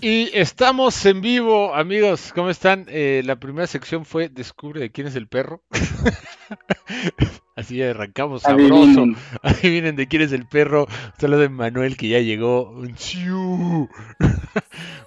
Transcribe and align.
Y 0.00 0.30
estamos 0.34 1.06
en 1.06 1.22
vivo, 1.22 1.74
amigos. 1.74 2.30
¿Cómo 2.34 2.50
están? 2.50 2.84
Eh, 2.88 3.22
la 3.24 3.36
primera 3.36 3.66
sección 3.66 4.04
fue 4.04 4.28
Descubre 4.28 4.78
de 4.78 4.92
quién 4.92 5.06
es 5.06 5.16
el 5.16 5.26
perro. 5.26 5.62
Así 7.56 7.82
arrancamos 7.82 8.42
sabroso. 8.42 8.74
Adivinen. 8.74 9.16
Adivinen 9.42 9.96
de 9.96 10.06
quién 10.06 10.20
es 10.20 10.32
el 10.32 10.46
perro. 10.46 10.86
Saludo 11.18 11.40
de 11.40 11.48
Manuel 11.48 11.96
que 11.96 12.08
ya 12.08 12.20
llegó. 12.20 12.72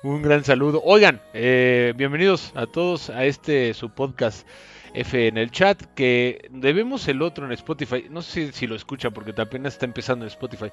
Un 0.03 0.21
gran 0.23 0.43
saludo. 0.43 0.81
Oigan, 0.83 1.21
eh, 1.35 1.93
bienvenidos 1.95 2.51
a 2.55 2.65
todos 2.65 3.11
a 3.11 3.25
este 3.25 3.75
su 3.75 3.91
podcast 3.91 4.47
F 4.95 5.27
en 5.27 5.37
el 5.37 5.51
chat. 5.51 5.83
Que 5.93 6.49
debemos 6.49 7.07
el 7.07 7.21
otro 7.21 7.45
en 7.45 7.51
Spotify. 7.51 8.05
No 8.09 8.23
sé 8.23 8.47
si, 8.47 8.53
si 8.53 8.65
lo 8.65 8.75
escucha 8.75 9.11
porque 9.11 9.39
apenas 9.39 9.73
está 9.73 9.85
empezando 9.85 10.25
en 10.25 10.29
Spotify. 10.29 10.71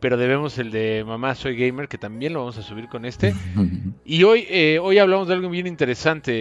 Pero 0.00 0.16
debemos 0.16 0.58
el 0.58 0.70
de 0.70 1.04
Mamá 1.06 1.34
Soy 1.34 1.56
Gamer, 1.56 1.88
que 1.88 1.98
también 1.98 2.32
lo 2.32 2.40
vamos 2.40 2.58
a 2.58 2.62
subir 2.62 2.88
con 2.88 3.04
este. 3.04 3.34
Y 4.04 4.22
hoy, 4.22 4.46
eh, 4.48 4.78
hoy 4.80 4.98
hablamos 4.98 5.26
de 5.26 5.34
algo 5.34 5.50
bien 5.50 5.66
interesante, 5.66 6.32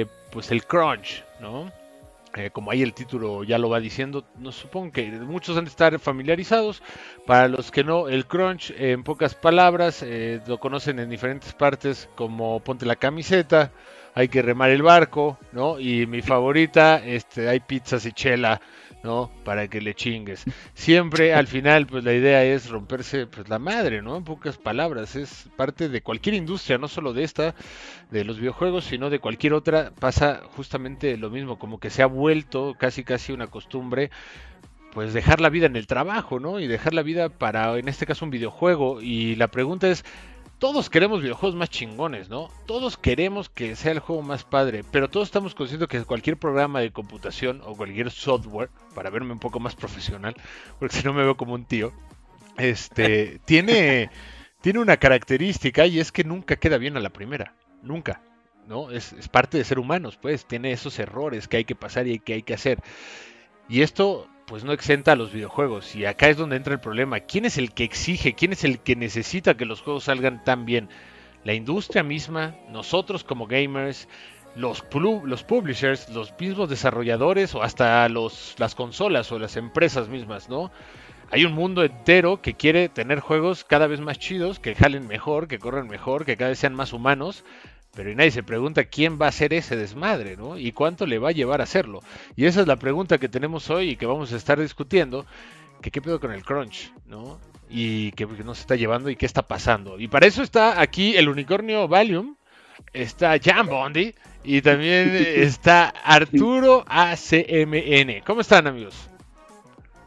eh, 0.00 0.06
pues 0.32 0.50
el 0.50 0.64
crunch, 0.64 1.22
¿no? 1.40 1.70
Eh, 2.36 2.50
como 2.50 2.72
ahí 2.72 2.82
el 2.82 2.94
título 2.94 3.44
ya 3.44 3.58
lo 3.58 3.68
va 3.68 3.78
diciendo, 3.78 4.24
no 4.38 4.50
supongo 4.50 4.90
que 4.90 5.08
muchos 5.12 5.56
han 5.56 5.64
de 5.64 5.70
estar 5.70 5.96
familiarizados. 6.00 6.82
Para 7.26 7.46
los 7.48 7.70
que 7.70 7.84
no, 7.84 8.08
el 8.08 8.26
crunch, 8.26 8.70
eh, 8.72 8.90
en 8.92 9.04
pocas 9.04 9.34
palabras, 9.36 10.02
eh, 10.02 10.40
lo 10.46 10.58
conocen 10.58 10.98
en 10.98 11.08
diferentes 11.08 11.52
partes 11.52 12.08
como 12.16 12.58
ponte 12.60 12.86
la 12.86 12.96
camiseta, 12.96 13.70
hay 14.14 14.28
que 14.28 14.42
remar 14.42 14.70
el 14.70 14.82
barco, 14.82 15.38
¿no? 15.52 15.78
Y 15.78 16.06
mi 16.06 16.22
favorita, 16.22 17.04
este, 17.04 17.48
hay 17.48 17.60
pizzas 17.60 18.04
y 18.04 18.12
chela, 18.12 18.60
¿no? 19.04 19.30
Para 19.44 19.68
que 19.68 19.80
le 19.80 19.94
chingues. 19.94 20.44
Siempre 20.72 21.34
al 21.34 21.46
final, 21.46 21.86
pues 21.86 22.02
la 22.02 22.14
idea 22.14 22.42
es 22.42 22.70
romperse 22.70 23.26
pues 23.26 23.48
la 23.48 23.58
madre, 23.58 24.02
¿no? 24.02 24.16
En 24.16 24.24
pocas 24.24 24.56
palabras, 24.56 25.14
es 25.14 25.48
parte 25.56 25.88
de 25.88 26.02
cualquier 26.02 26.34
industria, 26.34 26.78
no 26.78 26.88
solo 26.88 27.12
de 27.12 27.22
esta, 27.22 27.54
de 28.10 28.24
los 28.24 28.40
videojuegos, 28.40 28.86
sino 28.86 29.10
de 29.10 29.20
cualquier 29.20 29.52
otra, 29.52 29.92
pasa 30.00 30.40
justamente 30.56 31.16
lo 31.18 31.30
mismo, 31.30 31.58
como 31.58 31.78
que 31.78 31.90
se 31.90 32.02
ha 32.02 32.06
vuelto 32.06 32.74
casi 32.78 33.04
casi 33.04 33.32
una 33.32 33.46
costumbre 33.46 34.10
pues 34.94 35.12
dejar 35.12 35.40
la 35.40 35.50
vida 35.50 35.66
en 35.66 35.76
el 35.76 35.88
trabajo, 35.88 36.38
¿no? 36.38 36.60
Y 36.60 36.68
dejar 36.68 36.94
la 36.94 37.02
vida 37.02 37.28
para, 37.28 37.76
en 37.78 37.88
este 37.88 38.06
caso, 38.06 38.24
un 38.24 38.30
videojuego. 38.30 39.02
Y 39.02 39.34
la 39.34 39.48
pregunta 39.48 39.88
es, 39.88 40.04
todos 40.64 40.88
queremos 40.88 41.20
videojuegos 41.20 41.54
más 41.54 41.68
chingones, 41.68 42.30
¿no? 42.30 42.48
Todos 42.64 42.96
queremos 42.96 43.50
que 43.50 43.76
sea 43.76 43.92
el 43.92 43.98
juego 43.98 44.22
más 44.22 44.44
padre, 44.44 44.82
pero 44.90 45.10
todos 45.10 45.28
estamos 45.28 45.54
conscientes 45.54 45.90
que 45.90 46.02
cualquier 46.04 46.38
programa 46.38 46.80
de 46.80 46.90
computación 46.90 47.60
o 47.66 47.76
cualquier 47.76 48.10
software, 48.10 48.70
para 48.94 49.10
verme 49.10 49.34
un 49.34 49.38
poco 49.38 49.60
más 49.60 49.74
profesional, 49.74 50.34
porque 50.78 50.96
si 50.96 51.04
no 51.04 51.12
me 51.12 51.22
veo 51.22 51.36
como 51.36 51.52
un 51.52 51.66
tío, 51.66 51.92
este, 52.56 53.40
tiene, 53.44 54.08
tiene 54.62 54.78
una 54.78 54.96
característica 54.96 55.84
y 55.84 56.00
es 56.00 56.10
que 56.10 56.24
nunca 56.24 56.56
queda 56.56 56.78
bien 56.78 56.96
a 56.96 57.00
la 57.00 57.10
primera, 57.10 57.54
nunca. 57.82 58.22
¿no? 58.66 58.90
Es, 58.90 59.12
es 59.12 59.28
parte 59.28 59.58
de 59.58 59.64
ser 59.64 59.78
humanos, 59.78 60.16
pues, 60.16 60.46
tiene 60.46 60.72
esos 60.72 60.98
errores 60.98 61.46
que 61.46 61.58
hay 61.58 61.66
que 61.66 61.76
pasar 61.76 62.06
y 62.08 62.20
que 62.20 62.32
hay 62.32 62.42
que 62.42 62.54
hacer. 62.54 62.78
Y 63.68 63.82
esto 63.82 64.28
pues 64.46 64.64
no 64.64 64.72
exenta 64.72 65.12
a 65.12 65.16
los 65.16 65.32
videojuegos. 65.32 65.94
Y 65.94 66.04
acá 66.04 66.28
es 66.28 66.36
donde 66.36 66.56
entra 66.56 66.74
el 66.74 66.80
problema. 66.80 67.20
¿Quién 67.20 67.44
es 67.44 67.58
el 67.58 67.72
que 67.72 67.84
exige? 67.84 68.34
¿Quién 68.34 68.52
es 68.52 68.64
el 68.64 68.78
que 68.80 68.96
necesita 68.96 69.56
que 69.56 69.64
los 69.64 69.80
juegos 69.80 70.04
salgan 70.04 70.44
tan 70.44 70.64
bien? 70.64 70.88
¿La 71.44 71.54
industria 71.54 72.02
misma? 72.02 72.56
¿Nosotros 72.70 73.24
como 73.24 73.46
gamers? 73.46 74.08
Los, 74.56 74.84
los 75.24 75.42
publishers? 75.44 76.08
¿Los 76.10 76.34
mismos 76.38 76.68
desarrolladores? 76.68 77.54
¿O 77.54 77.62
hasta 77.62 78.08
los, 78.08 78.54
las 78.58 78.74
consolas 78.74 79.32
o 79.32 79.38
las 79.38 79.56
empresas 79.56 80.08
mismas? 80.08 80.48
¿no? 80.48 80.70
Hay 81.30 81.44
un 81.44 81.52
mundo 81.52 81.82
entero 81.82 82.40
que 82.40 82.54
quiere 82.54 82.88
tener 82.88 83.20
juegos 83.20 83.64
cada 83.64 83.86
vez 83.86 84.00
más 84.00 84.18
chidos, 84.18 84.60
que 84.60 84.74
jalen 84.74 85.06
mejor, 85.06 85.48
que 85.48 85.58
corran 85.58 85.88
mejor, 85.88 86.24
que 86.24 86.36
cada 86.36 86.50
vez 86.50 86.58
sean 86.58 86.74
más 86.74 86.92
humanos. 86.92 87.44
Pero 87.94 88.10
y 88.10 88.14
nadie 88.14 88.30
se 88.30 88.42
pregunta 88.42 88.84
quién 88.84 89.18
va 89.20 89.26
a 89.26 89.28
hacer 89.28 89.52
ese 89.54 89.76
desmadre, 89.76 90.36
¿no? 90.36 90.58
Y 90.58 90.72
cuánto 90.72 91.06
le 91.06 91.18
va 91.18 91.28
a 91.28 91.32
llevar 91.32 91.60
a 91.60 91.64
hacerlo. 91.64 92.02
Y 92.36 92.46
esa 92.46 92.60
es 92.60 92.66
la 92.66 92.76
pregunta 92.76 93.18
que 93.18 93.28
tenemos 93.28 93.70
hoy 93.70 93.90
y 93.90 93.96
que 93.96 94.06
vamos 94.06 94.32
a 94.32 94.36
estar 94.36 94.60
discutiendo. 94.60 95.26
Que 95.80 95.90
qué 95.90 96.02
pedo 96.02 96.18
con 96.18 96.32
el 96.32 96.44
crunch, 96.44 96.92
¿no? 97.06 97.38
Y 97.70 98.12
qué, 98.12 98.26
qué 98.26 98.44
nos 98.44 98.60
está 98.60 98.74
llevando 98.74 99.10
y 99.10 99.16
qué 99.16 99.26
está 99.26 99.42
pasando. 99.42 99.98
Y 100.00 100.08
para 100.08 100.26
eso 100.26 100.42
está 100.42 100.80
aquí 100.80 101.16
el 101.16 101.28
unicornio 101.28 101.86
Valium. 101.86 102.36
Está 102.92 103.38
Jan 103.42 103.66
Bondi. 103.66 104.14
Y 104.42 104.60
también 104.60 105.14
está 105.14 105.88
Arturo 105.88 106.84
ACMN. 106.88 108.22
¿Cómo 108.26 108.40
están, 108.40 108.66
amigos? 108.66 109.08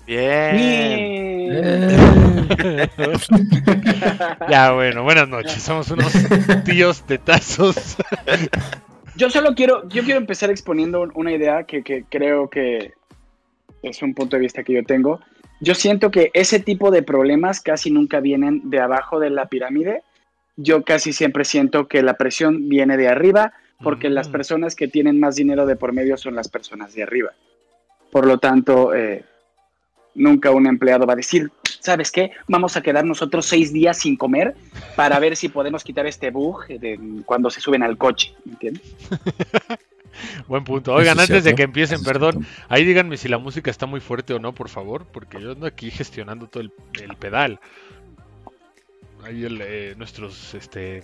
Ya, 4.49 4.71
bueno, 4.73 5.03
buenas 5.03 5.27
noches. 5.27 5.61
Somos 5.61 5.91
unos 5.91 6.13
tíos 6.63 7.03
tetazos. 7.03 7.97
Yo 9.15 9.29
solo 9.31 9.55
quiero, 9.55 9.87
yo 9.89 10.03
quiero 10.03 10.19
empezar 10.19 10.51
exponiendo 10.51 11.01
un- 11.01 11.11
una 11.15 11.31
idea 11.31 11.63
que, 11.63 11.81
que 11.83 12.03
creo 12.07 12.51
que 12.51 12.93
es 13.81 14.03
un 14.03 14.13
punto 14.13 14.35
de 14.35 14.43
vista 14.43 14.61
que 14.63 14.73
yo 14.73 14.83
tengo. 14.83 15.19
Yo 15.59 15.73
siento 15.73 16.11
que 16.11 16.29
ese 16.35 16.59
tipo 16.59 16.91
de 16.91 17.01
problemas 17.01 17.59
casi 17.59 17.89
nunca 17.89 18.19
vienen 18.19 18.69
de 18.69 18.79
abajo 18.79 19.19
de 19.19 19.31
la 19.31 19.47
pirámide. 19.47 20.03
Yo 20.55 20.83
casi 20.83 21.13
siempre 21.13 21.45
siento 21.45 21.87
que 21.87 22.03
la 22.03 22.13
presión 22.13 22.69
viene 22.69 22.95
de 22.95 23.07
arriba 23.07 23.53
porque 23.81 24.11
las 24.11 24.29
Mm. 24.29 24.33
personas 24.33 24.75
que 24.75 24.87
tienen 24.87 25.19
más 25.19 25.35
dinero 25.35 25.65
de 25.65 25.75
por 25.75 25.93
medio 25.93 26.15
son 26.17 26.35
las 26.35 26.47
personas 26.47 26.93
de 26.93 27.01
arriba. 27.01 27.31
Por 28.11 28.27
lo 28.27 28.37
tanto, 28.37 28.93
eh, 28.93 29.25
nunca 30.17 30.51
un 30.51 30.67
empleado 30.67 31.05
va 31.05 31.13
a 31.13 31.17
decir, 31.17 31.49
¿sabes 31.79 32.11
qué? 32.11 32.31
Vamos 32.47 32.75
a 32.75 32.81
quedar 32.81 33.05
nosotros 33.05 33.45
seis 33.45 33.71
días 33.71 33.99
sin 33.99 34.17
comer 34.17 34.55
para 34.95 35.19
ver 35.19 35.35
si 35.37 35.47
podemos 35.47 35.83
quitar 35.83 36.05
este 36.05 36.31
bug 36.31 36.67
de 36.67 36.99
cuando 37.25 37.49
se 37.49 37.61
suben 37.61 37.83
al 37.83 37.97
coche, 37.97 38.33
¿me 38.43 38.53
¿entiendes? 38.53 38.83
Buen 40.47 40.63
punto. 40.63 40.93
Oigan, 40.93 41.19
antes 41.19 41.43
de 41.43 41.53
que 41.53 41.63
empiecen, 41.63 42.03
perdón, 42.03 42.45
ahí 42.69 42.83
díganme 42.83 43.17
si 43.17 43.27
la 43.27 43.37
música 43.37 43.69
está 43.69 43.85
muy 43.85 43.99
fuerte 43.99 44.33
o 44.33 44.39
no, 44.39 44.53
por 44.53 44.67
favor, 44.67 45.05
porque 45.05 45.39
yo 45.39 45.51
ando 45.51 45.67
aquí 45.67 45.91
gestionando 45.91 46.47
todo 46.47 46.61
el, 46.61 46.71
el 47.01 47.15
pedal. 47.15 47.59
Ahí 49.23 49.43
el, 49.43 49.61
eh, 49.61 49.93
nuestros 49.97 50.53
este 50.53 51.03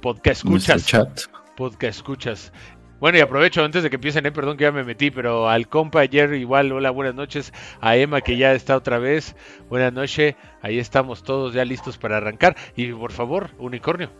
podcast 0.00 0.44
escuchas. 0.44 1.28
Podcast 1.56 1.98
escuchas. 1.98 2.52
Bueno, 3.00 3.18
y 3.18 3.20
aprovecho 3.20 3.64
antes 3.64 3.84
de 3.84 3.90
que 3.90 3.96
empiecen, 3.96 4.26
eh, 4.26 4.32
perdón 4.32 4.56
que 4.56 4.64
ya 4.64 4.72
me 4.72 4.82
metí, 4.82 5.10
pero 5.12 5.48
al 5.48 5.68
compa 5.68 6.00
ayer 6.00 6.34
igual, 6.34 6.72
hola, 6.72 6.90
buenas 6.90 7.14
noches. 7.14 7.52
A 7.80 7.96
Emma 7.96 8.20
que 8.20 8.36
ya 8.36 8.52
está 8.52 8.76
otra 8.76 8.98
vez, 8.98 9.36
buenas 9.68 9.92
noches. 9.92 10.34
Ahí 10.62 10.78
estamos 10.78 11.22
todos 11.22 11.54
ya 11.54 11.64
listos 11.64 11.96
para 11.96 12.16
arrancar. 12.16 12.56
Y 12.74 12.92
por 12.92 13.12
favor, 13.12 13.50
unicornio. 13.58 14.10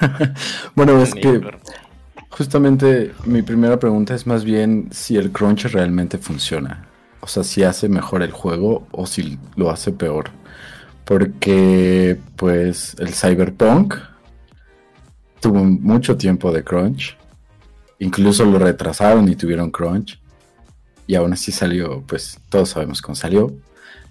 Bueno, 0.74 1.00
es 1.00 1.14
que 1.14 1.40
justamente 2.30 3.12
mi 3.24 3.42
primera 3.42 3.78
pregunta 3.78 4.14
es 4.14 4.26
más 4.26 4.44
bien 4.44 4.88
si 4.90 5.16
el 5.16 5.30
crunch 5.30 5.66
realmente 5.66 6.18
funciona. 6.18 6.86
O 7.20 7.26
sea, 7.26 7.44
si 7.44 7.62
hace 7.62 7.88
mejor 7.88 8.22
el 8.22 8.32
juego 8.32 8.86
o 8.90 9.06
si 9.06 9.38
lo 9.56 9.70
hace 9.70 9.92
peor. 9.92 10.30
Porque, 11.04 12.18
pues, 12.36 12.96
el 12.98 13.14
Cyberpunk 13.14 13.94
tuvo 15.40 15.62
mucho 15.64 16.16
tiempo 16.16 16.50
de 16.52 16.64
crunch. 16.64 17.16
Incluso 17.98 18.44
lo 18.44 18.58
retrasaron 18.58 19.28
y 19.28 19.36
tuvieron 19.36 19.70
crunch. 19.70 20.20
Y 21.06 21.14
aún 21.14 21.32
así 21.32 21.52
salió, 21.52 22.02
pues, 22.06 22.38
todos 22.48 22.70
sabemos 22.70 23.02
cómo 23.02 23.14
salió. 23.14 23.52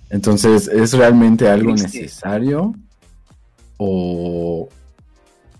Entonces, 0.09 0.67
¿es 0.67 0.93
realmente 0.93 1.49
algo 1.49 1.73
necesario? 1.73 2.75
¿O 3.77 4.69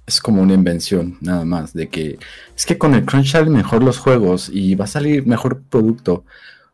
es 0.06 0.22
como 0.22 0.42
una 0.42 0.54
invención 0.54 1.18
nada 1.22 1.44
más? 1.44 1.74
De 1.74 1.90
que 1.90 2.20
es 2.56 2.66
que 2.66 2.78
con 2.78 2.94
el 2.94 3.06
crunch 3.06 3.32
salen 3.32 3.54
mejor 3.54 3.84
los 3.84 3.98
juegos 3.98 4.50
y 4.54 4.76
va 4.76 4.86
a 4.86 4.88
salir 4.88 5.26
mejor 5.26 5.62
producto. 5.64 6.24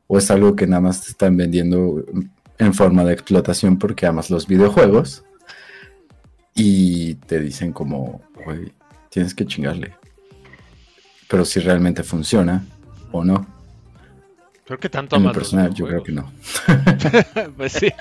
¿O 0.08 0.18
es 0.18 0.30
algo 0.32 0.56
que 0.56 0.68
nada 0.68 0.82
más 0.82 1.04
te 1.04 1.12
están 1.12 1.38
vendiendo 1.38 2.04
en 2.58 2.74
forma 2.74 3.06
de 3.06 3.14
explotación 3.14 3.78
porque 3.78 4.06
amas 4.06 4.30
los 4.30 4.48
videojuegos? 4.48 5.24
Y 6.54 7.16
te 7.16 7.40
dicen 7.40 7.72
como, 7.72 8.22
güey, 8.44 8.74
tienes 9.10 9.34
que 9.34 9.46
chingarle. 9.46 9.99
Pero 11.30 11.46
si 11.46 11.60
realmente 11.62 12.04
funciona 12.04 12.64
o 13.12 13.24
no. 13.24 13.46
Creo 14.66 14.78
que 14.80 14.90
tanto 14.90 15.16
En 15.16 15.24
lo 15.24 15.32
personal, 15.32 15.74
yo 15.74 15.88
creo 15.88 16.04
que 16.04 16.12
no. 16.12 16.32
pues 17.58 17.74
sí. 17.74 17.92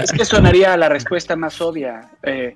Es 0.00 0.12
que 0.12 0.24
sonaría 0.24 0.76
la 0.76 0.88
respuesta 0.88 1.34
más 1.36 1.60
obvia. 1.60 2.10
Eh, 2.22 2.54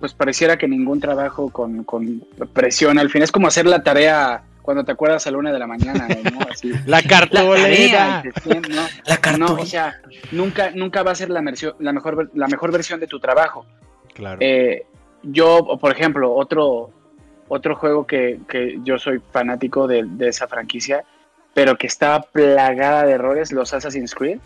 pues 0.00 0.12
pareciera 0.14 0.56
que 0.58 0.66
ningún 0.66 1.00
trabajo 1.00 1.48
con, 1.50 1.84
con 1.84 2.24
presión 2.52 2.98
al 2.98 3.08
fin 3.08 3.22
es 3.22 3.30
como 3.30 3.46
hacer 3.46 3.66
la 3.66 3.82
tarea 3.82 4.42
cuando 4.60 4.84
te 4.84 4.92
acuerdas 4.92 5.26
a 5.26 5.30
la 5.30 5.38
una 5.38 5.52
de 5.52 5.58
la 5.58 5.66
mañana, 5.66 6.08
¿no? 6.08 6.40
Así. 6.50 6.70
La 6.86 7.00
La 7.00 7.02
cartolera. 7.02 8.22
tarea, 8.22 8.60
te- 8.60 8.68
¿no? 8.68 8.82
La 9.06 9.38
No, 9.38 9.54
o 9.54 9.66
sea, 9.66 9.96
nunca, 10.32 10.70
nunca 10.74 11.02
va 11.02 11.12
a 11.12 11.14
ser 11.14 11.30
la, 11.30 11.42
la, 11.78 11.92
mejor, 11.92 12.30
la 12.34 12.46
mejor 12.48 12.72
versión 12.72 13.00
de 13.00 13.06
tu 13.06 13.18
trabajo. 13.20 13.64
Claro. 14.14 14.38
Eh, 14.40 14.86
yo, 15.22 15.78
por 15.80 15.92
ejemplo, 15.92 16.32
otro, 16.34 16.90
otro 17.54 17.76
juego 17.76 18.06
que, 18.06 18.40
que 18.48 18.78
yo 18.82 18.98
soy 18.98 19.20
fanático 19.30 19.86
de, 19.86 20.04
de 20.04 20.28
esa 20.28 20.48
franquicia, 20.48 21.04
pero 21.52 21.76
que 21.76 21.86
estaba 21.86 22.22
plagada 22.22 23.04
de 23.04 23.12
errores, 23.12 23.52
los 23.52 23.74
Assassin's 23.74 24.14
Creed. 24.14 24.38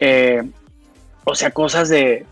Eh, 0.00 0.42
o 1.24 1.34
sea, 1.34 1.50
cosas 1.52 1.88
de 1.88 2.26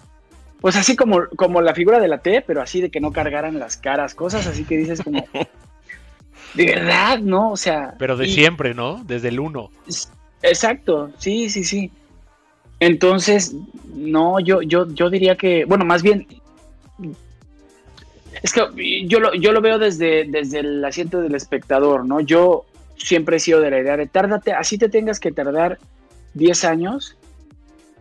Pues 0.60 0.76
así 0.76 0.94
como, 0.94 1.26
como 1.36 1.62
la 1.62 1.74
figura 1.74 2.00
de 2.00 2.08
la 2.08 2.18
T, 2.18 2.44
pero 2.46 2.60
así 2.60 2.82
de 2.82 2.90
que 2.90 3.00
no 3.00 3.12
cargaran 3.12 3.58
las 3.58 3.78
caras, 3.78 4.14
cosas 4.14 4.46
así 4.46 4.64
que 4.64 4.76
dices 4.76 5.00
como... 5.02 5.26
De 6.54 6.66
verdad, 6.66 7.18
¿no? 7.20 7.52
O 7.52 7.56
sea... 7.56 7.94
Pero 7.98 8.14
de 8.14 8.28
siempre, 8.28 8.74
¿no? 8.74 9.02
Desde 9.04 9.28
el 9.28 9.40
1. 9.40 9.70
Exacto, 10.42 11.10
sí, 11.16 11.48
sí, 11.48 11.64
sí. 11.64 11.90
Entonces, 12.78 13.56
no, 13.94 14.38
yo, 14.38 14.60
yo, 14.60 14.86
yo 14.92 15.08
diría 15.08 15.34
que, 15.36 15.64
bueno, 15.64 15.86
más 15.86 16.02
bien, 16.02 16.26
es 18.42 18.52
que 18.52 19.06
yo 19.06 19.20
lo, 19.20 19.34
yo 19.34 19.52
lo 19.52 19.60
veo 19.60 19.78
desde, 19.78 20.24
desde 20.24 20.60
el 20.60 20.84
asiento 20.84 21.20
del 21.20 21.34
espectador, 21.34 22.04
¿no? 22.04 22.20
Yo 22.20 22.64
siempre 22.96 23.36
he 23.36 23.40
sido 23.40 23.60
de 23.60 23.70
la 23.70 23.80
idea 23.80 23.96
de 23.96 24.06
tárdate, 24.06 24.52
así 24.52 24.78
te 24.78 24.88
tengas 24.88 25.20
que 25.20 25.32
tardar 25.32 25.78
10 26.34 26.64
años, 26.64 27.16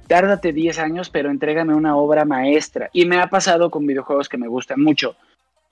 tárdate 0.08 0.54
10 0.54 0.80
años, 0.80 1.10
pero 1.10 1.30
entrégame 1.30 1.74
una 1.74 1.96
obra 1.96 2.26
maestra. 2.26 2.90
Y 2.94 3.06
me 3.06 3.20
ha 3.20 3.28
pasado 3.28 3.70
con 3.70 3.86
videojuegos 3.86 4.30
que 4.30 4.38
me 4.38 4.48
gustan 4.48 4.82
mucho, 4.82 5.16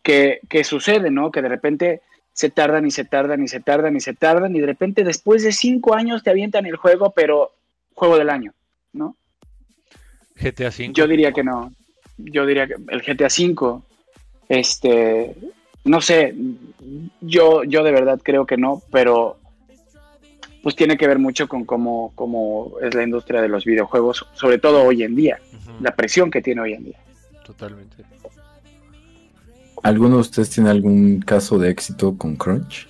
que, 0.03 0.39
que 0.49 0.63
sucede, 0.63 1.11
¿no? 1.11 1.31
Que 1.31 1.41
de 1.41 1.49
repente 1.49 2.01
se 2.33 2.49
tardan 2.49 2.85
y 2.85 2.91
se 2.91 3.05
tardan 3.05 3.43
y 3.43 3.47
se 3.47 3.59
tardan 3.59 3.95
y 3.95 3.99
se 3.99 4.13
tardan 4.13 4.55
y 4.55 4.61
de 4.61 4.65
repente 4.65 5.03
después 5.03 5.43
de 5.43 5.51
5 5.51 5.93
años 5.93 6.23
te 6.23 6.29
avientan 6.29 6.65
el 6.65 6.75
juego, 6.75 7.11
pero 7.11 7.51
juego 7.93 8.17
del 8.17 8.29
año, 8.29 8.53
¿no? 8.93 9.15
GTA 10.35 10.69
V. 10.69 10.91
Yo 10.93 11.05
diría 11.05 11.33
que 11.33 11.43
no. 11.43 11.73
Yo 12.17 12.45
diría 12.45 12.67
que 12.67 12.75
el 12.89 13.01
GTA 13.01 13.27
V, 13.27 13.81
este, 14.49 15.35
no 15.85 16.01
sé, 16.01 16.35
yo, 17.21 17.63
yo 17.63 17.83
de 17.83 17.91
verdad 17.91 18.19
creo 18.21 18.45
que 18.45 18.57
no, 18.57 18.81
pero 18.91 19.37
pues 20.61 20.75
tiene 20.75 20.97
que 20.97 21.07
ver 21.07 21.19
mucho 21.19 21.47
con 21.47 21.63
cómo, 21.63 22.11
cómo 22.15 22.73
es 22.81 22.93
la 22.93 23.03
industria 23.03 23.41
de 23.41 23.47
los 23.47 23.63
videojuegos, 23.63 24.25
sobre 24.33 24.57
todo 24.57 24.83
hoy 24.83 25.03
en 25.03 25.15
día, 25.15 25.39
la 25.79 25.95
presión 25.95 26.29
que 26.29 26.41
tiene 26.41 26.61
hoy 26.61 26.73
en 26.73 26.83
día. 26.85 26.99
Totalmente. 27.45 28.03
¿Alguno 29.83 30.15
de 30.15 30.21
ustedes 30.21 30.49
tiene 30.49 30.69
algún 30.69 31.21
caso 31.21 31.57
de 31.57 31.69
éxito 31.69 32.17
con 32.17 32.35
Crunch? 32.35 32.87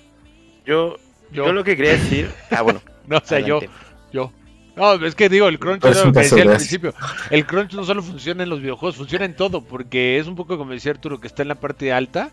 Yo, 0.66 0.96
yo, 1.30 1.52
lo 1.52 1.62
que 1.62 1.76
quería 1.76 1.92
decir. 1.92 2.30
Ah, 2.50 2.62
bueno. 2.62 2.80
no, 3.06 3.18
o 3.18 3.24
sea, 3.24 3.38
yo, 3.40 3.60
yo. 4.12 4.32
No, 4.80 4.94
es 4.94 5.14
que 5.14 5.28
digo, 5.28 5.46
el 5.46 5.58
crunch 5.58 5.84
es 5.84 6.02
lo 6.02 6.10
que 6.10 6.20
decía 6.20 6.42
al 6.42 6.56
principio. 6.56 6.94
El 7.30 7.44
crunch 7.44 7.74
no 7.74 7.84
solo 7.84 8.02
funciona 8.02 8.44
en 8.44 8.48
los 8.48 8.62
videojuegos, 8.62 8.96
funciona 8.96 9.26
en 9.26 9.36
todo, 9.36 9.62
porque 9.62 10.18
es 10.18 10.26
un 10.26 10.36
poco 10.36 10.56
como 10.56 10.72
decía 10.72 10.92
Arturo, 10.92 11.20
que 11.20 11.26
está 11.26 11.42
en 11.42 11.48
la 11.48 11.56
parte 11.56 11.92
alta, 11.92 12.30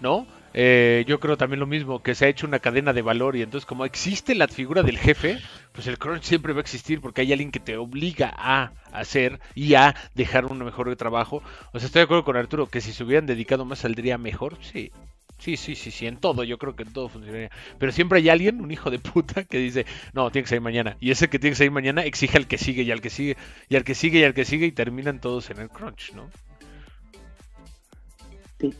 ¿no? 0.00 0.26
Eh, 0.52 1.04
yo 1.06 1.20
creo 1.20 1.38
también 1.38 1.60
lo 1.60 1.66
mismo, 1.66 2.02
que 2.02 2.14
se 2.14 2.26
ha 2.26 2.28
hecho 2.28 2.46
una 2.46 2.58
cadena 2.58 2.92
de 2.92 3.00
valor 3.00 3.36
y 3.36 3.42
entonces 3.42 3.66
como 3.66 3.86
existe 3.86 4.34
la 4.34 4.46
figura 4.46 4.82
del 4.82 4.98
jefe, 4.98 5.38
pues 5.72 5.86
el 5.86 5.98
crunch 5.98 6.22
siempre 6.22 6.52
va 6.52 6.58
a 6.58 6.62
existir 6.62 7.00
porque 7.00 7.22
hay 7.22 7.32
alguien 7.32 7.50
que 7.50 7.60
te 7.60 7.78
obliga 7.78 8.32
a 8.36 8.72
hacer 8.92 9.40
y 9.54 9.74
a 9.74 9.94
dejar 10.14 10.44
un 10.44 10.58
mejor 10.58 10.94
trabajo. 10.96 11.42
O 11.72 11.78
sea, 11.78 11.86
estoy 11.86 12.00
de 12.00 12.04
acuerdo 12.04 12.24
con 12.24 12.36
Arturo 12.36 12.66
que 12.66 12.82
si 12.82 12.92
se 12.92 13.04
hubieran 13.04 13.26
dedicado 13.26 13.64
más 13.64 13.78
saldría 13.78 14.18
mejor, 14.18 14.58
sí. 14.60 14.92
Sí, 15.38 15.56
sí, 15.56 15.74
sí, 15.74 15.90
sí, 15.90 16.06
en 16.06 16.16
todo, 16.16 16.44
yo 16.44 16.58
creo 16.58 16.74
que 16.74 16.82
en 16.82 16.92
todo 16.92 17.08
funcionaría. 17.08 17.50
Pero 17.78 17.92
siempre 17.92 18.18
hay 18.18 18.28
alguien, 18.30 18.60
un 18.60 18.70
hijo 18.70 18.90
de 18.90 18.98
puta, 18.98 19.44
que 19.44 19.58
dice, 19.58 19.86
no, 20.12 20.30
tiene 20.30 20.44
que 20.44 20.48
salir 20.48 20.62
mañana. 20.62 20.96
Y 21.00 21.10
ese 21.10 21.28
que 21.28 21.38
tiene 21.38 21.52
que 21.52 21.58
salir 21.58 21.72
mañana 21.72 22.02
exige 22.04 22.38
al 22.38 22.46
que 22.46 22.58
sigue 22.58 22.82
y 22.82 22.90
al 22.90 23.00
que 23.00 23.10
sigue 23.10 23.36
y 23.68 23.76
al 23.76 23.84
que 23.84 23.94
sigue 23.94 24.20
y 24.20 24.24
al 24.24 24.34
que 24.34 24.44
sigue 24.44 24.66
y 24.66 24.72
terminan 24.72 25.20
todos 25.20 25.50
en 25.50 25.58
el 25.58 25.68
crunch, 25.68 26.12
¿no? 26.14 26.30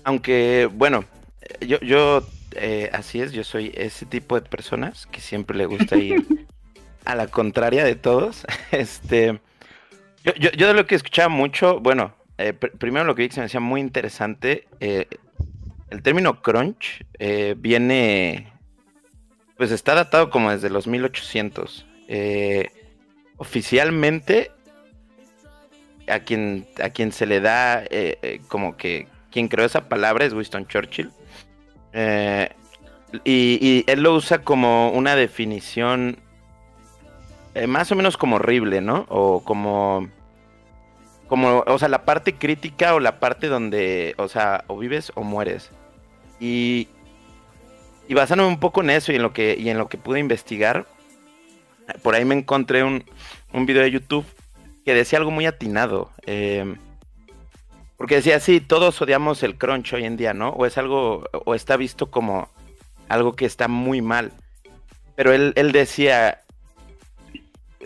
Aunque, 0.04 0.68
bueno, 0.72 1.04
yo, 1.60 1.78
yo 1.80 2.26
eh, 2.52 2.90
así 2.92 3.20
es, 3.20 3.32
yo 3.32 3.44
soy 3.44 3.72
ese 3.74 4.06
tipo 4.06 4.40
de 4.40 4.48
personas 4.48 5.06
que 5.06 5.20
siempre 5.20 5.56
le 5.56 5.66
gusta 5.66 5.96
ir 5.96 6.24
a 7.04 7.14
la 7.14 7.26
contraria 7.28 7.84
de 7.84 7.94
todos. 7.94 8.46
Este, 8.72 9.40
yo, 10.24 10.32
yo, 10.32 10.66
de 10.66 10.74
lo 10.74 10.86
que 10.86 10.96
escuchaba 10.96 11.28
mucho, 11.28 11.78
bueno, 11.80 12.14
eh, 12.38 12.52
primero 12.52 13.04
lo 13.04 13.14
que 13.14 13.22
vi 13.22 13.28
que 13.28 13.34
se 13.34 13.40
me 13.40 13.46
hacía 13.46 13.60
muy 13.60 13.80
interesante, 13.80 14.66
eh, 14.80 15.06
el 15.90 16.02
término 16.02 16.42
crunch 16.42 17.04
viene, 17.56 18.52
pues 19.56 19.70
está 19.70 19.94
datado 19.94 20.30
como 20.30 20.50
desde 20.50 20.70
los 20.70 20.86
1800. 20.86 21.86
oficialmente, 23.36 24.50
a 26.08 26.20
quien, 26.20 26.66
a 26.82 26.90
quien 26.90 27.12
se 27.12 27.26
le 27.26 27.40
da 27.40 27.84
como 28.48 28.76
que 28.76 29.08
quien 29.36 29.48
creó 29.48 29.66
esa 29.66 29.86
palabra 29.86 30.24
es 30.24 30.32
Winston 30.32 30.66
Churchill. 30.66 31.10
Eh, 31.92 32.48
y, 33.24 33.84
él 33.86 34.02
lo 34.02 34.14
usa 34.14 34.38
como 34.38 34.90
una 34.92 35.14
definición 35.14 36.18
eh, 37.54 37.66
más 37.66 37.92
o 37.92 37.96
menos 37.96 38.16
como 38.16 38.36
horrible, 38.36 38.80
¿no? 38.80 39.04
O 39.10 39.44
como, 39.44 40.08
como, 41.28 41.64
o 41.66 41.78
sea, 41.78 41.88
la 41.88 42.06
parte 42.06 42.34
crítica 42.34 42.94
o 42.94 43.00
la 43.00 43.20
parte 43.20 43.48
donde, 43.48 44.14
o 44.16 44.26
sea, 44.28 44.64
o 44.68 44.78
vives 44.78 45.12
o 45.14 45.22
mueres. 45.22 45.70
Y, 46.40 46.88
basándome 48.10 48.48
un 48.48 48.60
poco 48.60 48.82
en 48.82 48.90
eso 48.90 49.12
y 49.12 49.16
en 49.16 49.22
lo 49.22 49.32
que, 49.32 49.54
en 49.54 49.78
lo 49.78 49.88
que 49.88 49.98
pude 49.98 50.20
investigar, 50.20 50.86
por 52.02 52.14
ahí 52.14 52.24
me 52.24 52.34
encontré 52.34 52.84
un, 52.84 53.04
video 53.52 53.82
de 53.82 53.90
YouTube 53.90 54.26
que 54.84 54.94
decía 54.94 55.18
algo 55.18 55.30
muy 55.30 55.46
atinado. 55.46 56.10
Eh, 56.26 56.76
porque 57.96 58.16
decía, 58.16 58.38
sí, 58.40 58.60
todos 58.60 59.00
odiamos 59.00 59.42
el 59.42 59.56
crunch 59.56 59.94
hoy 59.94 60.04
en 60.04 60.16
día, 60.16 60.34
¿no? 60.34 60.50
O 60.50 60.66
es 60.66 60.76
algo, 60.76 61.24
o 61.44 61.54
está 61.54 61.76
visto 61.76 62.10
como 62.10 62.50
algo 63.08 63.34
que 63.34 63.46
está 63.46 63.68
muy 63.68 64.02
mal. 64.02 64.32
Pero 65.14 65.32
él, 65.32 65.54
él 65.56 65.72
decía, 65.72 66.42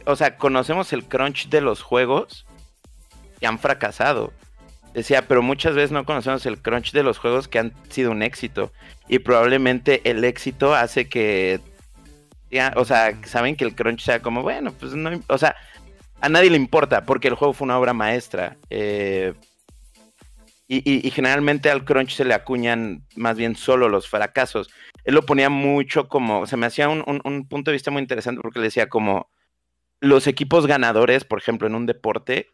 o 0.04 0.16
sea, 0.16 0.36
conocemos 0.36 0.92
el 0.92 1.04
crunch 1.04 1.48
de 1.48 1.60
los 1.60 1.82
juegos 1.82 2.44
que 3.38 3.46
han 3.46 3.58
fracasado. 3.58 4.32
Decía, 4.94 5.28
pero 5.28 5.42
muchas 5.42 5.74
veces 5.74 5.92
no 5.92 6.04
conocemos 6.04 6.44
el 6.46 6.60
crunch 6.60 6.92
de 6.92 7.02
los 7.02 7.18
juegos 7.18 7.46
que 7.46 7.58
han 7.58 7.72
sido 7.88 8.10
un 8.10 8.22
éxito. 8.22 8.72
Y 9.08 9.20
probablemente 9.20 10.00
el 10.08 10.24
éxito 10.24 10.74
hace 10.74 11.08
que, 11.08 11.60
o 12.74 12.84
sea, 12.84 13.16
saben 13.24 13.56
que 13.56 13.64
el 13.64 13.74
crunch 13.74 14.02
sea 14.02 14.20
como, 14.20 14.42
bueno, 14.42 14.72
pues 14.72 14.94
no, 14.94 15.10
o 15.28 15.38
sea, 15.38 15.54
a 16.20 16.28
nadie 16.28 16.50
le 16.50 16.56
importa 16.56 17.04
porque 17.04 17.28
el 17.28 17.34
juego 17.34 17.52
fue 17.54 17.66
una 17.66 17.78
obra 17.78 17.92
maestra. 17.92 18.56
Eh, 18.68 19.34
y, 20.72 21.10
generalmente 21.10 21.68
al 21.68 21.84
crunch 21.84 22.14
se 22.14 22.24
le 22.24 22.32
acuñan 22.32 23.04
más 23.16 23.36
bien 23.36 23.56
solo 23.56 23.88
los 23.88 24.08
fracasos. 24.08 24.70
Él 25.02 25.16
lo 25.16 25.26
ponía 25.26 25.50
mucho 25.50 26.06
como, 26.06 26.46
se 26.46 26.56
me 26.56 26.66
hacía 26.66 26.88
un, 26.88 27.48
punto 27.48 27.70
de 27.70 27.74
vista 27.74 27.90
muy 27.90 28.00
interesante 28.00 28.40
porque 28.40 28.60
le 28.60 28.66
decía 28.66 28.88
como 28.88 29.28
los 29.98 30.28
equipos 30.28 30.68
ganadores, 30.68 31.24
por 31.24 31.40
ejemplo, 31.40 31.66
en 31.66 31.74
un 31.74 31.86
deporte, 31.86 32.50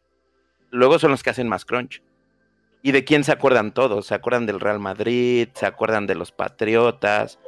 luego 0.71 0.99
son 0.99 1.11
los 1.11 1.23
que 1.23 1.29
hacen 1.29 1.47
más 1.47 1.67
crunch. 1.67 2.03
¿Y 2.87 2.93
de 2.93 3.03
quién 3.03 3.25
se 3.25 3.33
acuerdan 3.33 3.75
todos? 3.75 4.06
Se 4.06 4.15
acuerdan 4.15 4.46
del 4.46 4.60
Real 4.60 4.79
Madrid, 4.79 5.49
se 5.55 5.67
acuerdan 5.67 6.06
de 6.06 6.15
los 6.15 6.31
Patriotas, 6.31 7.41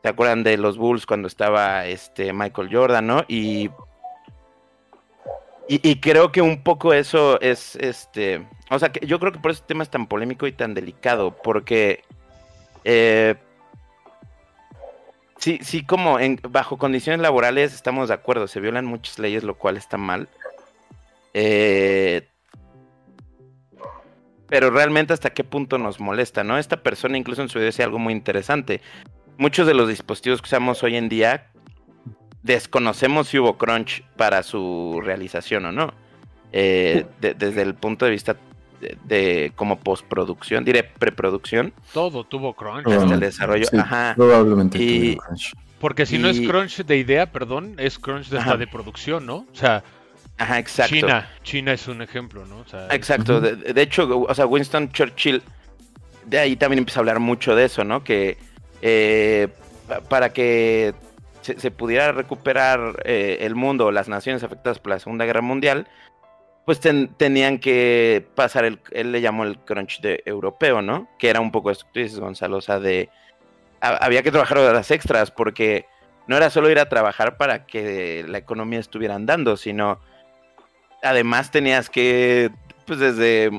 se 0.00 0.08
acuerdan 0.08 0.42
de 0.42 0.56
los 0.56 0.78
Bulls 0.78 1.04
cuando 1.04 1.28
estaba 1.28 1.84
este 1.84 2.32
Michael 2.32 2.70
Jordan, 2.72 3.06
¿no? 3.06 3.24
Y 3.28 3.68
y, 5.68 6.00
creo 6.00 6.32
que 6.32 6.40
un 6.40 6.62
poco 6.62 6.94
eso 6.94 7.38
es, 7.42 7.76
este, 7.76 8.46
o 8.70 8.78
sea, 8.78 8.90
que 8.90 9.06
yo 9.06 9.20
creo 9.20 9.32
que 9.32 9.38
por 9.38 9.50
este 9.50 9.66
tema 9.66 9.82
es 9.84 9.90
tan 9.90 10.06
polémico 10.06 10.46
y 10.46 10.52
tan 10.52 10.72
delicado, 10.72 11.36
porque 11.44 12.02
eh, 12.82 13.34
sí, 15.36 15.58
sí, 15.62 15.84
como 15.84 16.18
en, 16.18 16.40
bajo 16.48 16.78
condiciones 16.78 17.20
laborales 17.20 17.74
estamos 17.74 18.08
de 18.08 18.14
acuerdo, 18.14 18.48
se 18.48 18.60
violan 18.60 18.86
muchas 18.86 19.18
leyes, 19.18 19.44
lo 19.44 19.58
cual 19.58 19.76
está 19.76 19.98
mal. 19.98 20.30
Eh, 21.34 22.26
pero 24.50 24.70
realmente 24.70 25.14
hasta 25.14 25.30
qué 25.30 25.44
punto 25.44 25.78
nos 25.78 26.00
molesta, 26.00 26.44
¿no? 26.44 26.58
Esta 26.58 26.82
persona 26.82 27.16
incluso 27.16 27.40
en 27.40 27.48
su 27.48 27.58
video 27.58 27.66
decía 27.66 27.84
algo 27.86 28.00
muy 28.00 28.12
interesante. 28.12 28.82
Muchos 29.38 29.66
de 29.66 29.74
los 29.74 29.88
dispositivos 29.88 30.42
que 30.42 30.46
usamos 30.46 30.82
hoy 30.82 30.96
en 30.96 31.08
día 31.08 31.46
desconocemos 32.42 33.28
si 33.28 33.38
hubo 33.38 33.56
crunch 33.56 34.02
para 34.16 34.42
su 34.42 35.00
realización 35.02 35.66
o 35.66 35.72
no. 35.72 35.94
Eh, 36.52 37.06
desde 37.20 37.62
el 37.62 37.74
punto 37.74 38.04
de 38.04 38.10
vista 38.10 38.36
de, 39.04 39.52
como 39.54 39.78
postproducción, 39.78 40.64
diré 40.64 40.82
preproducción. 40.82 41.72
Todo 41.92 42.24
tuvo 42.24 42.54
crunch. 42.54 42.86
el 42.88 43.20
desarrollo. 43.20 43.66
Ajá. 43.78 44.14
Probablemente 44.16 44.78
tuvo 44.78 45.22
crunch. 45.22 45.52
Porque 45.78 46.06
si 46.06 46.18
no 46.18 46.28
es 46.28 46.40
crunch 46.40 46.84
de 46.84 46.96
idea, 46.96 47.30
perdón, 47.30 47.76
es 47.78 47.98
crunch 47.98 48.28
de, 48.28 48.58
de 48.58 48.66
producción, 48.66 49.24
¿no? 49.24 49.46
O 49.50 49.54
sea, 49.54 49.84
Ajá, 50.40 50.58
exacto. 50.58 50.94
China, 50.94 51.30
China 51.42 51.72
es 51.74 51.86
un 51.86 52.00
ejemplo, 52.00 52.46
¿no? 52.46 52.64
exacto. 52.90 53.42
de, 53.42 53.82
hecho, 53.82 54.08
o 54.26 54.34
sea, 54.34 54.46
Winston 54.46 54.90
Churchill, 54.90 55.42
de 56.24 56.38
ahí 56.38 56.56
también 56.56 56.78
empieza 56.78 57.00
a 57.00 57.02
hablar 57.02 57.20
mucho 57.20 57.54
de 57.54 57.66
eso, 57.66 57.84
¿no? 57.84 58.02
Que 58.02 58.38
eh, 58.80 59.48
para 60.08 60.32
que 60.32 60.94
se, 61.42 61.70
pudiera 61.70 62.12
recuperar 62.12 63.02
eh, 63.04 63.38
el 63.42 63.54
mundo 63.54 63.86
o 63.86 63.92
las 63.92 64.08
naciones 64.08 64.42
afectadas 64.42 64.78
por 64.78 64.92
la 64.92 64.98
Segunda 64.98 65.26
Guerra 65.26 65.42
Mundial, 65.42 65.86
pues 66.64 66.80
tenían 66.80 67.58
que 67.58 68.26
pasar, 68.34 68.64
el, 68.64 68.80
él 68.92 69.12
le 69.12 69.20
llamó 69.20 69.44
el 69.44 69.58
crunch 69.58 70.00
de 70.00 70.22
europeo, 70.24 70.80
¿no? 70.80 71.06
Que 71.18 71.28
era 71.28 71.40
un 71.40 71.52
poco 71.52 71.70
esto 71.70 71.84
que 71.92 72.04
dices, 72.04 72.18
Gonzalo, 72.18 72.56
o 72.56 72.62
sea, 72.62 72.80
de... 72.80 73.10
había 73.82 74.22
que 74.22 74.30
trabajar 74.30 74.56
horas 74.56 74.90
extras 74.90 75.30
porque 75.30 75.84
no 76.26 76.38
era 76.38 76.48
solo 76.48 76.70
ir 76.70 76.78
a 76.78 76.88
trabajar 76.88 77.36
para 77.36 77.66
que 77.66 78.24
la 78.26 78.38
economía 78.38 78.78
estuviera 78.78 79.16
andando, 79.16 79.58
sino 79.58 80.00
además 81.02 81.50
tenías 81.50 81.90
que, 81.90 82.50
pues 82.86 82.98
desde 82.98 83.50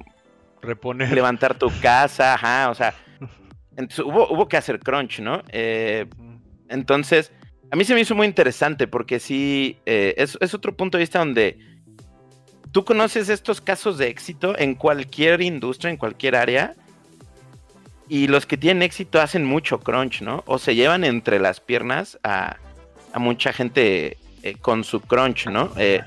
Reponer. 0.62 1.12
levantar 1.14 1.56
tu 1.56 1.72
casa, 1.82 2.34
ajá, 2.36 2.70
o 2.70 2.76
sea, 2.76 2.94
entonces, 3.76 4.00
hubo, 4.00 4.32
hubo 4.32 4.48
que 4.48 4.58
hacer 4.58 4.80
crunch, 4.80 5.20
¿no? 5.20 5.42
Eh, 5.50 6.06
entonces, 6.70 7.32
a 7.72 7.76
mí 7.76 7.86
se 7.86 7.94
me 7.94 8.02
hizo 8.02 8.16
muy 8.16 8.28
interesante 8.28 8.88
porque 8.88 9.20
sí, 9.20 9.78
eh, 9.86 10.14
es, 10.18 10.38
es, 10.42 10.54
otro 10.54 10.76
punto 10.76 10.98
de 10.98 11.04
vista 11.04 11.20
donde 11.20 11.58
tú 12.72 12.84
conoces 12.84 13.30
estos 13.30 13.62
casos 13.62 13.98
de 13.98 14.08
éxito 14.08 14.58
en 14.58 14.76
cualquier 14.76 15.42
industria, 15.42 15.90
en 15.90 15.98
cualquier 15.98 16.36
área, 16.36 16.76
y 18.10 18.28
los 18.28 18.46
que 18.46 18.58
tienen 18.58 18.84
éxito 18.84 19.22
hacen 19.22 19.46
mucho 19.46 19.80
crunch, 19.80 20.22
¿no? 20.22 20.44
O 20.46 20.60
se 20.60 20.76
llevan 20.76 21.06
entre 21.06 21.40
las 21.40 21.62
piernas 21.62 22.20
a, 22.24 22.58
a 23.14 23.20
mucha 23.20 23.54
gente 23.54 24.18
eh, 24.44 24.56
con 24.60 24.84
su 24.84 25.00
crunch, 25.02 25.48
¿no? 25.48 25.72
Eh, 25.78 26.02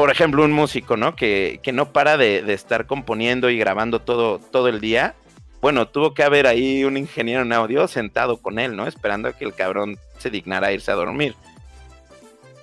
por 0.00 0.10
ejemplo, 0.10 0.42
un 0.42 0.52
músico, 0.52 0.96
¿no? 0.96 1.14
Que, 1.14 1.60
que 1.62 1.72
no 1.72 1.92
para 1.92 2.16
de, 2.16 2.38
estar 2.54 2.86
componiendo 2.86 3.50
y 3.50 3.58
grabando 3.58 4.00
todo, 4.00 4.38
todo 4.38 4.68
el 4.68 4.80
día. 4.80 5.14
Bueno, 5.60 5.88
tuvo 5.88 6.14
que 6.14 6.22
haber 6.22 6.46
ahí 6.46 6.84
un 6.84 6.96
ingeniero 6.96 7.42
en 7.42 7.52
audio 7.52 7.86
sentado 7.86 8.38
con 8.38 8.58
él, 8.58 8.76
¿no? 8.76 8.86
Esperando 8.86 9.28
a 9.28 9.34
que 9.34 9.44
el 9.44 9.54
cabrón 9.54 9.98
se 10.16 10.30
dignara 10.30 10.68
a 10.68 10.72
irse 10.72 10.90
a 10.90 10.94
dormir. 10.94 11.34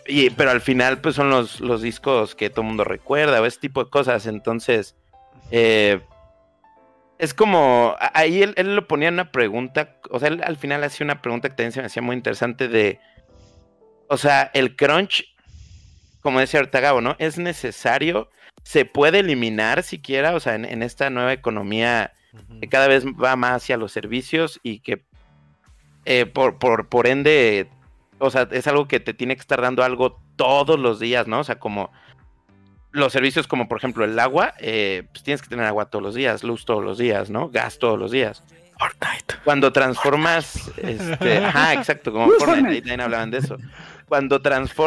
Y, 0.08 0.32
pero 0.32 0.50
al 0.50 0.62
final, 0.62 1.00
pues 1.00 1.13
son 1.13 1.29
los, 1.29 1.60
los 1.60 1.84
discos 1.84 2.34
que 2.34 2.50
todo 2.50 2.62
el 2.62 2.70
mundo 2.70 2.84
recuerda 2.84 3.39
o 3.39 3.46
ese 3.46 3.60
tipo 3.60 3.84
de 3.84 3.91
cosas. 3.91 4.25
Entonces, 4.25 4.96
eh, 5.51 6.01
es 7.20 7.36
como, 7.36 7.98
ahí 8.15 8.41
él, 8.41 8.56
él, 8.58 8.75
lo 8.75 8.88
ponía 8.88 9.10
una 9.10 9.32
pregunta, 9.32 9.96
o 10.10 10.20
sea, 10.20 10.29
él 10.29 10.41
al 10.44 10.58
final 10.58 10.84
hacía 10.84 11.06
una 11.06 11.22
pregunta 11.22 11.50
que 11.50 11.56
también 11.56 11.72
se 11.72 11.82
me 11.82 11.86
hacía 11.86 12.01
muy 12.01 12.15
interesante 12.15 12.67
de, 12.67 13.00
o 14.08 14.17
sea, 14.17 14.50
el 14.56 14.75
crunch, 14.75 15.37
como 16.21 16.39
decía 16.39 16.59
ahorita 16.59 16.79
Gabo, 16.79 17.01
¿no? 17.01 17.15
Es 17.19 17.38
necesario, 17.38 18.29
se 18.63 18.86
puede 18.86 19.19
eliminar 19.19 19.83
siquiera, 19.83 20.36
o 20.36 20.39
sea, 20.39 20.55
en, 20.55 20.65
en 20.65 20.83
esta 20.83 21.09
nueva 21.09 21.33
economía 21.33 22.13
uh 22.33 22.38
-huh. 22.38 22.59
que 22.62 22.67
cada 22.67 22.88
vez 22.88 23.05
va 23.05 23.36
más 23.36 23.63
hacia 23.63 23.77
los 23.77 23.91
servicios 23.91 24.59
y 24.63 24.79
que 24.79 25.03
eh, 26.09 26.25
por, 26.25 26.57
por, 26.57 26.88
por 26.88 27.05
ende, 27.05 27.67
o 28.19 28.29
sea, 28.29 28.47
es 28.51 28.65
algo 28.67 28.88
que 28.88 29.01
te 29.01 29.13
tiene 29.13 29.36
que 29.36 29.41
estar 29.41 29.62
dando 29.62 29.83
algo 29.83 30.21
todos 30.38 30.79
los 30.79 31.01
días, 31.01 31.27
¿no? 31.27 31.39
O 31.39 31.43
sea, 31.43 31.59
como 31.59 31.91
los 32.91 33.12
servicios 33.12 33.45
como 33.45 33.67
por 33.67 33.77
ejemplo 33.77 34.05
el 34.05 34.17
agua, 34.17 34.53
eh, 34.59 35.03
pues 35.12 35.24
tienes 35.24 35.41
que 35.41 35.50
tener 35.50 35.65
agua 35.65 35.88
todos 35.89 36.01
los 36.01 36.15
días, 36.15 36.43
luz 36.43 36.63
todos 36.63 36.81
los 36.81 36.97
días, 36.97 37.29
¿no? 37.29 37.50
Gas 37.50 37.77
todos 37.77 38.00
los 38.00 38.12
días. 38.12 38.41
Fortnite. 38.79 39.36
Cuando 39.43 39.74
transformas, 39.74 40.71
este, 40.77 41.38
ajá, 41.45 41.74
exacto, 41.74 42.13
como 42.13 42.29
Fortnite, 42.39 42.81
también 42.81 43.01
hablaban 43.01 43.29
de 43.29 43.39
eso. 43.39 43.57
Cuando 44.07 44.41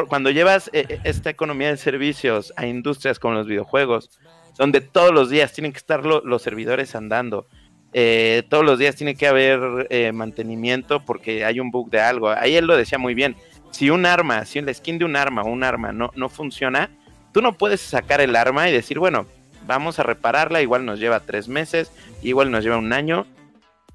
cuando 0.08 0.30
llevas 0.30 0.70
eh, 0.72 1.00
esta 1.04 1.30
economía 1.30 1.68
de 1.68 1.76
servicios 1.76 2.52
a 2.56 2.66
industrias 2.66 3.18
como 3.18 3.34
los 3.34 3.46
videojuegos, 3.46 4.10
donde 4.56 4.80
todos 4.80 5.12
los 5.12 5.28
días 5.28 5.52
tienen 5.52 5.72
que 5.72 5.78
estar 5.78 6.06
lo, 6.06 6.22
los 6.24 6.42
servidores 6.42 6.94
andando, 6.94 7.46
eh, 7.92 8.44
todos 8.48 8.64
los 8.64 8.78
días 8.78 8.94
tiene 8.96 9.16
que 9.16 9.26
haber 9.26 9.88
eh, 9.90 10.12
mantenimiento 10.12 11.04
porque 11.04 11.44
hay 11.44 11.60
un 11.60 11.70
bug 11.70 11.90
de 11.90 12.00
algo. 12.00 12.30
Ahí 12.30 12.56
él 12.56 12.66
lo 12.66 12.76
decía 12.76 12.98
muy 12.98 13.14
bien. 13.14 13.36
Si 13.72 13.90
un 13.90 14.06
arma, 14.06 14.44
si 14.44 14.60
la 14.60 14.72
skin 14.72 14.98
de 14.98 15.04
un 15.04 15.16
arma 15.16 15.42
o 15.42 15.48
un 15.48 15.64
arma 15.64 15.92
no, 15.92 16.10
no 16.14 16.28
funciona, 16.28 16.90
tú 17.32 17.42
no 17.42 17.52
puedes 17.52 17.80
sacar 17.80 18.20
el 18.20 18.36
arma 18.36 18.68
y 18.68 18.72
decir, 18.72 18.98
bueno, 18.98 19.26
vamos 19.66 19.98
a 19.98 20.02
repararla, 20.02 20.62
igual 20.62 20.84
nos 20.84 20.98
lleva 20.98 21.20
tres 21.20 21.48
meses, 21.48 21.92
igual 22.22 22.50
nos 22.50 22.64
lleva 22.64 22.78
un 22.78 22.92
año. 22.92 23.26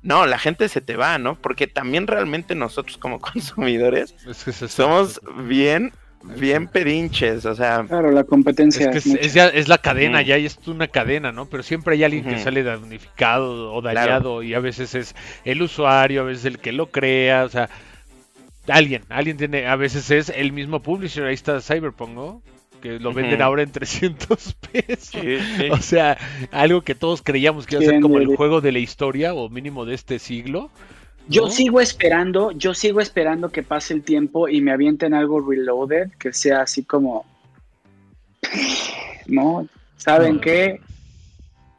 No, 0.06 0.28
la 0.28 0.38
gente 0.38 0.70
se 0.70 0.82
te 0.82 0.96
va, 0.96 1.18
¿no? 1.18 1.34
Porque 1.34 1.66
también 1.66 2.06
realmente 2.06 2.54
nosotros 2.54 3.00
como 3.00 3.20
consumidores 3.34 4.16
es 4.30 4.44
que 4.44 4.52
es 4.52 4.72
somos 4.72 5.20
bien, 5.48 5.92
bien 6.38 6.68
pedinches, 6.68 7.44
o 7.46 7.56
sea... 7.56 7.84
Claro, 7.88 8.12
la 8.12 8.24
competencia. 8.24 8.92
Es, 8.92 9.04
que 9.04 9.10
es, 9.10 9.18
es, 9.20 9.34
ya, 9.34 9.48
es 9.48 9.68
la 9.68 9.80
cadena, 9.80 10.22
ya 10.22 10.38
es 10.38 10.60
una 10.68 10.88
cadena, 10.88 11.32
¿no? 11.32 11.48
Pero 11.48 11.64
siempre 11.64 11.96
hay 11.96 12.04
alguien 12.04 12.24
que 12.24 12.38
sale 12.38 12.62
damnificado 12.62 13.74
o 13.74 13.82
dañado 13.82 14.20
claro. 14.20 14.44
y 14.44 14.54
a 14.54 14.60
veces 14.60 14.94
es 14.94 15.16
el 15.44 15.64
usuario, 15.64 16.22
a 16.22 16.26
veces 16.26 16.46
el 16.46 16.60
que 16.60 16.72
lo 16.72 16.92
crea, 16.92 17.44
o 17.44 17.50
sea... 17.50 17.70
Alguien, 18.68 19.04
alguien 19.10 19.38
tiene, 19.38 19.68
a 19.68 19.76
veces 19.76 20.10
es 20.10 20.30
el 20.30 20.52
mismo 20.52 20.82
publisher, 20.82 21.26
ahí 21.26 21.36
está 21.36 21.62
Cyberpunk, 21.62 22.10
¿no? 22.10 22.42
Que 22.86 23.00
lo 23.00 23.14
venden 23.14 23.40
uh 23.40 23.42
-huh. 23.42 23.46
ahora 23.46 23.64
en 23.64 23.72
300 23.72 24.54
pesos. 24.72 25.10
Sí, 25.10 25.40
sí. 25.58 25.70
O 25.72 25.78
sea, 25.78 26.18
algo 26.52 26.82
que 26.82 26.94
todos 26.94 27.24
creíamos 27.24 27.66
que 27.66 27.76
iba 27.76 27.84
a 27.84 27.88
ser 27.88 28.00
como 28.00 28.20
el 28.20 28.36
juego 28.36 28.62
de 28.62 28.72
la 28.72 28.78
historia 28.78 29.34
o 29.34 29.50
mínimo 29.50 29.86
de 29.86 29.96
este 29.96 30.20
siglo. 30.20 30.70
¿no? 30.70 30.70
Yo 31.28 31.50
sigo 31.50 31.82
esperando, 31.82 32.52
yo 32.52 32.76
sigo 32.76 33.02
esperando 33.02 33.50
que 33.50 33.64
pase 33.64 33.96
el 33.96 34.04
tiempo 34.04 34.48
y 34.48 34.62
me 34.62 34.72
avienten 34.72 35.16
algo 35.16 35.42
reloaded 35.42 36.12
que 36.20 36.32
sea 36.32 36.62
así 36.62 36.84
como 36.84 37.26
no, 39.26 39.68
¿saben 39.98 40.36
no. 40.36 40.42
qué? 40.42 40.80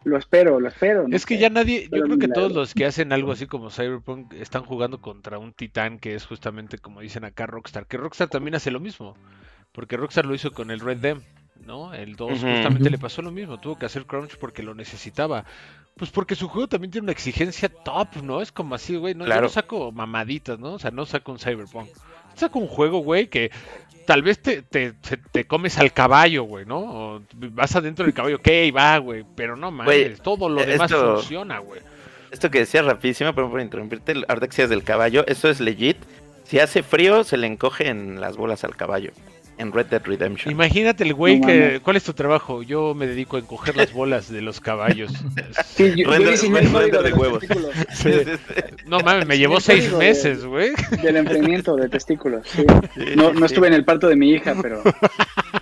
Lo 0.03 0.19
espero, 0.19 0.59
lo 0.59 0.69
espero. 0.69 1.07
No 1.07 1.15
es 1.15 1.25
que 1.25 1.37
sé. 1.37 1.41
ya 1.41 1.51
nadie, 1.51 1.89
yo 1.93 2.03
creo 2.03 2.19
que 2.19 2.29
todos 2.29 2.53
los 2.53 2.75
que 2.75 2.87
hacen 2.87 3.13
algo 3.13 3.31
así 3.31 3.47
como 3.47 3.71
Cyberpunk 3.71 4.33
están 4.33 4.65
jugando 4.65 5.01
contra 5.01 5.39
un 5.39 5.53
titán 5.53 6.01
que 6.01 6.17
es 6.17 6.27
justamente 6.27 6.79
como 6.79 7.01
dicen 7.01 7.25
acá 7.25 7.47
Rockstar, 7.47 7.87
que 7.87 7.97
Rockstar 7.97 8.29
también 8.29 8.57
hace 8.57 8.73
lo 8.73 8.81
mismo. 8.81 9.15
Porque 9.73 9.97
Rockstar 9.97 10.27
lo 10.27 10.35
hizo 10.35 10.53
con 10.53 10.71
el 10.71 10.81
Red 10.81 10.99
Dead, 10.99 11.17
¿no? 11.65 11.93
El 11.95 12.17
2 12.17 12.31
uh 12.31 12.35
-huh. 12.35 12.55
justamente 12.55 12.91
le 12.91 12.99
pasó 12.99 13.23
lo 13.23 13.31
mismo, 13.31 13.59
tuvo 13.59 13.79
que 13.79 13.87
hacer 13.87 14.07
crunch 14.07 14.37
porque 14.39 14.63
lo 14.63 14.75
necesitaba. 14.75 15.45
Pues 15.97 16.11
porque 16.11 16.35
su 16.35 16.49
juego 16.49 16.69
también 16.69 16.91
tiene 16.91 17.07
una 17.07 17.13
exigencia 17.13 17.69
top, 17.71 18.23
¿no? 18.23 18.43
Es 18.43 18.53
como 18.53 18.75
así, 18.75 18.97
güey, 18.97 19.15
no, 19.15 19.25
claro. 19.25 19.41
yo 19.41 19.45
no 19.45 19.49
saco 19.49 19.93
mamaditas, 19.93 20.59
¿no? 20.59 20.75
O 20.75 20.79
sea, 20.79 20.91
no 20.91 21.07
saco 21.07 21.33
un 21.33 21.39
Cyberpunk. 21.39 21.89
Saco 22.35 22.59
un 22.59 22.67
juego, 22.69 22.99
güey, 22.99 23.29
que 23.29 23.51
tal 24.05 24.23
vez 24.23 24.41
te, 24.41 24.61
te, 24.61 24.93
te, 24.93 25.47
comes 25.47 25.79
al 25.79 25.95
caballo, 25.95 26.45
güey, 26.45 26.67
¿no? 26.67 26.79
O 26.79 27.23
vas 27.33 27.75
adentro 27.77 28.05
del 28.05 28.13
caballo, 28.13 28.37
ok, 28.37 28.49
va, 28.77 28.99
güey, 28.99 29.25
pero 29.35 29.57
no 29.57 29.71
mames, 29.71 30.21
todo 30.21 30.51
lo 30.51 30.61
demás 30.61 30.91
esto, 30.91 31.15
funciona, 31.17 31.61
güey. 31.61 31.81
Esto 32.31 32.51
que 32.51 32.59
decías 32.59 32.85
rapidísimo, 32.85 33.35
pero 33.35 33.51
por 33.51 33.63
interrumpirte, 33.63 34.13
ahorita 34.13 34.41
que 34.41 34.49
decías 34.49 34.69
del 34.69 34.85
caballo, 34.85 35.25
eso 35.27 35.49
es 35.49 35.61
legit. 35.61 35.97
Si 36.45 36.59
hace 36.61 36.83
frío, 36.83 37.25
se 37.25 37.39
le 37.39 37.47
encogen 37.47 38.21
las 38.21 38.37
bolas 38.37 38.65
al 38.65 38.77
caballo 38.77 39.13
en 39.59 39.73
Red 39.73 39.87
Dead 39.87 40.03
Redemption. 40.05 40.53
Imagínate 40.53 41.05
el 41.05 41.15
güey 41.15 41.41
no, 41.41 41.47
que. 41.47 41.81
¿Cuál 41.83 41.97
es 41.97 42.05
tu 42.05 42.13
trabajo? 42.13 42.63
Yo 42.63 42.95
me 42.95 43.07
dedico 43.07 43.37
a 43.37 43.41
encoger 43.41 43.77
las 43.77 43.93
bolas 43.93 44.31
de 44.31 44.43
los 44.43 44.61
caballos. 44.61 45.13
Sí, 45.77 45.93
yo, 45.95 46.11
render, 46.11 46.37
yo 46.37 46.55
render 46.55 47.03
de 47.03 47.13
huevos. 47.13 47.45
Sí. 47.93 48.11
No 48.87 49.01
mames, 49.01 49.27
me 49.27 49.37
llevó 49.37 49.61
seis 49.61 49.93
meses, 49.93 50.45
güey. 50.45 50.71
De, 50.91 50.97
del 50.99 51.17
enfriamiento 51.17 51.77
de 51.77 51.89
testículos. 51.89 52.47
Sí. 52.49 52.65
No, 53.15 53.33
no 53.33 53.45
estuve 53.45 53.67
en 53.67 53.75
el 53.75 53.85
parto 53.85 54.09
de 54.09 54.17
mi 54.17 54.31
hija, 54.31 54.55
pero. 54.61 54.83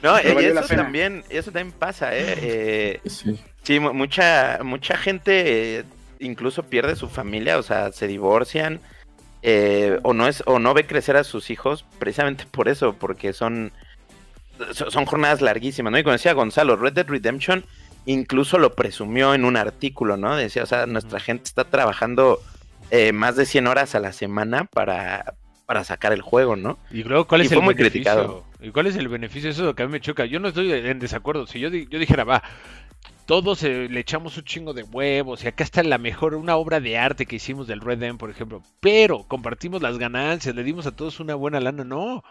No, 0.02 0.16
pero 0.22 0.42
y 0.42 0.44
eso 0.46 0.62
también, 0.62 1.24
eso 1.30 1.50
también 1.50 1.72
pasa, 1.78 2.14
¿eh? 2.14 2.34
eh 2.42 3.00
sí. 3.06 3.38
sí, 3.62 3.80
mucha, 3.80 4.58
mucha 4.62 4.96
gente 4.96 5.78
eh, 5.78 5.84
incluso 6.18 6.64
pierde 6.64 6.96
su 6.96 7.08
familia, 7.08 7.58
o 7.58 7.62
sea, 7.62 7.92
se 7.92 8.06
divorcian. 8.06 8.80
Eh, 9.42 9.98
o 10.02 10.14
no 10.14 10.26
es 10.26 10.42
o 10.46 10.58
no 10.58 10.72
ve 10.72 10.86
crecer 10.86 11.18
a 11.18 11.24
sus 11.24 11.50
hijos 11.50 11.84
precisamente 11.98 12.46
por 12.50 12.66
eso 12.66 12.94
porque 12.94 13.34
son 13.34 13.72
son 14.72 15.04
jornadas 15.06 15.40
larguísimas 15.40 15.92
no 15.92 15.98
y 15.98 16.02
como 16.02 16.12
decía 16.12 16.32
Gonzalo 16.32 16.76
Red 16.76 16.92
Dead 16.94 17.06
Redemption 17.06 17.64
incluso 18.06 18.58
lo 18.58 18.74
presumió 18.74 19.34
en 19.34 19.44
un 19.44 19.56
artículo 19.56 20.16
no 20.16 20.36
decía 20.36 20.62
o 20.62 20.66
sea 20.66 20.86
nuestra 20.86 21.20
gente 21.20 21.44
está 21.44 21.64
trabajando 21.64 22.40
eh, 22.90 23.12
más 23.12 23.36
de 23.36 23.46
100 23.46 23.66
horas 23.66 23.94
a 23.94 24.00
la 24.00 24.12
semana 24.12 24.64
para 24.64 25.34
para 25.66 25.84
sacar 25.84 26.12
el 26.12 26.22
juego 26.22 26.56
no 26.56 26.78
y 26.90 27.02
luego 27.02 27.26
cuál 27.26 27.40
es 27.40 27.50
y 27.50 27.54
el 27.54 27.62
muy 27.62 27.74
beneficio 27.74 28.02
criticado. 28.02 28.44
Y 28.60 28.70
cuál 28.70 28.86
es 28.86 28.96
el 28.96 29.08
beneficio 29.08 29.50
eso 29.50 29.60
es 29.60 29.66
lo 29.66 29.74
que 29.74 29.82
a 29.82 29.86
mí 29.86 29.92
me 29.92 30.00
choca. 30.00 30.24
Yo 30.24 30.40
no 30.40 30.48
estoy 30.48 30.72
en 30.72 30.98
desacuerdo. 30.98 31.46
Si 31.46 31.60
yo 31.60 31.68
yo 31.68 31.98
dijera 31.98 32.24
va 32.24 32.42
todos 33.26 33.62
eh, 33.62 33.88
le 33.90 34.00
echamos 34.00 34.36
un 34.36 34.44
chingo 34.44 34.74
de 34.74 34.82
huevos 34.82 35.44
y 35.44 35.48
acá 35.48 35.64
está 35.64 35.82
la 35.82 35.98
mejor, 35.98 36.34
una 36.34 36.56
obra 36.56 36.80
de 36.80 36.98
arte 36.98 37.26
que 37.26 37.36
hicimos 37.36 37.66
del 37.66 37.80
Red 37.80 37.98
Dead, 37.98 38.16
por 38.16 38.30
ejemplo, 38.30 38.62
pero 38.80 39.24
compartimos 39.24 39.82
las 39.82 39.98
ganancias, 39.98 40.54
le 40.54 40.62
dimos 40.62 40.86
a 40.86 40.94
todos 40.94 41.20
una 41.20 41.34
buena 41.34 41.60
lana, 41.60 41.84
no. 41.84 42.22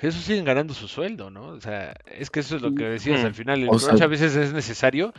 Eso 0.00 0.18
siguen 0.20 0.44
ganando 0.44 0.74
su 0.74 0.88
sueldo, 0.88 1.30
¿no? 1.30 1.48
O 1.48 1.60
sea, 1.60 1.94
es 2.06 2.30
que 2.30 2.40
eso 2.40 2.56
es 2.56 2.62
lo 2.62 2.74
que 2.74 2.84
decías 2.84 3.22
mm. 3.22 3.26
al 3.26 3.34
final. 3.34 3.62
El 3.62 3.68
o 3.68 3.78
sea, 3.78 3.94
a 4.04 4.08
veces 4.08 4.34
es 4.34 4.52
necesario, 4.52 5.12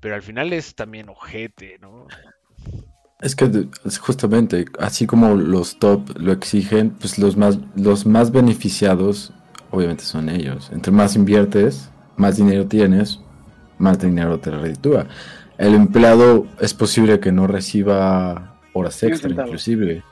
pero 0.00 0.14
al 0.14 0.22
final 0.22 0.52
es 0.52 0.74
también 0.74 1.08
ojete, 1.08 1.78
¿no? 1.80 2.06
Es 3.20 3.34
que 3.34 3.68
justamente, 4.00 4.66
así 4.78 5.06
como 5.06 5.34
los 5.34 5.78
top 5.78 6.16
lo 6.18 6.32
exigen, 6.32 6.90
pues 6.90 7.18
los 7.18 7.36
más, 7.36 7.58
los 7.74 8.06
más 8.06 8.30
beneficiados, 8.30 9.32
obviamente 9.70 10.04
son 10.04 10.28
ellos. 10.28 10.70
Entre 10.72 10.92
más 10.92 11.16
inviertes, 11.16 11.90
más 12.16 12.36
dinero 12.36 12.66
tienes, 12.66 13.20
más 13.78 13.98
dinero 13.98 14.38
te 14.38 14.50
reditúa. 14.50 15.06
El 15.56 15.74
empleado 15.74 16.46
es 16.60 16.74
posible 16.74 17.18
que 17.18 17.32
no 17.32 17.48
reciba 17.48 18.60
horas 18.72 19.02
extra, 19.02 19.30
inclusive. 19.30 20.04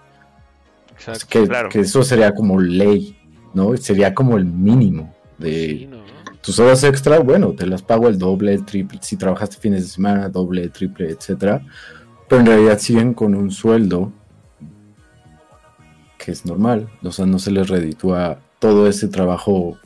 Exacto, 0.92 1.26
que, 1.28 1.46
claro. 1.46 1.68
que, 1.68 1.80
eso 1.80 2.02
sería 2.02 2.34
como 2.34 2.58
ley, 2.58 3.16
¿no? 3.56 3.76
Sería 3.78 4.14
como 4.14 4.36
el 4.36 4.44
mínimo 4.44 5.16
de 5.38 5.68
sí, 5.68 5.86
¿no? 5.86 5.98
tus 6.42 6.60
horas 6.60 6.84
extra, 6.84 7.18
bueno, 7.18 7.52
te 7.54 7.66
las 7.66 7.82
pago 7.82 8.06
el 8.06 8.18
doble, 8.18 8.52
el 8.52 8.64
triple, 8.64 9.00
si 9.02 9.16
trabajaste 9.16 9.56
fines 9.56 9.82
de 9.82 9.88
semana, 9.88 10.28
doble, 10.28 10.68
triple, 10.68 11.10
etcétera. 11.10 11.62
Pero 12.28 12.40
en 12.40 12.46
realidad 12.46 12.78
siguen 12.78 13.14
con 13.14 13.34
un 13.34 13.50
sueldo 13.50 14.12
que 16.18 16.32
es 16.32 16.44
normal, 16.44 16.88
o 17.02 17.10
sea, 17.10 17.24
no 17.24 17.38
se 17.38 17.50
les 17.50 17.68
reditúa 17.68 18.38
todo 18.58 18.88
ese 18.88 19.08
trabajo 19.08 19.78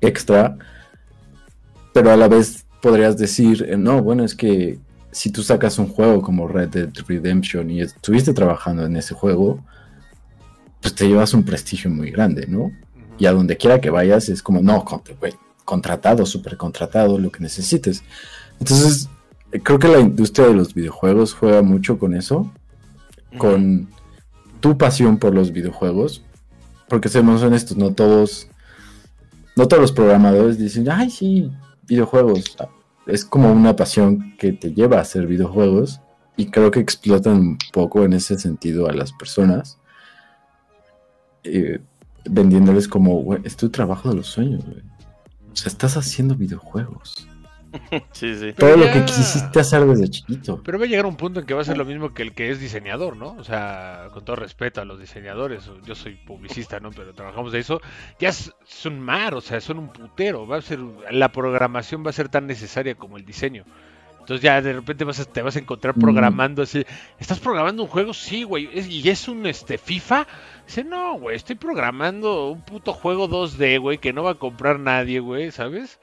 extra, 0.00 0.56
pero 1.92 2.10
a 2.10 2.16
la 2.16 2.28
vez 2.28 2.64
podrías 2.80 3.18
decir, 3.18 3.66
eh, 3.68 3.76
no, 3.76 4.02
bueno, 4.02 4.24
es 4.24 4.34
que 4.34 4.78
si 5.10 5.30
tú 5.30 5.42
sacas 5.42 5.78
un 5.78 5.88
juego 5.88 6.22
como 6.22 6.48
Red 6.48 6.68
Dead 6.70 6.90
Redemption 7.06 7.70
y 7.70 7.82
estuviste 7.82 8.32
trabajando 8.32 8.86
en 8.86 8.96
ese 8.96 9.14
juego, 9.14 9.62
pues 10.80 10.94
te 10.94 11.06
llevas 11.06 11.34
un 11.34 11.44
prestigio 11.44 11.90
muy 11.90 12.10
grande, 12.10 12.46
¿no? 12.46 12.70
Y 13.18 13.26
a 13.26 13.32
donde 13.32 13.56
quiera 13.56 13.80
que 13.80 13.90
vayas 13.90 14.28
es 14.28 14.42
como, 14.42 14.60
no, 14.60 14.84
contratado, 15.64 16.26
súper 16.26 16.56
contratado, 16.56 17.18
lo 17.18 17.30
que 17.30 17.40
necesites. 17.40 18.02
Entonces, 18.58 19.08
creo 19.62 19.78
que 19.78 19.88
la 19.88 20.00
industria 20.00 20.48
de 20.48 20.54
los 20.54 20.74
videojuegos 20.74 21.34
juega 21.34 21.62
mucho 21.62 21.98
con 21.98 22.14
eso, 22.14 22.52
con 23.38 23.88
tu 24.60 24.76
pasión 24.78 25.18
por 25.18 25.34
los 25.34 25.52
videojuegos, 25.52 26.24
porque 26.88 27.08
seamos 27.08 27.42
honestos, 27.42 27.76
no 27.76 27.92
todos, 27.92 28.48
no 29.56 29.68
todos 29.68 29.82
los 29.82 29.92
programadores 29.92 30.58
dicen, 30.58 30.90
ay, 30.90 31.10
sí, 31.10 31.50
videojuegos. 31.82 32.56
Es 33.06 33.24
como 33.24 33.52
una 33.52 33.76
pasión 33.76 34.34
que 34.38 34.52
te 34.52 34.72
lleva 34.72 34.98
a 34.98 35.02
hacer 35.02 35.26
videojuegos 35.26 36.00
y 36.36 36.46
creo 36.50 36.70
que 36.70 36.80
explotan 36.80 37.36
un 37.36 37.58
poco 37.72 38.04
en 38.04 38.14
ese 38.14 38.38
sentido 38.38 38.88
a 38.88 38.92
las 38.92 39.12
personas, 39.12 39.78
eh, 41.44 41.80
vendiéndoles 42.24 42.88
como, 42.88 43.34
es 43.44 43.56
tu 43.56 43.70
trabajo 43.70 44.08
de 44.08 44.16
los 44.16 44.26
sueños, 44.26 44.64
O 44.64 45.56
sea, 45.56 45.70
estás 45.70 45.96
haciendo 45.96 46.34
videojuegos. 46.34 47.28
Sí, 48.12 48.34
sí. 48.34 48.52
Todo 48.52 48.76
lo 48.76 48.90
que 48.92 49.04
quisiste 49.04 49.60
hacer 49.60 49.84
desde 49.84 50.08
chiquito. 50.08 50.62
Pero 50.64 50.78
va 50.78 50.84
a 50.84 50.88
llegar 50.88 51.06
un 51.06 51.16
punto 51.16 51.40
en 51.40 51.46
que 51.46 51.54
va 51.54 51.62
a 51.62 51.64
ser 51.64 51.76
lo 51.76 51.84
mismo 51.84 52.14
que 52.14 52.22
el 52.22 52.32
que 52.32 52.50
es 52.50 52.60
diseñador, 52.60 53.16
¿no? 53.16 53.34
O 53.38 53.44
sea, 53.44 54.08
con 54.12 54.24
todo 54.24 54.36
respeto 54.36 54.80
a 54.80 54.84
los 54.84 55.00
diseñadores, 55.00 55.70
yo 55.84 55.94
soy 55.94 56.14
publicista, 56.14 56.80
¿no? 56.80 56.90
Pero 56.90 57.14
trabajamos 57.14 57.52
de 57.52 57.60
eso. 57.60 57.80
Ya 58.18 58.28
es, 58.28 58.52
un 58.84 59.00
mar, 59.00 59.34
o 59.34 59.40
sea, 59.40 59.60
son 59.60 59.78
un 59.78 59.88
putero. 59.92 60.46
Va 60.46 60.58
a 60.58 60.62
ser, 60.62 60.80
la 61.10 61.32
programación 61.32 62.04
va 62.04 62.10
a 62.10 62.12
ser 62.12 62.28
tan 62.28 62.46
necesaria 62.46 62.94
como 62.94 63.16
el 63.16 63.24
diseño. 63.24 63.64
Entonces 64.20 64.42
ya 64.42 64.62
de 64.62 64.72
repente 64.72 65.04
vas 65.04 65.28
te 65.30 65.42
vas 65.42 65.56
a 65.56 65.58
encontrar 65.58 65.94
programando 65.94 66.62
así. 66.62 66.86
¿Estás 67.18 67.40
programando 67.40 67.82
un 67.82 67.90
juego? 67.90 68.14
Sí, 68.14 68.42
güey. 68.42 68.70
¿Y 68.72 69.06
es 69.10 69.28
un 69.28 69.44
este 69.44 69.76
FIFA? 69.76 70.26
Dice, 70.66 70.84
no, 70.84 71.18
güey, 71.18 71.36
estoy 71.36 71.56
programando 71.56 72.50
un 72.50 72.62
puto 72.62 72.92
juego 72.92 73.28
2D, 73.28 73.80
güey, 73.80 73.98
que 73.98 74.12
no 74.12 74.22
va 74.22 74.32
a 74.32 74.38
comprar 74.38 74.80
nadie, 74.80 75.20
güey, 75.20 75.50
¿sabes? 75.50 76.00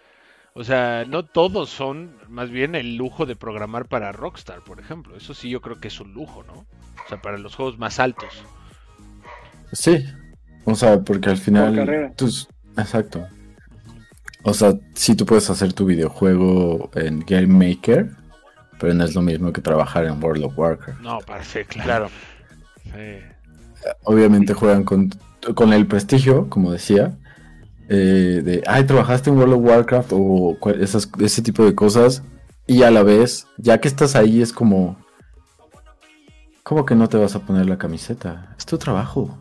O 0.53 0.63
sea, 0.63 1.05
no 1.07 1.23
todos 1.23 1.69
son 1.69 2.17
más 2.27 2.49
bien 2.49 2.75
el 2.75 2.95
lujo 2.95 3.25
de 3.25 3.35
programar 3.35 3.87
para 3.87 4.11
Rockstar, 4.11 4.61
por 4.61 4.79
ejemplo. 4.79 5.15
Eso 5.15 5.33
sí 5.33 5.49
yo 5.49 5.61
creo 5.61 5.79
que 5.79 5.87
es 5.87 5.99
un 5.99 6.13
lujo, 6.13 6.43
¿no? 6.43 6.53
O 6.53 7.09
sea, 7.09 7.21
para 7.21 7.37
los 7.37 7.55
juegos 7.55 7.77
más 7.79 7.99
altos. 7.99 8.43
Sí. 9.71 10.05
O 10.65 10.75
sea, 10.75 10.99
porque 10.99 11.29
al 11.29 11.37
final... 11.37 12.13
Tus... 12.17 12.47
Exacto. 12.77 13.25
O 14.43 14.53
sea, 14.53 14.73
sí 14.93 15.15
tú 15.15 15.25
puedes 15.25 15.49
hacer 15.49 15.73
tu 15.73 15.85
videojuego 15.85 16.89
en 16.95 17.21
Game 17.21 17.47
Maker, 17.47 18.09
pero 18.79 18.93
no 18.93 19.05
es 19.05 19.15
lo 19.15 19.21
mismo 19.21 19.53
que 19.53 19.61
trabajar 19.61 20.05
en 20.05 20.21
World 20.21 20.45
of 20.45 20.57
Warcraft. 20.57 20.99
No, 21.01 21.19
parece, 21.19 21.65
claro. 21.65 22.09
Obviamente 24.03 24.53
juegan 24.53 24.83
con, 24.83 25.11
con 25.55 25.73
el 25.73 25.87
prestigio, 25.87 26.49
como 26.49 26.71
decía, 26.71 27.17
eh, 27.89 28.41
de, 28.43 28.63
ay, 28.67 28.85
trabajaste 28.85 29.29
en 29.29 29.37
World 29.37 29.53
of 29.53 29.61
Warcraft 29.63 30.11
o 30.13 30.57
ese 31.19 31.41
tipo 31.41 31.65
de 31.65 31.75
cosas, 31.75 32.23
y 32.67 32.83
a 32.83 32.91
la 32.91 33.03
vez, 33.03 33.47
ya 33.57 33.79
que 33.79 33.87
estás 33.87 34.15
ahí, 34.15 34.41
es 34.41 34.53
como, 34.53 34.97
¿cómo 36.63 36.85
que 36.85 36.95
no 36.95 37.09
te 37.09 37.17
vas 37.17 37.35
a 37.35 37.39
poner 37.39 37.65
la 37.65 37.77
camiseta? 37.77 38.55
Es 38.57 38.65
tu 38.65 38.77
trabajo. 38.77 39.37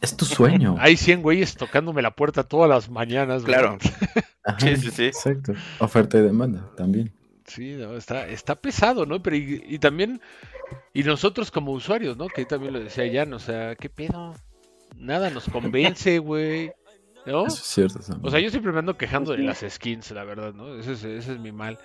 Es 0.00 0.16
tu 0.16 0.24
sueño. 0.24 0.76
Hay 0.80 0.96
100 0.96 1.22
güeyes 1.22 1.56
tocándome 1.56 2.02
la 2.02 2.10
puerta 2.10 2.42
todas 2.42 2.68
las 2.68 2.90
mañanas. 2.90 3.42
Claro. 3.42 3.78
sí, 4.58 4.76
sí, 4.76 4.90
sí. 4.90 5.04
Exacto. 5.06 5.54
Oferta 5.78 6.18
y 6.18 6.22
demanda 6.22 6.68
también. 6.76 7.12
Sí, 7.50 7.76
está, 7.96 8.28
está 8.28 8.54
pesado, 8.54 9.06
¿no? 9.06 9.20
Pero 9.20 9.34
y, 9.34 9.78
también, 9.80 10.20
y 10.94 11.02
nosotros 11.02 11.50
como 11.50 11.72
usuarios, 11.72 12.16
¿no? 12.16 12.28
Que 12.28 12.44
también 12.44 12.72
lo 12.72 12.78
decía 12.78 13.10
Jan, 13.12 13.32
o 13.32 13.40
sea, 13.40 13.74
¿qué 13.74 13.90
pedo? 13.90 14.34
Nada 14.96 15.30
nos 15.30 15.48
convence, 15.48 16.20
güey. 16.20 16.72
¿No? 17.26 17.46
Eso 17.46 17.56
es 17.56 17.62
cierto. 17.62 17.98
O 18.22 18.30
sea, 18.30 18.38
yo 18.38 18.50
siempre 18.50 18.70
me 18.70 18.78
ando 18.78 18.96
quejando 18.96 19.32
de 19.32 19.38
las 19.38 19.64
skins, 19.68 20.12
la 20.12 20.22
verdad, 20.22 20.54
¿no? 20.54 20.76
Ese 20.76 20.92
es, 20.92 21.02
ese 21.02 21.32
es 21.32 21.38
mi 21.40 21.50
mal. 21.50 21.78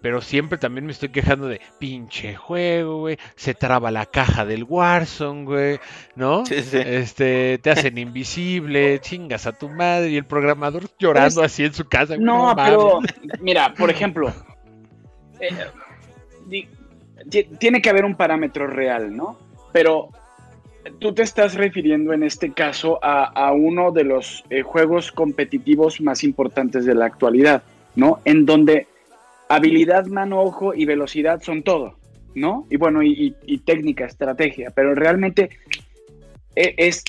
Pero 0.00 0.22
siempre 0.22 0.56
también 0.56 0.86
me 0.86 0.92
estoy 0.92 1.10
quejando 1.10 1.46
de 1.46 1.60
pinche 1.78 2.34
juego, 2.34 3.00
güey. 3.00 3.18
Se 3.36 3.54
traba 3.54 3.90
la 3.90 4.06
caja 4.06 4.46
del 4.46 4.64
Warzone, 4.64 5.44
güey. 5.44 5.80
¿No? 6.16 6.46
Sí, 6.46 6.62
sí. 6.62 6.78
Este, 6.78 7.58
te 7.58 7.70
hacen 7.70 7.98
invisible, 7.98 8.98
chingas 9.00 9.46
a 9.46 9.52
tu 9.52 9.68
madre 9.68 10.08
y 10.08 10.16
el 10.16 10.24
programador 10.24 10.88
llorando 10.98 11.42
así 11.42 11.64
en 11.64 11.74
su 11.74 11.86
casa. 11.86 12.16
No, 12.16 12.54
pero 12.56 13.00
mira, 13.40 13.74
por 13.74 13.90
ejemplo, 13.90 14.32
eh, 15.40 16.68
tiene 17.58 17.82
que 17.82 17.90
haber 17.90 18.04
un 18.04 18.16
parámetro 18.16 18.66
real, 18.66 19.14
¿no? 19.14 19.38
Pero 19.72 20.10
tú 20.98 21.12
te 21.12 21.22
estás 21.22 21.54
refiriendo 21.54 22.12
en 22.12 22.22
este 22.22 22.52
caso 22.52 22.98
a, 23.02 23.52
uno 23.52 23.92
de 23.92 24.04
los 24.04 24.44
eh, 24.50 24.62
juegos 24.62 25.12
competitivos 25.12 26.00
más 26.00 26.24
importantes 26.24 26.84
de 26.84 26.94
la 26.94 27.06
actualidad, 27.06 27.62
¿no? 27.94 28.20
En 28.24 28.46
donde 28.46 28.86
habilidad, 29.48 30.06
mano, 30.06 30.40
ojo 30.40 30.74
y 30.74 30.84
velocidad 30.84 31.42
son 31.42 31.62
todo, 31.62 31.96
¿no? 32.34 32.66
Y 32.70 32.76
bueno, 32.76 33.02
y, 33.02 33.34
técnica, 33.64 34.06
estrategia, 34.06 34.70
pero 34.74 34.94
realmente 34.94 35.50
e, 36.54 36.74
es, 36.76 37.04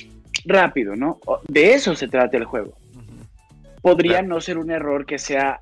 rápido, 0.45 0.95
¿no? 0.95 1.19
De 1.47 1.73
eso 1.73 1.95
se 1.95 2.07
trata 2.07 2.37
el 2.37 2.45
juego. 2.45 2.73
Podría 3.81 4.21
no 4.21 4.41
ser 4.41 4.57
un 4.57 4.71
error 4.71 5.05
que 5.05 5.17
sea 5.17 5.59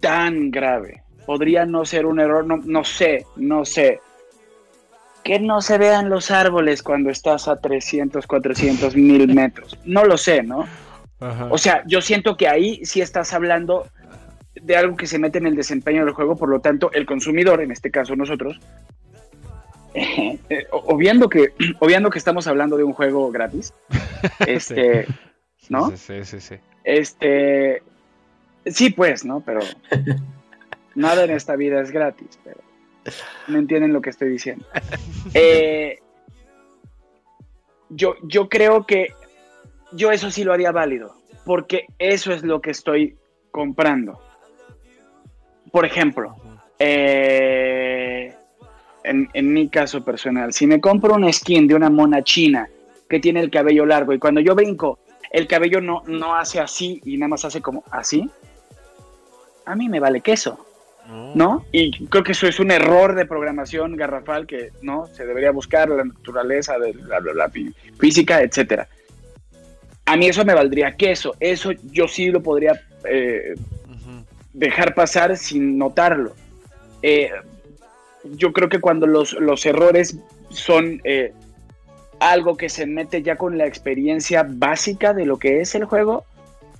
tan 0.00 0.50
grave. 0.50 1.01
Podría 1.26 1.66
no 1.66 1.84
ser 1.84 2.06
un 2.06 2.20
error, 2.20 2.44
no, 2.46 2.58
no 2.64 2.84
sé, 2.84 3.26
no 3.36 3.64
sé 3.64 4.00
que 5.22 5.38
no 5.38 5.62
se 5.62 5.78
vean 5.78 6.10
los 6.10 6.30
árboles 6.30 6.82
cuando 6.82 7.10
estás 7.10 7.48
a 7.48 7.56
300, 7.56 8.26
400 8.26 8.96
mil 8.96 9.32
metros. 9.32 9.78
No 9.84 10.04
lo 10.04 10.16
sé, 10.16 10.42
¿no? 10.42 10.66
O 11.50 11.56
sea, 11.56 11.84
yo 11.86 12.00
siento 12.00 12.36
que 12.36 12.48
ahí 12.48 12.84
sí 12.84 13.00
estás 13.00 13.32
hablando 13.32 13.86
de 14.60 14.76
algo 14.76 14.96
que 14.96 15.06
se 15.06 15.20
mete 15.20 15.38
en 15.38 15.46
el 15.46 15.54
desempeño 15.54 16.04
del 16.04 16.14
juego, 16.14 16.34
por 16.34 16.48
lo 16.48 16.60
tanto, 16.60 16.90
el 16.92 17.06
consumidor, 17.06 17.62
en 17.62 17.70
este 17.70 17.92
caso 17.92 18.16
nosotros, 18.16 18.60
eh, 19.94 20.66
obviando, 20.72 21.28
que, 21.28 21.52
obviando 21.78 22.10
que 22.10 22.18
estamos 22.18 22.48
hablando 22.48 22.76
de 22.76 22.82
un 22.82 22.92
juego 22.92 23.30
gratis, 23.30 23.72
este, 24.46 25.06
¿no? 25.68 25.96
Sí, 25.96 26.24
sí, 26.24 26.40
sí. 26.40 26.56
Este, 26.82 27.84
sí, 28.66 28.90
pues, 28.90 29.24
¿no? 29.24 29.40
Pero 29.40 29.60
nada 30.94 31.24
en 31.24 31.30
esta 31.30 31.56
vida 31.56 31.80
es 31.80 31.90
gratis, 31.90 32.38
pero 32.44 32.60
no 33.48 33.58
entienden 33.58 33.92
lo 33.92 34.00
que 34.00 34.10
estoy 34.10 34.28
diciendo. 34.30 34.64
Eh, 35.34 35.98
yo, 37.88 38.16
yo 38.22 38.48
creo 38.48 38.86
que 38.86 39.14
yo 39.92 40.10
eso 40.10 40.30
sí 40.30 40.44
lo 40.44 40.52
haría 40.52 40.72
válido, 40.72 41.14
porque 41.44 41.86
eso 41.98 42.32
es 42.32 42.42
lo 42.42 42.60
que 42.60 42.70
estoy 42.70 43.16
comprando. 43.50 44.20
Por 45.70 45.84
ejemplo, 45.86 46.36
eh, 46.78 48.34
en, 49.04 49.52
mi 49.52 49.68
caso 49.68 50.04
personal, 50.04 50.52
si 50.52 50.66
me 50.66 50.80
compro 50.80 51.14
una 51.14 51.32
skin 51.32 51.66
de 51.66 51.74
una 51.74 51.90
mona 51.90 52.22
china 52.22 52.68
que 53.08 53.20
tiene 53.20 53.40
el 53.40 53.50
cabello 53.50 53.86
largo 53.86 54.12
y 54.12 54.18
cuando 54.18 54.40
yo 54.40 54.54
brinco, 54.54 54.98
el 55.30 55.46
cabello 55.46 55.80
no, 55.80 56.02
no 56.06 56.34
hace 56.34 56.60
así 56.60 57.00
y 57.04 57.16
nada 57.16 57.28
más 57.28 57.44
hace 57.44 57.60
como 57.60 57.84
así, 57.90 58.28
a 59.64 59.74
mí 59.74 59.88
me 59.88 60.00
vale 60.00 60.20
queso. 60.20 60.66
¿No? 61.34 61.64
Y 61.72 62.06
creo 62.06 62.22
que 62.22 62.32
eso 62.32 62.46
es 62.46 62.60
un 62.60 62.70
error 62.70 63.14
de 63.14 63.26
programación 63.26 63.96
garrafal 63.96 64.46
que 64.46 64.70
no 64.82 65.06
se 65.06 65.26
debería 65.26 65.50
buscar 65.50 65.88
la 65.88 66.04
naturaleza 66.04 66.78
de 66.78 66.94
la, 67.34 67.50
física, 67.98 68.42
etcétera. 68.42 68.88
A 70.06 70.16
mí 70.16 70.26
eso 70.26 70.44
me 70.44 70.54
valdría 70.54 70.96
queso, 70.96 71.34
eso 71.40 71.72
yo 71.90 72.08
sí 72.08 72.30
lo 72.30 72.42
podría 72.42 72.80
eh, 73.08 73.54
dejar 74.52 74.94
pasar 74.94 75.36
sin 75.36 75.78
notarlo. 75.78 76.34
Eh, 77.02 77.30
yo 78.24 78.52
creo 78.52 78.68
que 78.68 78.80
cuando 78.80 79.06
los, 79.06 79.66
errores 79.66 80.16
son 80.50 81.00
eh, 81.04 81.32
algo 82.20 82.56
que 82.56 82.68
se 82.68 82.86
mete 82.86 83.22
ya 83.22 83.36
con 83.36 83.58
la 83.58 83.66
experiencia 83.66 84.46
básica 84.48 85.12
de 85.12 85.26
lo 85.26 85.38
que 85.38 85.60
es 85.60 85.74
el 85.74 85.84
juego, 85.84 86.24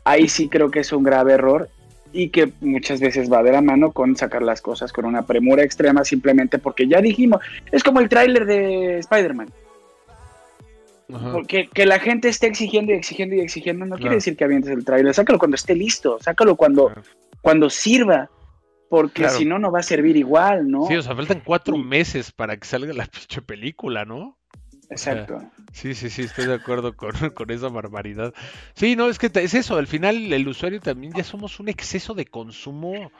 ahí 0.04 0.28
sí 0.28 0.48
creo 0.48 0.70
que 0.70 0.80
es 0.80 0.92
un 0.92 1.02
grave 1.02 1.35
error 1.35 1.68
y 2.12 2.29
que 2.29 2.53
muchas 2.61 3.01
veces 3.01 3.33
va 3.33 3.42
de 3.42 3.53
la 3.53 3.62
mano 3.62 3.92
con 3.92 4.16
sacar 4.16 4.42
las 4.42 4.61
cosas 4.61 4.92
con 4.92 5.05
una 5.05 5.22
premura 5.22 5.62
extrema 5.62 6.05
simplemente 6.05 6.59
porque 6.59 6.87
ya 6.87 7.01
dijimos, 7.01 7.40
es 7.70 7.83
como 7.83 8.01
el 8.01 8.09
tráiler 8.09 8.46
de 8.46 8.98
Spider-Man. 8.98 9.51
Porque 11.33 11.68
que 11.68 11.85
la 11.85 11.98
gente 11.98 12.29
esté 12.29 12.46
exigiendo 12.46 12.92
y 12.92 12.96
exigiendo 12.96 13.35
y 13.35 13.40
exigiendo 13.40 13.85
no 13.85 13.96
quiere 13.96 14.14
decir 14.14 14.35
que 14.35 14.44
avientes 14.44 14.70
el 14.70 14.85
tráiler, 14.85 15.12
sácalo 15.12 15.38
cuando 15.38 15.57
esté 15.57 15.75
listo, 15.75 16.18
sácalo 16.20 16.57
cuando, 16.57 16.90
cuando 17.42 17.68
sirva, 17.68 18.31
porque 18.88 19.29
si 19.29 19.44
no, 19.44 19.59
no 19.59 19.70
va 19.70 19.81
a 19.81 19.83
servir 19.83 20.16
igual, 20.16 20.70
¿no? 20.70 20.87
Sí, 20.87 20.96
o 20.96 21.03
sea, 21.03 21.14
faltan 21.14 21.42
cuatro 21.44 21.77
meses 21.77 22.33
para 22.33 22.57
que 22.57 22.66
salga 22.66 22.94
la 22.94 23.05
pinche 23.07 23.42
película, 23.42 24.07
¿no? 24.07 24.38
Exacto. 24.92 25.42
sí, 25.72 25.94
sí, 25.94 26.11
sí, 26.11 26.22
estoy 26.22 26.46
de 26.46 26.55
acuerdo 26.55 26.96
con, 26.96 27.12
con, 27.35 27.50
esa 27.50 27.68
barbaridad. 27.68 28.33
Sí, 28.74 28.96
no, 28.96 29.09
es 29.09 29.18
que 29.18 29.31
es 29.35 29.55
eso, 29.55 29.76
al 29.76 29.87
final 29.87 30.33
el 30.33 30.46
usuario 30.46 30.81
también 30.81 31.12
ya 31.12 31.24
somos 31.24 31.61
un 31.61 31.68
exceso 31.68 32.14
de 32.14 32.26
consumo 32.26 33.11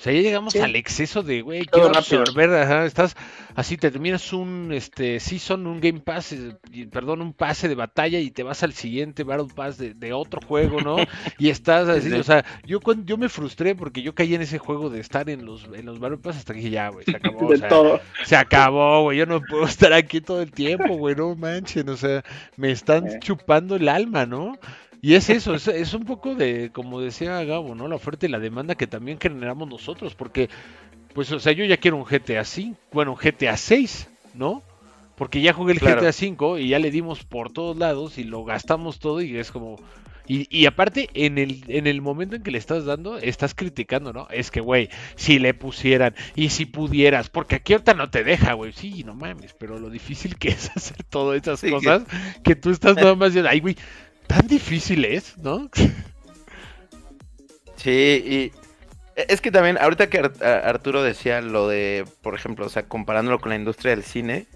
O 0.00 0.02
sea, 0.02 0.14
ya 0.14 0.22
llegamos 0.22 0.54
Sí. 0.54 0.60
al 0.60 0.76
exceso 0.76 1.22
de, 1.22 1.42
güey, 1.42 1.66
quiero 1.66 1.88
absorber, 1.94 2.48
ajá, 2.54 2.86
estás 2.86 3.14
así, 3.54 3.76
te 3.76 3.90
terminas 3.90 4.32
un 4.32 4.70
este 4.72 5.20
season, 5.20 5.66
un 5.66 5.78
Game 5.78 6.00
Pass, 6.00 6.32
eh, 6.32 6.56
perdón, 6.90 7.20
un 7.20 7.34
pase 7.34 7.68
de 7.68 7.74
batalla 7.74 8.18
y 8.18 8.30
te 8.30 8.42
vas 8.42 8.62
al 8.62 8.72
siguiente 8.72 9.24
Battle 9.24 9.52
Pass 9.54 9.76
de, 9.76 9.92
de 9.92 10.14
otro 10.14 10.40
juego, 10.40 10.80
¿no? 10.80 10.96
Y 11.38 11.50
estás 11.50 11.86
así, 11.90 12.08
Sí. 12.08 12.14
o 12.14 12.22
sea, 12.22 12.46
yo 12.64 12.80
cuando, 12.80 13.04
yo 13.04 13.18
me 13.18 13.28
frustré 13.28 13.74
porque 13.74 14.00
yo 14.00 14.14
caí 14.14 14.34
en 14.34 14.40
ese 14.40 14.56
juego 14.56 14.88
de 14.88 15.00
estar 15.00 15.28
en 15.28 15.44
los 15.44 15.64
en 15.74 15.84
los 15.84 16.00
Battle 16.00 16.16
Pass 16.16 16.38
hasta 16.38 16.54
que 16.54 16.60
dije, 16.60 16.70
ya, 16.70 16.88
güey, 16.88 17.04
se 17.04 17.16
acabó, 17.18 17.46
o 17.46 17.50
de 17.50 17.58
sea, 17.58 17.68
todo. 17.68 18.00
se 18.24 18.36
acabó, 18.36 19.02
güey, 19.02 19.18
yo 19.18 19.26
no 19.26 19.42
puedo 19.42 19.64
estar 19.66 19.92
aquí 19.92 20.22
todo 20.22 20.40
el 20.40 20.50
tiempo, 20.50 20.94
güey, 20.96 21.14
no 21.14 21.36
manchen, 21.36 21.86
o 21.90 21.96
sea, 21.98 22.24
me 22.56 22.70
están 22.70 23.06
Eh. 23.06 23.18
chupando 23.20 23.76
el 23.76 23.86
alma, 23.86 24.24
¿no? 24.24 24.56
Y 25.02 25.14
es 25.14 25.30
eso, 25.30 25.54
es, 25.54 25.66
es 25.68 25.94
un 25.94 26.04
poco 26.04 26.34
de, 26.34 26.70
como 26.72 27.00
decía 27.00 27.42
Gabo, 27.44 27.74
¿no? 27.74 27.88
La 27.88 27.94
oferta 27.96 28.26
y 28.26 28.28
la 28.28 28.38
demanda 28.38 28.74
que 28.74 28.86
también 28.86 29.18
generamos 29.18 29.68
nosotros, 29.68 30.14
porque, 30.14 30.50
pues, 31.14 31.32
o 31.32 31.40
sea, 31.40 31.52
yo 31.52 31.64
ya 31.64 31.78
quiero 31.78 31.96
un 31.98 32.04
GTA 32.04 32.44
5, 32.44 32.78
bueno, 32.92 33.12
un 33.12 33.18
GTA 33.18 33.56
6, 33.56 34.08
¿no? 34.34 34.62
Porque 35.16 35.40
ya 35.42 35.52
jugué 35.54 35.74
el 35.74 35.80
Claro. 35.80 36.00
GTA 36.00 36.12
5 36.12 36.58
y 36.58 36.68
ya 36.68 36.78
le 36.78 36.90
dimos 36.90 37.24
por 37.24 37.50
todos 37.52 37.76
lados 37.76 38.18
y 38.18 38.24
lo 38.24 38.44
gastamos 38.44 38.98
todo 39.00 39.22
y 39.22 39.36
es 39.38 39.50
como... 39.52 39.78
Y, 40.26 40.46
y 40.56 40.66
aparte, 40.66 41.10
en 41.14 41.38
el, 41.38 41.64
en 41.68 41.88
el 41.88 42.00
momento 42.02 42.36
en 42.36 42.42
que 42.44 42.52
le 42.52 42.58
estás 42.58 42.84
dando, 42.84 43.18
estás 43.18 43.54
criticando, 43.54 44.12
¿no? 44.12 44.28
Es 44.30 44.52
que, 44.52 44.60
güey, 44.60 44.88
si 45.16 45.40
le 45.40 45.54
pusieran 45.54 46.14
y 46.36 46.50
si 46.50 46.66
pudieras, 46.66 47.28
porque 47.30 47.56
aquí 47.56 47.72
ahorita 47.72 47.94
no 47.94 48.10
te 48.10 48.22
deja, 48.22 48.52
güey. 48.52 48.72
Sí, 48.72 49.02
no 49.04 49.14
mames, 49.14 49.54
pero 49.58 49.78
lo 49.80 49.90
difícil 49.90 50.36
que 50.38 50.50
es 50.50 50.70
hacer 50.76 51.02
todas 51.04 51.42
esas 51.42 51.60
Sí, 51.60 51.66
que- 51.68 51.70
cosas 51.70 52.04
que 52.44 52.54
tú 52.54 52.70
estás 52.70 52.96
nada 53.00 53.16
más 53.16 53.30
diciendo, 53.30 53.50
ay, 53.50 53.58
güey, 53.60 53.76
tan 54.30 54.46
difícil 54.46 55.04
es, 55.04 55.36
¿no? 55.38 55.68
Sí, 57.76 57.90
y 58.26 58.52
e, 59.16 59.26
es 59.30 59.40
que 59.40 59.50
también, 59.50 59.78
ahorita 59.78 60.10
que 60.10 60.18
Arturo 60.44 61.02
decía 61.02 61.40
lo 61.40 61.66
de, 61.66 62.04
por 62.20 62.34
ejemplo, 62.34 62.66
o 62.66 62.68
sea, 62.68 62.82
comparándolo 62.82 63.40
con 63.40 63.48
la 63.48 63.56
industria 63.56 63.96
del 63.96 64.04
cine, 64.04 64.46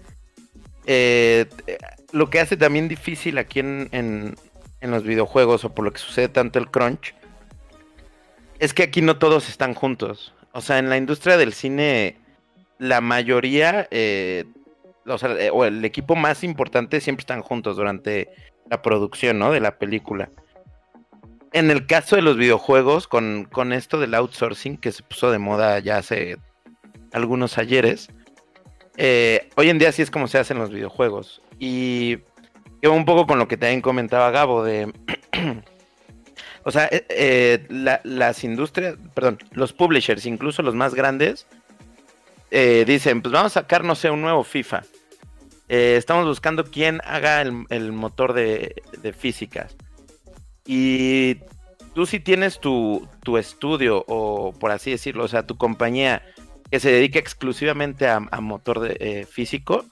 eh, 0.85 1.47
eh, 1.65 1.79
lo 2.11 2.29
que 2.29 2.39
hace 2.39 2.55
también 2.55 2.87
difícil 2.87 3.39
aquí 3.39 3.61
en, 3.61 3.89
en, 3.91 4.35
en 4.81 4.91
los 4.91 5.01
videojuegos, 5.01 5.65
o 5.65 5.73
por 5.73 5.85
lo 5.85 5.91
que 5.91 5.97
sucede 5.97 6.29
tanto 6.29 6.59
el 6.59 6.69
crunch, 6.69 7.15
es 8.59 8.75
que 8.75 8.83
aquí 8.83 9.01
no 9.01 9.17
todos 9.17 9.49
están 9.49 9.73
juntos. 9.73 10.35
O 10.51 10.61
sea, 10.61 10.77
en 10.77 10.89
la 10.89 10.97
industria 10.97 11.35
del 11.35 11.53
cine, 11.53 12.17
la 12.77 13.01
mayoría, 13.01 13.87
eh, 13.89 14.45
o 15.07 15.17
sea, 15.17 15.31
eh, 15.31 15.49
o 15.51 15.65
el 15.65 15.83
equipo 15.83 16.15
más 16.15 16.43
importante 16.43 17.01
siempre 17.01 17.23
están 17.23 17.41
juntos 17.41 17.75
durante 17.75 18.29
la 18.69 18.81
producción, 18.81 19.39
¿no? 19.39 19.51
De 19.51 19.59
la 19.59 19.77
película 19.77 20.29
en 21.55 21.71
el 21.71 21.87
caso 21.87 22.17
de 22.17 22.21
los 22.21 22.35
videojuegos, 22.35 23.07
con, 23.07 23.47
con 23.49 23.71
esto 23.71 23.97
del 23.97 24.13
outsourcing 24.13 24.75
que 24.75 24.91
se 24.91 25.03
puso 25.03 25.31
de 25.31 25.39
moda 25.39 25.79
ya 25.79 25.95
hace 25.99 26.37
algunos 27.13 27.57
ayeres, 27.57 28.09
eh, 28.97 29.49
hoy 29.55 29.69
en 29.69 29.79
día 29.79 29.93
sí 29.93 30.01
es 30.01 30.11
como 30.11 30.27
se 30.27 30.37
hacen 30.37 30.57
los 30.57 30.69
videojuegos. 30.69 31.41
Y 31.57 32.17
un 32.83 33.05
poco 33.05 33.25
con 33.25 33.39
lo 33.39 33.47
que 33.47 33.55
también 33.55 33.79
comentaba 33.81 34.31
Gabo 34.31 34.65
de... 34.65 34.91
o 36.65 36.71
sea, 36.71 36.89
eh, 36.91 37.05
eh, 37.07 37.65
la- 37.69 38.01
las 38.03 38.43
industrias, 38.43 38.97
perdón, 39.13 39.37
los 39.51 39.71
publishers, 39.71 40.25
incluso 40.25 40.61
los 40.61 40.75
más 40.75 40.93
grandes, 40.93 41.47
dicen, 42.51 43.21
pues 43.21 43.31
vamos 43.31 43.55
a 43.55 43.61
sacar, 43.61 43.85
no 43.85 43.95
sé, 43.95 44.09
un 44.09 44.21
nuevo 44.21 44.43
FIFA. 44.43 44.83
Eh, 45.67 45.95
estamos 45.97 46.25
buscando 46.25 46.65
quién 46.65 47.01
haga 47.03 47.41
el, 47.41 47.91
motor 47.91 48.33
de, 48.33 48.83
de 49.01 49.13
físicas. 49.13 49.75
Y 50.65 51.37
tú 51.95 52.05
si 52.05 52.19
tienes 52.19 52.59
tu, 52.59 53.07
tu 53.23 53.37
estudio, 53.37 54.03
o 54.07 54.53
por 54.53 54.71
así 54.71 54.91
decirlo, 54.91 55.23
o 55.23 55.27
sea, 55.27 55.47
tu 55.47 55.57
compañía 55.57 56.21
que 56.69 56.79
se 56.79 56.91
dedica 56.91 57.19
exclusivamente 57.19 58.07
a, 58.07 58.19
motor 58.19 58.81
de, 58.81 58.97
eh, 58.99 59.25
físico, 59.25 59.85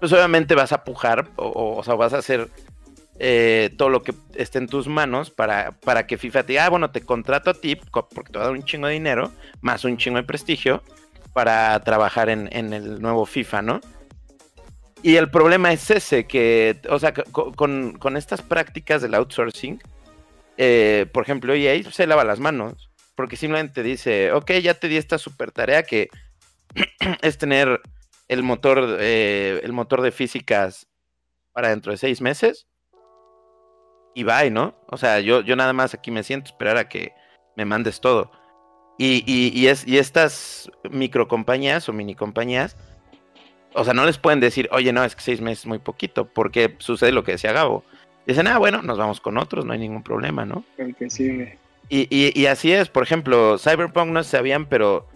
pues 0.00 0.12
obviamente 0.12 0.54
vas 0.54 0.72
a 0.72 0.84
pujar, 0.84 1.28
o, 1.36 1.76
o, 1.76 1.84
sea, 1.84 1.94
vas 1.94 2.14
a 2.14 2.18
hacer 2.18 2.48
eh, 3.18 3.70
todo 3.76 3.90
lo 3.90 4.02
que 4.02 4.14
esté 4.34 4.58
en 4.58 4.68
tus 4.68 4.88
manos 4.88 5.30
para, 5.30 5.72
para 5.72 6.06
que 6.06 6.16
FIFA 6.16 6.44
te 6.44 6.52
diga, 6.54 6.66
ah, 6.66 6.70
bueno, 6.70 6.90
te 6.90 7.02
contrato 7.02 7.50
a 7.50 7.54
ti 7.54 7.76
porque 7.76 8.32
te 8.32 8.38
va 8.38 8.44
a 8.44 8.48
dar 8.48 8.56
un 8.56 8.64
chingo 8.64 8.86
de 8.86 8.94
dinero, 8.94 9.32
más 9.60 9.84
un 9.84 9.98
chingo 9.98 10.16
de 10.16 10.24
prestigio, 10.24 10.82
para 11.34 11.78
trabajar 11.80 12.30
en, 12.30 12.48
en 12.52 12.72
el 12.72 13.00
nuevo 13.02 13.26
FIFA, 13.26 13.62
¿no? 13.62 13.80
Y 15.02 15.16
el 15.16 15.30
problema 15.30 15.72
es 15.72 15.90
ese, 15.90 16.26
que, 16.26 16.80
o 16.88 16.98
sea, 16.98 17.12
co- 17.12 17.52
con, 17.52 17.98
con 17.98 18.16
estas 18.16 18.40
prácticas 18.40 19.02
del 19.02 19.14
outsourcing, 19.14 19.80
eh, 20.58 21.06
por 21.12 21.24
ejemplo, 21.24 21.54
EA 21.54 21.82
se 21.90 22.06
lava 22.06 22.22
las 22.24 22.38
manos, 22.38 22.88
porque 23.16 23.36
simplemente 23.36 23.82
dice, 23.82 24.32
ok, 24.32 24.52
ya 24.62 24.74
te 24.74 24.88
di 24.88 24.96
esta 24.96 25.18
super 25.18 25.50
tarea 25.50 25.82
que 25.82 26.08
es 27.22 27.36
tener 27.36 27.80
el 28.28 28.42
motor, 28.44 28.96
eh, 29.00 29.60
el 29.64 29.72
motor 29.72 30.02
de 30.02 30.12
físicas 30.12 30.86
para 31.52 31.70
dentro 31.70 31.90
de 31.92 31.98
seis 31.98 32.20
meses. 32.20 32.66
Y 34.14 34.24
bye, 34.24 34.50
¿no? 34.50 34.76
O 34.88 34.96
sea, 34.98 35.20
yo, 35.20 35.40
yo 35.40 35.56
nada 35.56 35.72
más 35.72 35.94
aquí 35.94 36.10
me 36.10 36.22
siento 36.22 36.50
esperar 36.50 36.76
a 36.76 36.88
que 36.88 37.12
me 37.56 37.64
mandes 37.64 38.00
todo. 38.00 38.30
Y, 38.98 39.24
y, 39.26 39.66
es, 39.66 39.86
y 39.86 39.98
estas 39.98 40.70
microcompañías 40.90 41.88
o 41.88 41.92
mini 41.92 42.14
compañías, 42.14 42.76
o 43.74 43.84
sea, 43.84 43.94
no 43.94 44.04
les 44.06 44.18
pueden 44.18 44.40
decir, 44.40 44.68
oye, 44.72 44.92
no, 44.92 45.04
es 45.04 45.14
que 45.16 45.22
seis 45.22 45.40
meses 45.40 45.60
es 45.60 45.66
muy 45.66 45.78
poquito, 45.78 46.26
porque 46.26 46.74
sucede 46.78 47.12
lo 47.12 47.24
que 47.24 47.32
decía 47.32 47.52
Gabo. 47.52 47.84
Dicen, 48.26 48.46
ah, 48.46 48.58
bueno, 48.58 48.82
nos 48.82 48.98
vamos 48.98 49.20
con 49.20 49.36
otros, 49.38 49.64
no 49.64 49.72
hay 49.72 49.78
ningún 49.80 50.02
problema, 50.02 50.44
¿no? 50.44 50.64
El 50.78 50.94
que 50.94 51.10
sigue. 51.10 51.58
Y, 51.88 52.06
y- 52.10 52.32
y 52.40 52.46
así 52.46 52.72
es, 52.72 52.88
por 52.88 53.02
ejemplo, 53.02 53.58
Cyberpunk 53.58 54.08
no 54.08 54.22
se 54.22 54.30
sabían, 54.30 54.66
pero 54.66 55.08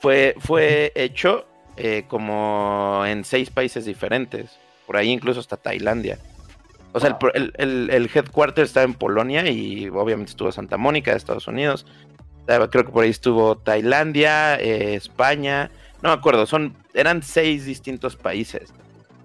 fue, 0.00 0.34
fue 0.38 0.92
hecho 0.94 1.46
eh, 1.76 2.04
como 2.08 3.04
en 3.06 3.24
seis 3.24 3.50
países 3.50 3.84
diferentes, 3.84 4.58
por 4.86 4.96
ahí 4.96 5.10
incluso 5.10 5.40
hasta 5.40 5.56
Tailandia. 5.56 6.18
O 6.92 7.00
sea, 7.00 7.10
el 7.10 7.16
pro- 7.18 7.34
el, 7.34 7.52
el, 7.58 7.90
el 7.90 8.10
headquarter 8.12 8.64
está 8.64 8.82
en 8.82 8.94
Polonia 8.94 9.46
y 9.48 9.88
obviamente 9.88 10.30
estuvo 10.30 10.50
Santa 10.50 10.76
Mónica 10.78 11.10
de 11.10 11.18
Estados 11.18 11.46
Unidos. 11.46 11.86
Estaba- 12.40 12.70
Creo 12.70 12.84
que 12.86 12.92
por 12.92 13.04
ahí 13.04 13.10
estuvo 13.10 13.56
Tailandia, 13.58 14.56
eh, 14.58 14.94
España, 14.94 15.70
no 16.02 16.08
me 16.10 16.14
acuerdo, 16.14 16.46
son, 16.46 16.76
eran 16.94 17.22
seis 17.22 17.64
distintos 17.64 18.16
países. 18.16 18.72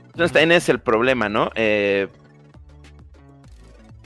Entonces 0.08 0.32
también 0.32 0.52
es 0.52 0.70
el 0.70 0.80
problema, 0.80 1.28
¿no? 1.30 1.50
Eh, 1.56 2.08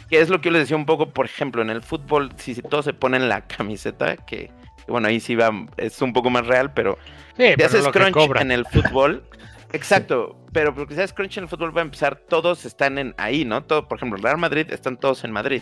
que 0.10 0.22
es 0.22 0.30
lo 0.30 0.40
que 0.40 0.48
yo 0.48 0.54
les 0.54 0.62
decía 0.64 0.78
un 0.78 0.86
poco, 0.86 1.10
por 1.10 1.26
ejemplo, 1.26 1.62
en 1.62 1.70
el 1.70 1.82
fútbol, 1.82 2.32
si, 2.38 2.56
si 2.56 2.62
todos 2.62 2.86
se 2.86 2.94
ponen 2.94 3.28
la 3.28 3.42
camiseta, 3.48 4.16
que, 4.16 4.52
bueno, 4.88 5.08
ahí 5.10 5.20
sí 5.20 5.36
va, 5.36 5.52
es 5.78 6.02
un 6.02 6.14
poco 6.14 6.30
más 6.30 6.48
real, 6.48 6.74
pero 6.74 6.98
Sí, 7.36 7.44
si 7.56 7.64
haces 7.64 7.88
crunch 7.90 8.16
en 8.40 8.52
el 8.52 8.66
fútbol, 8.66 9.24
exacto, 9.74 10.38
pero 10.54 10.74
porque 10.74 10.96
si 10.96 11.02
haces 11.02 11.14
crunch 11.14 11.38
en 11.38 11.44
el 11.44 11.50
fútbol 11.50 11.76
va 11.76 11.82
a 11.82 11.86
empezar, 11.86 12.16
todos 12.16 12.66
están 12.66 12.98
en 12.98 13.14
ahí, 13.18 13.44
¿no? 13.46 13.64
Todo, 13.64 13.88
por 13.88 13.98
ejemplo, 13.98 14.18
el 14.18 14.24
Real 14.24 14.38
Madrid 14.38 14.68
están 14.72 14.98
todos 14.98 15.24
en 15.26 15.32
Madrid, 15.32 15.62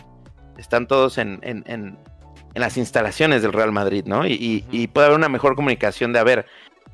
están 0.57 0.87
todos 0.87 1.17
en, 1.17 1.39
en, 1.41 1.63
en, 1.67 1.97
en 2.53 2.61
las 2.61 2.77
instalaciones 2.77 3.41
del 3.41 3.51
Real 3.51 3.71
Madrid, 3.71 4.05
¿no? 4.05 4.25
Y, 4.27 4.33
y- 4.33 4.63
Ujú. 4.67 4.75
y 4.75 4.87
puede 4.87 5.07
haber 5.07 5.17
una 5.17 5.27
mejor 5.27 5.55
comunicación 5.55 6.13
de, 6.13 6.19
a 6.19 6.23
ver, 6.23 6.45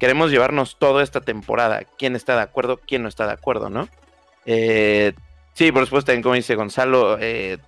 queremos 0.02 0.32
llevarnos 0.32 0.78
toda 0.80 1.04
esta 1.04 1.22
temporada, 1.22 1.84
quién 2.00 2.16
está 2.16 2.36
de 2.36 2.42
acuerdo, 2.42 2.82
quién 2.88 3.04
no 3.04 3.08
está 3.08 3.28
de 3.28 3.34
acuerdo, 3.34 3.70
¿no? 3.70 3.88
Eh, 4.48 5.14
sí, 5.54 5.72
por 5.72 5.86
supuesto, 5.86 6.08
también 6.08 6.24
como 6.24 6.34
dice 6.34 6.56
Gonzalo, 6.56 7.20
eh, 7.20 7.60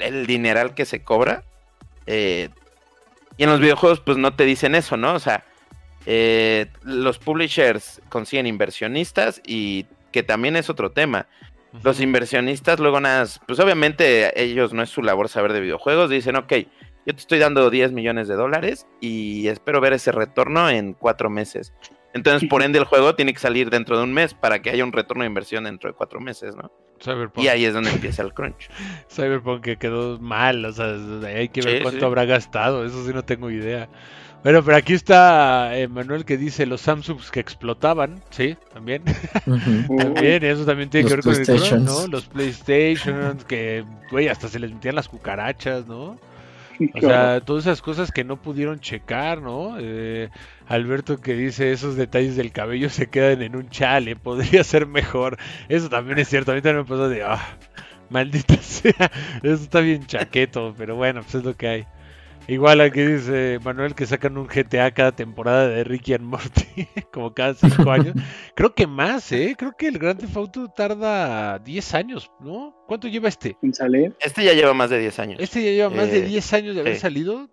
el 0.00 0.26
dineral 0.26 0.74
que 0.74 0.84
se 0.84 1.02
cobra. 1.02 1.42
eh, 2.04 2.50
y 3.38 3.44
en 3.44 3.48
los 3.48 3.58
videojuegos, 3.58 4.00
pues 4.00 4.18
no 4.18 4.34
te 4.34 4.44
dicen 4.44 4.74
eso, 4.74 4.98
¿no? 4.98 5.14
O 5.14 5.18
sea, 5.18 5.46
los 6.82 7.18
publishers 7.18 8.02
consiguen 8.10 8.46
inversionistas 8.46 9.40
y 9.42 9.86
que 10.12 10.22
también 10.22 10.56
es 10.56 10.68
otro 10.68 10.90
tema. 10.90 11.26
Los 11.82 12.00
inversionistas 12.00 12.80
luego 12.80 13.00
nada, 13.00 13.26
pues 13.46 13.58
obviamente 13.60 14.38
ellos 14.38 14.74
no 14.74 14.82
es 14.82 14.90
su 14.90 15.02
labor 15.02 15.30
saber 15.30 15.54
de 15.54 15.60
videojuegos, 15.60 16.10
dicen, 16.10 16.36
ok, 16.36 16.52
yo 17.06 17.14
te 17.14 17.20
estoy 17.20 17.38
dando 17.38 17.70
10 17.70 17.92
millones 17.92 18.28
de 18.28 18.34
dólares 18.34 18.86
y 19.00 19.48
espero 19.48 19.80
ver 19.80 19.92
ese 19.92 20.12
retorno 20.12 20.68
en 20.70 20.92
cuatro 20.94 21.30
meses. 21.30 21.72
Entonces, 22.12 22.48
por 22.48 22.62
ende, 22.62 22.78
el 22.78 22.84
juego 22.86 23.14
tiene 23.14 23.32
que 23.32 23.38
salir 23.38 23.70
dentro 23.70 23.96
de 23.96 24.02
un 24.02 24.12
mes 24.12 24.34
para 24.34 24.60
que 24.60 24.70
haya 24.70 24.82
un 24.84 24.92
retorno 24.92 25.22
de 25.22 25.28
inversión 25.28 25.62
dentro 25.64 25.88
de 25.90 25.96
cuatro 25.96 26.20
meses, 26.20 26.56
¿no? 26.56 26.72
Cyberpunk. 27.00 27.44
Y 27.44 27.48
ahí 27.48 27.64
es 27.64 27.72
donde 27.72 27.90
empieza 27.90 28.22
el 28.22 28.34
crunch. 28.34 28.68
Cyberpunk 29.08 29.62
que 29.62 29.76
quedó 29.76 30.18
mal, 30.18 30.64
o 30.64 30.72
sea, 30.72 30.96
hay 31.26 31.48
que 31.48 31.62
ver 31.62 31.76
Sí, 31.76 31.82
cuánto 31.82 32.00
sí. 32.00 32.04
habrá 32.04 32.24
gastado, 32.24 32.84
eso 32.84 33.06
sí 33.06 33.12
no 33.14 33.24
tengo 33.24 33.48
idea. 33.50 33.88
Bueno, 34.42 34.62
pero 34.64 34.76
aquí 34.78 34.94
está 34.94 35.76
eh, 35.78 35.86
Manuel 35.86 36.24
que 36.24 36.36
dice 36.38 36.64
los 36.66 36.80
Samsungs 36.80 37.30
que 37.30 37.40
explotaban, 37.40 38.22
sí, 38.30 38.56
también. 38.72 39.02
También, 39.44 40.42
eso 40.44 40.64
también 40.64 40.88
tiene 40.90 41.08
que 41.08 41.14
ver 41.16 41.22
con 41.24 41.34
el 41.34 41.44
crunch, 41.46 41.72
¿no? 41.72 41.78
PlayStations. 41.84 42.08
Los 42.08 42.26
PlayStations, 42.26 43.44
que, 43.44 43.84
güey, 44.10 44.28
hasta 44.28 44.48
se 44.48 44.58
les 44.58 44.72
metían 44.72 44.94
las 44.94 45.08
cucarachas, 45.08 45.86
¿no? 45.86 46.18
O 46.94 47.00
sea, 47.00 47.40
todas 47.42 47.64
esas 47.64 47.82
cosas 47.82 48.10
que 48.10 48.24
no 48.24 48.40
pudieron 48.40 48.80
checar, 48.80 49.42
¿no? 49.42 49.76
Eh, 49.78 50.30
Alberto 50.66 51.20
que 51.20 51.34
dice 51.34 51.72
esos 51.72 51.96
detalles 51.96 52.36
del 52.36 52.52
cabello 52.52 52.88
se 52.88 53.08
quedan 53.08 53.42
en 53.42 53.56
un 53.56 53.68
chale, 53.68 54.16
podría 54.16 54.64
ser 54.64 54.86
mejor. 54.86 55.36
Eso 55.68 55.88
también 55.88 56.18
es 56.18 56.28
cierto, 56.28 56.52
a 56.52 56.54
mí 56.54 56.62
también 56.62 56.84
me 56.84 56.88
pasó 56.88 57.08
de, 57.08 57.22
ah, 57.22 57.58
maldita 58.08 58.56
sea, 58.62 59.10
eso 59.42 59.62
está 59.62 59.80
bien 59.80 60.06
chaqueto, 60.06 60.74
pero 60.76 60.96
bueno, 60.96 61.22
pues 61.22 61.34
es 61.36 61.44
lo 61.44 61.54
que 61.56 61.68
hay. 61.68 61.86
Igual 62.48 62.80
aquí 62.80 63.00
dice 63.02 63.58
Manuel 63.62 63.94
que 63.94 64.06
sacan 64.06 64.36
un 64.36 64.46
GTA 64.48 64.90
cada 64.90 65.12
temporada 65.12 65.68
de 65.68 65.84
Ricky 65.84 66.14
and 66.14 66.24
Morty, 66.24 66.64
como 67.12 67.32
cada 67.32 67.54
cinco 67.54 67.90
años. 67.90 68.14
Creo 68.56 68.74
que 68.74 68.86
más, 68.86 69.30
¿eh? 69.30 69.54
Creo 69.56 69.72
que 69.76 69.86
el 69.86 69.98
Grand 69.98 70.18
Theft 70.18 70.36
Auto 70.36 70.68
tarda 70.68 71.58
10 71.60 71.94
años, 71.94 72.30
¿no? 72.40 72.74
¿Cuánto 72.88 73.06
lleva 73.08 73.28
este? 73.28 73.56
En 73.62 73.72
salir. 73.72 74.16
Este 74.20 74.42
ya 74.44 74.52
lleva 74.54 74.74
más 74.74 74.90
de 74.90 74.98
10 74.98 75.18
años. 75.20 75.40
Este 75.40 75.62
ya 75.62 75.70
lleva 75.70 75.90
más 75.90 76.10
de 76.10 76.18
Eh, 76.18 76.22
10 76.22 76.52
años 76.54 76.74
de 76.74 76.80
haber 76.80 76.94
sí. 76.94 77.00
salido. 77.00 77.48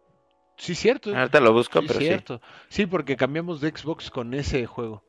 Sí, 0.57 0.73
cierto. 0.73 1.15
Ahorita 1.15 1.39
lo 1.41 1.53
busco, 1.53 1.79
Sí, 1.81 1.87
pero 1.87 1.99
sí. 1.99 2.05
cierto. 2.07 2.41
Sí, 2.69 2.85
porque 2.87 3.15
cambiamos 3.15 3.61
de 3.61 3.69
Xbox 3.69 4.09
con 4.09 4.33
ese 4.33 4.65
juego. 4.65 5.03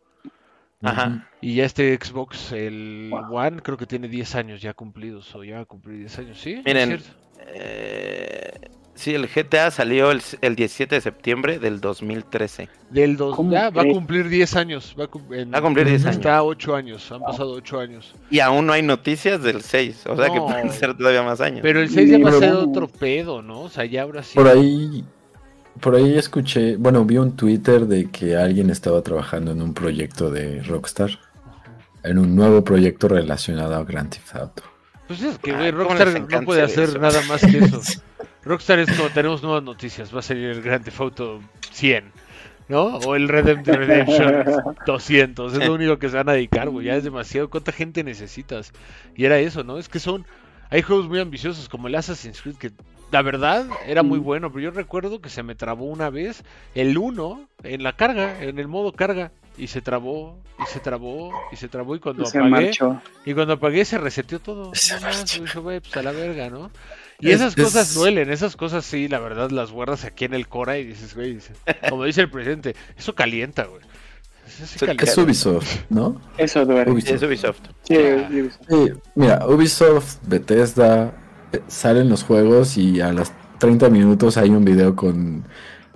Ajá. 0.83 1.27
Y 1.41 1.55
ya 1.57 1.65
este 1.65 1.97
Xbox, 1.97 2.53
el 2.53 3.09
Wow. 3.11 3.37
One, 3.37 3.63
creo 3.63 3.79
que 3.79 3.87
tiene 3.87 4.07
10 4.09 4.35
años 4.35 4.61
ya 4.61 4.75
cumplidos, 4.75 5.35
o 5.35 5.43
ya 5.43 5.57
va 5.57 5.61
a 5.63 5.65
cumplir 5.65 5.99
10 6.01 6.19
años, 6.19 6.39
¿sí? 6.39 6.53
¿Es 6.53 6.65
Miren, 6.67 6.89
cierto? 6.89 7.09
Eh, 7.47 8.53
sí, 8.99 9.15
el 9.15 9.27
GTA 9.29 9.71
salió 9.71 10.11
el, 10.11 10.21
el 10.43 10.57
17 10.57 10.95
de 10.95 11.01
septiembre 11.01 11.59
del 11.59 11.81
2013. 11.81 12.69
Del 12.91 13.17
dos, 13.17 13.35
¿Cómo 13.37 13.53
ya 13.53 13.71
va 13.71 13.83
a 13.83 13.87
cumplir 13.87 14.29
10 14.29 14.57
años. 14.57 14.95
Va 14.99 15.05
a, 15.05 15.35
en- 15.37 15.53
Va 15.53 15.59
a 15.59 15.63
cumplir 15.63 15.87
10 15.87 16.05
años. 16.05 16.17
Está 16.17 16.43
8 16.43 16.75
años, 16.77 17.11
han 17.13 17.21
pasado 17.21 17.53
8 17.53 17.81
años. 17.81 18.15
Y 18.31 18.41
aún 18.41 18.67
no 18.67 18.73
hay 18.73 18.83
noticias 18.83 19.43
del 19.43 19.63
6. 19.63 20.05
O 20.09 20.17
sea 20.17 20.27
que 20.29 20.37
No. 20.37 20.47
pueden 20.47 20.73
ser 20.73 20.97
todavía 20.97 21.23
más 21.23 21.41
años. 21.41 21.61
Pero 21.63 21.81
el 21.81 21.89
6 21.89 22.11
ya 22.11 22.19
va 22.19 22.31
a 22.31 22.33
ser 22.39 22.53
otro 22.53 22.89
pedo, 22.89 23.41
¿no? 23.43 23.63
O 23.63 23.69
sea, 23.69 23.85
ya 23.85 24.03
ahora 24.03 24.23
sí. 24.23 24.35
Por 24.35 24.49
ahí, 24.49 25.05
por 25.81 25.95
ahí 25.95 26.19
escuché, 26.19 26.77
bueno, 26.77 27.05
vi 27.05 27.19
un 27.19 27.37
Twitter 27.37 27.87
de 27.87 28.11
que 28.11 28.37
alguien 28.37 28.71
estaba 28.71 29.01
trabajando 29.03 29.53
en 29.53 29.63
un 29.63 29.75
proyecto 29.75 30.31
de 30.31 30.63
Rockstar, 30.63 31.11
en 32.03 32.19
un 32.19 32.35
nuevo 32.35 32.65
proyecto 32.65 33.07
relacionado 33.09 33.75
a 33.77 33.85
Grand 33.85 34.11
Theft 34.11 34.35
Auto. 34.35 34.63
Pues 35.07 35.23
es 35.23 35.39
que, 35.39 35.53
güey, 35.53 35.71
Rockstar 35.71 36.21
no 36.29 36.43
puede 36.43 36.63
hacer 36.63 36.85
hacer 36.85 36.89
eso. 36.91 36.99
nada 36.99 37.23
más 37.29 37.41
que 37.41 37.59
eso. 37.59 37.81
Rockstar 38.49 38.79
es 38.81 38.91
como, 38.97 39.09
tenemos 39.11 39.43
nuevas 39.43 39.63
noticias, 39.63 40.15
va 40.15 40.21
a 40.21 40.23
salir 40.23 40.47
el 40.51 40.63
Grand 40.63 40.85
Theft 40.85 41.01
Auto 41.01 41.41
100, 41.71 42.11
¿no? 42.69 42.85
O 42.99 43.15
el 43.15 43.29
Red 43.29 43.59
Dead 43.61 43.77
Redemption 43.77 44.45
200, 44.87 45.53
es 45.55 45.67
lo 45.67 45.75
único 45.75 45.99
que 45.99 46.09
se 46.09 46.17
van 46.17 46.29
a 46.29 46.33
dedicar, 46.33 46.69
güey, 46.71 46.87
ya 46.87 46.97
es 46.97 47.05
demasiado, 47.05 47.51
¿cuánta 47.51 47.73
gente 47.73 48.03
necesitas? 48.05 48.73
Y 49.15 49.25
era 49.27 49.39
eso, 49.39 49.65
¿no? 49.65 49.79
Es 49.79 49.89
que 49.89 50.01
son, 50.01 50.27
hay 50.71 50.83
juegos 50.83 51.09
muy 51.09 51.21
ambiciosos 51.21 51.69
como 51.69 51.89
el 51.89 51.95
Assassin's 51.95 52.41
Creed 52.43 52.57
que 52.57 52.71
la 53.11 53.23
verdad 53.23 53.67
era 53.87 54.03
muy 54.03 54.21
Mm. 54.21 54.25
bueno, 54.25 54.51
pero 54.53 54.65
yo 54.65 54.71
recuerdo 54.71 55.21
que 55.21 55.31
se 55.31 55.43
me 55.43 55.55
trabó 55.55 55.87
una 55.87 56.11
vez 56.11 56.45
el 56.75 56.99
1 56.99 57.49
en 57.63 57.83
la 57.83 57.95
carga, 57.95 58.43
en 58.43 58.59
el 58.59 58.69
modo 58.69 58.93
carga. 58.93 59.31
Y 59.57 59.67
se 59.67 59.81
trabó, 59.81 60.39
y 60.63 60.67
se 60.71 60.79
trabó, 60.79 61.33
y 61.51 61.57
se 61.57 61.67
trabó, 61.69 61.97
y 61.97 61.99
cuando 61.99 62.25
Se 62.27 62.39
apagué, 62.39 62.67
marchó. 62.67 63.03
y 63.25 63.35
cuando 63.35 63.55
apagué 63.55 63.85
se 63.85 63.99
reseteó 63.99 64.39
todo. 64.39 64.73
Se 64.75 64.95
No 65.01 65.63
güey, 65.63 65.81
pues 65.81 65.97
a 65.97 66.03
la 66.05 66.13
verga, 66.13 66.49
¿no? 66.49 66.71
Y 67.21 67.31
Es- 67.31 67.41
esas 67.41 67.57
cosas 67.57 67.89
es- 67.89 67.95
duelen, 67.95 68.31
esas 68.31 68.57
cosas 68.57 68.85
sí, 68.85 69.09
la 69.09 69.19
verdad, 69.19 69.51
las 69.51 69.73
guardas 69.73 70.05
aquí 70.05 70.25
en 70.25 70.35
el 70.35 70.47
Cora 70.49 70.79
y 70.79 70.85
dices, 70.85 71.15
güey, 71.15 71.35
dices, 71.35 71.57
como 71.89 72.05
dice 72.05 72.21
el 72.23 72.31
presidente, 72.31 72.77
eso 72.97 73.15
calienta, 73.15 73.65
güey. 73.65 73.83
Eso 74.47 74.67
sí 74.67 74.79
calienta. 74.79 75.05
Es 75.05 75.19
Ubisoft, 75.19 75.77
¿no? 75.91 76.21
Eso 76.39 76.65
duele. 76.65 76.91
Ubisoft. 76.91 77.15
Es 77.15 77.23
Ubisoft. 77.23 77.61
Sí, 77.83 77.97
Ubisoft. 77.97 78.61
Sí, 78.69 78.93
mira, 79.17 79.47
Ubisoft, 79.47 80.17
Bethesda, 80.27 81.13
eh, 81.53 81.61
salen 81.67 82.09
los 82.09 82.23
juegos 82.23 82.77
y 82.77 83.01
a 83.01 83.13
los 83.13 83.33
30 83.59 83.91
minutos 83.91 84.37
hay 84.37 84.51
un 84.51 84.65
video 84.65 84.95
con 84.95 85.45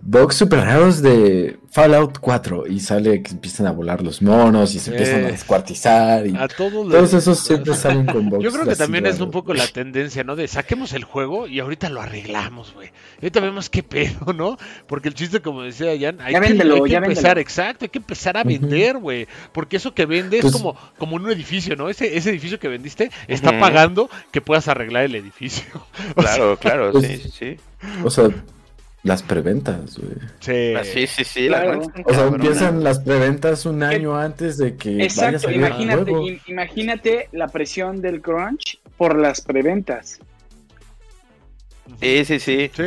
bugs 0.05 0.35
super 0.35 0.59
raros 0.61 1.01
de 1.01 1.59
Fallout 1.71 2.19
4 2.19 2.67
y 2.67 2.81
sale 2.81 3.23
que 3.23 3.31
empiezan 3.31 3.67
a 3.69 3.71
volar 3.71 4.03
los 4.03 4.21
monos 4.21 4.75
y 4.75 4.81
se 4.81 4.91
empiezan 4.91 5.25
a 5.25 5.29
Eh. 5.29 5.33
descuartizar 5.33 6.27
y 6.27 6.35
A 6.37 6.49
todos 6.49 6.73
todos 6.73 6.89
les- 7.13 7.15
esos 7.15 7.39
siempre 7.39 7.75
salen 7.75 8.07
con 8.07 8.29
bugs. 8.29 8.43
Yo 8.45 8.51
creo 8.53 8.67
que 8.67 8.75
también 8.77 9.07
es 9.07 9.21
un 9.21 9.31
poco 9.31 9.55
la 9.55 9.67
tendencia, 9.69 10.25
¿no? 10.25 10.35
De 10.37 10.49
saquemos 10.49 10.93
el 10.93 11.05
juego 11.05 11.47
y 11.47 11.61
ahorita 11.61 11.89
lo 11.89 12.01
arreglamos, 12.03 12.75
güey. 12.75 12.89
Y 13.21 13.27
ahorita 13.27 13.41
vemos 13.41 13.71
qué 13.71 13.83
pedo, 13.85 14.33
¿no? 14.33 14.59
Porque 14.89 15.09
el 15.09 15.15
chiste, 15.15 15.41
como 15.41 15.63
decía 15.63 15.93
Jan, 15.99 16.21
hay 16.21 16.33
Ya 16.33 16.41
que, 16.41 16.49
véndelo, 16.49 16.75
hay 16.75 16.83
que 16.83 16.91
ya 16.91 16.99
empezar, 16.99 17.23
véndelo. 17.37 17.41
exacto, 17.41 17.85
hay 17.85 17.89
que 17.91 17.99
empezar 17.99 18.37
a 18.37 18.43
vender, 18.45 18.99
güey. 18.99 19.29
Porque 19.53 19.77
eso 19.77 19.95
que 19.95 20.05
vende 20.05 20.39
es 20.39 20.43
Pues- 20.43 20.53
como, 20.55 20.77
como 20.99 21.17
en 21.17 21.25
un 21.27 21.31
edificio, 21.33 21.77
¿no? 21.77 21.89
Ese, 21.89 22.17
ese 22.17 22.31
edificio 22.31 22.59
que 22.59 22.69
vendiste 22.69 23.11
está 23.29 23.59
pagando 23.61 24.11
que 24.33 24.41
puedas 24.41 24.67
arreglar 24.69 25.05
el 25.05 25.15
edificio. 25.15 25.65
O 26.17 26.23
sea, 26.23 26.35
Claro, 26.35 26.57
claro, 26.59 26.93
Pues- 26.93 27.07
sí, 27.07 27.31
sí. 27.39 27.57
O 28.05 28.11
sea, 28.11 28.29
las 29.05 29.23
preventas, 29.23 29.99
güey. 29.99 30.15
sí. 30.41 30.75
Ah, 30.77 30.85
Sí, 30.85 31.07
sí, 31.07 31.47
Claro. 31.49 31.81
O 32.05 32.15
sea, 32.15 32.27
empiezan 32.27 32.85
las 32.85 33.01
preventas 33.01 33.67
un 33.67 33.83
año 33.83 34.17
antes 34.17 34.59
de 34.59 34.77
que 34.77 34.91
vaya 34.91 35.03
a 35.03 35.07
Exacto, 35.07 35.51
imagínate, 35.51 36.13
im- 36.13 36.41
imagínate 36.47 37.29
la 37.33 37.49
presión 37.49 38.01
del 38.01 38.21
crunch 38.23 38.79
por 38.97 39.19
las 39.19 39.41
preventas. 39.41 40.21
Sí, 42.01 42.25
sí, 42.25 42.39
sí. 42.41 42.71
Sí. 42.75 42.83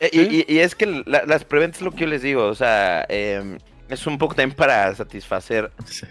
Eh, 0.00 0.10
Sí. 0.12 0.44
Y, 0.48 0.52
y- 0.52 0.56
y 0.56 0.58
es 0.60 0.74
que 0.74 0.86
la- 1.06 1.24
las 1.26 1.44
preventas 1.44 1.78
es 1.80 1.84
lo 1.84 1.92
que 1.92 2.00
yo 2.00 2.06
les 2.08 2.22
digo, 2.22 2.44
o 2.46 2.54
sea, 2.54 3.04
em, 3.08 3.58
es 3.88 4.06
un 4.06 4.18
poco 4.18 4.34
también 4.34 4.56
para 4.56 4.94
satisfacer 4.94 5.70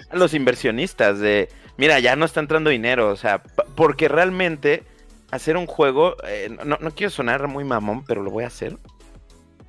a 0.10 0.16
los 0.16 0.34
inversionistas 0.34 1.20
de, 1.20 1.50
mira, 1.78 2.00
ya 2.00 2.16
no 2.16 2.26
está 2.26 2.40
entrando 2.40 2.70
dinero, 2.70 3.10
o 3.10 3.16
sea, 3.16 3.44
porque 3.76 4.08
realmente 4.08 4.84
hacer 5.30 5.58
un 5.58 5.68
juego, 5.68 6.16
eh, 6.28 6.50
no, 6.66 6.78
no 6.80 6.92
quiero 6.92 7.10
sonar 7.10 7.48
muy 7.48 7.64
mamón, 7.64 8.04
pero 8.06 8.24
lo 8.24 8.32
voy 8.32 8.44
a 8.46 8.48
hacer. 8.48 8.78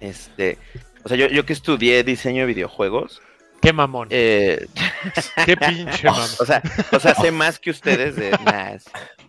Este, 0.02 0.58
o 1.04 1.08
sea, 1.08 1.16
yo, 1.16 1.28
yo 1.28 1.46
que 1.46 1.52
estudié 1.52 2.02
diseño 2.04 2.40
de 2.42 2.46
videojuegos, 2.46 3.22
Qué 3.60 3.72
mamón. 3.72 4.08
eh, 4.10 4.66
Qué 5.46 5.56
pinche 5.56 6.04
mamón. 6.10 6.28
o 6.40 6.44
sea, 6.44 6.60
o 6.90 6.98
sea, 6.98 7.14
sé 7.14 7.30
más 7.30 7.58
que 7.58 7.70
ustedes 7.70 8.16
de 8.16 8.30
es- 8.30 8.84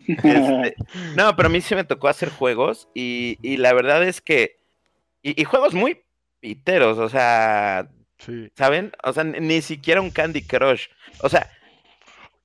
este, 0.07 0.75
no, 1.15 1.35
pero 1.35 1.47
a 1.47 1.49
mí 1.51 1.61
sí 1.61 1.75
me 1.75 1.83
tocó 1.85 2.07
hacer 2.09 2.29
juegos 2.29 2.89
y, 2.93 3.37
y 3.41 3.57
la 3.57 3.71
verdad 3.73 4.03
es 4.03 4.19
que, 4.19 4.57
y, 5.21 5.39
y 5.39 5.45
juegos 5.45 5.73
muy 5.73 6.01
piteros, 6.41 6.97
o 6.97 7.07
sea, 7.09 7.87
Sí. 8.17 8.49
¿saben? 8.55 8.93
O 9.03 9.11
sea, 9.11 9.23
ni, 9.25 9.61
siquiera 9.61 9.99
un 9.99 10.09
Candy 10.09 10.41
Crush. 10.43 10.87
O 11.21 11.27
sea, 11.29 11.49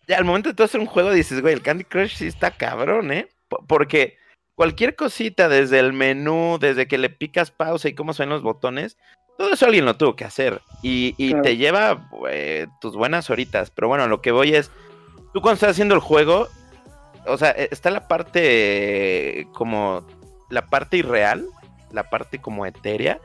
ya 0.08 0.18
al 0.18 0.24
momento 0.24 0.48
de 0.48 0.54
tú 0.56 0.64
hacer 0.64 0.80
un 0.80 0.86
juego 0.86 1.12
dices, 1.12 1.40
güey, 1.40 1.54
el 1.54 1.62
Candy 1.62 1.84
Crush 1.84 2.16
sí 2.16 2.26
está 2.26 2.50
cabrón, 2.50 3.12
¿eh? 3.12 3.28
Po- 3.48 3.64
Porque 3.66 4.18
cualquier 4.58 4.96
cosita, 4.96 5.48
desde 5.48 5.78
el 5.78 5.92
menú, 5.92 6.58
desde 6.60 6.88
que 6.88 6.98
le 6.98 7.10
picas 7.10 7.52
pausa 7.52 7.88
y 7.88 7.94
cómo 7.94 8.12
suenan 8.12 8.34
los 8.34 8.42
botones, 8.42 8.96
todo 9.38 9.52
eso 9.52 9.66
alguien 9.66 9.84
lo 9.84 9.96
tuvo 9.96 10.16
que 10.16 10.24
hacer. 10.24 10.60
Y, 10.82 11.14
y 11.16 11.28
Claro. 11.28 11.42
te 11.44 11.56
lleva 11.56 12.08
eh, 12.28 12.66
tus 12.80 12.96
buenas 12.96 13.30
horitas. 13.30 13.70
Pero 13.70 13.86
bueno, 13.86 14.08
lo 14.08 14.20
que 14.20 14.32
voy 14.32 14.56
es, 14.56 14.72
tú 15.32 15.40
cuando 15.40 15.54
estás 15.54 15.70
haciendo 15.70 15.94
el 15.94 16.00
juego, 16.00 16.48
o 17.24 17.38
sea, 17.38 17.50
eh, 17.52 17.68
está 17.70 17.90
la 17.92 18.08
parte 18.08 18.40
eh, 19.42 19.46
como, 19.54 20.04
la 20.50 20.66
parte 20.66 20.96
irreal, 20.96 21.46
la 21.92 22.10
parte 22.10 22.40
como 22.40 22.66
etérea 22.66 23.20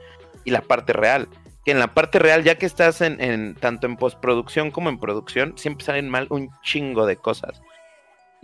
y 0.46 0.52
la 0.52 0.62
parte 0.62 0.94
real 0.94 1.28
que 1.66 1.72
en 1.72 1.80
la 1.80 1.94
parte 1.94 2.20
real, 2.20 2.44
ya 2.44 2.56
que 2.60 2.66
estás 2.66 3.00
en, 3.00 3.22
en- 3.22 3.56
tanto 3.56 3.88
en 3.88 3.96
postproducción 3.96 4.70
como 4.70 4.90
en 4.90 5.00
producción, 5.00 5.58
siempre 5.58 5.86
salen 5.86 6.10
mal 6.10 6.28
un 6.30 6.50
chingo 6.62 7.06
de 7.06 7.16
cosas. 7.16 7.62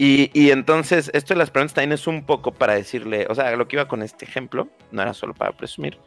Y, 0.01 0.31
y 0.33 0.51
entonces, 0.51 1.11
esto 1.13 1.33
de 1.33 1.39
las 1.39 1.51
preguntas 1.51 1.73
también 1.73 1.91
es 1.91 2.07
un 2.07 2.23
poco 2.23 2.53
para 2.53 2.73
decirle, 2.73 3.27
o 3.29 3.35
sea, 3.35 3.53
lo 3.57 3.67
que 3.67 3.75
iba 3.75 3.89
con 3.89 4.01
este 4.01 4.23
ejemplo, 4.23 4.69
no 4.91 5.01
era 5.01 5.13
solo 5.13 5.33
para 5.33 5.51
presumir, 5.51 5.97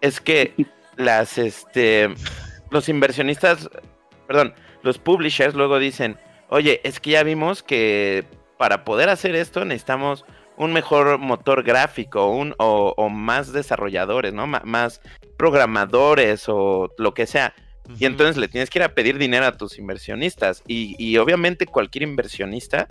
es 0.00 0.20
que 0.20 0.54
las, 0.96 1.38
este, 1.38 2.14
los 2.70 2.88
inversionistas, 2.88 3.68
perdón, 4.28 4.54
los 4.84 4.98
publishers 4.98 5.56
luego 5.56 5.80
dicen, 5.80 6.18
oye, 6.50 6.80
es 6.84 7.00
que 7.00 7.10
ya 7.10 7.24
vimos 7.24 7.64
que 7.64 8.24
para 8.58 8.84
poder 8.84 9.08
hacer 9.08 9.34
esto 9.34 9.64
necesitamos 9.64 10.24
un 10.56 10.72
mejor 10.72 11.18
motor 11.18 11.64
gráfico 11.64 12.28
un, 12.28 12.54
o, 12.58 12.94
o 12.96 13.08
más 13.08 13.52
desarrolladores, 13.52 14.32
¿no? 14.32 14.46
Más 14.46 15.00
programadores 15.36 16.44
o 16.46 16.92
lo 16.96 17.12
que 17.12 17.26
sea. 17.26 17.54
Y 17.98 18.04
entonces 18.04 18.36
le 18.36 18.46
tienes 18.46 18.70
que 18.70 18.78
ir 18.78 18.84
a 18.84 18.94
pedir 18.94 19.18
dinero 19.18 19.46
a 19.46 19.56
tus 19.56 19.80
inversionistas. 19.80 20.62
Y, 20.68 20.94
y 21.04 21.18
obviamente 21.18 21.66
cualquier 21.66 22.04
inversionista, 22.04 22.86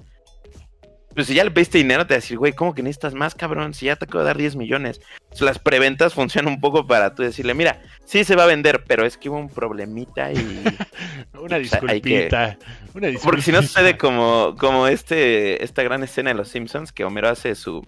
pues 1.14 1.28
si 1.28 1.34
ya 1.34 1.44
le 1.44 1.52
pediste 1.52 1.78
dinero, 1.78 2.06
te 2.08 2.14
va 2.14 2.18
a 2.18 2.22
decir, 2.22 2.38
güey, 2.38 2.54
¿cómo 2.54 2.74
que 2.74 2.84
necesitas 2.84 3.14
más, 3.14 3.36
cabrón? 3.36 3.74
Si 3.74 3.88
ya 3.88 3.96
te 3.96 4.06
acabo 4.06 4.20
de 4.20 4.26
dar 4.26 4.38
10 4.38 4.56
millones. 4.56 5.02
Entonces, 5.24 5.42
las 5.42 5.60
preventas 5.60 6.14
funcionan 6.16 6.54
un 6.54 6.62
poco 6.62 6.88
para 6.88 7.14
tú 7.14 7.24
decirle, 7.24 7.54
mira, 7.54 7.82
sí 8.06 8.24
se 8.24 8.36
va 8.36 8.44
a 8.44 8.48
vender, 8.48 8.84
pero 8.88 9.06
es 9.06 9.18
que 9.18 9.30
hubo 9.30 9.38
un 9.38 9.50
problemita 9.50 10.32
y... 10.32 10.64
Una 11.40 11.56
hay 11.58 11.62
que- 12.02 12.10
disculpita. 12.10 12.58
Una 12.94 13.08
disculpita. 13.08 13.24
Porque 13.24 13.42
si 13.42 13.52
no 13.52 13.62
sucede 13.62 13.98
como, 13.98 14.56
como 14.58 14.88
este, 14.88 15.64
esta 15.64 15.84
gran 15.84 16.04
escena 16.04 16.30
de 16.30 16.36
los 16.36 16.50
Simpsons, 16.50 16.92
que 16.92 17.04
Homero 17.04 17.30
hace 17.30 17.56
su, 17.56 17.86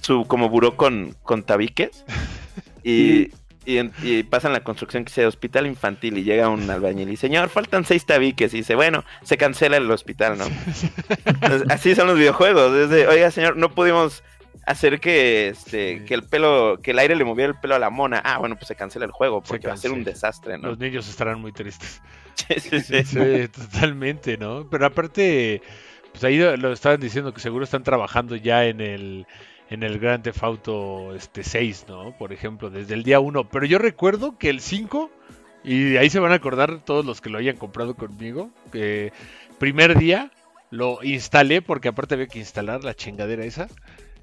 su 0.00 0.24
como 0.26 0.48
buró 0.48 0.76
con, 0.76 1.14
con 1.22 1.42
tabiques 1.42 2.04
y, 2.82 3.30
y, 3.68 4.22
pasan 4.24 4.52
la 4.52 4.60
construcción 4.60 5.04
que 5.04 5.10
dice 5.10 5.26
hospital 5.26 5.66
infantil 5.66 6.16
y 6.18 6.24
llega 6.24 6.48
un 6.48 6.68
albañil 6.70 7.10
y 7.10 7.16
señor, 7.16 7.48
faltan 7.48 7.84
seis 7.84 8.06
tabiques 8.06 8.54
y 8.54 8.58
dice, 8.58 8.74
bueno, 8.74 9.04
se 9.22 9.36
cancela 9.36 9.76
el 9.76 9.90
hospital, 9.90 10.38
¿no? 10.38 10.46
Entonces, 11.24 11.64
así 11.70 11.94
son 11.94 12.06
los 12.06 12.18
videojuegos, 12.18 12.74
es 12.74 12.90
de, 12.90 13.06
oiga 13.06 13.30
señor, 13.30 13.56
no 13.56 13.70
pudimos 13.74 14.22
hacer 14.66 15.00
que 15.00 15.48
este 15.48 15.98
Sí. 15.98 16.04
que 16.04 16.14
el 16.14 16.22
pelo 16.24 16.78
que 16.82 16.90
el 16.90 16.98
aire 16.98 17.16
le 17.16 17.24
moviera 17.24 17.52
el 17.52 17.58
pelo 17.58 17.74
a 17.74 17.78
la 17.78 17.88
mona 17.88 18.20
ah 18.22 18.36
bueno 18.38 18.56
pues 18.56 18.68
se 18.68 18.74
cancela 18.74 19.06
el 19.06 19.12
juego 19.12 19.40
porque 19.42 19.66
va 19.66 19.72
a 19.72 19.78
ser 19.78 19.92
un 19.92 20.04
desastre 20.04 20.58
no 20.58 20.68
Los 20.68 20.78
niños 20.78 21.08
estarán 21.08 21.40
muy 21.40 21.52
tristes. 21.52 22.02
sí, 22.34 22.60
sí, 22.60 22.80
sí. 22.80 23.04
Sí, 23.04 23.48
totalmente, 23.48 24.36
¿no? 24.36 24.68
Pero 24.70 24.86
aparte, 24.86 25.62
pues 26.12 26.22
ahí 26.24 26.38
lo 26.38 26.72
estaban 26.72 27.00
diciendo 27.00 27.32
que 27.32 27.40
seguro 27.40 27.64
están 27.64 27.82
trabajando 27.82 28.36
ya 28.36 28.64
en 28.64 28.80
el 28.80 29.26
en 29.70 29.82
el 29.82 29.98
Grand 29.98 30.22
Theft 30.22 30.42
Auto 30.42 31.14
este, 31.14 31.44
6, 31.44 31.86
¿no? 31.88 32.16
Por 32.16 32.32
ejemplo, 32.32 32.70
desde 32.70 32.94
el 32.94 33.02
día 33.02 33.20
1. 33.20 33.48
Pero 33.48 33.66
yo 33.66 33.78
recuerdo 33.78 34.38
que 34.38 34.50
el 34.50 34.60
5, 34.60 35.10
y 35.64 35.96
ahí 35.96 36.10
se 36.10 36.20
van 36.20 36.32
a 36.32 36.36
acordar 36.36 36.80
todos 36.84 37.04
los 37.04 37.20
que 37.20 37.30
lo 37.30 37.38
hayan 37.38 37.56
comprado 37.56 37.94
conmigo, 37.94 38.50
que 38.72 39.12
primer 39.58 39.98
día 39.98 40.30
lo 40.70 41.02
instalé, 41.02 41.62
porque 41.62 41.88
aparte 41.88 42.14
había 42.14 42.26
que 42.26 42.38
instalar 42.38 42.84
la 42.84 42.94
chingadera 42.94 43.44
esa. 43.44 43.68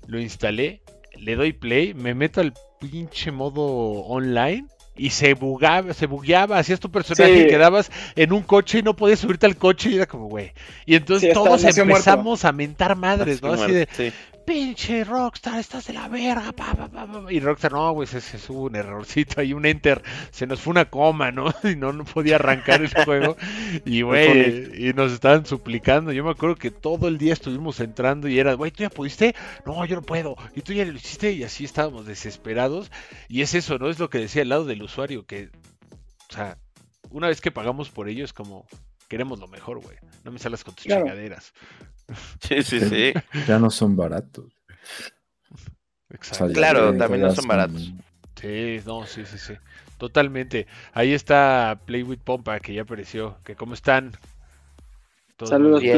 Lo 0.07 0.19
instalé, 0.19 0.81
le 1.17 1.35
doy 1.35 1.53
play, 1.53 1.93
me 1.93 2.13
meto 2.13 2.41
al 2.41 2.53
pinche 2.79 3.31
modo 3.31 3.63
online 3.63 4.67
y 4.97 5.09
se 5.09 5.33
bugaba, 5.33 5.93
se 5.93 6.05
bugueaba, 6.05 6.57
hacías 6.57 6.79
tu 6.79 6.89
personaje 6.89 7.41
y 7.41 7.47
quedabas 7.47 7.91
en 8.15 8.31
un 8.31 8.43
coche 8.43 8.79
y 8.79 8.81
no 8.81 8.95
podías 8.95 9.19
subirte 9.19 9.45
al 9.45 9.57
coche 9.57 9.89
y 9.89 9.95
era 9.95 10.05
como, 10.05 10.27
güey. 10.27 10.53
Y 10.85 10.95
entonces 10.95 11.33
todos 11.33 11.63
empezamos 11.63 12.45
a 12.45 12.51
mentar 12.51 12.95
madres, 12.95 13.41
¿no? 13.41 13.53
Así 13.53 13.71
de, 13.71 14.13
pinche 14.45 15.03
Rockstar, 15.03 15.59
estás 15.59 15.87
de 15.87 15.93
la 15.93 16.07
verga, 16.07 16.53
y 17.29 17.39
Rockstar, 17.39 17.71
no, 17.71 17.91
güey, 17.91 18.07
se, 18.07 18.21
se 18.21 18.51
un 18.51 18.75
errorcito 18.75 19.41
ahí, 19.41 19.53
un 19.53 19.65
enter, 19.65 20.03
se 20.31 20.45
nos 20.45 20.61
fue 20.61 20.71
una 20.71 20.85
coma, 20.85 21.31
¿no? 21.31 21.53
Y 21.63 21.75
no, 21.75 21.91
no 21.91 22.05
podía 22.05 22.35
arrancar 22.35 22.81
el 22.81 22.93
juego, 22.93 23.35
y 23.85 24.03
güey, 24.03 24.87
y 24.89 24.93
nos 24.93 25.11
estaban 25.11 25.45
suplicando, 25.45 26.11
yo 26.11 26.23
me 26.23 26.31
acuerdo 26.31 26.55
que 26.55 26.71
todo 26.71 27.07
el 27.07 27.17
día 27.17 27.33
estuvimos 27.33 27.79
entrando 27.79 28.27
y 28.27 28.39
era, 28.39 28.53
güey, 28.53 28.71
¿tú 28.71 28.83
ya 28.83 28.89
pudiste? 28.89 29.35
No, 29.65 29.83
yo 29.85 29.95
no 29.95 30.01
puedo, 30.03 30.35
y 30.55 30.61
tú 30.61 30.73
ya 30.73 30.85
lo 30.85 30.93
hiciste, 30.93 31.31
y 31.33 31.43
así 31.43 31.65
estábamos 31.65 32.05
desesperados, 32.05 32.91
y 33.27 33.41
es 33.41 33.55
eso, 33.55 33.79
¿no? 33.79 33.89
Es 33.89 33.99
lo 33.99 34.09
que 34.09 34.19
decía 34.19 34.43
el 34.43 34.49
lado 34.49 34.65
del 34.65 34.83
usuario, 34.83 35.25
que, 35.25 35.49
o 36.29 36.33
sea, 36.33 36.57
una 37.09 37.27
vez 37.27 37.41
que 37.41 37.51
pagamos 37.51 37.89
por 37.89 38.09
ello 38.09 38.23
es 38.23 38.33
como, 38.33 38.67
queremos 39.07 39.39
lo 39.39 39.47
mejor, 39.47 39.79
güey, 39.79 39.97
no 40.23 40.31
me 40.31 40.39
salas 40.39 40.63
con 40.63 40.75
tus 40.75 40.85
chingaderas. 40.85 41.53
Sí, 42.39 42.61
sí, 42.63 42.79
sí. 42.81 43.13
Ya 43.47 43.59
no 43.59 43.69
son 43.69 43.95
baratos. 43.95 44.45
Exacto. 46.09 46.53
claro, 46.53 46.95
también 46.95 47.21
no 47.21 47.31
son 47.31 47.47
baratos. 47.47 47.91
Sí, 48.39 48.79
no, 48.85 49.05
sí, 49.05 49.25
sí, 49.25 49.37
sí. 49.37 49.53
Totalmente. 49.97 50.67
Ahí 50.93 51.13
está 51.13 51.79
Play 51.85 52.03
with 52.03 52.19
Pompa, 52.19 52.59
que 52.59 52.73
ya 52.73 52.83
apareció. 52.83 53.37
Que 53.43 53.55
cómo 53.55 53.73
están. 53.73 54.11
Saludos, 55.43 55.81
bien. 55.81 55.97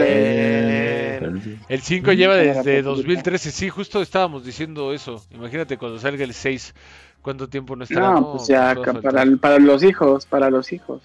El 1.70 1.82
5 1.82 2.12
lleva 2.14 2.36
desde 2.36 2.82
2013. 2.82 3.52
Sí, 3.52 3.70
justo 3.70 4.02
estábamos 4.02 4.46
diciendo 4.46 4.94
eso. 4.94 5.24
Imagínate 5.32 5.78
cuando 5.78 6.00
salga 6.00 6.24
el 6.24 6.34
6, 6.34 6.74
cuánto 7.22 7.48
tiempo 7.48 7.76
no 7.76 7.84
estará. 7.84 8.14
No, 8.14 8.34
pues 8.34 8.48
ya, 8.48 8.74
pues 8.76 8.98
para, 9.04 9.26
para, 9.38 9.60
los 9.60 9.84
hijos, 9.84 10.26
para 10.26 10.50
los 10.50 10.72
hijos. 10.74 11.02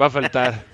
Va 0.00 0.06
a 0.06 0.10
faltar. 0.10 0.64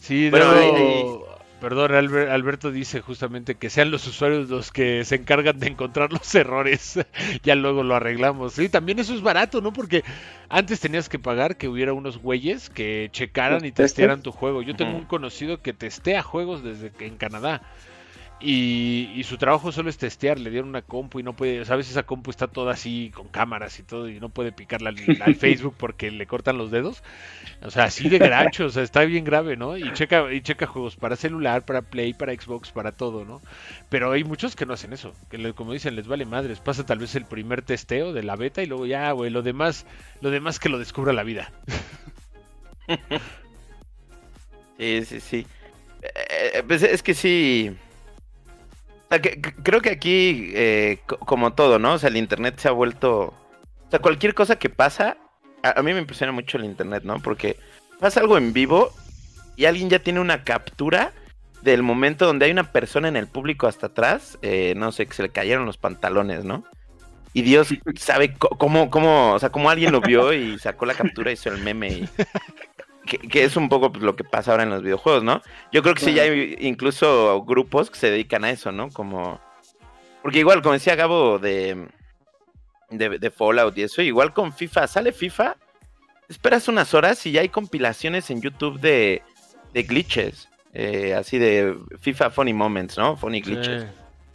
Sí, 0.00 0.30
bueno, 0.30 1.24
Perdón, 1.64 1.94
Alberto 1.94 2.70
dice 2.70 3.00
justamente 3.00 3.54
que 3.54 3.70
sean 3.70 3.90
los 3.90 4.06
usuarios 4.06 4.50
los 4.50 4.70
que 4.70 5.02
se 5.06 5.14
encargan 5.14 5.58
de 5.58 5.68
encontrar 5.68 6.12
los 6.12 6.34
errores. 6.34 7.00
ya 7.42 7.54
luego 7.54 7.82
lo 7.82 7.94
arreglamos. 7.94 8.52
Sí, 8.52 8.68
también 8.68 8.98
eso 8.98 9.14
es 9.14 9.22
barato, 9.22 9.62
¿no? 9.62 9.72
Porque 9.72 10.04
antes 10.50 10.80
tenías 10.80 11.08
que 11.08 11.18
pagar 11.18 11.56
que 11.56 11.66
hubiera 11.66 11.94
unos 11.94 12.18
güeyes 12.18 12.68
que 12.68 13.08
checaran 13.12 13.64
y 13.64 13.72
testearan 13.72 14.20
tu 14.20 14.30
juego. 14.30 14.60
Yo 14.60 14.76
tengo 14.76 14.94
un 14.94 15.06
conocido 15.06 15.62
que 15.62 15.72
testea 15.72 16.22
juegos 16.22 16.62
desde 16.62 16.90
que 16.90 17.06
en 17.06 17.16
Canadá. 17.16 17.62
Y, 18.40 19.22
su 19.24 19.38
trabajo 19.38 19.72
solo 19.72 19.88
es 19.88 19.96
testear, 19.96 20.38
le 20.38 20.50
dieron 20.50 20.68
una 20.68 20.82
compu 20.82 21.20
y 21.20 21.22
no 21.22 21.34
puede, 21.34 21.64
sabes, 21.64 21.90
esa 21.90 22.02
compu 22.02 22.30
está 22.30 22.46
toda 22.46 22.74
así 22.74 23.10
con 23.14 23.28
cámaras 23.28 23.78
y 23.78 23.84
todo 23.84 24.08
y 24.08 24.20
no 24.20 24.28
puede 24.28 24.52
picarla 24.52 24.90
al, 24.90 24.96
Facebook 25.36 25.74
porque 25.78 26.10
le 26.10 26.26
cortan 26.26 26.58
los 26.58 26.70
dedos. 26.70 27.02
O 27.62 27.70
sea, 27.70 27.84
así 27.84 28.08
de 28.08 28.18
gracho, 28.18 28.66
o 28.66 28.68
sea, 28.68 28.82
está 28.82 29.04
bien 29.04 29.24
grave, 29.24 29.56
¿no? 29.56 29.78
Y 29.78 29.90
checa, 29.92 30.30
y 30.32 30.42
checa 30.42 30.66
juegos 30.66 30.96
para 30.96 31.16
celular, 31.16 31.64
para 31.64 31.82
Play, 31.82 32.12
para 32.12 32.34
Xbox, 32.34 32.70
para 32.70 32.92
todo, 32.92 33.24
¿no? 33.24 33.40
Pero 33.88 34.12
hay 34.12 34.24
muchos 34.24 34.56
que 34.56 34.66
no 34.66 34.74
hacen 34.74 34.92
eso, 34.92 35.14
que 35.30 35.52
como 35.54 35.72
dicen, 35.72 35.96
les 35.96 36.06
vale 36.06 36.26
madres. 36.26 36.60
Pasa 36.60 36.84
tal 36.84 36.98
vez 36.98 37.14
el 37.14 37.24
primer 37.24 37.62
testeo 37.62 38.12
de 38.12 38.24
la 38.24 38.36
beta 38.36 38.62
y 38.62 38.66
luego 38.66 38.84
ya, 38.84 39.10
güey, 39.12 39.30
lo 39.30 39.42
demás, 39.42 39.86
lo 40.20 40.30
demás 40.30 40.58
que 40.58 40.68
lo 40.68 40.78
descubra 40.78 41.12
la 41.12 41.22
vida. 41.22 41.52
Sí, 44.76 45.04
sí, 45.04 45.20
sí. 45.20 45.46
Eh, 46.02 46.50
eh, 46.54 46.62
pues 46.66 46.82
es 46.82 47.00
que 47.04 47.14
sí 47.14 47.76
creo 49.20 49.80
que 49.80 49.90
aquí, 49.90 50.50
eh, 50.54 51.00
como 51.06 51.52
todo, 51.52 51.78
¿no? 51.78 51.94
O 51.94 51.98
sea, 51.98 52.08
el 52.08 52.16
Internet 52.16 52.58
se 52.58 52.68
ha 52.68 52.72
vuelto... 52.72 53.34
O 53.86 53.90
sea, 53.90 53.98
cualquier 53.98 54.34
cosa 54.34 54.56
que 54.56 54.70
pasa, 54.70 55.16
a, 55.62 55.82
mí 55.82 55.92
me 55.92 56.00
impresiona 56.00 56.32
mucho 56.32 56.58
el 56.58 56.64
Internet, 56.64 57.04
¿no? 57.04 57.20
Porque 57.20 57.56
pasa 58.00 58.20
algo 58.20 58.36
en 58.38 58.52
vivo 58.52 58.92
y 59.56 59.66
alguien 59.66 59.90
ya 59.90 59.98
tiene 59.98 60.20
una 60.20 60.44
captura 60.44 61.12
del 61.62 61.82
momento 61.82 62.26
donde 62.26 62.46
hay 62.46 62.52
una 62.52 62.72
persona 62.72 63.08
en 63.08 63.16
el 63.16 63.26
público 63.26 63.66
hasta 63.66 63.86
atrás, 63.86 64.38
eh, 64.42 64.74
no 64.76 64.92
sé, 64.92 65.06
que 65.06 65.14
se 65.14 65.22
le 65.22 65.30
cayeron 65.30 65.64
los 65.64 65.78
pantalones, 65.78 66.44
¿no? 66.44 66.64
Y 67.32 67.42
Dios 67.42 67.68
sabe 67.96 68.34
cómo, 68.34 68.90
cómo, 68.90 69.32
o 69.32 69.38
sea, 69.38 69.50
cómo 69.50 69.68
alguien 69.68 69.90
lo 69.90 70.00
vio 70.00 70.32
y 70.32 70.58
sacó 70.58 70.86
la 70.86 70.94
captura 70.94 71.30
y 71.30 71.34
hizo 71.34 71.48
el 71.48 71.58
meme 71.58 71.88
y, 71.88 72.08
que, 73.04 73.44
es 73.44 73.56
un 73.56 73.68
poco 73.68 73.92
lo 73.98 74.16
que 74.16 74.24
pasa 74.24 74.50
ahora 74.50 74.62
en 74.62 74.70
los 74.70 74.82
videojuegos, 74.82 75.22
¿no? 75.22 75.42
Yo 75.72 75.82
creo 75.82 75.94
que 75.94 76.04
sí, 76.04 76.14
ya 76.14 76.22
hay 76.22 76.56
incluso 76.60 77.44
grupos 77.44 77.90
que 77.90 77.98
se 77.98 78.10
dedican 78.10 78.44
a 78.44 78.50
eso, 78.50 78.72
¿no? 78.72 78.90
Como. 78.90 79.40
Porque 80.22 80.38
igual, 80.38 80.62
como 80.62 80.72
decía 80.72 80.96
Gabo 80.96 81.38
de, 81.38 81.86
de, 82.90 83.30
Fallout 83.30 83.76
y 83.76 83.82
eso, 83.82 84.00
igual 84.00 84.32
con 84.32 84.52
FIFA, 84.52 84.86
sale 84.86 85.12
FIFA, 85.12 85.56
esperas 86.28 86.68
unas 86.68 86.94
horas 86.94 87.24
y 87.26 87.32
ya 87.32 87.42
hay 87.42 87.50
compilaciones 87.50 88.30
en 88.30 88.40
YouTube 88.40 88.80
de, 88.80 89.22
de 89.74 89.82
glitches. 89.82 90.48
Eh, 90.72 91.14
así 91.14 91.38
de 91.38 91.76
FIFA 92.00 92.30
Funny 92.30 92.54
Moments, 92.54 92.96
¿no? 92.96 93.16
Funny 93.16 93.40
glitches. 93.40 93.86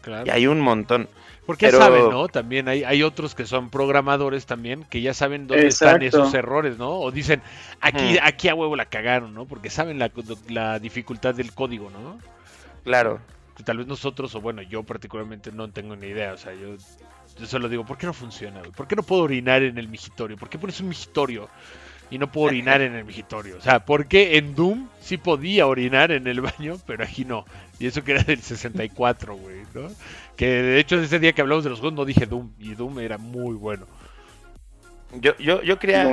claro. 0.01 0.25
Y 0.27 0.29
hay 0.29 0.47
un 0.47 0.61
montón. 0.61 1.09
Porque 1.49 1.71
ya 1.71 1.79
saben, 1.79 2.11
¿no? 2.11 2.27
También 2.27 2.67
hay, 2.67 2.83
hay 2.83 3.01
otros 3.01 3.33
que 3.33 3.47
son 3.47 3.71
programadores 3.71 4.45
también 4.45 4.83
que 4.83 5.01
ya 5.01 5.15
saben 5.15 5.47
dónde 5.47 5.65
están 5.65 6.03
esos 6.03 6.31
errores, 6.35 6.77
¿no? 6.77 6.99
O 6.99 7.09
dicen, 7.09 7.41
aquí, 7.81 8.19
aquí 8.21 8.49
a 8.49 8.53
huevo 8.53 8.75
la 8.75 8.85
cagaron, 8.85 9.33
¿no? 9.33 9.47
Porque 9.47 9.71
saben 9.71 9.97
la, 9.97 10.11
la 10.47 10.77
dificultad 10.77 11.33
del 11.33 11.51
código, 11.51 11.89
¿no? 11.89 12.19
Claro. 12.83 13.19
tal 13.65 13.79
vez 13.79 13.87
nosotros, 13.87 14.35
o 14.35 14.41
bueno, 14.41 14.61
yo 14.61 14.83
particularmente 14.83 15.51
no 15.51 15.71
tengo 15.71 15.95
ni 15.95 16.05
idea, 16.05 16.33
o 16.33 16.37
sea, 16.37 16.53
yo, 16.53 16.75
yo 17.39 17.45
solo 17.47 17.67
digo, 17.67 17.83
¿por 17.83 17.97
qué 17.97 18.05
no 18.05 18.13
funciona? 18.13 18.61
¿Por 18.61 18.87
qué 18.87 18.95
no 18.95 19.01
puedo 19.01 19.23
orinar 19.23 19.63
en 19.63 19.79
el 19.79 19.87
migitorio? 19.87 20.37
¿Por 20.37 20.49
qué 20.49 20.59
pones 20.59 20.79
un 20.81 20.89
migitorio? 20.89 21.49
y 22.11 22.17
no 22.17 22.31
puedo 22.31 22.47
orinar 22.47 22.81
en 22.81 22.95
el 22.95 23.05
migitorio. 23.05 23.57
O 23.57 23.61
sea, 23.61 23.85
¿por 23.85 24.07
qué 24.07 24.37
en 24.37 24.55
Doom 24.55 24.87
sí 24.99 25.17
podía 25.17 25.67
orinar 25.67 26.11
en 26.11 26.27
el 26.27 26.41
baño, 26.41 26.77
pero 26.85 27.03
aquí 27.03 27.25
no? 27.25 27.45
Y 27.79 27.87
eso 27.87 28.03
que 28.03 28.13
era 28.13 28.23
del 28.23 28.41
64, 28.41 29.35
güey, 29.35 29.61
¿no? 29.73 29.89
Que 30.39 30.47
de 30.47 30.79
hecho 30.79 30.97
ese 30.97 31.19
día 31.19 31.33
que 31.33 31.41
hablamos 31.41 31.65
de 31.65 31.69
los 31.69 31.81
juegos 31.81 31.97
no 31.97 32.05
dije 32.05 32.25
Doom, 32.25 32.53
y 32.57 32.73
Doom 32.73 32.99
era 32.99 33.17
muy 33.17 33.55
bueno. 33.55 33.85
Yo, 35.19 35.35
yo, 35.37 35.61
yo 35.63 35.77
quería 35.79 36.09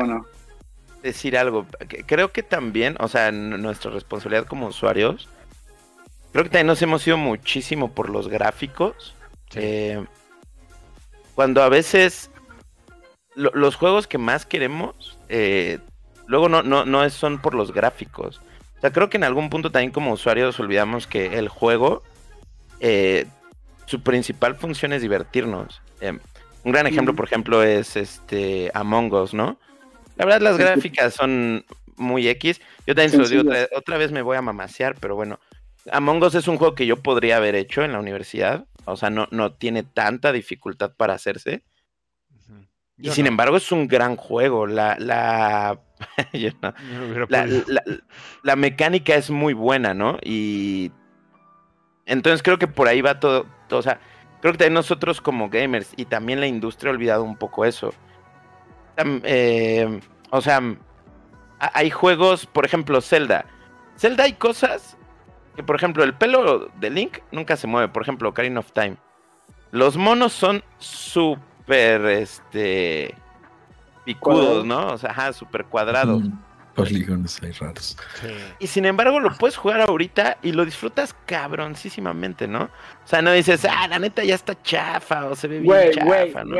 decir 1.00 1.38
algo. 1.38 1.64
Creo 2.06 2.32
que 2.32 2.42
también, 2.42 2.96
o 2.98 3.06
sea, 3.06 3.30
nuestra 3.30 3.92
responsabilidad 3.92 4.46
como 4.46 4.66
usuarios, 4.66 5.28
creo 6.32 6.42
que 6.42 6.50
también 6.50 6.66
nos 6.66 6.82
hemos 6.82 7.06
ido 7.06 7.16
muchísimo 7.16 7.92
por 7.92 8.10
los 8.10 8.26
gráficos. 8.26 9.14
Eh, 9.54 10.04
cuando 11.36 11.62
a 11.62 11.68
veces 11.68 12.28
los 13.36 13.76
juegos 13.76 14.08
que 14.08 14.18
más 14.18 14.44
queremos, 14.44 15.20
eh, 15.28 15.78
luego 16.26 16.48
no, 16.48 16.64
no, 16.64 16.84
no 16.84 17.08
son 17.10 17.40
por 17.40 17.54
los 17.54 17.72
gráficos. 17.72 18.40
O 18.78 18.80
sea, 18.80 18.92
creo 18.92 19.08
que 19.08 19.18
en 19.18 19.24
algún 19.24 19.50
punto 19.50 19.70
también 19.70 19.92
como 19.92 20.10
usuarios 20.10 20.58
olvidamos 20.58 21.06
que 21.06 21.38
el 21.38 21.48
juego, 21.48 22.02
eh, 22.80 23.26
su 23.86 24.00
principal 24.02 24.56
función 24.56 24.92
es 24.92 25.02
divertirnos. 25.02 25.80
Eh, 26.00 26.18
un 26.64 26.72
gran 26.72 26.86
ejemplo, 26.86 27.14
por 27.14 27.26
ejemplo, 27.26 27.62
es 27.62 27.96
este 27.96 28.70
Among 28.74 29.12
Us, 29.12 29.32
¿no? 29.32 29.58
La 30.16 30.24
verdad, 30.24 30.40
las 30.40 30.58
gráficas 30.58 31.14
son 31.14 31.64
muy 31.96 32.28
X. 32.28 32.60
Yo 32.86 32.94
también 32.94 33.10
se 33.10 33.18
lo 33.18 33.28
digo 33.28 33.42
otra, 33.42 33.68
otra, 33.76 33.96
vez 33.96 34.10
me 34.10 34.22
voy 34.22 34.36
a 34.36 34.42
mamasear, 34.42 34.96
pero 35.00 35.14
bueno. 35.14 35.38
Among 35.92 36.22
Us 36.24 36.34
es 36.34 36.48
un 36.48 36.58
juego 36.58 36.74
que 36.74 36.86
yo 36.86 36.96
podría 36.96 37.36
haber 37.36 37.54
hecho 37.54 37.84
en 37.84 37.92
la 37.92 38.00
universidad. 38.00 38.66
O 38.84 38.96
sea, 38.96 39.10
no, 39.10 39.28
no 39.30 39.52
tiene 39.52 39.84
tanta 39.84 40.32
dificultad 40.32 40.92
para 40.96 41.14
hacerse. 41.14 41.62
Y 42.98 43.10
sin 43.10 43.26
embargo 43.26 43.58
es 43.58 43.70
un 43.72 43.88
gran 43.88 44.16
juego. 44.16 44.66
La, 44.66 44.96
la, 44.98 45.78
la, 48.42 48.56
mecánica 48.56 49.14
es 49.14 49.30
muy 49.30 49.52
buena, 49.52 49.92
¿no? 49.92 50.18
Y 50.22 50.90
entonces 52.06 52.42
creo 52.42 52.58
que 52.58 52.68
por 52.68 52.88
ahí 52.88 53.02
va 53.02 53.20
todo, 53.20 53.46
O 53.70 53.82
sea, 53.82 54.00
creo 54.40 54.52
que 54.52 54.58
también 54.58 54.74
nosotros 54.74 55.20
como 55.20 55.48
gamers 55.48 55.92
y 55.96 56.04
también 56.04 56.40
la 56.40 56.46
industria 56.46 56.90
ha 56.90 56.94
olvidado 56.94 57.24
un 57.24 57.36
poco 57.36 57.64
eso. 57.64 57.92
Eh, 58.96 60.00
o 60.30 60.40
sea, 60.40 60.60
hay 61.58 61.90
juegos, 61.90 62.46
por 62.46 62.64
ejemplo, 62.64 63.00
Zelda. 63.00 63.46
Zelda 63.96 64.24
hay 64.24 64.34
cosas 64.34 64.96
que, 65.54 65.62
por 65.62 65.76
ejemplo, 65.76 66.04
el 66.04 66.14
pelo 66.14 66.70
de 66.78 66.90
Link 66.90 67.18
nunca 67.32 67.56
se 67.56 67.66
mueve. 67.66 67.88
Por 67.88 68.02
ejemplo, 68.02 68.28
Ocarina 68.28 68.60
of 68.60 68.72
Time. 68.72 68.96
Los 69.72 69.96
monos 69.96 70.32
son 70.32 70.62
súper, 70.78 72.04
este, 72.06 73.14
picudos, 74.04 74.64
¿no? 74.64 74.92
O 74.92 74.98
sea, 74.98 75.10
ajá, 75.10 75.32
súper 75.32 75.64
cuadrados. 75.64 76.22
Polígonos 76.76 77.42
hay 77.42 77.52
raros. 77.52 77.96
Sí. 78.20 78.28
Y 78.60 78.66
sin 78.68 78.84
embargo 78.84 79.18
lo 79.20 79.34
puedes 79.36 79.56
jugar 79.56 79.80
ahorita 79.80 80.38
y 80.42 80.52
lo 80.52 80.64
disfrutas 80.64 81.14
cabroncísimamente, 81.26 82.46
¿no? 82.46 82.64
O 82.64 83.06
sea, 83.06 83.22
no 83.22 83.32
dices, 83.32 83.64
ah, 83.68 83.88
la 83.88 83.98
neta 83.98 84.22
ya 84.24 84.34
está 84.34 84.60
chafa 84.62 85.26
o 85.26 85.34
se 85.34 85.48
ve 85.48 85.60
bien 85.60 85.92
chafa, 85.92 86.44
¿no? 86.44 86.56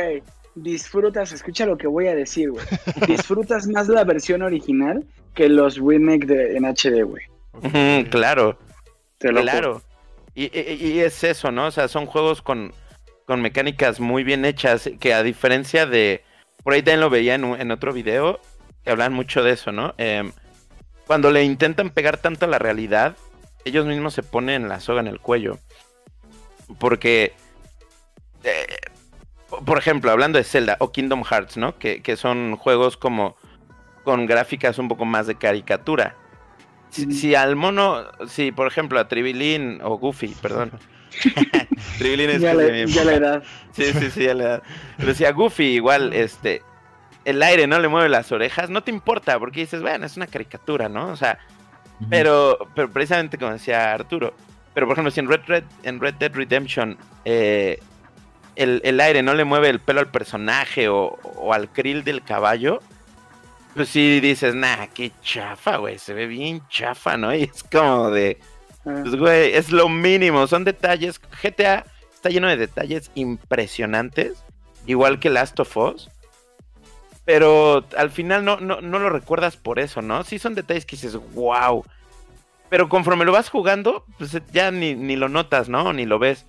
Disfrutas, 0.54 1.32
escucha 1.32 1.66
lo 1.66 1.76
que 1.76 1.86
voy 1.86 2.06
a 2.08 2.14
decir, 2.14 2.50
güey. 2.50 2.64
Disfrutas 3.06 3.66
más 3.68 3.88
la 3.88 4.04
versión 4.04 4.40
original 4.42 5.04
que 5.34 5.48
los 5.50 5.76
remake 5.76 6.24
de, 6.26 6.56
en 6.56 6.64
HD, 6.64 7.02
güey. 7.04 7.24
Claro, 8.10 8.58
Te 9.18 9.32
lo 9.32 9.40
juro. 9.40 9.50
claro. 9.52 9.82
Y, 10.34 10.44
y- 10.58 10.92
y 10.92 11.00
es 11.00 11.22
eso, 11.24 11.50
¿no? 11.52 11.66
O 11.66 11.70
sea, 11.70 11.88
son 11.88 12.06
juegos 12.06 12.40
con, 12.42 12.72
con 13.26 13.42
mecánicas 13.42 14.00
muy 14.00 14.24
bien 14.24 14.44
hechas 14.46 14.88
que 14.98 15.12
a 15.14 15.22
diferencia 15.22 15.84
de... 15.86 16.22
Por 16.62 16.72
ahí 16.72 16.80
también 16.82 17.00
lo 17.00 17.10
veía 17.10 17.34
en, 17.34 17.44
un- 17.44 17.60
en 17.60 17.70
otro 17.70 17.92
video 17.92 18.40
que 18.86 18.92
hablan 18.92 19.12
mucho 19.12 19.42
de 19.42 19.50
eso, 19.50 19.72
¿no? 19.72 19.94
Em, 19.98 20.30
cuando 21.08 21.32
le 21.32 21.42
intentan 21.42 21.90
pegar 21.90 22.18
tanto 22.18 22.44
a 22.44 22.48
la 22.48 22.60
realidad, 22.60 23.16
ellos 23.64 23.84
mismos 23.84 24.14
se 24.14 24.22
ponen 24.22 24.68
la 24.68 24.78
soga 24.78 25.00
en 25.00 25.08
el 25.08 25.18
cuello. 25.18 25.58
Porque, 26.78 27.32
eh, 28.44 28.66
po- 29.50 29.64
por 29.64 29.76
ejemplo, 29.78 30.12
hablando 30.12 30.38
de 30.38 30.44
Zelda 30.44 30.76
o 30.78 30.92
Kingdom 30.92 31.24
Hearts, 31.24 31.56
¿no? 31.56 31.76
Que, 31.78 32.00
que 32.00 32.16
son 32.16 32.56
juegos 32.56 32.96
como 32.96 33.36
con 34.04 34.26
gráficas 34.26 34.78
un 34.78 34.86
poco 34.86 35.04
más 35.04 35.26
de 35.26 35.34
caricatura. 35.34 36.14
Si, 36.90 37.34
al 37.34 37.56
mono, 37.56 38.04
si 38.28 38.52
por 38.52 38.68
ejemplo 38.68 39.00
a 39.00 39.08
Tribilín 39.08 39.80
o 39.82 39.98
Goofy, 39.98 40.28
perdón. 40.40 40.70
Tribilín 41.98 42.30
es 42.30 42.40
Ya, 42.42 42.54
la, 42.54 42.84
ya 42.86 43.04
la 43.04 43.14
edad. 43.14 43.42
Sí, 43.72 43.92
sí, 43.92 44.10
sí, 44.12 44.24
ya 44.24 44.34
le 44.34 44.44
da. 44.44 44.62
Pero 44.96 45.12
si 45.12 45.24
a 45.24 45.32
Goofy 45.32 45.64
igual, 45.74 46.12
este, 46.12 46.62
el 47.26 47.42
aire 47.42 47.66
no 47.66 47.78
le 47.78 47.88
mueve 47.88 48.08
las 48.08 48.32
orejas, 48.32 48.70
no 48.70 48.82
te 48.82 48.90
importa, 48.90 49.38
porque 49.38 49.60
dices, 49.60 49.82
bueno, 49.82 50.06
es 50.06 50.16
una 50.16 50.26
caricatura, 50.26 50.88
¿no? 50.88 51.08
O 51.08 51.16
sea, 51.16 51.38
pero, 52.08 52.58
pero 52.74 52.90
precisamente 52.90 53.36
como 53.36 53.52
decía 53.52 53.92
Arturo, 53.92 54.32
pero 54.72 54.86
por 54.86 54.94
ejemplo, 54.94 55.10
si 55.10 55.20
en 55.20 55.28
Red, 55.28 55.40
Red, 55.46 55.64
en 55.82 56.00
Red 56.00 56.14
Dead 56.14 56.32
Redemption 56.34 56.96
eh, 57.24 57.78
el, 58.54 58.80
el 58.84 59.00
aire 59.00 59.22
no 59.22 59.34
le 59.34 59.44
mueve 59.44 59.68
el 59.68 59.80
pelo 59.80 60.00
al 60.00 60.10
personaje 60.10 60.88
o, 60.88 61.18
o 61.22 61.52
al 61.52 61.68
krill 61.70 62.04
del 62.04 62.22
caballo, 62.22 62.80
pues 63.74 63.88
sí 63.90 64.20
dices, 64.20 64.54
nah, 64.54 64.86
qué 64.94 65.12
chafa, 65.22 65.76
güey, 65.76 65.98
se 65.98 66.14
ve 66.14 66.26
bien 66.26 66.62
chafa, 66.68 67.16
¿no? 67.18 67.34
Y 67.34 67.42
es 67.44 67.62
como 67.62 68.10
de, 68.10 68.38
Ah. 68.88 69.00
pues, 69.02 69.16
güey, 69.16 69.52
es 69.54 69.72
lo 69.72 69.88
mínimo, 69.88 70.46
son 70.46 70.62
detalles. 70.62 71.20
GTA 71.42 71.84
está 72.14 72.28
lleno 72.28 72.46
de 72.46 72.56
detalles 72.56 73.10
impresionantes, 73.16 74.44
igual 74.86 75.18
que 75.18 75.28
Last 75.28 75.58
of 75.58 75.76
Us. 75.76 76.08
Pero 77.26 77.84
al 77.98 78.10
final 78.10 78.44
no, 78.44 78.58
no, 78.60 78.80
no 78.80 78.98
lo 78.98 79.10
recuerdas 79.10 79.56
por 79.56 79.78
eso, 79.78 80.00
¿no? 80.00 80.24
Sí 80.24 80.38
son 80.38 80.54
detalles 80.54 80.86
que 80.86 80.96
dices, 80.96 81.18
wow. 81.34 81.84
Pero 82.70 82.88
conforme 82.88 83.26
lo 83.26 83.32
vas 83.32 83.50
jugando, 83.50 84.06
pues 84.16 84.40
ya 84.52 84.70
ni, 84.70 84.94
ni 84.94 85.16
lo 85.16 85.28
notas, 85.28 85.68
¿no? 85.68 85.92
Ni 85.92 86.06
lo 86.06 86.18
ves. 86.18 86.46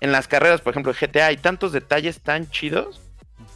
En 0.00 0.12
las 0.12 0.28
carreras, 0.28 0.60
por 0.60 0.72
ejemplo, 0.72 0.92
GTA 0.92 1.26
hay 1.26 1.36
tantos 1.38 1.72
detalles 1.72 2.20
tan 2.20 2.48
chidos, 2.50 3.00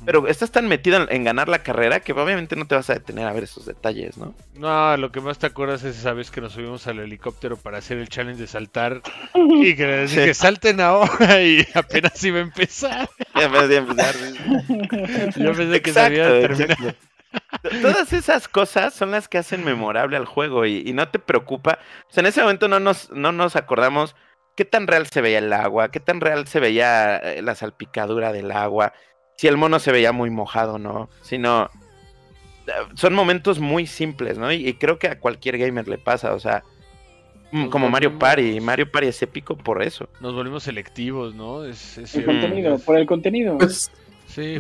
pero 0.05 0.27
estás 0.29 0.51
tan 0.51 0.69
metido 0.69 0.97
en, 1.03 1.07
en 1.11 1.25
ganar 1.25 1.49
la 1.49 1.61
carrera 1.63 2.01
que 2.01 2.13
obviamente 2.13 2.57
no 2.57 2.67
te 2.67 2.75
vas 2.75 2.91
a 2.91 2.95
detener 2.95 3.27
a 3.27 3.33
ver 3.33 3.45
esos 3.45 3.67
detalles, 3.67 4.17
¿no? 4.19 4.35
No, 4.55 4.97
lo 4.97 5.11
que 5.13 5.21
más 5.21 5.39
te 5.39 5.47
acuerdas 5.47 5.85
es 5.85 5.97
esa 5.99 6.13
vez 6.13 6.31
que 6.31 6.41
nos 6.41 6.53
subimos 6.53 6.87
al 6.87 6.99
helicóptero 7.01 7.57
para 7.57 7.79
hacer 7.79 7.99
el 7.99 8.09
challenge 8.09 8.41
de 8.41 8.47
saltar 8.47 9.03
y 9.35 9.75
que 9.75 10.09
Sí. 10.09 10.35
salten 10.35 10.81
ahora 10.81 11.41
y 11.43 11.67
apenas 11.75 12.23
iba 12.25 12.39
a 12.39 12.43
empezar. 12.43 13.09
Ya 13.35 13.51
a 13.51 13.65
empezar. 13.65 14.15
Yo 15.37 15.53
pensé 15.55 15.83
que 15.83 15.93
se 15.93 16.01
había 16.01 16.29
terminado. 16.29 16.73
exacto. 16.73 17.09
Todas 17.83 18.13
esas 18.13 18.47
cosas 18.49 18.95
son 18.95 19.11
las 19.11 19.29
que 19.29 19.39
hacen 19.39 19.65
memorable 19.65 20.17
al 20.17 20.25
juego 20.25 20.67
y, 20.67 20.83
y 20.87 20.93
no 20.93 21.09
te 21.09 21.19
preocupa. 21.19 21.79
O 22.09 22.13
sea, 22.13 22.21
en 22.21 22.27
ese 22.27 22.43
momento 22.43 22.69
no 22.69 22.79
nos, 22.81 23.11
no 23.11 23.33
nos 23.33 23.57
acordamos 23.57 24.15
qué 24.57 24.65
tan 24.65 24.87
real 24.87 25.07
se 25.09 25.21
veía 25.21 25.39
el 25.39 25.53
agua, 25.53 25.91
qué 25.91 25.99
tan 26.01 26.21
real 26.21 26.47
se 26.47 26.61
veía 26.61 27.17
eh, 27.17 27.43
la 27.43 27.55
salpicadura 27.57 28.33
del 28.33 28.53
agua, 28.53 28.93
si 29.37 29.47
el 29.49 29.57
mono 29.57 29.79
se 29.79 29.93
veía 29.93 30.13
muy 30.13 30.31
mojado 30.31 30.75
o 30.75 30.79
no, 30.79 31.09
sino 31.23 31.71
son 32.95 33.15
momentos 33.15 33.59
muy 33.59 33.87
simples, 33.87 34.39
¿no? 34.39 34.51
Y, 34.53 34.67
y 34.69 34.75
creo 34.75 34.99
que 34.99 35.09
a 35.09 35.19
cualquier 35.21 35.59
gamer 35.59 35.87
le 35.87 35.99
pasa, 35.99 36.33
o 36.35 36.41
sea, 36.41 36.63
mm, 37.53 37.63
Nos 37.63 37.69
como 37.69 37.91
Mario 37.91 38.19
Party, 38.19 38.61
Mario 38.61 38.91
Party 38.91 39.09
es 39.09 39.21
épico 39.23 39.57
por 39.57 39.83
eso. 39.83 40.09
Nos 40.21 40.35
volvimos 40.35 40.63
selectivos, 40.63 41.35
¿no? 41.35 41.65
Es, 41.65 41.99
es 41.99 42.15
El 42.15 42.25
contenido, 42.25 42.79
por 42.79 42.97
el 42.99 43.07
contenido. 43.07 43.59
Pues, 43.59 43.91
Sí, 44.27 44.59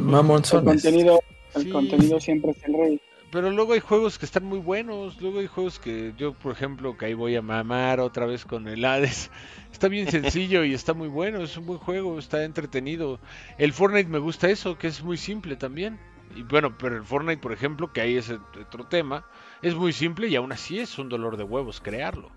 El 0.58 0.64
contenido, 0.82 1.20
el 1.54 1.62
Sí. 1.62 1.70
contenido 1.70 2.20
siempre 2.20 2.50
es 2.50 2.64
el 2.64 2.74
rey. 2.74 3.00
Pero 3.34 3.50
luego 3.50 3.72
hay 3.72 3.80
juegos 3.80 4.16
que 4.16 4.26
están 4.26 4.44
muy 4.44 4.60
buenos. 4.60 5.20
Luego 5.20 5.40
hay 5.40 5.48
juegos 5.48 5.80
que 5.80 6.14
yo, 6.16 6.34
por 6.34 6.52
ejemplo, 6.52 6.96
que 6.96 7.06
ahí 7.06 7.14
voy 7.14 7.34
a 7.34 7.42
mamar 7.42 7.98
otra 7.98 8.26
vez 8.26 8.44
con 8.44 8.68
el 8.68 8.84
Hades. 8.84 9.28
Está 9.72 9.88
bien 9.88 10.08
sencillo 10.08 10.62
y 10.62 10.72
está 10.72 10.94
muy 10.94 11.08
bueno. 11.08 11.42
Es 11.42 11.56
un 11.56 11.66
buen 11.66 11.80
juego, 11.80 12.16
está 12.20 12.44
entretenido. 12.44 13.18
El 13.58 13.72
Fortnite 13.72 14.08
me 14.08 14.20
gusta 14.20 14.48
eso, 14.48 14.78
que 14.78 14.86
es 14.86 15.02
muy 15.02 15.16
simple 15.16 15.56
también. 15.56 15.98
Y 16.36 16.44
bueno, 16.44 16.78
pero 16.78 16.96
el 16.96 17.02
Fortnite, 17.02 17.42
por 17.42 17.52
ejemplo, 17.52 17.92
que 17.92 18.02
ahí 18.02 18.16
es 18.16 18.30
otro 18.30 18.86
tema, 18.86 19.26
es 19.62 19.74
muy 19.74 19.92
simple 19.92 20.28
y 20.28 20.36
aún 20.36 20.52
así 20.52 20.78
es 20.78 20.96
un 20.96 21.08
dolor 21.08 21.36
de 21.36 21.42
huevos 21.42 21.80
crearlo. 21.80 22.30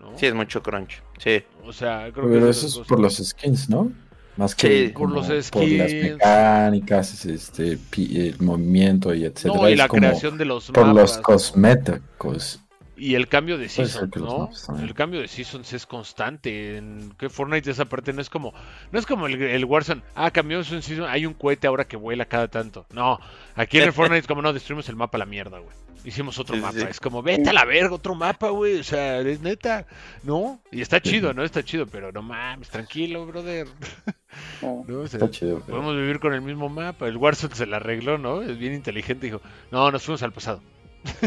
¿no? 0.00 0.18
Sí, 0.18 0.26
es 0.26 0.34
mucho 0.34 0.64
crunch. 0.64 1.00
Sí. 1.18 1.44
O 1.64 1.72
sea, 1.72 2.10
creo 2.12 2.26
que 2.26 2.32
Pero 2.32 2.48
eso 2.48 2.66
es 2.66 2.88
por 2.88 2.98
los 2.98 3.18
skins, 3.18 3.70
¿no? 3.70 3.92
Más 4.40 4.54
que 4.54 4.86
Sí, 4.86 4.92
por 4.94 5.10
los 5.10 5.26
como 5.50 5.66
las 5.66 5.90
skins. 5.90 6.12
mecánicas, 6.14 7.24
este, 7.26 7.76
pi- 7.76 8.28
el 8.28 8.40
movimiento 8.40 9.12
y 9.12 9.26
etcétera. 9.26 9.54
No, 9.54 9.68
y 9.68 9.76
la 9.76 9.86
creación 9.86 10.38
de 10.38 10.46
los 10.46 10.70
por 10.70 10.86
los 10.88 11.18
cosméticos. 11.18 12.60
Y 12.96 13.14
el 13.14 13.28
cambio 13.28 13.56
de 13.58 13.68
seasons, 13.68 14.14
¿no? 14.16 14.50
El 14.78 14.92
cambio 14.94 15.20
de 15.20 15.28
seasons 15.28 15.72
es 15.74 15.86
constante. 15.86 16.76
En 16.78 17.12
que 17.18 17.28
Fortnite 17.28 17.70
esa 17.70 17.84
parte 17.86 18.12
no 18.14 18.20
es 18.22 18.30
como 18.30 18.52
no 18.92 18.98
es 18.98 19.04
como 19.06 19.26
el, 19.26 19.42
el 19.42 19.64
Warzone. 19.66 20.02
Ah, 20.14 20.30
cambió 20.30 20.58
un 20.58 20.64
season, 20.64 21.04
hay 21.08 21.26
un 21.26 21.34
cohete 21.34 21.66
ahora 21.66 21.86
que 21.86 21.96
vuela 21.96 22.24
cada 22.26 22.48
tanto. 22.48 22.86
No, 22.94 23.18
aquí 23.54 23.76
en 23.78 23.84
el 23.84 23.92
Fortnite 23.94 24.26
como 24.26 24.40
no 24.42 24.52
destruimos 24.54 24.88
el 24.88 24.96
mapa 24.96 25.16
a 25.16 25.20
la 25.20 25.26
mierda, 25.26 25.58
güey. 25.58 25.74
Hicimos 26.04 26.38
otro 26.38 26.54
Sí, 26.56 26.60
mapa. 26.62 26.78
sí. 26.78 26.86
Es 26.88 27.00
como 27.00 27.22
vete 27.22 27.50
a 27.50 27.52
la 27.52 27.64
verga, 27.64 27.94
otro 27.94 28.14
mapa, 28.14 28.50
güey. 28.50 28.78
O 28.80 28.84
sea, 28.84 29.20
es 29.20 29.40
neta, 29.40 29.86
¿no? 30.22 30.60
Y 30.72 30.80
está 30.80 31.00
chido, 31.00 31.32
¿no? 31.34 31.42
Está 31.44 31.62
chido, 31.62 31.86
pero 31.86 32.10
no 32.12 32.22
mames, 32.22 32.68
tranquilo, 32.70 33.26
brother. 33.26 33.66
No. 34.62 34.84
¿No? 34.86 35.00
O 35.00 35.08
sea, 35.08 35.18
Está 35.18 35.30
chido. 35.30 35.56
pero- 35.66 35.78
podemos 35.78 35.96
vivir 35.96 36.20
con 36.20 36.32
el 36.32 36.40
mismo 36.40 36.68
mapa. 36.68 37.08
El 37.08 37.16
Warzone 37.16 37.54
se 37.56 37.66
la 37.66 37.78
arregló, 37.78 38.16
¿no? 38.16 38.42
Es 38.42 38.56
bien 38.58 38.74
inteligente. 38.74 39.26
Dijo, 39.26 39.40
no, 39.72 39.90
nos 39.90 40.02
fuimos 40.04 40.22
al 40.22 40.32
pasado. 40.32 40.62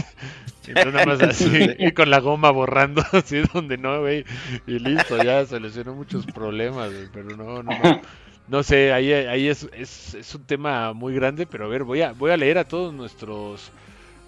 Y 0.65 0.69
entonces 0.69 0.93
nada 0.93 1.05
más 1.05 1.21
así, 1.21 1.51
y 1.77 1.91
con 1.91 2.09
la 2.09 2.21
goma 2.21 2.49
borrando, 2.49 3.03
así 3.11 3.41
donde 3.53 3.77
no, 3.77 3.99
güey. 3.99 4.23
Y 4.65 4.79
listo, 4.79 5.21
ya 5.21 5.45
solucionó 5.45 5.93
muchos 5.93 6.25
problemas, 6.25 6.89
güey, 6.93 7.07
Pero 7.11 7.35
no, 7.35 7.61
no, 7.61 7.77
no. 7.77 8.01
No 8.47 8.63
sé, 8.63 8.93
ahí, 8.93 9.11
ahí 9.11 9.49
es, 9.49 9.67
es, 9.73 10.13
es 10.13 10.33
un 10.35 10.45
tema 10.45 10.93
muy 10.93 11.13
grande, 11.13 11.45
pero 11.45 11.65
a 11.65 11.67
ver, 11.67 11.83
voy 11.83 12.01
a, 12.01 12.13
voy 12.13 12.31
a 12.31 12.37
leer 12.37 12.57
a 12.59 12.67
todos 12.67 12.93
nuestros 12.93 13.71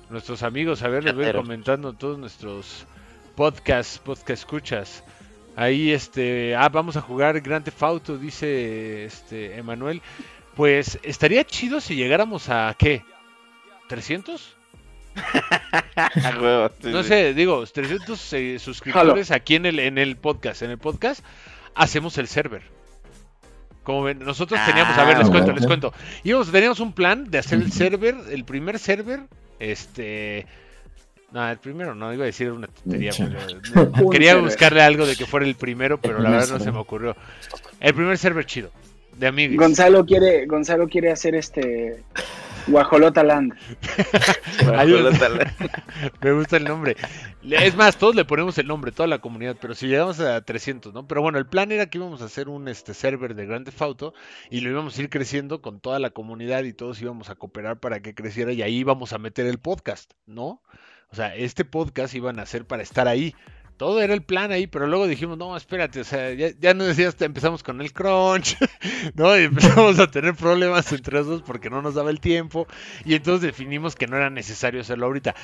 nuestros 0.10 0.43
amigos, 0.43 0.84
a 0.84 0.88
ver, 0.88 1.03
les 1.03 1.16
voy 1.16 1.32
comentando 1.34 1.93
todos 1.93 2.18
nuestros 2.18 2.86
podcasts, 3.36 3.99
podcast 3.99 4.30
escuchas. 4.43 5.03
Ahí 5.56 5.91
este, 5.91 6.56
ah, 6.56 6.70
vamos 6.70 6.97
a 6.97 7.01
jugar 7.01 7.39
Grand 7.41 7.64
Theft 7.64 7.82
Auto, 7.84 8.18
dice 8.18 9.06
este 9.06 9.58
Emanuel. 9.58 10.01
Pues 10.56 10.99
estaría 11.03 11.43
chido 11.43 11.82
si 11.82 11.95
llegáramos 11.95 12.49
a 12.49 12.76
¿qué? 12.78 13.03
¿300? 13.89 14.41
A 15.95 16.39
huevo, 16.41 16.70
sí, 16.82 16.89
No 16.89 17.03
sé, 17.03 17.34
digo, 17.34 17.66
300 17.66 18.34
eh, 18.34 18.60
suscriptores 18.60 19.32
aquí 19.32 19.56
en 19.56 19.66
el, 19.66 19.80
en 19.80 19.97
el 19.97 20.18
podcast. 20.18 20.62
En 20.62 20.72
el 20.72 20.78
podcast 20.78 21.24
hacemos 21.74 22.18
el 22.18 22.28
server. 22.28 22.64
Como 23.84 24.03
ven, 24.03 24.20
nosotros 24.20 24.60
teníamos, 24.66 24.97
a 24.97 25.06
ver, 25.06 25.18
les 25.18 25.28
Ah, 25.28 25.30
cuento, 25.30 25.45
bueno. 25.45 25.60
les 25.60 25.68
cuento. 25.68 25.93
Íbamos, 26.24 26.51
teníamos 26.51 26.80
un 26.80 26.91
plan 26.91 27.30
de 27.30 27.38
hacer 27.38 27.62
el 27.62 27.72
server, 27.72 28.16
el 28.30 28.43
primer 28.43 28.80
server, 28.80 29.22
este... 29.60 30.45
No, 31.32 31.49
el 31.49 31.58
primero 31.58 31.95
no, 31.95 32.14
iba 32.14 32.24
a 32.24 32.28
decir 32.28 32.49
una 32.51 32.68
tontería. 32.68 33.12
Pero, 33.74 33.91
Un 34.06 34.10
quería 34.10 34.38
buscarle 34.38 34.82
algo 34.82 35.06
de 35.06 35.16
que 35.16 35.26
fuera 35.26 35.45
el 35.45 35.56
primero, 35.56 35.99
pero 35.99 36.20
la 36.20 36.30
verdad 36.30 36.47
no 36.47 36.53
se 36.53 36.60
server. 36.60 36.74
me 36.74 36.80
ocurrió. 36.80 37.18
El 37.82 37.93
primer 37.93 38.18
server 38.18 38.45
chido, 38.45 38.72
de 39.18 39.28
amigos. 39.28 39.58
Gonzalo 39.58 40.06
quiere, 40.06 40.45
Gonzalo 40.45 40.88
quiere 40.88 41.12
hacer 41.12 41.36
este 41.36 42.03
Guajolota 42.68 43.24
Land. 43.24 43.53
Ayúdame. 44.78 45.18
Me 46.22 46.32
gusta 46.34 46.57
el 46.57 46.63
nombre. 46.63 46.95
Le- 47.43 47.66
Es 47.66 47.76
más, 47.76 47.97
todos 47.97 48.16
le 48.16 48.26
ponemos 48.26 48.57
el 48.57 48.68
nombre, 48.68 48.91
toda 48.91 49.07
la 49.07 49.20
comunidad, 49.20 49.55
pero 49.59 49.76
si 49.76 49.88
llegamos 49.88 50.20
a 50.20 50.41
300, 50.41 50.93
¿no? 50.93 51.07
Pero 51.07 51.22
bueno, 51.22 51.38
el 51.38 51.45
plan 51.45 51.72
era 51.72 51.86
que 51.88 51.97
íbamos 51.97 52.22
a 52.22 52.26
hacer 52.26 52.49
un 52.49 52.68
este 52.68 52.93
server 52.93 53.36
de 53.36 53.45
Grand 53.45 53.66
Theft 53.66 53.82
Auto 53.82 54.13
y 54.49 54.61
lo 54.61 54.70
íbamos 54.70 54.97
a 54.97 55.01
ir 55.01 55.09
creciendo 55.09 55.61
con 55.61 55.80
toda 55.80 55.99
la 55.99 56.09
comunidad 56.09 56.63
y 56.63 56.74
todos 56.74 57.01
íbamos 57.01 57.30
a 57.30 57.36
cooperar 57.36 57.80
para 57.80 58.01
que 58.01 58.16
creciera 58.16 58.51
y 58.51 58.61
ahí 58.61 58.78
íbamos 58.78 59.13
a 59.13 59.18
meter 59.18 59.45
el 59.45 59.59
podcast, 59.59 60.13
¿no? 60.26 60.61
O 61.11 61.16
sea, 61.16 61.36
este 61.36 61.66
podcast 61.66 62.13
iban 62.16 62.39
a 62.39 62.45
ser 62.45 62.66
para 62.66 62.82
estar 62.84 63.07
ahí, 63.07 63.36
todo 63.78 64.01
era 64.01 64.13
el 64.13 64.21
plan 64.21 64.51
ahí, 64.51 64.67
pero 64.67 64.88
luego 64.88 65.07
dijimos, 65.07 65.38
no, 65.38 65.55
espérate, 65.55 66.01
o 66.01 66.03
sea, 66.03 66.34
ya, 66.34 66.49
ya 66.59 66.73
no 66.73 66.86
decías, 66.86 67.15
empezamos 67.21 67.63
con 67.63 67.82
el 67.82 67.91
crunch, 67.91 68.57
¿no? 69.15 69.38
Y 69.38 69.43
empezamos 69.43 69.99
a 69.99 70.07
tener 70.09 70.34
problemas 70.36 70.91
entre 70.93 71.19
esos 71.19 71.41
porque 71.41 71.69
no 71.69 71.82
nos 71.82 71.95
daba 71.95 72.09
el 72.09 72.19
tiempo, 72.19 72.67
y 73.03 73.15
entonces 73.15 73.41
definimos 73.41 73.95
que 73.95 74.07
no 74.07 74.17
era 74.17 74.30
necesario 74.30 74.82
hacerlo 74.82 75.07
ahorita. 75.07 75.36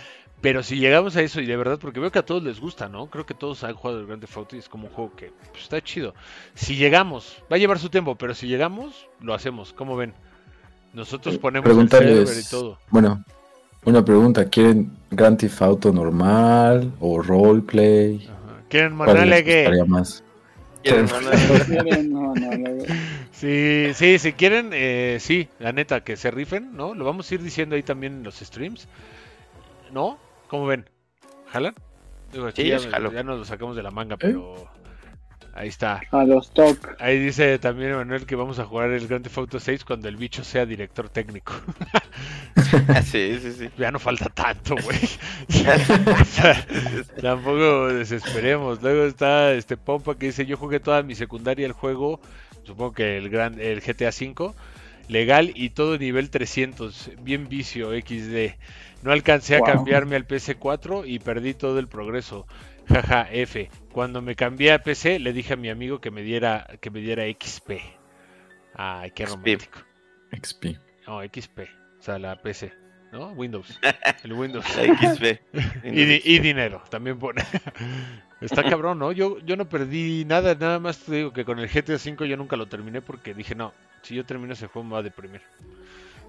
Pero 0.41 0.63
si 0.63 0.77
llegamos 0.77 1.15
a 1.17 1.21
eso, 1.21 1.39
y 1.39 1.45
de 1.45 1.55
verdad, 1.55 1.77
porque 1.79 1.99
veo 1.99 2.11
que 2.11 2.19
a 2.19 2.25
todos 2.25 2.41
les 2.41 2.59
gusta, 2.59 2.89
¿no? 2.89 3.07
Creo 3.07 3.25
que 3.27 3.36
todos 3.36 3.63
han 3.63 3.75
jugado 3.75 3.99
el 3.99 4.07
Grand 4.07 4.21
Theft 4.21 4.38
Auto 4.38 4.55
y 4.55 4.59
es 4.59 4.69
como 4.69 4.88
un 4.88 4.93
juego 4.93 5.15
que 5.15 5.32
pues, 5.51 5.63
está 5.63 5.82
chido. 5.82 6.15
Si 6.55 6.75
llegamos, 6.75 7.43
va 7.51 7.57
a 7.57 7.59
llevar 7.59 7.77
su 7.77 7.89
tiempo, 7.89 8.15
pero 8.15 8.34
si 8.34 8.47
llegamos, 8.47 9.07
lo 9.19 9.36
hacemos, 9.36 9.71
¿cómo 9.73 9.95
ven? 9.95 10.15
Nosotros 10.93 11.38
ponemos 11.38 11.69
el 11.69 11.89
server 11.89 12.38
y 12.38 12.49
todo. 12.49 12.79
bueno, 12.89 13.23
una 13.86 14.03
pregunta, 14.05 14.45
¿quieren 14.49 14.91
Grand 15.09 15.38
Theft 15.38 15.61
Auto 15.61 15.91
normal 15.91 16.91
o 16.99 17.21
roleplay? 17.21 18.27
Ajá. 18.27 18.63
¿Quieren 18.69 18.97
¿Cuál 19.03 19.07
Manuel 19.07 19.29
les 19.29 19.39
Egue? 19.39 19.63
gustaría 19.63 19.86
más? 19.86 20.23
¿Quieren, 20.84 21.05
no, 22.11 22.34
no, 22.36 22.57
no. 22.57 22.84
Sí, 23.32 23.91
sí, 23.93 24.19
si 24.19 24.34
quieren, 24.34 24.69
eh, 24.73 25.17
sí, 25.19 25.49
la 25.59 25.71
neta, 25.73 26.03
que 26.03 26.15
se 26.15 26.32
rifen, 26.32 26.75
¿no? 26.75 26.93
Lo 26.93 27.05
vamos 27.05 27.29
a 27.29 27.36
ir 27.36 27.41
diciendo 27.41 27.75
ahí 27.75 27.84
también 27.84 28.13
en 28.17 28.23
los 28.23 28.36
streams, 28.39 28.88
¿no? 29.91 30.17
¿Cómo 30.47 30.65
ven? 30.65 30.89
¿Jalan? 31.47 31.75
Digo, 32.32 32.49
Sí, 32.51 32.67
ya, 32.67 32.77
ya 32.79 33.23
nos 33.23 33.39
lo 33.39 33.45
sacamos 33.45 33.75
de 33.75 33.84
la 33.84 33.91
manga, 33.91 34.17
pero 34.17 34.67
ahí 35.54 35.68
está. 35.68 36.02
A 36.12 36.24
los 36.24 36.52
TOC. 36.54 36.95
Ahí 36.99 37.20
dice 37.20 37.60
también 37.60 37.95
Manuel 37.95 38.26
que 38.26 38.36
vamos 38.36 38.60
a 38.60 38.66
jugar 38.66 38.91
el 38.91 39.08
Grand 39.08 39.24
Theft 39.24 39.38
Auto 39.38 39.60
6 39.60 39.86
cuando 39.86 40.08
el 40.08 40.18
bicho 40.18 40.43
sea 40.43 40.66
director 40.66 41.10
técnico. 41.10 41.54
sí, 43.06 43.39
sí, 43.41 43.52
sí. 43.54 43.70
ya 43.78 43.91
no 43.91 43.99
falta 43.99 44.30
tanto, 44.30 44.76
güey. 44.76 44.99
Tampoco 47.22 47.88
desesperemos. 47.88 48.82
Luego 48.82 49.06
está 49.06 49.54
este 49.54 49.78
Pompa 49.78 50.16
que 50.18 50.28
dice, 50.28 50.45
yo 50.45 50.58
jugué 50.58 50.80
toda 50.80 51.04
mi 51.04 51.16
secundaria 51.16 51.66
el 51.66 51.74
juego, 51.74 52.20
supongo 52.64 52.93
que 52.93 53.18
el 53.18 53.30
gran 53.30 53.60
el 53.60 53.82
GTA 53.82 54.10
V, 54.10 54.54
legal 55.08 55.52
y 55.56 55.72
todo 55.72 55.97
nivel 55.97 56.30
300, 56.30 57.12
bien 57.22 57.49
vicio 57.49 57.91
XD. 57.91 58.56
No 59.04 59.12
alcancé 59.12 59.56
a 59.56 59.62
cambiarme 59.62 60.16
al 60.16 60.28
PC4 60.28 61.04
y 61.08 61.20
perdí 61.20 61.54
todo 61.54 61.80
el 61.80 61.88
progreso. 61.88 62.45
Jaja, 62.91 63.27
F. 63.31 63.69
Cuando 63.93 64.21
me 64.21 64.35
cambié 64.35 64.73
a 64.73 64.83
PC 64.83 65.19
le 65.19 65.31
dije 65.31 65.53
a 65.53 65.55
mi 65.55 65.69
amigo 65.69 66.01
que 66.01 66.11
me 66.11 66.23
diera 66.23 66.67
que 66.81 66.89
me 66.89 66.99
diera 66.99 67.23
XP. 67.23 67.71
Ay, 68.75 69.11
qué 69.11 69.25
romántico. 69.25 69.79
XP. 70.31 70.65
No, 71.07 71.21
XP, 71.23 71.59
o 71.99 72.01
sea, 72.01 72.19
la 72.19 72.41
PC, 72.41 72.73
¿no? 73.11 73.31
Windows. 73.31 73.79
El 74.23 74.33
Windows. 74.33 74.65
La 74.75 74.83
XP. 74.83 75.39
Y, 75.85 76.35
y 76.35 76.39
dinero, 76.39 76.83
también 76.89 77.17
pone. 77.17 77.43
Está 78.41 78.63
cabrón, 78.63 78.99
¿no? 78.99 79.11
Yo, 79.11 79.39
yo 79.39 79.55
no 79.55 79.69
perdí 79.69 80.25
nada, 80.25 80.55
nada 80.55 80.79
más 80.79 80.99
te 80.99 81.15
digo 81.15 81.31
que 81.31 81.45
con 81.45 81.59
el 81.59 81.69
GTA 81.69 81.95
V 81.95 82.27
yo 82.27 82.37
nunca 82.37 82.55
lo 82.55 82.67
terminé 82.67 83.01
porque 83.01 83.33
dije, 83.33 83.55
no, 83.55 83.73
si 84.01 84.15
yo 84.15 84.25
termino 84.25 84.53
ese 84.53 84.67
juego 84.67 84.87
me 84.87 84.93
va 84.93 84.99
a 84.99 85.03
deprimir. 85.03 85.41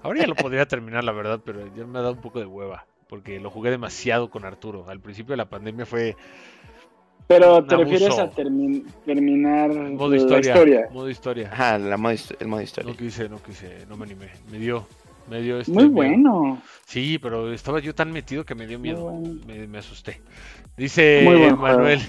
Ahora 0.01 0.21
ya 0.21 0.27
lo 0.27 0.35
podría 0.35 0.65
terminar, 0.65 1.03
la 1.03 1.11
verdad, 1.11 1.41
pero 1.43 1.73
ya 1.75 1.85
me 1.85 1.99
ha 1.99 2.01
dado 2.01 2.13
un 2.13 2.21
poco 2.21 2.39
de 2.39 2.45
hueva, 2.45 2.85
porque 3.13 3.39
lo 3.39 3.51
jugué 3.51 3.69
demasiado 3.69 4.31
con 4.31 4.43
Arturo. 4.43 4.85
Al 4.89 4.99
principio 4.99 5.33
de 5.33 5.37
la 5.37 5.45
pandemia 5.47 5.85
fue 5.85 6.15
Pero 7.27 7.57
Un 7.59 7.67
te 7.67 7.77
refieres 7.77 8.17
a 8.17 8.31
termi- 8.31 8.83
terminar 9.05 9.69
modo 9.69 10.09
la 10.09 10.17
historia, 10.17 10.51
historia. 10.51 10.87
modo 10.91 11.09
historia. 11.11 11.49
Ajá, 11.53 11.77
la 11.77 11.95
modo 11.97 12.11
hist- 12.11 12.35
el 12.39 12.47
modo 12.47 12.61
historia. 12.63 12.89
No 12.91 12.97
quise, 12.97 13.29
no 13.29 13.37
quise, 13.43 13.85
no 13.87 13.97
me 13.97 14.05
animé. 14.05 14.29
Me 14.51 14.57
dio, 14.57 14.87
me 15.29 15.41
dio 15.43 15.59
este 15.59 15.71
Muy 15.71 15.83
miedo. 15.83 15.93
bueno. 15.93 16.61
Sí, 16.87 17.19
pero 17.19 17.53
estaba 17.53 17.79
yo 17.81 17.93
tan 17.93 18.11
metido 18.11 18.45
que 18.45 18.55
me 18.55 18.65
dio 18.65 18.79
miedo. 18.79 19.03
bueno. 19.03 19.35
Me, 19.45 19.67
me 19.67 19.77
asusté. 19.77 20.19
Dice. 20.75 21.23
Manuel, 21.55 21.99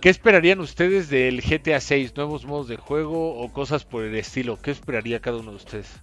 ¿qué 0.00 0.08
esperarían 0.08 0.58
ustedes 0.58 1.08
del 1.08 1.40
GTA 1.40 1.78
6? 1.78 2.16
¿Nuevos 2.16 2.44
modos 2.46 2.66
de 2.66 2.78
juego 2.78 3.38
o 3.40 3.52
cosas 3.52 3.84
por 3.84 4.02
el 4.02 4.16
estilo? 4.16 4.58
¿Qué 4.60 4.72
esperaría 4.72 5.20
cada 5.20 5.36
uno 5.36 5.50
de 5.50 5.56
ustedes? 5.58 6.00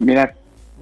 Mira, 0.00 0.34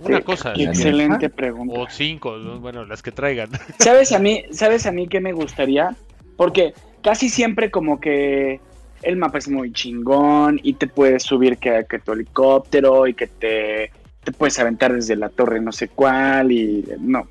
Una 0.03 0.21
cosa. 0.21 0.53
excelente 0.57 1.31
pregunta. 1.31 1.81
O 1.81 1.87
cinco, 1.89 2.37
¿no? 2.37 2.61
bueno, 2.61 2.85
las 2.85 3.03
que 3.03 3.13
traigan. 3.13 3.51
¿Sabes 3.79 4.13
a 4.13 4.19
mí, 4.19 4.45
sabes 4.51 4.87
a 4.87 4.93
mí 4.93 5.09
qué 5.09 5.21
me 5.21 5.33
gustaría? 5.33 5.97
Porque 6.37 6.75
casi 7.03 7.29
siempre 7.29 7.71
como 7.71 7.99
que 7.99 8.61
el 9.03 9.17
mapa 9.17 9.39
es 9.39 9.49
muy 9.49 9.73
chingón 9.73 10.61
y 10.63 10.75
te 10.75 10.87
puedes 10.87 11.23
subir 11.23 11.59
que, 11.59 11.87
que 11.89 11.99
tu 11.99 12.13
helicóptero 12.13 13.07
y 13.07 13.15
que 13.15 13.27
te, 13.27 13.91
te 14.25 14.33
puedes 14.33 14.59
aventar 14.59 14.93
desde 14.93 15.17
la 15.17 15.29
torre 15.29 15.61
no 15.61 15.73
sé 15.73 15.89
cuál 15.89 16.51
y 16.51 16.85
no. 16.99 17.29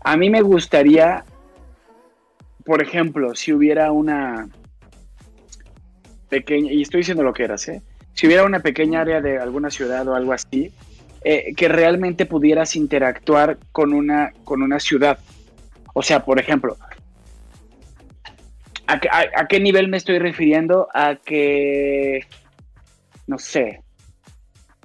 A 0.00 0.16
mí 0.16 0.30
me 0.30 0.42
gustaría, 0.42 1.24
por 2.64 2.82
ejemplo, 2.82 3.34
si 3.34 3.52
hubiera 3.52 3.90
una 3.90 4.48
pequeña, 6.28 6.72
y 6.72 6.82
estoy 6.82 6.98
diciendo 7.00 7.22
lo 7.22 7.32
que 7.32 7.44
eras, 7.44 7.68
¿eh? 7.68 7.82
Si 8.12 8.26
hubiera 8.26 8.44
una 8.44 8.60
pequeña 8.60 9.00
área 9.00 9.20
de 9.20 9.38
alguna 9.38 9.70
ciudad 9.70 10.06
o 10.08 10.14
algo 10.14 10.32
así, 10.32 10.72
eh, 11.22 11.54
que 11.56 11.68
realmente 11.68 12.26
pudieras 12.26 12.76
interactuar 12.76 13.58
con 13.72 13.92
una, 13.92 14.32
con 14.44 14.62
una 14.62 14.80
ciudad. 14.80 15.18
O 15.94 16.02
sea, 16.02 16.24
por 16.24 16.38
ejemplo, 16.38 16.76
¿a, 18.86 19.00
a 19.36 19.48
qué 19.48 19.60
nivel 19.60 19.88
me 19.88 19.96
estoy 19.96 20.18
refiriendo? 20.18 20.88
A 20.94 21.16
que, 21.16 22.26
no 23.26 23.38
sé, 23.38 23.82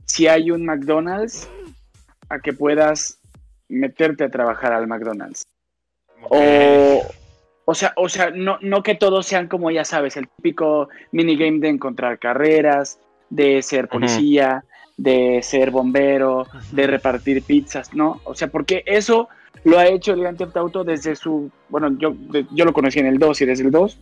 si 0.05 0.27
hay 0.27 0.51
un 0.51 0.65
McDonald's, 0.65 1.49
a 2.29 2.39
que 2.39 2.53
puedas 2.53 3.19
meterte 3.67 4.23
a 4.23 4.29
trabajar 4.29 4.73
al 4.73 4.87
McDonald's. 4.87 5.43
O, 6.29 7.01
o 7.65 7.73
sea, 7.73 7.93
o 7.95 8.07
sea 8.09 8.29
no, 8.29 8.57
no 8.61 8.83
que 8.83 8.95
todos 8.95 9.25
sean 9.25 9.47
como 9.47 9.71
ya 9.71 9.85
sabes, 9.85 10.17
el 10.17 10.27
típico 10.27 10.89
minigame 11.11 11.59
de 11.59 11.69
encontrar 11.69 12.19
carreras, 12.19 12.99
de 13.29 13.61
ser 13.61 13.87
policía, 13.87 14.63
de 14.97 15.41
ser 15.41 15.71
bombero, 15.71 16.45
de 16.71 16.87
repartir 16.87 17.43
pizzas, 17.43 17.93
¿no? 17.93 18.21
O 18.23 18.35
sea, 18.35 18.47
porque 18.49 18.83
eso 18.85 19.29
lo 19.63 19.79
ha 19.79 19.87
hecho 19.87 20.13
el 20.13 20.21
Grand 20.21 20.37
Theft 20.37 20.57
Auto 20.57 20.83
desde 20.83 21.15
su, 21.15 21.49
bueno, 21.69 21.95
yo, 21.97 22.15
yo 22.51 22.65
lo 22.65 22.73
conocí 22.73 22.99
en 22.99 23.07
el 23.07 23.17
2 23.17 23.41
y 23.41 23.45
desde 23.45 23.63
el 23.63 23.71
2 23.71 23.97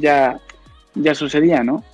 ya, 0.00 0.40
ya 0.94 1.14
sucedía, 1.14 1.62
¿no? 1.62 1.84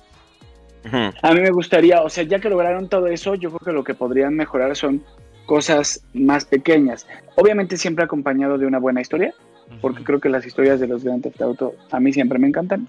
A 1.21 1.33
mí 1.33 1.39
me 1.39 1.51
gustaría, 1.51 2.01
o 2.01 2.09
sea, 2.09 2.25
ya 2.25 2.39
que 2.39 2.49
lograron 2.49 2.89
todo 2.89 3.07
eso, 3.07 3.35
yo 3.35 3.49
creo 3.49 3.59
que 3.59 3.71
lo 3.71 3.83
que 3.85 3.93
podrían 3.93 4.35
mejorar 4.35 4.75
son 4.75 5.01
cosas 5.45 6.03
más 6.13 6.43
pequeñas. 6.45 7.07
Obviamente 7.35 7.77
siempre 7.77 8.03
acompañado 8.03 8.57
de 8.57 8.65
una 8.65 8.79
buena 8.79 8.99
historia, 8.99 9.33
porque 9.81 10.03
creo 10.03 10.19
que 10.19 10.29
las 10.29 10.45
historias 10.45 10.79
de 10.79 10.87
los 10.87 11.03
Grand 11.03 11.23
Theft 11.23 11.41
Auto 11.41 11.75
a 11.89 11.99
mí 11.99 12.11
siempre 12.11 12.37
me 12.37 12.47
encantan. 12.47 12.87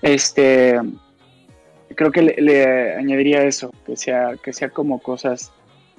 Este, 0.00 0.80
creo 1.94 2.10
que 2.10 2.22
le, 2.22 2.36
le 2.40 2.94
añadiría 2.94 3.44
eso, 3.44 3.72
que 3.86 3.96
sea, 3.96 4.36
que 4.42 4.52
sea 4.52 4.70
como 4.70 5.00
cosas 5.00 5.52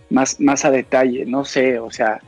más, 0.10 0.40
más 0.40 0.66
a 0.66 0.72
detalle, 0.72 1.26
no 1.26 1.46
sé, 1.46 1.80
o 1.80 1.92
sea, 1.92 2.20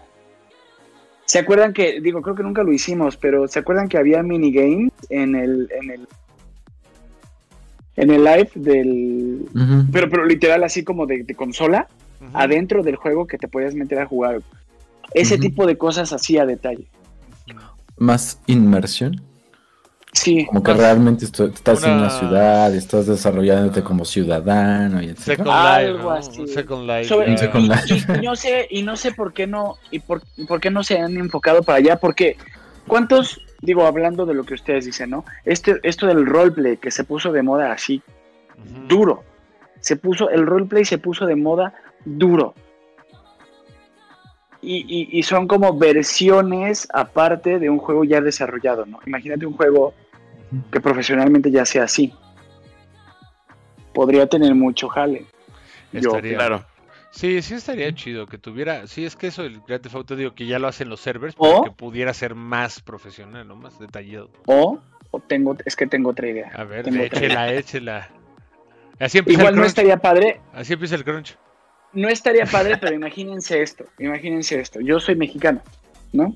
¿se 1.25 1.39
acuerdan 1.39 1.73
que, 1.73 2.01
digo, 2.01 2.21
creo 2.21 2.35
que 2.35 2.43
nunca 2.43 2.63
lo 2.63 2.73
hicimos, 2.73 3.17
pero 3.17 3.47
¿se 3.47 3.59
acuerdan 3.59 3.89
que 3.89 3.97
había 3.97 4.23
minigames 4.23 4.91
en 5.09 5.35
el, 5.35 5.69
en 5.71 5.91
el, 5.91 6.07
en 7.95 8.11
el 8.11 8.23
live 8.23 8.51
del, 8.55 9.45
pero, 9.91 10.09
pero 10.09 10.25
literal 10.25 10.63
así 10.63 10.83
como 10.83 11.05
de, 11.05 11.23
de 11.23 11.35
consola, 11.35 11.87
adentro 12.33 12.83
del 12.83 12.95
juego 12.95 13.27
que 13.27 13.37
te 13.37 13.47
podías 13.47 13.75
meter 13.75 13.99
a 13.99 14.05
jugar? 14.05 14.41
Ese 15.13 15.37
tipo 15.37 15.65
de 15.65 15.77
cosas 15.77 16.11
así 16.13 16.37
a 16.37 16.45
detalle. 16.45 16.87
Más 17.97 18.39
inmersión. 18.45 19.21
Sí, 20.13 20.45
Como 20.45 20.63
que 20.63 20.73
realmente 20.73 21.25
estás 21.25 21.83
en 21.83 21.91
una- 21.91 22.09
ciudad, 22.09 22.73
estás 22.73 23.05
desarrollándote 23.07 23.83
como 23.83 24.03
ciudadano 24.05 25.01
y 25.01 25.09
etc. 25.09 25.19
Second 25.19 25.49
Algo 25.49 25.93
Life, 25.97 26.03
¿no? 26.03 26.11
así. 26.11 26.41
Un 26.41 26.47
Second 26.47 26.87
Life. 26.87 27.03
Sobre- 27.05 27.25
ya. 27.27 27.31
Un 27.33 27.37
Second 27.37 27.69
Life. 27.69 27.93
y, 27.93 28.17
y 28.17 28.21
no 28.25 28.35
sé, 28.35 28.67
y 28.69 28.81
no 28.83 28.95
sé 28.95 29.11
por 29.11 29.33
qué 29.33 29.45
no, 29.47 29.75
y 29.91 29.99
por, 29.99 30.21
y 30.37 30.45
por 30.45 30.59
qué 30.59 30.71
no 30.71 30.83
se 30.83 30.97
han 30.99 31.17
enfocado 31.17 31.61
para 31.61 31.77
allá, 31.79 31.97
porque 31.99 32.37
¿cuántos, 32.87 33.41
digo, 33.61 33.85
hablando 33.85 34.25
de 34.25 34.33
lo 34.33 34.43
que 34.43 34.53
ustedes 34.55 34.85
dicen, 34.85 35.09
¿no? 35.11 35.25
Este, 35.45 35.79
esto 35.83 36.07
del 36.07 36.25
roleplay 36.25 36.77
que 36.77 36.89
se 36.89 37.03
puso 37.03 37.31
de 37.31 37.43
moda 37.43 37.71
así, 37.71 38.01
duro. 38.87 39.23
Se 39.81 39.97
puso, 39.97 40.29
el 40.29 40.45
roleplay 40.47 40.85
se 40.85 40.97
puso 40.97 41.25
de 41.25 41.35
moda 41.35 41.73
duro. 42.05 42.55
Y, 44.69 44.85
y- 44.87 45.17
y 45.19 45.23
son 45.23 45.47
como 45.47 45.77
versiones 45.77 46.89
aparte 46.93 47.57
de 47.57 47.69
un 47.69 47.77
juego 47.77 48.03
ya 48.03 48.19
desarrollado, 48.19 48.85
¿no? 48.85 48.99
Imagínate 49.05 49.45
un 49.45 49.53
juego 49.53 49.93
que 50.71 50.81
profesionalmente 50.81 51.49
ya 51.51 51.65
sea 51.65 51.83
así. 51.83 52.13
Podría 53.93 54.27
tener 54.27 54.53
mucho 54.55 54.89
jale. 54.89 55.25
Yo, 55.93 56.09
Estaría- 56.09 56.35
Claro. 56.35 56.65
Sí, 57.11 57.41
sí 57.41 57.55
estaría 57.55 57.91
chido 57.95 58.27
que 58.27 58.37
tuviera. 58.37 58.85
Sí, 58.85 59.05
es 59.05 59.15
que 59.15 59.27
eso 59.27 59.43
el 59.43 59.61
Grand 59.61 59.81
Theft 59.81 59.95
Auto 59.95 60.15
digo 60.15 60.35
que 60.35 60.45
ya 60.45 60.59
lo 60.59 60.67
hacen 60.67 60.89
los 60.89 60.99
servers, 60.99 61.33
O- 61.37 61.43
pero 61.49 61.63
que 61.63 61.71
pudiera 61.71 62.13
ser 62.13 62.35
más 62.35 62.81
profesional, 62.81 63.47
¿no? 63.47 63.55
Más 63.55 63.79
detallado. 63.79 64.29
O, 64.45 64.79
o 65.11 65.19
tengo, 65.21 65.55
es 65.65 65.75
que 65.75 65.87
tengo 65.87 66.09
otra 66.09 66.27
idea. 66.27 66.51
A 66.53 66.63
ver, 66.65 66.87
échela, 66.89 67.53
échela. 67.53 68.09
Así 68.99 69.19
empieza 69.19 69.41
Igual 69.41 69.53
el 69.55 69.59
no 69.61 69.65
estaría 69.65 69.97
padre, 69.97 70.41
Así 70.53 70.73
empieza 70.73 70.95
el 70.95 71.03
crunch. 71.05 71.37
No 71.97 72.09
estaría 72.09 72.45
padre, 72.45 72.77
pero 72.77 72.93
imagínense 72.95 73.61
esto, 73.61 73.85
imagínense 73.99 74.59
esto. 74.59 74.79
Yo 74.81 74.99
soy 74.99 75.15
mexicano, 75.15 75.61
¿no? 76.13 76.35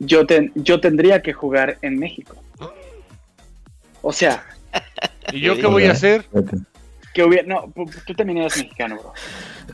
yo, 0.00 0.26
ten- 0.26 0.52
yo 0.54 0.80
tendría 0.80 1.22
que 1.22 1.32
jugar 1.32 1.78
en 1.82 1.98
México. 1.98 2.36
O 4.02 4.12
sea, 4.12 4.44
¿Y 5.32 5.40
yo 5.40 5.56
qué 5.56 5.66
voy 5.66 5.84
a 5.86 5.92
hacer? 5.92 6.24
que 7.14 7.24
hubiera, 7.24 7.42
no, 7.48 7.72
tú 8.06 8.14
también 8.14 8.38
eres 8.38 8.56
mexicano, 8.56 8.96
bro. 8.96 9.12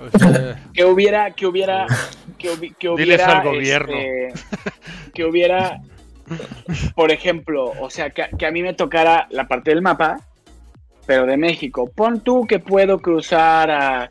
O 0.06 0.18
sea, 0.18 0.58
Que 0.72 0.84
hubiera, 0.84 1.30
que 1.32 1.46
hubiera, 1.46 1.86
que, 2.38 2.50
hubi- 2.50 2.74
que 2.76 2.88
Diles 2.88 3.20
hubiera, 3.20 3.38
al 3.40 3.44
gobierno. 3.46 3.96
este, 3.96 4.32
que 5.12 5.24
hubiera, 5.24 5.80
por 6.94 7.12
ejemplo, 7.12 7.72
o 7.80 7.90
sea, 7.90 8.10
que, 8.10 8.24
que 8.38 8.46
a 8.46 8.50
mí 8.50 8.62
me 8.62 8.72
tocara 8.72 9.26
la 9.30 9.46
parte 9.46 9.70
del 9.70 9.82
mapa, 9.82 10.20
pero 11.06 11.26
de 11.26 11.36
México. 11.36 11.90
Pon 11.94 12.20
tú 12.20 12.46
que 12.46 12.58
puedo 12.58 12.98
cruzar 13.00 13.70
a 13.70 14.10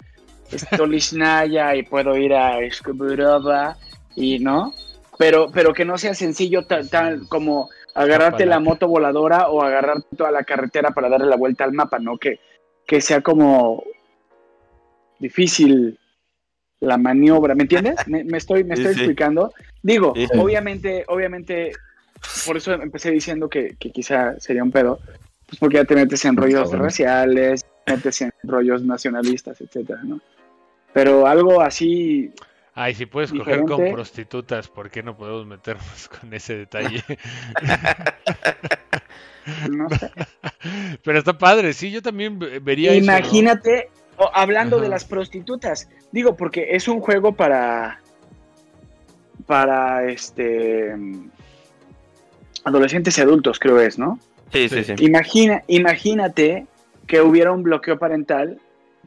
Stolichnaya 0.51 1.75
y 1.75 1.83
puedo 1.83 2.15
ir 2.17 2.33
a 2.33 2.59
Escoburova 2.59 3.75
y 4.15 4.39
no, 4.39 4.73
pero, 5.17 5.49
pero 5.51 5.73
que 5.73 5.85
no 5.85 5.97
sea 5.97 6.13
sencillo 6.13 6.65
ta- 6.65 6.83
tan 6.87 7.25
como 7.25 7.69
agarrarte 7.95 8.45
la 8.45 8.59
moto 8.59 8.87
voladora 8.87 9.49
o 9.49 9.61
agarrarte 9.63 10.15
toda 10.15 10.31
la 10.31 10.43
carretera 10.43 10.91
para 10.91 11.09
darle 11.09 11.27
la 11.27 11.35
vuelta 11.37 11.63
al 11.63 11.73
mapa, 11.73 11.99
¿no? 11.99 12.17
Que, 12.17 12.39
que 12.85 13.01
sea 13.01 13.21
como 13.21 13.83
difícil 15.19 15.97
la 16.79 16.97
maniobra, 16.97 17.55
¿me 17.55 17.63
entiendes? 17.63 17.95
Me, 18.07 18.23
me 18.23 18.37
estoy, 18.37 18.63
me 18.63 18.75
Sí, 18.75 18.81
estoy 18.81 18.93
sí. 18.95 18.99
explicando. 19.01 19.53
Digo, 19.81 20.13
Sí. 20.15 20.27
obviamente, 20.37 21.05
obviamente, 21.07 21.71
por 22.45 22.57
eso 22.57 22.73
empecé 22.73 23.11
diciendo 23.11 23.47
que, 23.49 23.75
que 23.79 23.91
quizá 23.91 24.39
sería 24.39 24.63
un 24.63 24.71
pedo, 24.71 24.99
pues 25.53 25.59
porque 25.59 25.77
ya 25.77 25.85
te 25.85 25.95
metes 25.95 26.25
en 26.25 26.35
rollos 26.35 26.69
favor. 26.71 26.85
raciales, 26.85 27.63
metes 27.85 28.21
en 28.21 28.31
rollos 28.43 28.83
nacionalistas, 28.83 29.61
etcétera, 29.61 30.01
¿no? 30.03 30.19
Pero 30.93 31.27
algo 31.27 31.61
así, 31.61 32.31
Ay, 32.75 32.95
si 32.95 33.05
puedes 33.05 33.31
coger 33.31 33.59
con 33.59 33.67
Diferente. 33.67 33.93
prostitutas, 33.93 34.67
¿por 34.67 34.89
qué 34.89 35.03
no 35.03 35.15
podemos 35.15 35.45
meternos 35.45 36.09
con 36.19 36.33
ese 36.33 36.57
detalle? 36.57 37.03
no 39.69 39.89
sé. 39.91 40.09
Pero 41.03 41.19
está 41.19 41.37
padre, 41.37 41.73
sí, 41.73 41.91
yo 41.91 42.01
también 42.01 42.39
ve- 42.39 42.57
vería 42.59 42.93
eso, 42.93 43.11
¿no? 43.11 43.17
Imagínate, 43.17 43.89
hablando 44.33 44.79
de 44.79 44.89
las 44.89 45.05
prostitutas, 45.05 45.87
digo, 46.11 46.35
porque 46.35 46.75
es 46.75 46.87
un 46.87 46.99
juego 46.99 47.33
para, 47.35 48.01
para, 49.45 50.05
este, 50.09 50.95
adolescentes 52.63 53.15
y 53.19 53.21
adultos, 53.21 53.59
creo 53.59 53.79
es, 53.79 53.99
¿no? 53.99 54.17
Sí, 54.53 54.69
sí, 54.69 54.83
sí. 54.83 54.93
Imagina, 54.99 55.63
imagínate 55.67 56.65
que 57.07 57.19
hubiera 57.21 57.51
un 57.51 57.63
bloqueo 57.63 57.99
parental 57.99 58.59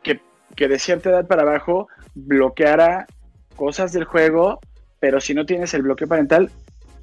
que, 0.02 0.20
que 0.54 0.68
de 0.68 0.78
cierta 0.78 1.10
edad 1.10 1.26
para 1.26 1.42
abajo 1.42 1.88
bloqueara 2.14 3.06
cosas 3.54 3.92
del 3.92 4.04
juego, 4.04 4.60
pero 5.00 5.20
si 5.20 5.32
no 5.34 5.46
tienes 5.46 5.72
el 5.74 5.82
bloqueo 5.82 6.08
parental, 6.08 6.50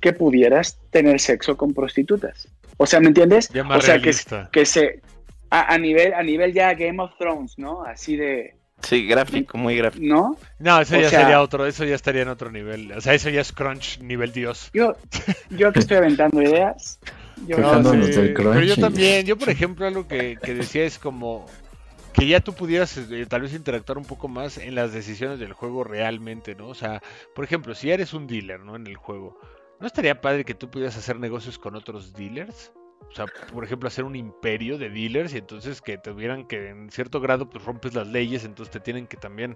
que 0.02 0.14
pudieras 0.14 0.78
tener 0.92 1.20
sexo 1.20 1.56
con 1.56 1.74
prostitutas. 1.74 2.48
O 2.78 2.86
sea, 2.86 3.00
¿me 3.00 3.08
entiendes? 3.08 3.50
Ya 3.50 3.64
más 3.64 3.78
o 3.78 3.82
sea, 3.82 4.00
que, 4.02 4.66
se... 4.66 5.02
A, 5.50 5.74
a 5.74 5.78
nivel, 5.78 6.14
a 6.14 6.24
nivel 6.24 6.52
ya 6.54 6.74
Game 6.74 7.02
of 7.02 7.12
Thrones, 7.18 7.58
¿no? 7.58 7.84
Así 7.84 8.18
de... 8.18 8.56
Sí, 8.82 9.08
gráfico, 9.08 9.58
muy 9.58 9.78
gráfico. 9.78 10.04
¿No? 10.06 10.36
No, 10.60 10.82
eso 10.82 10.98
o 10.98 11.00
ya 11.00 11.10
sea- 11.10 11.22
sería 11.22 11.42
otro, 11.42 11.66
eso 11.66 11.86
ya 11.86 11.96
estaría 11.96 12.24
en 12.24 12.28
otro 12.28 12.52
nivel. 12.52 12.92
O 12.92 13.00
sea, 13.00 13.14
eso 13.14 13.30
ya 13.30 13.40
es 13.40 13.54
crunch 13.54 14.00
nivel 14.02 14.34
dios. 14.34 14.70
Yo, 14.74 14.98
yo 15.52 15.72
que 15.72 15.80
estoy 15.80 15.98
aventando 15.98 16.42
ideas. 16.42 17.00
Yo, 17.48 17.58
No, 17.58 17.64
Quejándonos 17.64 18.08
sí, 18.08 18.12
del 18.14 18.34
crunch 18.34 18.54
pero 18.54 18.66
yo 18.66 18.76
también, 18.78 19.26
yo 19.26 19.38
por 19.38 19.50
ejemplo, 19.50 19.86
algo 19.86 20.08
que, 20.08 20.38
que 20.42 20.54
decía 20.54 20.86
es 20.86 21.00
como 21.00 21.46
que 22.14 22.28
ya 22.28 22.40
tú 22.40 22.54
pudieras 22.54 22.96
eh, 22.98 23.26
tal 23.28 23.42
vez 23.42 23.54
interactuar 23.54 23.98
un 23.98 24.06
poco 24.06 24.28
más 24.28 24.58
en 24.58 24.76
las 24.76 24.94
decisiones 24.94 25.40
del 25.40 25.54
juego 25.54 25.84
realmente, 25.84 26.56
¿no? 26.56 26.68
O 26.68 26.76
sea, 26.76 27.02
por 27.34 27.44
ejemplo, 27.44 27.74
si 27.74 27.90
eres 27.90 28.14
un 28.14 28.28
dealer, 28.28 28.60
¿no? 28.60 28.76
En 28.76 28.86
el 28.86 28.96
juego, 28.96 29.40
¿no 29.80 29.88
estaría 29.88 30.22
padre 30.22 30.46
que 30.46 30.54
tú 30.54 30.70
pudieras 30.70 30.96
hacer 30.96 31.20
negocios 31.20 31.58
con 31.58 31.76
otros 31.76 32.14
dealers? 32.14 32.72
O 33.12 33.16
sea, 33.16 33.26
por 33.28 33.64
ejemplo, 33.64 33.88
hacer 33.88 34.06
un 34.06 34.16
imperio 34.16 34.78
de 34.80 34.90
dealers 34.90 35.34
y 35.34 35.38
entonces 35.38 35.82
que 35.82 36.00
tuvieran 36.00 36.46
que 36.46 36.70
en 36.70 36.90
cierto 36.90 37.22
grado 37.22 37.48
pues 37.48 37.64
rompes 37.64 37.94
las 37.94 38.08
leyes, 38.08 38.44
entonces 38.44 38.72
te 38.72 38.80
tienen 38.80 39.06
que 39.06 39.18
también 39.18 39.56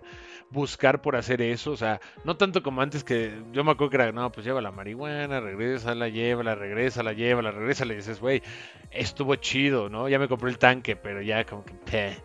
buscar 0.52 1.02
por 1.02 1.16
hacer 1.16 1.42
eso, 1.42 1.72
o 1.72 1.78
sea, 1.78 2.00
no 2.24 2.38
tanto 2.38 2.62
como 2.62 2.82
antes 2.82 3.04
que 3.04 3.42
yo 3.52 3.64
me 3.64 3.72
acuerdo 3.72 3.90
que 3.90 3.96
era, 3.96 4.12
no, 4.12 4.32
pues 4.32 4.46
lleva 4.46 4.62
la 4.62 4.72
marihuana, 4.72 5.40
regresa, 5.40 5.96
la 5.96 6.08
lleva, 6.08 6.44
la 6.44 6.54
regresa, 6.54 7.02
la 7.02 7.14
lleva, 7.14 7.42
la 7.42 7.52
regresa, 7.52 7.84
le 7.86 7.96
dices, 7.96 8.20
güey, 8.20 8.44
estuvo 8.92 9.36
chido, 9.36 9.90
¿no? 9.90 10.08
Ya 10.08 10.20
me 10.20 10.28
compré 10.28 10.50
el 10.52 10.60
tanque, 10.60 10.96
pero 10.96 11.22
ya 11.24 11.44
como 11.44 11.66
que, 11.66 11.74
"Peh", 11.74 12.18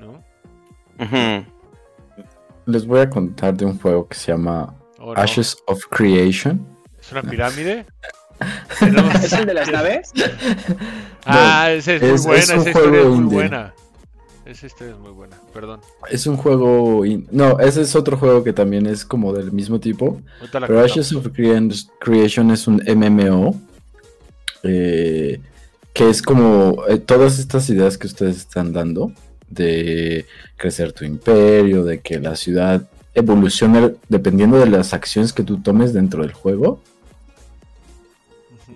¿no? 0.00 0.24
Les 2.66 2.86
voy 2.86 3.00
a 3.00 3.08
contar 3.10 3.54
de 3.54 3.64
un 3.64 3.78
juego 3.78 4.08
que 4.08 4.14
se 4.16 4.32
llama 4.32 4.74
¿O 4.98 5.14
no? 5.14 5.20
Ashes 5.20 5.56
of 5.66 5.84
Creation. 5.90 6.64
¿Es 6.98 7.10
una 7.12 7.22
pirámide? 7.22 7.86
¿Es 9.22 9.32
el 9.32 9.46
de 9.46 9.54
las 9.54 9.70
naves? 9.70 10.10
Ah, 11.24 11.70
esa 11.72 11.94
es 11.94 12.02
muy 12.02 12.10
es- 12.12 12.24
buena, 12.26 12.40
es 12.42 12.50
un 12.50 12.58
esa 12.60 12.68
historia 12.70 12.86
es 12.98 13.02
juego 13.02 13.08
muy 13.10 13.18
indie. 13.24 13.34
buena. 13.38 13.74
Esa 14.44 14.66
historia 14.66 14.92
es 14.94 14.98
muy 15.00 15.12
buena, 15.12 15.36
perdón. 15.54 15.80
Es 16.10 16.26
un 16.26 16.36
juego. 16.36 17.04
in- 17.06 17.28
No, 17.30 17.60
ese 17.60 17.82
es 17.82 17.94
otro 17.94 18.16
juego 18.16 18.42
que 18.42 18.52
también 18.52 18.86
es 18.86 19.04
como 19.04 19.32
del 19.32 19.52
mismo 19.52 19.78
tipo. 19.78 20.20
Pero. 20.50 20.80
Ashes 20.80 21.12
of 21.12 21.28
Crea- 21.28 21.62
Creation 22.00 22.50
es 22.50 22.66
un 22.66 22.82
MMO. 22.84 23.54
eh, 24.64 25.40
que 25.92 26.08
es 26.08 26.22
como 26.22 26.84
eh, 26.88 26.98
todas 26.98 27.38
estas 27.38 27.68
ideas 27.70 27.98
que 27.98 28.06
ustedes 28.06 28.36
están 28.38 28.72
dando. 28.72 29.12
De 29.48 30.24
crecer 30.56 30.92
tu 30.94 31.04
imperio, 31.04 31.84
de 31.84 32.00
que 32.00 32.18
la 32.18 32.36
ciudad 32.36 32.88
evolucione 33.14 33.92
dependiendo 34.08 34.58
de 34.58 34.64
las 34.66 34.94
acciones 34.94 35.34
que 35.34 35.42
tú 35.42 35.60
tomes 35.60 35.92
dentro 35.92 36.22
del 36.22 36.32
juego. 36.32 36.80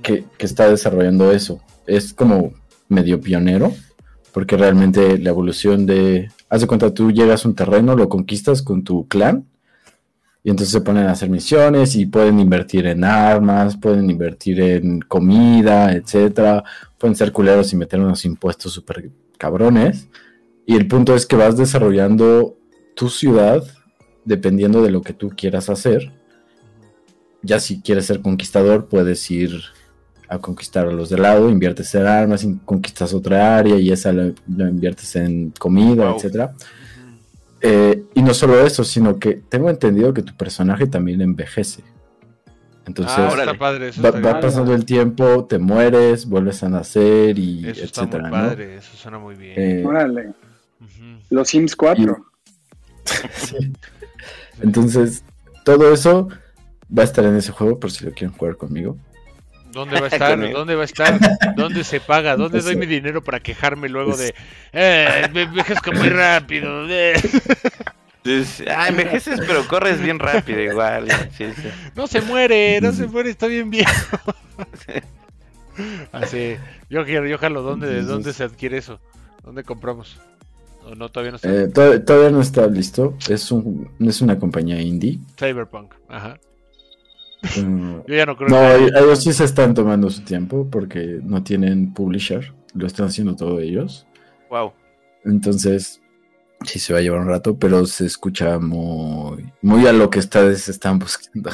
Que 0.03 0.25
está 0.39 0.71
desarrollando 0.71 1.33
eso. 1.33 1.61
Es 1.87 2.13
como 2.13 2.53
medio 2.89 3.21
pionero, 3.21 3.75
porque 4.33 4.57
realmente 4.57 5.19
la 5.19 5.31
evolución 5.31 5.87
de... 5.87 6.31
Haz 6.49 6.61
de 6.61 6.67
cuenta, 6.67 6.95
tú 6.95 7.11
llegas 7.11 7.45
a 7.45 7.49
un 7.49 7.55
terreno, 7.55 7.97
lo 7.97 8.09
conquistas 8.09 8.63
con 8.63 8.85
tu 8.85 9.09
clan, 9.09 9.47
y 10.45 10.51
entonces 10.51 10.73
se 10.73 10.81
ponen 10.81 11.07
a 11.07 11.13
hacer 11.13 11.29
misiones 11.29 11.97
y 11.97 12.07
pueden 12.07 12.39
invertir 12.39 12.87
en 12.87 13.03
armas, 13.03 13.77
pueden 13.77 14.09
invertir 14.09 14.61
en 14.61 15.01
comida, 15.01 15.93
etcétera. 15.93 16.63
Pueden 16.99 17.17
ser 17.17 17.33
culeros 17.33 17.73
y 17.73 17.77
meter 17.77 17.99
unos 17.99 18.25
impuestos 18.25 18.73
súper 18.73 19.11
cabrones. 19.39 20.09
Y 20.65 20.77
el 20.77 20.87
punto 20.87 21.17
es 21.17 21.27
que 21.27 21.35
vas 21.35 21.57
desarrollando 21.57 22.57
tu 22.95 23.09
ciudad 23.09 23.65
dependiendo 24.25 24.83
de 24.83 24.91
lo 24.93 25.03
que 25.03 25.13
tú 25.13 25.31
quieras 25.31 25.69
hacer 25.69 26.13
ya 27.47 27.61
si 27.61 27.81
quieres 27.81 28.07
ser 28.07 28.21
conquistador, 28.21 28.89
puedes 28.89 29.31
ir 29.31 29.63
a 30.29 30.39
conquistar 30.39 30.87
a 30.89 30.93
los 30.93 31.09
de 31.11 31.19
lado, 31.19 31.49
inviertes 31.51 31.95
en 31.95 32.07
armas, 32.07 32.47
conquistas 32.65 33.15
otra 33.15 33.57
área 33.59 33.77
y 33.79 33.91
esa 33.93 34.13
la, 34.13 34.33
la 34.57 34.69
inviertes 34.69 35.15
en 35.17 35.51
comida, 35.59 36.07
Wow. 36.07 36.17
etcétera. 36.17 36.55
Eh, 37.61 38.05
y 38.15 38.23
no 38.23 38.35
solo 38.35 38.65
eso, 38.65 38.85
sino 38.85 39.19
que 39.19 39.35
tengo 39.49 39.71
entendido 39.71 40.13
que 40.13 40.23
tu 40.23 40.37
personaje 40.37 40.87
también 40.87 41.21
envejece. 41.21 41.83
Entonces 42.87 43.15
ah, 43.19 43.35
está 43.37 43.55
padre, 43.59 43.89
eso 43.89 44.01
va, 44.03 44.09
está 44.11 44.21
va 44.21 44.31
bien. 44.33 44.41
pasando 44.43 44.75
el 44.75 44.85
tiempo, 44.85 45.45
te 45.47 45.59
mueres, 45.59 46.27
vuelves 46.27 46.63
a 46.63 46.69
nacer 46.69 47.37
y 47.39 47.67
Eso 47.69 47.83
está 47.85 48.03
muy 48.03 48.11
etcétera, 48.11 48.25
¿no? 48.25 48.31
padre, 48.31 48.77
eso 48.77 48.97
suena 48.97 49.19
muy 49.19 49.35
bien. 49.35 49.55
Eh, 49.57 49.85
Órale. 49.85 50.33
Los 51.31 51.49
Sims 51.49 51.75
4. 51.75 52.17
sí. 53.37 53.73
Entonces, 54.61 55.25
todo 55.65 55.93
eso 55.93 56.29
va 56.97 57.03
a 57.03 57.05
estar 57.05 57.25
en 57.25 57.37
ese 57.37 57.51
juego 57.53 57.81
por 57.81 57.91
si 57.91 58.05
lo 58.05 58.13
quieren 58.13 58.37
jugar 58.37 58.57
conmigo. 58.57 58.97
¿Dónde 59.77 60.01
va 60.01 60.07
a 60.07 60.09
estar? 60.13 60.51
¿Dónde 60.53 60.75
va 60.75 60.83
a 60.83 60.85
estar? 60.87 61.21
¿Dónde 61.55 61.85
se 61.85 62.01
paga? 62.01 62.35
¿Dónde 62.43 62.63
doy 62.63 62.77
mi 62.77 62.87
dinero 62.87 63.23
para 63.23 63.41
quejarme 63.41 63.89
luego 63.91 64.17
de 64.17 64.35
eh, 64.73 65.29
me 65.35 65.43
envejezco 65.43 65.93
muy 65.93 66.09
rápido? 66.09 66.89
eh"? 66.89 67.15
Ah, 68.69 68.89
envejeces, 68.89 69.39
pero 69.47 69.69
corres 69.69 70.01
bien 70.03 70.19
rápido 70.19 70.61
igual. 70.61 71.07
Sí, 71.39 71.45
sí. 71.55 71.69
No 71.95 72.09
se 72.09 72.21
muere, 72.23 72.81
no 72.81 72.91
se 72.93 73.07
muere, 73.07 73.31
está 73.31 73.47
bien 73.47 73.71
viejo. 73.71 74.19
Así, 76.11 76.57
yo 76.91 77.05
quiero, 77.05 77.27
yo 77.29 77.39
jalo, 77.39 77.63
¿dónde, 77.63 77.87
Entonces- 77.87 78.09
¿dónde 78.09 78.33
se 78.33 78.43
adquiere 78.43 78.79
eso? 78.79 78.99
¿Dónde 79.45 79.63
compramos? 79.63 80.19
¿O 80.85 80.97
no, 80.97 81.09
todavía 81.09 81.31
no 81.33 81.37
está? 81.37 81.49
Eh, 81.53 81.69
to- 81.69 82.03
todavía 82.03 82.31
no 82.31 82.41
está 82.41 82.67
listo. 82.67 83.15
Es, 83.29 83.53
un, 83.53 83.89
es 84.01 84.21
una 84.21 84.37
compañía 84.39 84.81
indie. 84.81 85.19
Cyberpunk, 85.39 85.93
ajá. 86.09 86.39
Mm, 87.65 88.01
Yo 88.07 88.15
ya 88.15 88.27
no 88.27 88.37
creo 88.37 88.49
No, 88.49 88.57
nadie. 88.61 88.91
ellos 88.97 89.23
sí 89.23 89.33
se 89.33 89.45
están 89.45 89.75
tomando 89.75 90.11
su 90.11 90.23
tiempo 90.23 90.69
porque 90.71 91.21
no 91.23 91.43
tienen 91.43 91.93
publisher, 91.95 92.53
lo 92.75 92.87
están 92.87 93.07
haciendo 93.07 93.35
todos 93.37 93.61
ellos. 93.63 94.07
Wow. 94.51 94.73
Entonces, 95.25 96.01
sí 96.65 96.79
se 96.79 96.93
va 96.93 97.01
a 97.01 97.03
llevar 97.03 97.21
un 97.21 97.29
rato, 97.29 97.59
pero 97.59 97.85
se 97.87 98.07
escucha 98.07 98.59
muy, 98.59 99.53
muy 99.63 99.87
a 99.87 99.93
lo 99.93 100.09
que 100.11 100.19
ustedes 100.21 100.69
están 100.69 100.99
buscando, 100.99 101.51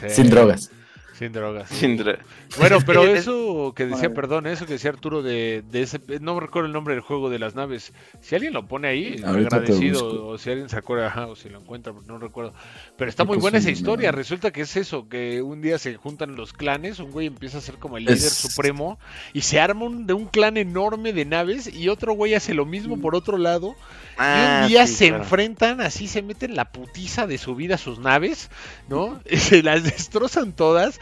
Sí. 0.00 0.06
sin 0.10 0.30
drogas. 0.30 0.70
Sin 1.18 1.32
drogas. 1.32 1.68
sí. 1.68 1.76
Sin 1.76 1.98
dra- 1.98 2.18
Bueno, 2.58 2.78
pero 2.84 3.04
Es- 3.06 3.20
eso 3.20 3.72
que 3.76 3.86
decía, 3.86 4.12
perdón, 4.12 4.46
eso 4.46 4.66
que 4.66 4.74
decía 4.74 4.90
Arturo 4.90 5.22
de, 5.22 5.62
de 5.70 5.82
ese, 5.82 6.00
no 6.20 6.38
recuerdo 6.40 6.66
el 6.66 6.72
nombre 6.72 6.94
del 6.94 7.02
juego 7.02 7.30
de 7.30 7.38
las 7.38 7.54
naves. 7.54 7.92
Si 8.20 8.34
alguien 8.34 8.52
lo 8.52 8.66
pone 8.66 8.88
ahí, 8.88 9.20
Ahorita 9.24 9.56
agradecido, 9.56 10.26
o 10.28 10.38
si 10.38 10.50
alguien 10.50 10.68
se 10.68 10.76
acuerda, 10.76 11.06
ajá, 11.06 11.26
o 11.28 11.36
si 11.36 11.48
lo 11.48 11.60
encuentra, 11.60 11.92
no 12.06 12.18
recuerdo. 12.18 12.52
Pero 12.96 13.08
está 13.08 13.24
muy 13.24 13.38
buena 13.38 13.58
es 13.58 13.64
esa 13.64 13.70
historia. 13.70 14.10
Resulta 14.12 14.50
que 14.50 14.62
es 14.62 14.76
eso, 14.76 15.08
que 15.08 15.40
un 15.42 15.62
día 15.62 15.78
se 15.78 15.94
juntan 15.96 16.34
los 16.36 16.52
clanes, 16.52 16.98
un 16.98 17.10
güey 17.12 17.28
empieza 17.28 17.58
a 17.58 17.60
ser 17.60 17.76
como 17.76 17.96
el 17.96 18.04
líder 18.04 18.18
Es- 18.18 18.32
supremo 18.34 18.98
y 19.32 19.42
se 19.42 19.60
arma 19.60 19.84
un, 19.84 20.06
de 20.06 20.14
un 20.14 20.26
clan 20.26 20.56
enorme 20.56 21.12
de 21.12 21.24
naves 21.24 21.72
y 21.72 21.88
otro 21.88 22.14
güey 22.14 22.34
hace 22.34 22.54
lo 22.54 22.66
mismo 22.66 23.00
por 23.00 23.14
otro 23.14 23.38
lado. 23.38 23.70
y 23.70 24.16
Ah, 24.18 24.60
un 24.62 24.68
día 24.68 24.86
sí, 24.86 24.94
se 24.94 25.08
claro. 25.08 25.22
enfrentan, 25.24 25.80
así 25.80 26.06
se 26.08 26.22
meten 26.22 26.54
la 26.56 26.70
putiza 26.70 27.26
de 27.26 27.36
su 27.38 27.54
vida 27.56 27.74
a 27.76 27.78
sus 27.78 27.98
naves, 27.98 28.48
¿no? 28.88 29.20
se 29.30 29.62
las 29.62 29.82
destrozan 29.84 30.52
todas. 30.52 31.00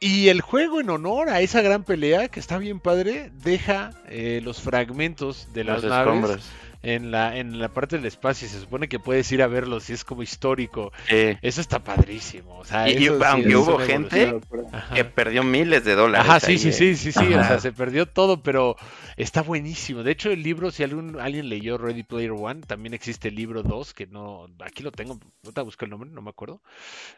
Y 0.00 0.28
el 0.28 0.40
juego 0.40 0.80
en 0.80 0.90
honor 0.90 1.28
a 1.28 1.40
esa 1.40 1.60
gran 1.60 1.82
pelea, 1.82 2.28
que 2.28 2.38
está 2.38 2.58
bien 2.58 2.78
padre, 2.78 3.32
deja 3.42 3.90
eh, 4.06 4.40
los 4.44 4.60
fragmentos 4.60 5.48
de 5.52 5.64
las 5.64 5.82
Los 5.82 5.90
naves. 5.90 6.44
En 6.94 7.10
la, 7.10 7.36
en 7.36 7.58
la 7.58 7.68
parte 7.68 7.96
del 7.96 8.06
espacio 8.06 8.46
y 8.46 8.50
se 8.50 8.60
supone 8.60 8.88
que 8.88 8.98
puedes 8.98 9.30
ir 9.32 9.42
a 9.42 9.46
verlos 9.46 9.90
y 9.90 9.92
es 9.92 10.04
como 10.04 10.22
histórico. 10.22 10.92
Sí. 11.08 11.36
Eso 11.42 11.60
está 11.60 11.82
padrísimo. 11.82 12.58
O 12.58 12.64
sea, 12.64 12.88
Y- 12.88 12.92
y 12.98 13.04
eso 13.06 13.18
sí 13.18 13.24
aunque 13.26 13.56
hubo 13.56 13.78
gente. 13.78 14.40
Ajá. 14.72 14.94
Que 14.94 15.04
perdió 15.04 15.42
miles 15.42 15.84
de 15.84 15.94
dólares. 15.94 16.28
Ajá, 16.28 16.40
sí, 16.40 16.52
ahí, 16.52 16.58
sí, 16.58 16.68
eh. 16.68 16.72
sí, 16.72 16.96
sí, 16.96 17.12
sí, 17.12 17.26
o 17.34 17.42
sea, 17.44 17.58
se 17.60 17.72
perdió 17.72 18.06
todo, 18.06 18.42
pero 18.42 18.76
está 19.16 19.42
buenísimo. 19.42 20.02
De 20.02 20.12
hecho, 20.12 20.30
el 20.30 20.42
libro, 20.42 20.70
si 20.70 20.82
algún, 20.82 21.18
alguien 21.20 21.48
leyó 21.48 21.78
Ready 21.78 22.02
Player 22.04 22.32
One, 22.32 22.60
también 22.66 22.94
existe 22.94 23.28
el 23.28 23.34
libro 23.34 23.62
2, 23.62 23.94
que 23.94 24.06
no, 24.06 24.46
aquí 24.60 24.82
lo 24.82 24.92
tengo, 24.92 25.18
ahorita 25.44 25.62
busco 25.62 25.84
el 25.84 25.90
nombre, 25.90 26.10
no 26.10 26.22
me 26.22 26.30
acuerdo. 26.30 26.60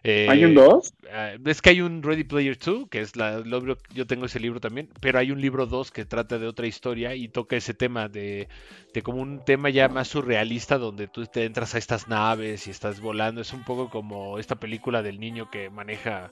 Eh, 0.03 0.27
¿Hay 0.31 0.45
un 0.45 0.55
2? 0.55 0.95
ah, 1.13 1.33
es 1.45 1.61
que 1.61 1.71
hay 1.71 1.81
un 1.83 2.03
Ready 2.03 2.25
Player 2.25 2.57
2, 2.59 2.89
que 2.89 3.01
es 3.01 3.17
la, 3.17 3.41
lo- 3.41 3.77
yo 3.95 4.07
tengo 4.07 4.27
ese 4.27 4.41
libro 4.41 4.61
también, 4.61 4.89
pero 5.01 5.19
hay 5.19 5.31
un 5.31 5.41
libro 5.41 5.67
2 5.67 5.91
que 5.91 6.05
trata 6.05 6.39
de 6.39 6.47
otra 6.47 6.67
historia 6.67 7.15
y 7.15 7.29
toca 7.29 7.57
ese 7.57 7.75
tema 7.75 8.09
de, 8.09 8.49
de 8.95 9.03
como 9.03 9.21
un 9.21 9.45
tema 9.45 9.60
ya 9.69 9.89
más 9.89 10.09
surrealista 10.09 10.79
donde 10.79 11.07
tú 11.09 11.27
te 11.27 11.45
entras 11.45 11.75
a 11.75 11.79
estas 11.79 12.09
naves 12.09 12.67
y 12.67 12.71
estás 12.71 13.01
volando. 13.01 13.41
Es 13.41 13.53
un 13.53 13.63
poco 13.65 13.91
como 13.91 14.39
esta 14.39 14.57
película 14.57 15.03
del 15.03 15.21
niño 15.21 15.51
que 15.51 15.69
maneja, 15.71 16.31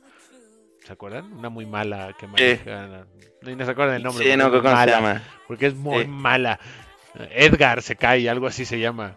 ¿se 0.84 0.92
acuerdan? 0.92 1.32
Una 1.32 1.48
muy 1.50 1.66
mala 1.66 2.14
que 2.18 2.26
maneja. 2.26 3.04
No, 3.42 3.54
no 3.56 3.64
se 3.64 3.70
acuerdan 3.70 3.96
el 3.96 4.02
nombre. 4.02 4.24
Sí, 4.30 4.36
no, 4.36 4.50
¿cómo 4.50 4.80
se 4.80 4.86
llama? 4.86 5.22
Porque 5.46 5.66
es 5.66 5.74
muy 5.74 6.02
Sí. 6.02 6.08
mala. 6.08 6.58
Edgar 7.30 7.82
se 7.82 7.96
cae, 7.96 8.28
algo 8.28 8.46
así 8.46 8.64
se 8.64 8.78
llama. 8.78 9.14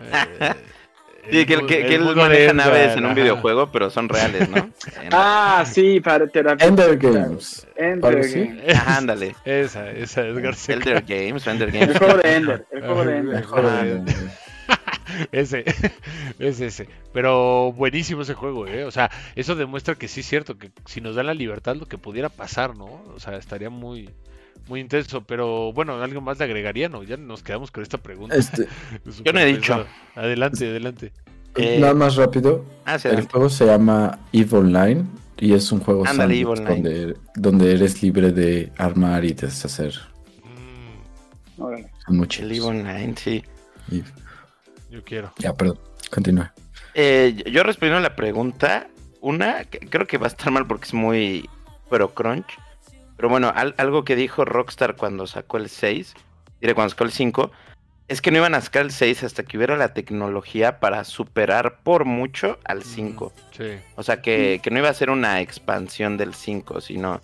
Eh, 0.00 0.54
Sí, 1.30 1.46
que, 1.46 1.54
el 1.54 1.60
él- 1.60 1.66
que, 1.66 1.86
que 1.86 1.94
el 1.94 2.02
él 2.02 2.08
de 2.08 2.14
maneja 2.14 2.42
Edgar, 2.42 2.54
naves 2.56 2.92
en 2.92 2.98
un 3.00 3.04
ajá. 3.06 3.14
videojuego, 3.14 3.72
pero 3.72 3.90
son 3.90 4.08
reales, 4.08 4.48
¿no? 4.50 4.70
Ah, 5.12 5.64
sí, 5.66 6.00
para 6.00 6.26
terapia. 6.26 6.66
Ender 6.66 6.96
Games. 6.98 7.66
Ender. 7.76 8.30
Games. 8.30 8.74
Ajá, 8.74 8.96
ándale. 8.98 9.34
Esa, 9.44 9.90
esa 9.90 10.22
Edgar 10.26 10.54
se 10.54 10.74
Elder 10.74 11.02
Games, 11.06 11.46
Ender 11.46 11.68
El 11.74 11.80
Games. 11.80 11.98
juego 11.98 12.16
de 12.18 12.36
Ender. 12.36 12.66
El 12.70 12.80
juego 12.80 13.04
de 13.04 13.16
Ender. 13.16 13.34
Mejor 13.36 13.64
Ah, 13.66 13.86
Ender. 13.86 14.14
Ese, 15.32 15.64
es 16.38 16.60
ese. 16.60 16.88
Pero 17.12 17.72
buenísimo 17.72 18.22
ese 18.22 18.34
juego, 18.34 18.66
¿eh? 18.66 18.84
O 18.84 18.90
sea, 18.90 19.10
eso 19.36 19.54
demuestra 19.54 19.94
que 19.94 20.08
sí 20.08 20.20
es 20.20 20.26
cierto, 20.26 20.56
que 20.58 20.70
si 20.86 21.00
nos 21.02 21.14
dan 21.14 21.26
la 21.26 21.34
libertad, 21.34 21.76
lo 21.76 21.86
que 21.86 21.98
pudiera 21.98 22.30
pasar, 22.30 22.74
¿no? 22.76 22.86
O 23.14 23.20
sea, 23.20 23.36
estaría 23.36 23.68
muy, 23.70 24.10
muy 24.68 24.80
intenso. 24.80 25.22
Pero 25.22 25.72
bueno, 25.72 26.02
algo 26.02 26.20
más 26.20 26.38
le 26.38 26.44
agregaría, 26.44 26.88
¿no? 26.88 27.02
Ya 27.02 27.16
nos 27.16 27.42
quedamos 27.42 27.70
con 27.70 27.82
esta 27.82 27.98
pregunta. 27.98 28.36
Este, 28.36 28.66
Yo 29.24 29.32
no 29.32 29.40
he 29.40 29.46
dicho. 29.46 29.86
Adelante, 30.14 30.68
adelante. 30.68 31.12
Eh, 31.56 31.78
nada 31.80 31.94
más 31.94 32.16
rápido. 32.16 32.64
Ah, 32.84 32.98
sí, 32.98 33.08
El 33.08 33.28
juego 33.28 33.48
se 33.48 33.66
llama 33.66 34.18
EVE 34.32 34.56
Online 34.56 35.04
y 35.38 35.52
es 35.52 35.70
un 35.70 35.80
juego 35.80 36.04
donde, 36.04 37.16
donde 37.36 37.72
eres 37.72 38.02
libre 38.02 38.32
de 38.32 38.72
armar 38.76 39.24
y 39.24 39.34
deshacer. 39.34 39.94
Mm, 40.42 41.62
Órale. 41.62 41.90
Muy 42.08 42.28
El. 42.38 42.52
EVE 42.52 42.60
Online, 42.60 43.14
sí. 43.16 43.44
Y- 43.90 44.02
yo 44.90 45.02
quiero. 45.04 45.32
Ya, 45.38 45.52
perdón. 45.54 45.78
Continúa. 46.10 46.52
Eh, 46.94 47.42
yo 47.50 47.62
respondiendo 47.64 47.98
a 47.98 48.08
la 48.08 48.14
pregunta, 48.14 48.88
una, 49.20 49.64
que 49.64 49.80
creo 49.80 50.06
que 50.06 50.18
va 50.18 50.26
a 50.26 50.28
estar 50.28 50.52
mal 50.52 50.66
porque 50.66 50.86
es 50.86 50.94
muy 50.94 51.48
pero 51.90 52.14
crunch. 52.14 52.46
Pero 53.16 53.28
bueno, 53.28 53.52
al- 53.54 53.74
algo 53.78 54.04
que 54.04 54.16
dijo 54.16 54.44
Rockstar 54.44 54.96
cuando 54.96 55.26
sacó 55.26 55.56
el 55.56 55.68
6, 55.68 56.14
diré 56.60 56.74
cuando 56.74 56.90
sacó 56.90 57.04
el 57.04 57.12
5, 57.12 57.50
es 58.08 58.20
que 58.20 58.30
no 58.30 58.38
iban 58.38 58.54
a 58.54 58.60
sacar 58.60 58.82
el 58.82 58.90
6 58.90 59.22
hasta 59.22 59.44
que 59.44 59.56
hubiera 59.56 59.76
la 59.76 59.94
tecnología 59.94 60.78
para 60.80 61.04
superar 61.04 61.78
por 61.82 62.04
mucho 62.04 62.58
al 62.64 62.82
5. 62.82 63.32
Sí. 63.56 63.70
O 63.96 64.02
sea, 64.02 64.20
que, 64.20 64.60
que 64.62 64.70
no 64.70 64.78
iba 64.78 64.88
a 64.90 64.94
ser 64.94 65.10
una 65.10 65.40
expansión 65.40 66.16
del 66.16 66.34
5, 66.34 66.80
sino 66.80 67.20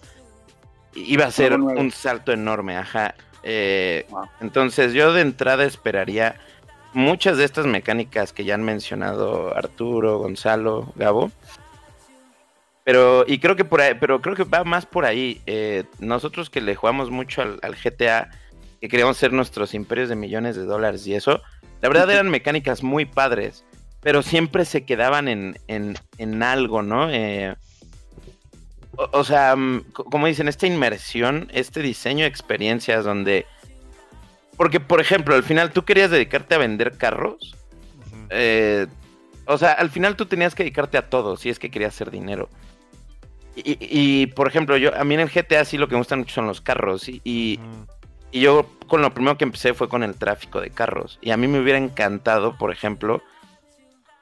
iba 0.94 1.26
a 1.26 1.30
ser 1.30 1.54
un 1.54 1.90
salto 1.90 2.32
enorme, 2.32 2.76
ajá. 2.76 3.14
Eh, 3.42 4.06
Wow. 4.10 4.24
Entonces 4.40 4.92
yo 4.92 5.12
de 5.12 5.22
entrada 5.22 5.64
esperaría 5.64 6.36
muchas 6.92 7.36
de 7.38 7.44
estas 7.44 7.66
mecánicas 7.66 8.32
que 8.32 8.44
ya 8.44 8.54
han 8.54 8.62
mencionado 8.64 9.56
Arturo, 9.56 10.18
Gonzalo, 10.18 10.92
Gabo. 10.96 11.30
Pero, 12.84 13.24
y 13.26 13.38
creo 13.38 13.56
que 13.56 13.64
por 13.64 13.80
ahí, 13.80 13.94
pero 14.00 14.20
creo 14.20 14.34
que 14.34 14.44
va 14.44 14.64
más 14.64 14.86
por 14.86 15.04
ahí. 15.04 15.40
Eh, 15.46 15.84
nosotros 15.98 16.50
que 16.50 16.60
le 16.60 16.74
jugamos 16.74 17.10
mucho 17.10 17.42
al, 17.42 17.58
al 17.62 17.76
GTA, 17.76 18.30
que 18.80 18.88
queríamos 18.88 19.16
ser 19.18 19.32
nuestros 19.32 19.74
imperios 19.74 20.08
de 20.08 20.16
millones 20.16 20.56
de 20.56 20.64
dólares 20.64 21.06
y 21.06 21.14
eso, 21.14 21.42
la 21.82 21.88
verdad 21.88 22.10
eran 22.10 22.30
mecánicas 22.30 22.82
muy 22.82 23.04
padres, 23.04 23.64
pero 24.00 24.22
siempre 24.22 24.64
se 24.64 24.84
quedaban 24.86 25.28
en, 25.28 25.58
en, 25.68 25.96
en 26.16 26.42
algo, 26.42 26.82
¿no? 26.82 27.10
Eh, 27.10 27.54
o, 28.96 29.08
o 29.12 29.24
sea, 29.24 29.54
mm, 29.56 29.84
co- 29.92 30.04
como 30.04 30.26
dicen, 30.26 30.48
esta 30.48 30.66
inmersión, 30.66 31.48
este 31.52 31.82
diseño 31.82 32.22
de 32.24 32.28
experiencias 32.28 33.04
donde... 33.04 33.46
Porque, 34.56 34.80
por 34.80 35.00
ejemplo, 35.00 35.34
al 35.34 35.42
final 35.42 35.70
tú 35.70 35.84
querías 35.84 36.10
dedicarte 36.10 36.54
a 36.54 36.58
vender 36.58 36.96
carros. 36.96 37.56
Eh, 38.30 38.86
o 39.52 39.58
sea, 39.58 39.72
al 39.72 39.90
final 39.90 40.16
tú 40.16 40.26
tenías 40.26 40.54
que 40.54 40.62
dedicarte 40.62 40.96
a 40.98 41.08
todo 41.10 41.36
si 41.36 41.48
es 41.50 41.58
que 41.58 41.70
querías 41.70 41.94
hacer 41.94 42.10
dinero. 42.10 42.48
Y, 43.56 44.26
por 44.28 44.48
ejemplo, 44.48 44.76
yo 44.76 44.96
a 44.96 45.04
mí 45.04 45.14
en 45.14 45.20
el 45.20 45.28
GTA 45.30 45.64
sí 45.64 45.76
lo 45.76 45.88
que 45.88 45.94
me 45.94 45.98
gustan 46.00 46.20
mucho 46.20 46.34
son 46.36 46.46
los 46.46 46.60
carros. 46.60 47.08
Y, 47.08 47.20
y, 47.24 47.58
Ujú. 47.58 47.86
y 48.30 48.40
yo 48.40 48.66
con 48.86 49.02
lo 49.02 49.12
primero 49.12 49.36
que 49.36 49.44
empecé 49.44 49.74
fue 49.74 49.88
con 49.88 50.02
el 50.02 50.14
tráfico 50.14 50.60
de 50.60 50.70
carros. 50.70 51.18
Y 51.20 51.30
a 51.30 51.36
mí 51.36 51.46
me 51.48 51.60
hubiera 51.60 51.78
encantado, 51.78 52.56
por 52.56 52.72
ejemplo, 52.72 53.22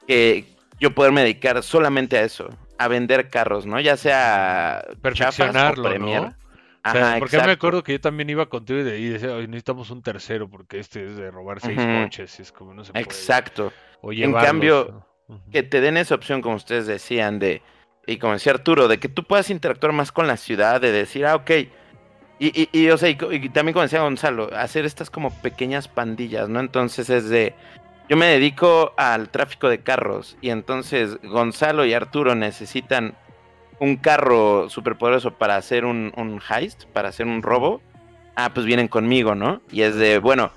que 0.07 0.45
yo 0.79 0.91
poderme 0.95 1.21
dedicar 1.21 1.61
solamente 1.63 2.17
a 2.17 2.23
eso, 2.23 2.49
a 2.77 2.87
vender 2.87 3.29
carros, 3.29 3.65
¿no? 3.65 3.79
Ya 3.79 3.97
sea 3.97 4.83
o 4.89 4.95
Perfeccionarlo, 5.01 5.83
Premier. 5.83 6.21
¿no? 6.23 6.27
O 6.27 6.91
sea, 6.91 7.07
Ajá, 7.09 7.19
porque 7.19 7.37
me 7.41 7.51
acuerdo 7.51 7.83
que 7.83 7.91
yo 7.93 8.01
también 8.01 8.29
iba 8.29 8.47
contigo 8.47 8.79
y, 8.79 8.83
de- 8.83 8.99
y 8.99 9.09
decía, 9.09 9.35
"Ay, 9.35 9.47
necesitamos 9.47 9.89
un 9.91 10.01
tercero 10.01 10.49
porque 10.49 10.79
este 10.79 11.05
es 11.05 11.17
de 11.17 11.29
robar 11.29 11.59
seis 11.59 11.77
Ujú. 11.77 12.03
coches 12.03 12.39
y 12.39 12.41
es 12.41 12.51
como 12.51 12.73
no 12.73 12.83
se 12.85 12.93
puede. 12.93 13.03
Exacto. 13.05 13.71
O 14.01 14.11
En 14.11 14.33
cambio. 14.33 15.05
Que 15.51 15.63
te 15.63 15.81
den 15.81 15.97
esa 15.97 16.15
opción, 16.15 16.41
como 16.41 16.55
ustedes 16.55 16.87
decían, 16.87 17.39
de, 17.39 17.61
y 18.05 18.17
como 18.17 18.33
decía 18.33 18.53
Arturo, 18.53 18.87
de 18.87 18.99
que 18.99 19.09
tú 19.09 19.23
puedas 19.23 19.49
interactuar 19.49 19.93
más 19.93 20.11
con 20.11 20.27
la 20.27 20.37
ciudad, 20.37 20.81
de 20.81 20.91
decir, 20.91 21.25
ah, 21.25 21.35
ok. 21.35 21.51
Y, 22.41 22.69
y, 22.71 22.89
o 22.89 22.97
sea, 22.97 23.09
y, 23.09 23.15
también 23.49 23.73
como 23.73 23.83
decía 23.83 24.01
Gonzalo, 24.01 24.49
hacer 24.55 24.85
estas 24.85 25.09
como 25.09 25.29
pequeñas 25.41 25.87
pandillas, 25.87 26.47
¿no? 26.47 26.61
Entonces 26.61 27.09
es 27.09 27.27
de, 27.29 27.53
yo 28.07 28.15
me 28.15 28.27
dedico 28.27 28.93
al 28.95 29.29
tráfico 29.29 29.67
de 29.67 29.79
carros 29.79 30.37
y 30.41 30.49
entonces 30.49 31.17
Gonzalo 31.21 31.85
y 31.85 31.93
Arturo 31.93 32.35
necesitan 32.35 33.15
un 33.79 33.97
carro 33.97 34.69
superpoderoso 34.69 35.31
para 35.31 35.57
hacer 35.57 35.85
un, 35.85 36.13
un 36.15 36.41
heist, 36.49 36.85
para 36.85 37.09
hacer 37.09 37.27
un 37.27 37.41
robo. 37.43 37.81
Ah, 38.35 38.51
pues 38.53 38.65
vienen 38.65 38.87
conmigo, 38.87 39.35
¿no? 39.35 39.61
Y 39.69 39.81
es 39.81 39.95
de, 39.95 40.19
bueno, 40.19 40.51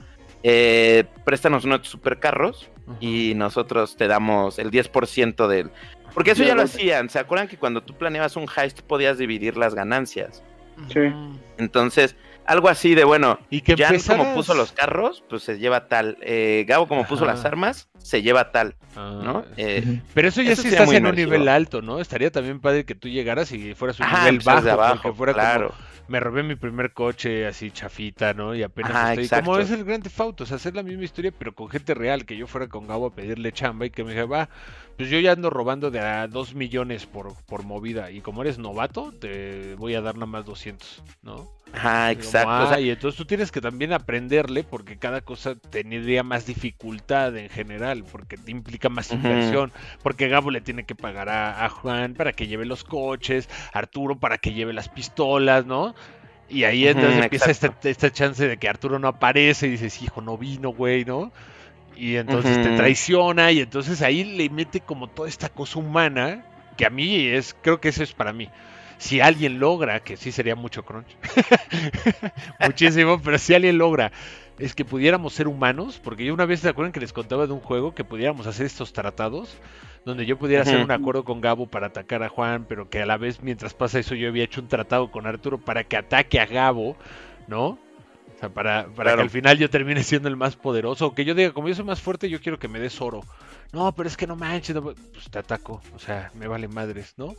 eh, 0.45 1.05
préstanos 1.25 1.64
unos 1.64 1.87
supercarros 1.89 2.70
Y 3.01 3.35
nosotros 3.35 3.97
te 3.97 4.09
damos 4.09 4.59
el 4.59 4.70
10% 4.70 5.47
del... 5.47 5.70
Porque 6.14 6.33
eso 6.33 6.43
Ya 6.45 6.55
lo 6.55 6.62
hacían, 6.62 7.09
¿se 7.09 7.18
acuerdan 7.18 7.49
que 7.49 7.57
cuando 7.57 7.83
tú 7.83 7.95
planeabas 7.95 8.37
un 8.37 8.47
heist 8.55 8.83
podías 8.83 9.18
dividir 9.18 9.57
las 9.57 9.74
ganancias? 9.74 10.43
Sí. 10.93 11.01
Entonces, 11.59 12.16
algo 12.47 12.68
así 12.68 12.95
de, 12.95 13.05
bueno, 13.05 13.38
Y 13.51 13.61
que 13.61 13.72
Jan 13.76 13.86
como 13.86 14.22
empezaras- 14.24 14.34
puso 14.34 14.55
los 14.55 14.72
carros, 14.72 15.22
pues 15.28 15.43
se 15.43 15.59
lleva 15.59 15.86
tal. 15.88 16.18
Eh, 16.22 16.64
Gabo 16.66 16.88
como 16.88 17.07
puso 17.07 17.24
las 17.24 17.45
armas, 17.45 17.88
se 17.99 18.22
lleva 18.22 18.51
tal, 18.53 18.76
Ah, 18.97 19.20
¿no? 19.22 19.45
Eh. 19.57 20.01
Pero 20.14 20.28
eso 20.28 20.43
ya 20.43 20.53
Eso 20.53 20.62
sí 20.62 20.68
estás 20.68 20.93
en 20.93 21.07
un 21.07 21.14
nivel 21.14 21.49
alto, 21.49 21.82
¿no? 21.82 22.01
Estaría 22.01 22.30
también 22.30 22.61
padre 22.61 22.84
que 22.84 22.95
tú 22.95 23.09
llegaras 23.09 23.53
y 23.53 23.74
fueras 23.74 23.99
un 24.01 24.07
ajá, 24.07 24.18
nivel 24.20 24.34
empiezas 24.36 24.64
bajo, 24.64 24.80
abajo, 24.80 25.03
porque 25.03 25.16
fuera 25.16 25.32
claro. 25.34 25.68
como 25.68 25.93
me 26.09 26.20
robé 26.20 26.43
mi 26.43 26.57
primer 26.57 26.93
coche 26.93 27.47
así 27.47 27.70
chafita, 27.70 28.34
¿no? 28.34 28.55
Y 28.55 28.62
apenas 28.62 28.90
Ajá, 28.90 29.11
estoy 29.12 29.24
exacto. 29.24 29.45
como 29.47 29.59
es 29.59 29.70
el 29.70 29.84
Grand 29.84 30.03
Theft 30.03 30.20
Auto, 30.20 30.45
o 30.45 30.47
sea, 30.47 30.57
hacer 30.57 30.74
la 30.74 30.82
misma 30.82 31.05
historia 31.05 31.32
pero 31.38 31.55
con 31.55 31.70
gente 31.70 31.95
real, 31.95 32.26
que 32.26 32.36
yo 32.36 32.47
fuera 32.47 32.66
con 32.68 32.86
Gabo 32.86 33.07
a 33.07 33.14
pedirle 33.14 33.53
chamba 33.53 33.86
y 33.86 33.90
que 33.90 34.03
me 34.03 34.11
dijera, 34.11 34.26
va, 34.26 34.49
pues 34.97 35.09
yo 35.09 35.18
ya 35.20 35.32
ando 35.32 35.51
robando 35.51 35.90
de 35.90 36.01
a 36.01 36.26
dos 36.28 36.55
millones 36.55 37.07
por, 37.07 37.34
por 37.47 37.64
movida 37.64 38.11
y 38.11 38.20
como 38.20 38.43
eres 38.43 38.59
novato, 38.59 39.12
te 39.12 39.74
voy 39.76 39.95
a 39.95 40.01
dar 40.01 40.14
nada 40.14 40.26
más 40.26 40.45
200, 40.45 41.03
¿no? 41.22 41.51
Ajá, 41.72 42.11
Como, 42.11 42.20
exacto. 42.20 42.49
o 42.49 42.53
ah, 42.53 42.68
sea, 42.68 42.80
y 42.80 42.90
entonces 42.90 43.16
tú 43.16 43.24
tienes 43.24 43.51
que 43.51 43.61
también 43.61 43.93
aprenderle 43.93 44.62
porque 44.62 44.99
cada 44.99 45.22
cosa 45.22 45.55
tendría 45.55 46.22
más 46.22 46.47
dificultad 46.47 47.36
en 47.36 47.49
general, 47.49 48.05
porque 48.11 48.36
te 48.36 48.51
implica 48.51 48.88
más 48.88 49.11
inversión, 49.11 49.72
porque 50.03 50.28
Gabo 50.28 50.51
le 50.51 50.61
tiene 50.61 50.84
que 50.84 50.95
pagar 50.95 51.28
a, 51.28 51.64
a 51.64 51.68
Juan 51.70 52.14
para 52.14 52.32
que 52.32 52.47
lleve 52.47 52.66
los 52.66 52.84
coches, 52.84 53.49
Arturo 53.72 54.18
para 54.18 54.38
que 54.38 54.53
lleve 54.53 54.72
las 54.72 54.88
pistolas, 54.88 55.64
¿no? 55.64 55.95
Y 56.53 56.64
ahí 56.64 56.86
entonces 56.86 57.24
empieza 57.24 57.51
esta, 57.51 57.74
esta 57.82 58.12
chance 58.12 58.47
de 58.47 58.59
que 58.59 58.68
Arturo 58.68 58.99
no 58.99 59.09
aparece 59.09 59.66
y 59.66 59.70
dices, 59.70 60.03
hijo, 60.03 60.20
no 60.20 60.36
vino, 60.36 60.70
güey, 60.70 61.05
¿no? 61.07 61.32
Y 62.03 62.16
entonces 62.16 62.61
te 62.61 62.76
traiciona 62.76 63.53
y 63.53 63.61
entonces 63.61 64.03
ahí 64.03 64.24
le 64.24 64.50
mete 64.50 64.80
como 64.80 65.07
toda 65.07 65.28
esta 65.28 65.48
cosa 65.48 65.78
humana 65.78 66.44
que 66.76 66.84
a 66.84 66.90
mí 66.90 67.28
es, 67.28 67.55
creo 67.62 67.80
que 67.80 67.90
eso 67.90 68.03
es 68.03 68.12
para 68.12 68.32
mí. 68.32 68.48
Si 68.98 69.20
alguien 69.20 69.61
logra, 69.61 70.00
que 70.00 70.16
sí 70.16 70.32
sería 70.32 70.57
mucho 70.57 70.84
crunch, 70.84 71.07
muchísimo, 72.61 73.22
pero 73.22 73.38
si 73.38 73.55
alguien 73.55 73.78
logra, 73.78 74.11
es 74.59 74.74
que 74.74 74.84
pudiéramos 74.84 75.32
ser 75.32 75.46
humanos, 75.46 76.00
porque 76.03 76.24
yo 76.24 76.34
una 76.34 76.44
vez, 76.44 76.59
¿se 76.59 76.70
acuerdan 76.70 76.90
que 76.90 76.98
les 76.98 77.12
contaba 77.12 77.46
de 77.46 77.53
un 77.53 77.61
juego 77.61 77.94
que 77.94 78.03
pudiéramos 78.03 78.48
hacer 78.48 78.66
estos 78.66 78.92
tratados? 78.92 79.57
Donde 80.05 80.26
yo 80.26 80.36
pudiera 80.36 80.62
hacer 80.62 80.82
un 80.82 80.90
acuerdo 80.90 81.22
con 81.22 81.40
Gabo 81.40 81.68
para 81.68 81.86
atacar 81.86 82.24
a 82.24 82.28
Juan, 82.28 82.66
pero 82.68 82.90
que 82.90 83.00
a 83.00 83.07
la 83.07 83.16
vez, 83.16 83.44
mientras 83.44 83.74
pasa 83.74 84.00
eso, 84.00 84.16
yo 84.16 84.26
había 84.26 84.42
hecho 84.42 84.61
un 84.61 84.66
tratado 84.66 85.12
con 85.12 85.28
Arturo 85.28 85.59
para 85.59 85.84
que 85.84 85.96
ataque 85.96 86.40
a 86.40 86.46
Gabo, 86.46 86.96
¿no? 87.46 87.78
O 88.43 88.45
sea, 88.47 88.49
para, 88.53 88.86
para 88.86 88.95
Claro. 88.95 89.16
que 89.18 89.22
al 89.22 89.30
final 89.30 89.57
yo 89.57 89.70
termine 89.70 90.03
siendo 90.03 90.28
el 90.28 90.36
más 90.36 90.57
poderoso. 90.57 91.07
O 91.07 91.14
que 91.14 91.24
yo 91.24 91.34
diga, 91.34 91.53
como 91.53 91.68
yo 91.68 91.76
soy 91.76 91.84
más 91.84 92.01
fuerte, 92.01 92.28
yo 92.28 92.40
quiero 92.40 92.59
que 92.59 92.66
me 92.66 92.80
des 92.80 93.01
oro. 93.01 93.20
No, 93.72 93.95
pero 93.95 94.09
es 94.09 94.16
que 94.16 94.26
no 94.26 94.34
manches, 94.34 94.74
no- 94.74 94.82
pues 94.82 94.97
te 95.30 95.38
ataco. 95.38 95.80
O 95.95 95.99
sea, 96.01 96.30
me 96.34 96.49
vale 96.49 96.66
madres, 96.66 97.14
¿no? 97.16 97.34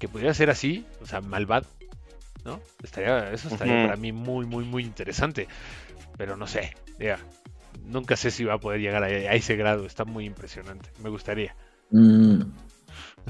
Que 0.00 0.08
pudiera 0.08 0.34
ser 0.34 0.50
así, 0.50 0.84
o 1.00 1.06
sea, 1.06 1.20
malvado, 1.20 1.66
¿no? 2.44 2.58
Estaría, 2.82 3.30
eso 3.32 3.48
estaría 3.48 3.84
para 3.86 3.96
mí 3.96 4.10
muy, 4.10 4.44
muy, 4.44 4.64
muy 4.64 4.82
interesante. 4.82 5.46
Pero 6.18 6.36
no 6.36 6.48
sé, 6.48 6.74
ya. 6.98 7.18
Nunca 7.86 8.16
sé 8.16 8.32
si 8.32 8.42
va 8.44 8.54
a 8.54 8.58
poder 8.58 8.80
llegar 8.80 9.04
a, 9.04 9.06
a 9.06 9.34
ese 9.34 9.54
grado. 9.54 9.86
Está 9.86 10.04
muy 10.04 10.24
impresionante. 10.26 10.90
Me 11.02 11.08
gustaría. 11.08 11.54
Mm, 11.92 12.42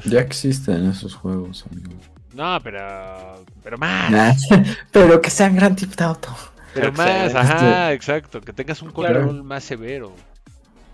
ya 0.06 0.20
existen 0.20 0.88
esos 0.88 1.14
juegos, 1.14 1.66
amigo. 1.70 1.92
No, 2.32 2.58
pero. 2.62 3.44
Pero 3.62 3.76
más. 3.76 4.10
Nah, 4.10 4.32
pero 4.90 5.20
que 5.20 5.28
sean 5.30 5.54
Grand 5.54 5.78
Theft 5.78 6.00
Auto. 6.00 6.34
Pero 6.74 6.92
más, 6.92 7.34
ajá, 7.34 7.92
exacto. 7.92 8.40
Que 8.40 8.52
tengas 8.52 8.82
un 8.82 8.90
Claro. 8.90 9.20
control 9.20 9.42
más 9.44 9.64
severo. 9.64 10.12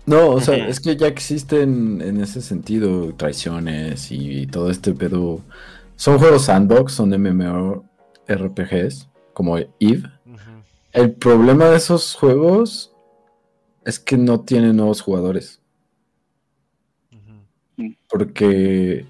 No, 0.05 0.29
o 0.29 0.41
sea, 0.41 0.67
es 0.67 0.79
que 0.79 0.95
ya 0.97 1.07
existen 1.07 2.01
en 2.01 2.19
ese 2.19 2.41
sentido 2.41 3.13
traiciones 3.15 4.11
y 4.11 4.47
todo 4.47 4.71
este 4.71 4.93
pedo. 4.93 5.41
Son 5.95 6.17
juegos 6.17 6.45
sandbox, 6.45 6.93
son 6.93 7.09
MMORPGs, 7.11 9.07
como 9.33 9.57
EVE. 9.57 10.09
El 10.93 11.11
problema 11.11 11.65
de 11.65 11.77
esos 11.77 12.15
juegos 12.15 12.91
es 13.85 13.99
que 13.99 14.17
no 14.17 14.39
tienen 14.39 14.77
nuevos 14.77 15.01
jugadores. 15.01 15.61
Porque 18.09 19.05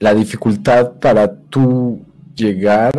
la 0.00 0.14
dificultad 0.14 0.98
para 0.98 1.32
tú 1.42 2.04
llegar. 2.34 2.90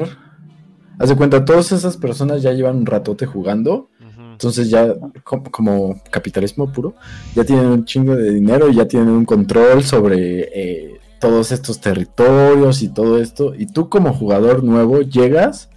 Haz 1.03 1.09
de 1.09 1.15
cuenta, 1.17 1.43
todas 1.43 1.71
esas 1.73 1.97
personas 1.97 2.41
ya 2.41 2.53
llevan 2.53 2.77
un 2.77 2.85
ratote 2.85 3.25
jugando. 3.25 3.89
Entonces 4.31 4.69
ya 4.69 4.95
como, 5.23 5.43
como 5.51 6.01
capitalismo 6.09 6.71
puro, 6.71 6.95
ya 7.35 7.43
tienen 7.43 7.65
un 7.67 7.85
chingo 7.85 8.15
de 8.15 8.31
dinero 8.31 8.69
y 8.69 8.75
ya 8.75 8.87
tienen 8.87 9.09
un 9.09 9.25
control 9.25 9.83
sobre 9.83 10.49
eh, 10.53 10.99
todos 11.19 11.51
estos 11.51 11.79
territorios 11.81 12.81
y 12.81 12.87
todo 12.89 13.19
esto. 13.19 13.53
Y 13.53 13.65
tú 13.67 13.89
como 13.89 14.13
jugador 14.13 14.63
nuevo 14.63 15.01
llegas 15.01 15.69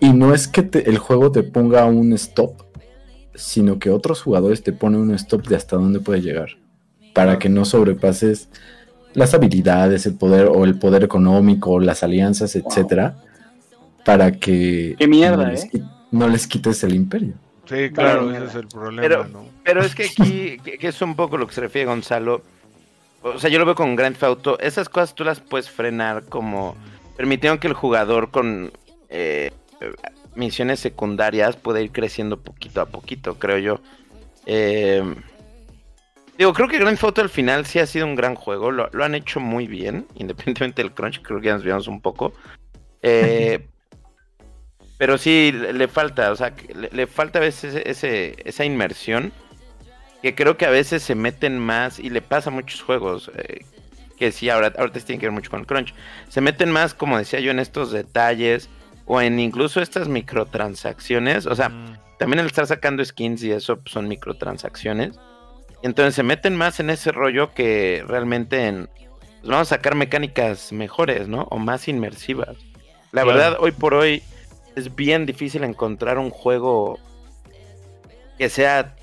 y 0.00 0.12
no 0.12 0.34
es 0.34 0.48
que 0.48 0.62
te- 0.64 0.88
el 0.90 0.98
juego 0.98 1.30
te 1.32 1.44
ponga 1.44 1.84
un 1.86 2.12
stop, 2.14 2.62
sino 3.34 3.78
que 3.78 3.90
otros 3.90 4.20
jugadores 4.20 4.62
te 4.62 4.72
ponen 4.72 5.00
un 5.00 5.14
stop 5.14 5.46
de 5.46 5.56
hasta 5.56 5.76
dónde 5.76 6.00
puede 6.00 6.20
llegar. 6.20 6.50
Para 7.14 7.38
que 7.38 7.48
no 7.48 7.64
sobrepases 7.64 8.48
las 9.14 9.34
habilidades, 9.34 10.04
el 10.06 10.14
poder 10.14 10.46
o 10.48 10.64
el 10.64 10.78
poder 10.78 11.04
económico, 11.04 11.78
las 11.80 12.02
alianzas, 12.02 12.54
etcétera, 12.56 13.16
para 14.04 14.32
que 14.32 14.94
Qué 14.98 15.06
mierda, 15.08 15.44
no, 15.44 15.50
les, 15.50 15.64
¿eh? 15.64 15.70
qui- 15.72 15.90
no 16.10 16.28
les 16.28 16.46
quites 16.46 16.82
el 16.84 16.94
imperio. 16.94 17.34
Sí, 17.66 17.90
claro, 17.90 18.30
ese 18.34 18.44
es 18.44 18.54
el 18.56 18.68
problema, 18.68 19.02
Pero- 19.02 19.24
¿no? 19.28 19.46
Pero 19.64 19.82
es 19.82 19.94
que 19.94 20.04
aquí, 20.04 20.58
que, 20.62 20.76
que 20.78 20.88
es 20.88 21.00
un 21.02 21.16
poco 21.16 21.38
lo 21.38 21.46
que 21.46 21.54
se 21.54 21.62
refiere 21.62 21.86
Gonzalo. 21.86 22.42
O 23.22 23.38
sea, 23.38 23.48
yo 23.48 23.58
lo 23.58 23.64
veo 23.64 23.74
con 23.74 23.96
Grand 23.96 24.14
Theft 24.14 24.24
Auto. 24.24 24.58
Esas 24.58 24.90
cosas 24.90 25.14
tú 25.14 25.24
las 25.24 25.40
puedes 25.40 25.70
frenar 25.70 26.24
como 26.24 26.76
permitiendo 27.16 27.58
que 27.58 27.68
el 27.68 27.72
jugador 27.72 28.30
con 28.30 28.70
eh, 29.08 29.50
eh, 29.80 29.92
misiones 30.34 30.80
secundarias 30.80 31.56
pueda 31.56 31.80
ir 31.80 31.90
creciendo 31.90 32.38
poquito 32.38 32.82
a 32.82 32.86
poquito, 32.86 33.38
creo 33.38 33.56
yo. 33.56 33.80
Eh, 34.44 35.02
digo, 36.36 36.52
creo 36.52 36.68
que 36.68 36.76
Grand 36.78 36.96
Theft 36.98 37.04
Auto 37.04 37.22
al 37.22 37.30
final 37.30 37.64
sí 37.64 37.78
ha 37.78 37.86
sido 37.86 38.04
un 38.04 38.14
gran 38.14 38.34
juego. 38.34 38.70
Lo, 38.70 38.90
lo 38.92 39.04
han 39.04 39.14
hecho 39.14 39.40
muy 39.40 39.66
bien, 39.66 40.06
independientemente 40.16 40.82
del 40.82 40.92
crunch. 40.92 41.22
Creo 41.22 41.40
que 41.40 41.46
ya 41.46 41.54
nos 41.54 41.64
vimos 41.64 41.88
un 41.88 42.02
poco. 42.02 42.34
Eh, 43.00 43.66
pero 44.98 45.18
sí, 45.18 45.52
le, 45.52 45.88
falta, 45.88 46.30
o 46.30 46.36
sea, 46.36 46.54
le, 46.74 46.88
le 46.92 47.06
falta 47.06 47.38
a 47.38 47.42
veces 47.42 47.74
ese, 47.74 47.90
ese- 47.90 48.36
esa 48.44 48.64
inmersión 48.64 49.32
que 50.22 50.34
creo 50.34 50.56
que 50.56 50.64
a 50.66 50.70
veces 50.70 51.02
se 51.02 51.14
meten 51.14 51.58
más 51.58 51.98
y 51.98 52.08
le 52.10 52.22
pasa 52.22 52.50
a 52.50 52.52
muchos 52.52 52.80
juegos 52.82 53.30
eh, 53.36 53.64
que 54.18 54.32
sí, 54.32 54.48
ahora, 54.48 54.72
ahorita 54.78 55.00
tienen 55.00 55.20
que 55.20 55.26
ver 55.26 55.32
mucho 55.32 55.50
con 55.50 55.60
el 55.60 55.66
crunch. 55.66 55.92
Se 56.28 56.40
meten 56.40 56.70
más, 56.70 56.94
como 56.94 57.18
decía 57.18 57.40
yo, 57.40 57.50
en 57.50 57.58
estos 57.58 57.90
detalles 57.92 58.70
o 59.06 59.20
en 59.20 59.38
incluso 59.38 59.82
estas 59.82 60.08
microtransacciones. 60.08 61.46
O 61.46 61.54
sea, 61.54 61.68
Ujú. 61.68 61.98
también 62.18 62.40
el 62.40 62.46
estar 62.46 62.66
sacando 62.66 63.04
skins 63.04 63.42
y 63.42 63.50
eso 63.52 63.76
pues, 63.80 63.92
son 63.92 64.08
microtransacciones. 64.08 65.18
Entonces 65.82 66.14
se 66.14 66.22
meten 66.22 66.56
más 66.56 66.80
en 66.80 66.88
ese 66.90 67.12
rollo 67.12 67.52
que 67.52 68.02
realmente 68.06 68.66
en... 68.66 68.86
pues, 68.86 69.50
vamos 69.50 69.70
a 69.72 69.76
sacar 69.76 69.94
mecánicas 69.94 70.72
mejores, 70.72 71.28
¿no? 71.28 71.42
O 71.50 71.58
más 71.58 71.86
inmersivas. 71.88 72.56
La 73.12 73.22
Claro. 73.24 73.26
verdad, 73.38 73.56
hoy 73.60 73.72
por 73.72 73.92
hoy 73.94 74.22
es 74.76 74.94
bien 74.94 75.26
difícil 75.26 75.64
encontrar 75.64 76.18
un 76.18 76.30
juego 76.30 76.98
que 78.38 78.48
sea, 78.48 78.96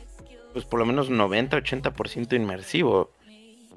pues 0.53 0.65
por 0.65 0.79
lo 0.79 0.85
menos 0.85 1.09
90-80% 1.09 2.35
inmersivo. 2.35 3.11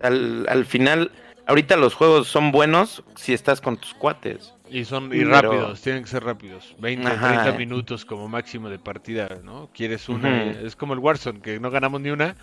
Al, 0.01 0.47
al 0.49 0.65
final, 0.67 1.13
ahorita 1.47 1.77
los 1.77 1.95
juegos 1.95 2.29
son 2.29 2.51
buenos 2.53 3.05
si 3.17 3.33
estás 3.33 3.61
con 3.61 3.77
tus 3.77 3.95
cuates. 3.95 4.53
Y 4.71 4.85
son 4.87 5.07
y 5.07 5.19
Pero- 5.19 5.31
rápidos, 5.31 5.81
tienen 5.83 6.03
que 6.03 6.09
ser 6.11 6.25
rápidos. 6.25 6.75
20, 6.79 7.07
Ajá. 7.07 7.43
30 7.43 7.59
minutos 7.59 8.05
como 8.05 8.29
máximo 8.29 8.69
de 8.71 8.79
partida, 8.79 9.29
¿no? 9.45 9.71
Quieres 9.73 10.09
una, 10.09 10.29
Ujú. 10.53 10.67
es 10.67 10.75
como 10.75 10.95
el 10.95 10.99
Warzone, 10.99 11.41
que 11.41 11.61
no 11.61 11.71
ganamos 11.71 12.01
ni 12.01 12.11
una, 12.11 12.35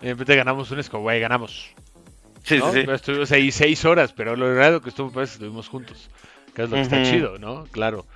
y 0.00 0.06
de 0.06 0.12
repente 0.14 0.34
ganamos 0.36 0.70
una, 0.70 0.80
es 0.80 0.90
como, 0.90 1.04
güey, 1.04 1.20
ganamos. 1.20 1.70
Sí, 2.42 2.58
¿no? 2.58 2.72
sí, 2.72 2.80
Estuvimos 2.88 3.30
ahí 3.32 3.52
seis 3.52 3.84
horas, 3.84 4.12
pero 4.12 4.34
lo 4.36 4.52
raro 4.54 4.80
que 4.80 4.88
estuvo, 4.88 5.10
pues, 5.10 5.32
estuvimos 5.34 5.68
juntos. 5.68 6.10
Que 6.54 6.62
es 6.62 6.70
lo 6.70 6.76
que 6.76 6.82
está 6.82 7.02
chido, 7.02 7.38
¿no? 7.38 7.64
Claro. 7.70 8.06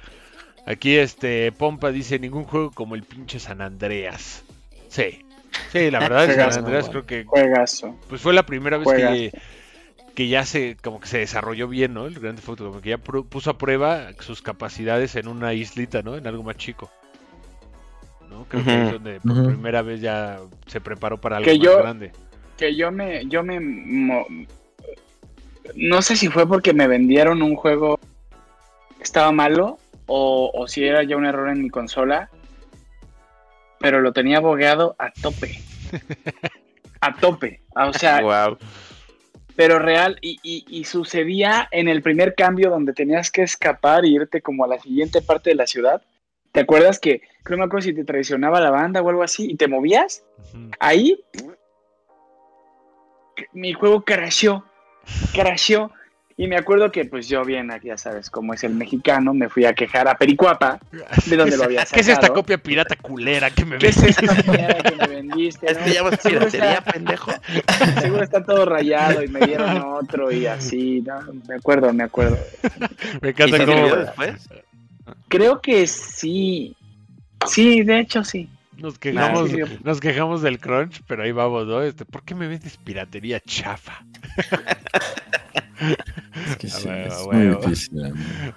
Aquí 0.66 0.96
este 0.96 1.50
Pompa 1.52 1.90
dice 1.90 2.18
ningún 2.18 2.44
juego 2.44 2.70
como 2.70 2.94
el 2.94 3.02
pinche 3.02 3.38
San 3.40 3.61
Andreas. 3.61 4.44
Sí. 4.88 5.24
Sí, 5.72 5.90
la 5.90 5.98
verdad 6.00 6.24
es 6.24 6.36
que 6.36 6.40
San 6.52 6.64
Andreas 6.64 6.86
¿no? 6.86 6.90
creo 6.92 7.06
que 7.06 7.24
Juegazo. 7.24 7.96
pues 8.08 8.20
fue 8.20 8.32
la 8.32 8.44
primera 8.46 8.76
vez 8.78 8.86
que, 8.88 8.94
Juegazo. 8.94 9.36
que 10.14 10.28
ya 10.28 10.44
se 10.44 10.76
como 10.82 11.00
que 11.00 11.08
se 11.08 11.18
desarrolló 11.18 11.66
bien, 11.68 11.92
¿no? 11.94 12.06
El 12.06 12.18
Grand 12.20 12.36
Theft 12.36 12.48
Auto, 12.50 12.68
como 12.68 12.80
que 12.80 12.90
ya 12.90 12.98
puso 12.98 13.50
a 13.50 13.58
prueba 13.58 14.08
sus 14.20 14.42
capacidades 14.42 15.16
en 15.16 15.28
una 15.28 15.52
islita, 15.54 16.02
¿no? 16.02 16.16
En 16.16 16.26
algo 16.26 16.42
más 16.42 16.56
chico. 16.56 16.90
¿No? 18.28 18.44
Creo 18.48 18.64
que 18.64 18.82
es 18.86 18.92
donde 18.92 19.20
por 19.20 19.46
primera 19.46 19.82
vez 19.82 20.00
ya 20.00 20.38
se 20.66 20.80
preparó 20.80 21.20
para 21.20 21.38
algo 21.38 21.50
Que 21.50 21.56
más 21.58 21.64
yo- 21.64 21.78
grande. 21.78 22.12
Que 22.56 22.76
yo 22.76 22.92
me, 22.92 23.26
yo 23.26 23.42
me, 23.42 23.58
mo- 23.58 24.26
no 25.74 26.00
sé 26.02 26.14
si 26.14 26.28
fue 26.28 26.46
porque 26.46 26.72
me 26.72 26.86
vendieron 26.86 27.42
un 27.42 27.56
juego 27.56 27.98
que 28.98 29.02
estaba 29.02 29.32
malo 29.32 29.78
o, 30.12 30.50
o 30.52 30.66
si 30.66 30.84
era 30.84 31.04
ya 31.04 31.16
un 31.16 31.24
error 31.24 31.48
en 31.48 31.62
mi 31.62 31.70
consola, 31.70 32.28
pero 33.78 34.00
lo 34.00 34.12
tenía 34.12 34.40
bogueado 34.40 34.96
a 34.98 35.12
tope. 35.12 35.54
A 37.02 37.16
tope. 37.16 37.61
Ah, 37.74 37.88
O 37.88 37.92
sea, 37.94 38.20
Wow. 38.20 38.58
pero 39.56 39.78
real 39.78 40.18
y, 40.20 40.38
y- 40.42 40.66
y 40.68 40.84
sucedía 40.84 41.66
en 41.70 41.88
el 41.88 42.02
primer 42.02 42.34
cambio 42.34 42.68
donde 42.70 42.92
tenías 42.92 43.30
que 43.30 43.42
escapar 43.42 44.04
y 44.04 44.14
irte 44.16 44.42
como 44.42 44.64
a 44.64 44.68
la 44.68 44.78
siguiente 44.78 45.22
parte 45.22 45.48
de 45.50 45.56
la 45.56 45.66
ciudad. 45.66 46.02
¿Te 46.52 46.61
acuerdas 46.61 46.98
que, 46.98 47.22
creo 47.42 47.56
me 47.58 47.64
acuerdo 47.64 47.84
si 47.86 47.94
te 47.94 48.04
traicionaba 48.04 48.61
la 48.61 48.70
banda 48.70 49.00
o 49.00 49.08
algo 49.08 49.22
así 49.22 49.50
y 49.50 49.54
te 49.56 49.66
movías? 49.68 50.24
Ahí 50.78 51.18
mi 53.52 53.72
juego 53.72 54.02
crasheó, 54.02 54.64
crasheó. 55.32 55.90
Y 56.41 56.49
me 56.49 56.57
acuerdo 56.57 56.91
que 56.91 57.05
pues 57.05 57.28
yo 57.28 57.45
bien, 57.45 57.70
ya 57.84 57.99
sabes, 57.99 58.30
como 58.30 58.55
es 58.55 58.64
el 58.64 58.72
mexicano, 58.74 59.34
me 59.34 59.51
fui 59.51 59.66
a 59.66 59.74
quejar 59.74 60.09
a 60.09 60.16
Pericuapa, 60.16 60.80
de 61.26 61.36
donde 61.36 61.55
lo 61.59 61.64
había 61.64 61.84
¿Qué 61.93 62.01
es 62.01 62.09
esta 62.09 62.22
sacado. 62.22 62.32
copia 62.41 62.57
pirata 62.57 62.97
culera 62.97 63.51
que 63.51 63.66
me 63.66 63.76
¿Qué 63.76 63.88
ves? 63.88 63.99
es 63.99 64.18
esta 64.18 64.51
mierda 64.51 64.82
que 64.82 64.97
me 64.97 65.07
vendiste? 65.07 65.74
No? 65.74 65.86
llamas 65.86 66.18
Seguro 66.22 66.47
piratería, 66.47 66.78
está- 66.78 66.93
pendejo. 66.93 67.30
Seguro 68.01 68.22
está 68.24 68.43
todo 68.43 68.64
rayado 68.64 69.22
y 69.22 69.28
me 69.28 69.41
dieron 69.41 69.82
otro 69.82 70.32
y 70.32 70.47
así, 70.47 71.03
¿no? 71.03 71.20
Me 71.47 71.57
acuerdo, 71.57 71.93
me 71.93 72.05
acuerdo. 72.05 72.38
Me 73.20 73.28
¿Y 73.28 73.30
encanta 73.32 73.59
cómo... 73.66 73.76
sirvió 73.76 73.97
después? 73.97 74.49
Creo 75.28 75.61
que 75.61 75.86
sí. 75.86 76.74
Sí, 77.49 77.82
de 77.82 78.01
hecho 78.01 78.24
sí. 78.24 78.49
Nos 78.78 78.99
quejamos, 78.99 79.51
sí. 79.51 79.59
nos 79.84 80.01
quejamos 80.01 80.41
del 80.41 80.59
crunch, 80.59 81.03
pero 81.07 81.22
ahí 81.22 81.32
vamos, 81.32 81.66
¿no? 81.66 81.82
Este, 81.82 82.07
¿Por 82.07 82.22
qué 82.22 82.34
me 82.34 82.49
vendes 82.49 82.78
piratería 82.78 83.41
chafa? 83.41 84.03
Es 86.46 86.56
que 86.56 86.68
sí, 86.68 86.88
es 86.88 87.26
muy 87.30 87.48
difícil. 87.48 88.12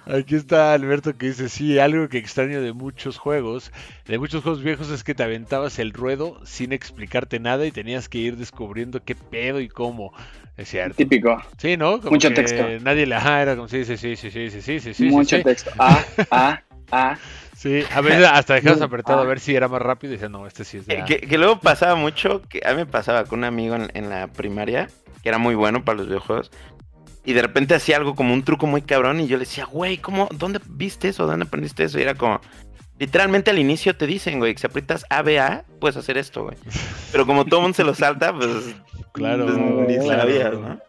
Aquí 0.06 0.34
está 0.34 0.72
Alberto 0.72 1.16
que 1.16 1.26
dice, 1.26 1.48
sí, 1.48 1.78
algo 1.78 2.08
que 2.08 2.18
extraño 2.18 2.60
de 2.60 2.72
muchos 2.72 3.18
juegos, 3.18 3.72
de 4.06 4.18
muchos 4.18 4.42
juegos 4.42 4.62
viejos 4.62 4.90
es 4.90 5.04
que 5.04 5.14
te 5.14 5.22
aventabas 5.22 5.78
el 5.78 5.92
ruedo 5.92 6.40
sin 6.44 6.72
explicarte 6.72 7.40
nada 7.40 7.66
y 7.66 7.72
tenías 7.72 8.08
que 8.08 8.18
ir 8.18 8.36
descubriendo 8.36 9.02
qué 9.02 9.14
pedo 9.14 9.60
y 9.60 9.68
cómo. 9.68 10.12
Es 10.56 10.68
cierto. 10.68 10.96
Típico. 10.96 11.42
Sí, 11.58 11.76
¿no? 11.76 11.98
Mucho 11.98 12.32
texto. 12.32 12.62
Nadie 12.82 13.06
le 13.06 13.14
ajá, 13.16 13.42
era 13.42 13.56
como 13.56 13.68
sí, 13.68 13.84
sí, 13.84 13.96
sí, 13.96 14.16
sí, 14.16 14.30
sí, 14.30 14.50
sí, 14.50 14.60
sí, 14.60 14.80
sí. 14.80 14.94
sí 14.94 15.04
Mucho 15.06 15.42
texto. 15.42 15.70
Ah, 15.78 16.04
ah, 16.30 16.62
ah. 16.92 17.18
Sí, 17.56 17.82
a 17.94 18.00
veces 18.02 18.26
hasta 18.30 18.54
dejabas 18.54 18.82
apretado 18.82 19.20
a 19.20 19.24
ver 19.24 19.40
si 19.40 19.54
era 19.54 19.68
más 19.68 19.80
rápido 19.80 20.12
y 20.12 20.16
decía, 20.16 20.28
no, 20.28 20.46
este 20.46 20.64
sí 20.64 20.78
es 20.78 20.88
eh, 20.88 21.02
de... 21.08 21.20
que, 21.20 21.38
luego 21.38 21.60
pasaba 21.60 21.94
mucho, 21.94 22.42
que 22.42 22.60
a 22.62 22.72
mí 22.72 22.76
me 22.76 22.86
pasaba 22.86 23.24
con 23.24 23.38
un 23.38 23.44
amigo 23.46 23.74
en, 23.74 23.90
en, 23.94 24.10
la 24.10 24.26
primaria, 24.26 24.90
que 25.22 25.30
era 25.30 25.38
muy 25.38 25.54
bueno 25.54 25.82
para 25.82 25.96
los 25.96 26.08
videojuegos, 26.08 26.50
y 27.24 27.32
de 27.32 27.42
repente 27.42 27.74
hacía 27.74 27.96
algo 27.96 28.14
como 28.14 28.34
un 28.34 28.42
truco 28.42 28.66
muy 28.66 28.82
cabrón, 28.82 29.20
y 29.20 29.26
yo 29.26 29.36
le 29.36 29.44
decía, 29.44 29.64
güey, 29.64 29.98
¿cómo, 29.98 30.28
dónde 30.32 30.60
viste 30.66 31.08
eso? 31.08 31.26
¿Dónde 31.26 31.46
aprendiste 31.46 31.84
eso? 31.84 31.98
Y 31.98 32.02
era 32.02 32.14
como, 32.14 32.40
literalmente 32.98 33.50
al 33.50 33.58
inicio 33.58 33.96
te 33.96 34.06
dicen, 34.06 34.38
güey, 34.38 34.54
que 34.54 34.60
si 34.60 34.66
aprietas 34.66 35.06
ABA, 35.10 35.64
puedes 35.80 35.96
hacer 35.96 36.18
esto, 36.18 36.44
güey. 36.44 36.56
Pero 37.12 37.26
como 37.26 37.44
todo 37.44 37.60
mundo 37.60 37.74
se 37.74 37.84
lo 37.84 37.94
salta, 37.94 38.34
pues, 38.34 38.74
Claro, 39.12 39.46
pues, 39.46 39.56
ni 39.56 39.98
claro. 39.98 40.20
sabías, 40.20 40.54
¿no? 40.54 40.80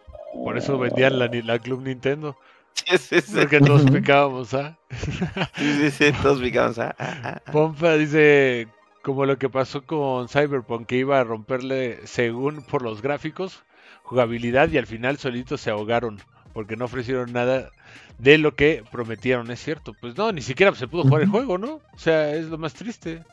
por 0.43 0.57
eso 0.57 0.77
vendían 0.77 1.17
la, 1.17 1.27
la 1.27 1.59
Club 1.59 1.81
Nintendo, 1.83 2.35
Sí, 2.75 2.97
sí, 2.97 3.21
sí, 3.21 3.33
porque 3.39 3.61
todos 3.61 3.89
picábamos, 3.89 4.53
¿ah? 4.53 4.77
sí, 5.55 5.89
sí, 5.89 5.91
sí, 5.91 6.11
todos 6.21 6.41
ah, 6.77 6.95
ah, 6.99 7.17
ah, 7.23 7.41
ah. 7.45 7.51
Pompa 7.51 7.95
dice, 7.95 8.67
como 9.01 9.25
lo 9.25 9.37
que 9.37 9.49
pasó 9.49 9.85
con 9.85 10.27
Cyberpunk, 10.27 10.85
que 10.85 10.97
iba 10.97 11.19
a 11.19 11.23
romperle 11.23 12.05
según 12.05 12.61
por 12.63 12.81
los 12.81 13.01
gráficos, 13.01 13.63
jugabilidad 14.05 14.71
y 14.71 14.77
al 14.77 14.85
final 14.85 15.17
solitos 15.17 15.59
se 15.61 15.71
ahogaron, 15.71 16.19
porque 16.53 16.77
no 16.77 16.85
ofrecieron 16.85 17.33
nada 17.33 17.71
de 18.19 18.37
lo 18.37 18.55
que 18.55 18.83
prometieron, 18.91 19.51
es 19.51 19.61
cierto. 19.61 19.93
Pues 19.99 20.15
no, 20.15 20.31
ni 20.31 20.41
siquiera 20.41 20.73
se 20.75 20.87
pudo 20.87 21.03
jugar 21.03 21.23
el 21.23 21.29
juego, 21.29 21.57
¿no? 21.57 21.81
O 21.93 21.97
sea, 21.97 22.33
es 22.33 22.45
lo 22.45 22.57
más 22.57 22.73
triste. 22.73 23.23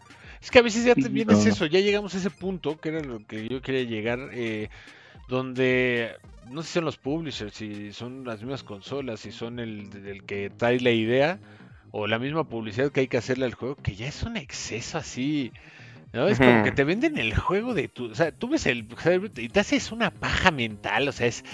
Es 0.41 0.51
que 0.51 0.59
a 0.59 0.62
veces 0.62 0.85
ya 0.85 0.95
también 0.95 1.31
es 1.31 1.47
eso, 1.47 1.66
ya 1.66 1.79
llegamos 1.79 2.14
a 2.14 2.18
ese 2.18 2.31
punto, 2.31 2.81
que 2.81 2.89
era 2.89 3.01
lo 3.01 3.25
que 3.25 3.47
yo 3.49 3.62
quería 3.62 3.85
llegar, 3.85 4.31
eh, 4.33 4.70
donde 5.29 6.16
no 6.51 6.62
sé 6.62 6.68
si 6.68 6.75
son 6.75 6.85
los 6.85 6.97
publishers, 6.97 7.55
si 7.55 7.93
son 7.93 8.25
las 8.25 8.41
mismas 8.41 8.64
consolas, 8.64 9.20
si 9.20 9.31
son 9.31 9.61
el, 9.61 9.89
el 10.05 10.25
que 10.25 10.51
trae 10.51 10.81
la 10.81 10.91
idea, 10.91 11.39
o 11.93 12.07
la 12.09 12.18
misma 12.18 12.45
publicidad 12.45 12.91
que 12.91 13.01
hay 13.01 13.09
que 13.09 13.18
hacerle 13.18 13.45
al 13.45 13.55
juego, 13.55 13.77
que 13.77 13.95
ya 13.95 14.09
es 14.09 14.23
un 14.25 14.37
exceso 14.37 14.99
así. 14.99 15.53
¿No? 16.13 16.29
Es 16.29 16.39
como 16.39 16.63
que 16.65 16.73
te 16.73 16.85
venden 16.85 17.17
el 17.19 17.35
juego 17.35 17.73
de 17.75 17.89
tu. 17.89 18.11
O 18.11 18.15
sea, 18.15 18.33
tú 18.33 18.49
ves 18.49 18.67
el. 18.67 18.87
Y 19.37 19.49
te 19.49 19.61
haces 19.61 19.93
una 19.93 20.11
paja 20.11 20.51
mental. 20.51 21.09
O 21.09 21.13
sea, 21.13 21.27
es. 21.27 21.45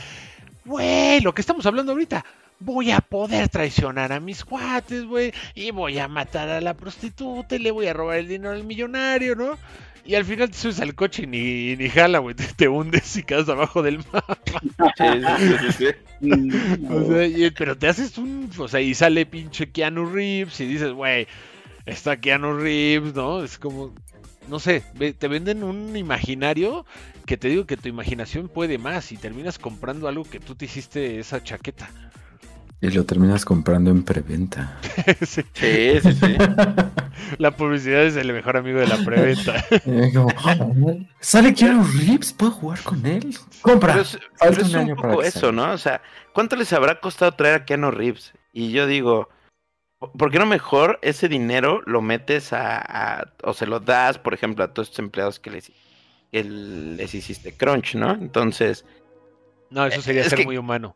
Güey, 0.65 1.21
lo 1.21 1.33
que 1.35 1.41
estamos 1.41 1.65
hablando 1.67 1.93
ahorita. 1.93 2.25
Voy 2.61 2.91
a 2.91 3.01
poder 3.01 3.49
traicionar 3.49 4.13
a 4.13 4.19
mis 4.19 4.45
cuates, 4.45 5.05
güey. 5.05 5.33
Y 5.55 5.71
voy 5.71 5.99
a 5.99 6.09
matar 6.09 6.49
a 6.49 6.61
la 6.61 6.75
prostituta. 6.75 7.55
Y 7.55 7.61
le 7.61 7.71
voy 7.71 7.87
a 7.87 7.93
robar 7.93 8.19
el 8.19 8.27
dinero 8.27 8.51
al 8.53 8.65
millonario, 8.65 9.37
¿no? 9.37 9.57
Y 10.05 10.15
al 10.17 10.25
final 10.25 10.51
te 10.51 10.57
subes 10.57 10.81
al 10.81 10.95
coche 10.95 11.23
y 11.25 11.27
ni, 11.27 11.77
ni 11.77 11.89
jala, 11.89 12.19
güey. 12.19 12.35
Te, 12.35 12.45
te 12.45 12.67
hundes 12.69 13.17
y 13.17 13.23
quedas 13.23 13.49
abajo 13.49 13.83
del 13.83 13.99
mar. 14.13 14.25
Sí, 14.97 15.05
sí, 15.61 15.73
sí, 15.79 15.87
O 16.91 17.05
sea, 17.13 17.27
y- 17.27 17.51
pero 17.53 17.77
te 17.79 17.87
haces 17.89 18.19
un. 18.19 18.51
O 18.59 18.67
sea, 18.67 18.81
y 18.81 18.95
sale 18.95 19.25
pinche 19.27 19.71
Keanu 19.71 20.07
Reeves 20.07 20.59
y 20.61 20.67
dices, 20.67 20.93
güey, 20.93 21.29
está 21.87 22.17
Keanu 22.17 22.55
Reeves, 22.59 23.15
¿no? 23.15 23.45
Es 23.45 23.57
como. 23.59 23.95
No 24.49 24.59
sé, 24.59 24.83
te 25.19 25.29
venden 25.29 25.63
un 25.63 25.97
imaginario 25.97 26.87
que 27.27 27.37
te 27.37 27.49
digo 27.49 27.67
que 27.67 27.77
tu 27.77 27.89
imaginación 27.89 28.49
puede 28.49 28.79
más 28.79 29.13
y 29.13 29.17
terminas 29.17 29.59
comprando 29.59 30.09
algo 30.09 30.25
que 30.25 30.41
tú 30.41 30.55
te 30.55 30.65
hiciste 30.65 31.19
esa 31.19 31.43
chaqueta. 31.43 31.91
Y 32.81 32.91
lo 32.91 33.05
terminas 33.05 33.45
comprando 33.45 33.91
en 33.91 34.05
preventa. 34.05 34.79
Sí, 35.27 35.43
Sí, 35.53 36.01
sí, 36.03 36.13
sí. 36.13 36.37
La 37.39 37.51
publicidad 37.51 38.05
es 38.05 38.15
el 38.17 38.33
mejor 38.33 38.57
amigo 38.57 38.79
de 38.79 38.87
la 38.87 38.97
preventa. 39.05 39.65
Como, 40.15 40.29
"Ah, 40.45 40.57
¿Sale 41.21 41.53
Keanu 41.53 41.83
Reeves? 41.83 42.33
¿Puedo 42.33 42.53
jugar 42.53 42.81
con 42.83 43.05
él? 43.05 43.37
Compra. 43.61 43.95
Pero 43.95 44.03
es, 44.03 44.13
Falta 44.37 44.63
pero 44.63 44.67
es 44.67 44.75
un 44.75 44.97
poco 44.97 45.23
eso. 45.23 45.51
¿no? 45.51 45.73
O 45.73 45.79
sea, 45.79 46.01
¿cuánto 46.33 46.55
les 46.55 46.73
habrá 46.73 47.01
costado 47.01 47.33
traer 47.33 47.55
a 47.57 47.65
Keanu 47.65 47.91
Reeves? 47.91 48.33
Y 48.53 48.71
yo 48.71 48.87
digo, 48.87 49.29
¿por 49.99 50.31
qué 50.31 50.39
no 50.39 50.47
mejor 50.47 50.99
ese 51.03 51.29
dinero 51.29 51.83
lo 51.87 52.01
metes 52.03 52.53
a, 52.53 52.79
a- 53.21 53.33
o 53.43 53.53
se 53.55 53.67
lo 53.67 53.81
das, 53.81 54.19
por 54.19 54.35
ejemplo, 54.35 54.65
a 54.65 54.73
todos 54.73 54.89
estos 54.89 54.99
empleados 55.01 55.41
que 55.41 55.51
les, 55.51 55.73
que 56.33 56.45
les 56.45 57.15
hiciste 57.15 57.53
crunch, 57.57 57.95
¿no? 57.95 58.11
Entonces, 58.13 58.85
No, 59.71 59.87
eso 59.87 60.01
sería 60.03 60.23
Es 60.23 60.29
ser 60.29 60.39
que- 60.39 60.45
muy 60.45 60.57
humano. 60.59 60.95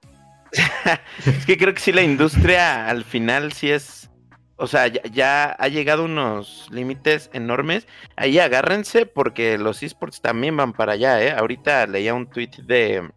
es 1.26 1.46
que 1.46 1.56
creo 1.56 1.72
que 1.74 1.80
sí 1.80 1.92
la 1.92 2.02
industria 2.02 2.86
al 2.88 3.04
final 3.04 3.52
sí 3.52 3.70
es, 3.70 4.10
o 4.56 4.66
sea, 4.66 4.86
ya, 4.86 5.02
ya 5.10 5.50
ha 5.58 5.68
llegado 5.68 6.02
a 6.02 6.04
unos 6.04 6.68
límites 6.70 7.30
enormes. 7.32 7.86
Ahí 8.16 8.38
agárrense 8.38 9.06
porque 9.06 9.56
los 9.58 9.82
esports 9.82 10.20
también 10.20 10.56
van 10.56 10.74
para 10.74 10.92
allá, 10.92 11.22
¿eh? 11.22 11.32
Ahorita 11.32 11.86
leía 11.86 12.12
un 12.14 12.26
tweet 12.28 12.50
de 12.64 13.08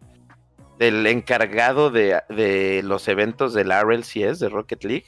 del 0.78 1.06
encargado 1.06 1.90
de, 1.90 2.20
de 2.28 2.82
los 2.84 3.08
eventos 3.08 3.54
del 3.54 3.70
RLCS 3.72 4.38
de 4.40 4.48
Rocket 4.50 4.84
League. 4.84 5.06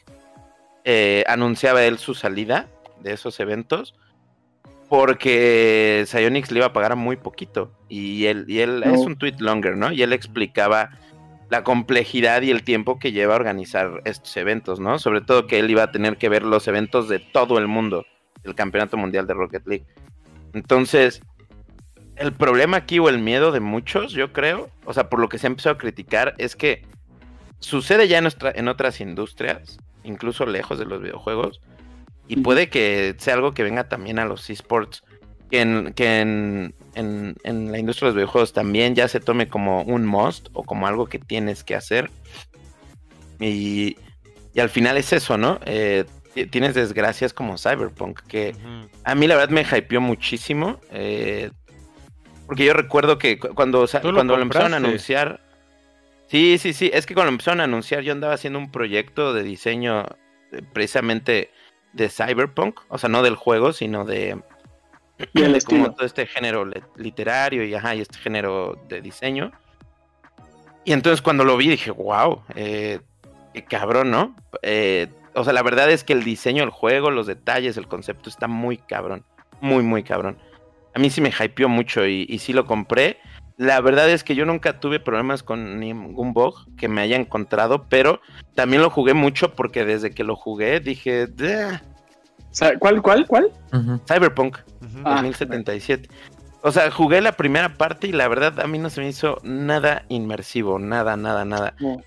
Eh, 0.90 1.22
anunciaba 1.26 1.84
él 1.84 1.98
su 1.98 2.14
salida 2.14 2.66
de 3.02 3.12
esos 3.12 3.38
eventos 3.40 3.94
porque 4.88 6.04
Psyonix 6.06 6.50
le 6.50 6.60
iba 6.60 6.66
a 6.66 6.72
pagar 6.72 6.96
muy 6.96 7.16
poquito 7.16 7.70
y 7.90 8.24
él, 8.24 8.46
y 8.48 8.60
él 8.60 8.80
No. 8.84 8.94
es 8.94 9.00
un 9.00 9.16
tweet 9.16 9.34
longer, 9.38 9.76
¿no? 9.76 9.92
Y 9.92 10.02
él 10.02 10.14
explicaba 10.14 10.90
la 11.50 11.62
complejidad 11.62 12.40
y 12.42 12.50
el 12.50 12.62
tiempo 12.62 12.98
que 12.98 13.12
lleva 13.12 13.34
a 13.34 13.36
organizar 13.36 14.00
estos 14.06 14.34
eventos, 14.38 14.80
¿no? 14.80 14.98
Sobre 14.98 15.20
todo 15.20 15.46
que 15.46 15.58
él 15.58 15.70
iba 15.70 15.82
a 15.82 15.92
tener 15.92 16.16
que 16.16 16.28
ver 16.30 16.42
los 16.42 16.66
eventos 16.68 17.08
de 17.08 17.18
todo 17.18 17.58
el 17.58 17.68
mundo 17.68 18.06
del 18.42 18.54
Campeonato 18.54 18.96
Mundial 18.96 19.26
de 19.26 19.34
Rocket 19.34 19.66
League. 19.66 19.84
Entonces, 20.54 21.20
el 22.16 22.32
problema 22.32 22.78
aquí 22.78 22.98
o 22.98 23.10
el 23.10 23.18
miedo 23.18 23.52
de 23.52 23.60
muchos, 23.60 24.12
yo 24.12 24.32
creo, 24.32 24.70
o 24.86 24.94
sea, 24.94 25.10
por 25.10 25.20
lo 25.20 25.28
que 25.28 25.36
se 25.38 25.46
ha 25.46 25.50
empezado 25.50 25.74
a 25.74 25.78
criticar, 25.78 26.34
es 26.38 26.56
que 26.56 26.82
sucede 27.60 28.08
ya 28.08 28.18
en, 28.18 28.24
nuestra- 28.24 28.52
en 28.54 28.68
otras 28.68 29.00
industrias, 29.02 29.78
incluso 30.08 30.44
lejos 30.46 30.78
de 30.78 30.84
los 30.86 31.00
videojuegos, 31.00 31.60
y 32.26 32.36
puede 32.38 32.68
que 32.68 33.14
sea 33.18 33.34
algo 33.34 33.52
que 33.52 33.62
venga 33.62 33.88
también 33.88 34.18
a 34.18 34.24
los 34.24 34.50
esports, 34.50 35.02
que, 35.50 35.60
en, 35.62 35.92
que 35.94 36.20
en, 36.20 36.74
en- 36.94 37.36
en 37.44 37.72
la 37.72 37.78
industria 37.78 38.06
de 38.06 38.10
los 38.10 38.16
videojuegos 38.16 38.52
también 38.52 38.94
ya 38.94 39.08
se 39.08 39.20
tome 39.20 39.48
como 39.48 39.82
un 39.82 40.04
must 40.04 40.48
o 40.52 40.62
como 40.64 40.86
algo 40.86 41.06
que 41.06 41.18
tienes 41.18 41.64
que 41.64 41.74
hacer. 41.74 42.10
Y, 43.40 43.96
y 44.54 44.60
al 44.60 44.68
final 44.68 44.96
es 44.96 45.12
eso, 45.12 45.38
¿no? 45.38 45.58
Eh, 45.64 46.04
ti- 46.34 46.46
tienes 46.46 46.74
desgracias 46.74 47.32
como 47.32 47.56
Cyberpunk, 47.56 48.20
que 48.22 48.54
a 49.04 49.14
mí 49.14 49.26
la 49.26 49.36
verdad 49.36 49.50
me 49.50 49.62
hypeó 49.62 50.00
muchísimo. 50.00 50.80
eh, 50.90 51.50
porque 52.46 52.64
yo 52.64 52.72
recuerdo 52.72 53.18
que 53.18 53.38
cu- 53.38 53.54
cuando, 53.54 53.86
sa- 53.86 54.00
¿Tú 54.00 54.08
lo 54.08 54.14
cuando 54.16 54.36
lo 54.36 54.42
empezaron 54.42 54.72
a 54.74 54.78
anunciar. 54.78 55.40
Sí, 56.28 56.58
sí, 56.58 56.72
sí. 56.72 56.90
Es 56.92 57.06
que 57.06 57.14
cuando 57.14 57.32
empezaron 57.32 57.60
a 57.60 57.64
anunciar, 57.64 58.02
yo 58.02 58.12
andaba 58.12 58.34
haciendo 58.34 58.58
un 58.58 58.70
proyecto 58.70 59.32
de 59.32 59.42
diseño 59.42 60.04
eh, 60.52 60.62
precisamente 60.72 61.50
de 61.92 62.08
Cyberpunk. 62.08 62.80
O 62.88 62.98
sea, 62.98 63.08
no 63.08 63.22
del 63.22 63.34
juego, 63.34 63.72
sino 63.72 64.04
de 64.04 64.38
Y 65.34 65.42
el 65.42 65.62
como 65.64 65.92
todo 65.92 66.06
este 66.06 66.26
género 66.26 66.64
literario 66.96 67.64
y, 67.64 67.74
ajá, 67.74 67.94
y 67.94 68.00
este 68.00 68.18
género 68.18 68.78
de 68.88 69.00
diseño. 69.00 69.52
Y 70.84 70.92
entonces 70.92 71.20
cuando 71.20 71.44
lo 71.44 71.56
vi 71.56 71.68
dije, 71.68 71.90
wow, 71.90 72.42
eh, 72.54 73.00
qué 73.52 73.64
cabrón, 73.64 74.10
¿no? 74.10 74.36
Eh, 74.62 75.08
o 75.34 75.44
sea, 75.44 75.52
la 75.52 75.62
verdad 75.62 75.90
es 75.90 76.04
que 76.04 76.12
el 76.12 76.24
diseño 76.24 76.62
del 76.62 76.70
juego, 76.70 77.10
los 77.10 77.26
detalles, 77.26 77.76
el 77.76 77.88
concepto 77.88 78.30
está 78.30 78.48
muy 78.48 78.78
cabrón. 78.78 79.24
Muy, 79.60 79.82
muy 79.82 80.02
cabrón. 80.02 80.38
A 80.94 80.98
mí 80.98 81.10
sí 81.10 81.20
me 81.20 81.30
hypeó 81.30 81.68
mucho 81.68 82.06
y, 82.06 82.26
y 82.28 82.38
sí 82.38 82.52
lo 82.52 82.64
compré. 82.64 83.18
La 83.58 83.80
verdad 83.80 84.08
es 84.08 84.22
que 84.22 84.36
yo 84.36 84.46
nunca 84.46 84.78
tuve 84.78 85.00
problemas 85.00 85.42
con 85.42 85.80
ningún 85.80 86.32
bug 86.32 86.54
que 86.76 86.86
me 86.88 87.00
haya 87.00 87.16
encontrado, 87.16 87.86
pero 87.88 88.20
también 88.54 88.82
lo 88.82 88.88
jugué 88.88 89.14
mucho 89.14 89.54
porque 89.54 89.84
desde 89.84 90.12
que 90.12 90.22
lo 90.22 90.36
jugué 90.36 90.78
dije, 90.78 91.26
"Dah, 91.26 91.82
O 92.50 92.54
sea, 92.54 92.78
¿Cuál, 92.78 93.02
cuál, 93.02 93.26
cuál? 93.26 93.52
Cyberpunk. 94.06 94.58
Ujú. 94.80 95.00
Ah. 95.04 95.16
2077. 95.16 96.08
O 96.62 96.72
sea, 96.72 96.90
jugué 96.90 97.20
la 97.20 97.32
primera 97.32 97.74
parte 97.74 98.06
y 98.08 98.12
la 98.12 98.26
verdad 98.26 98.58
a 98.60 98.66
mí 98.66 98.78
no 98.78 98.90
se 98.90 99.00
me 99.00 99.08
hizo 99.08 99.38
nada 99.42 100.04
inmersivo, 100.08 100.78
nada, 100.78 101.16
nada, 101.16 101.44
nada. 101.44 101.74
No. 101.78 102.00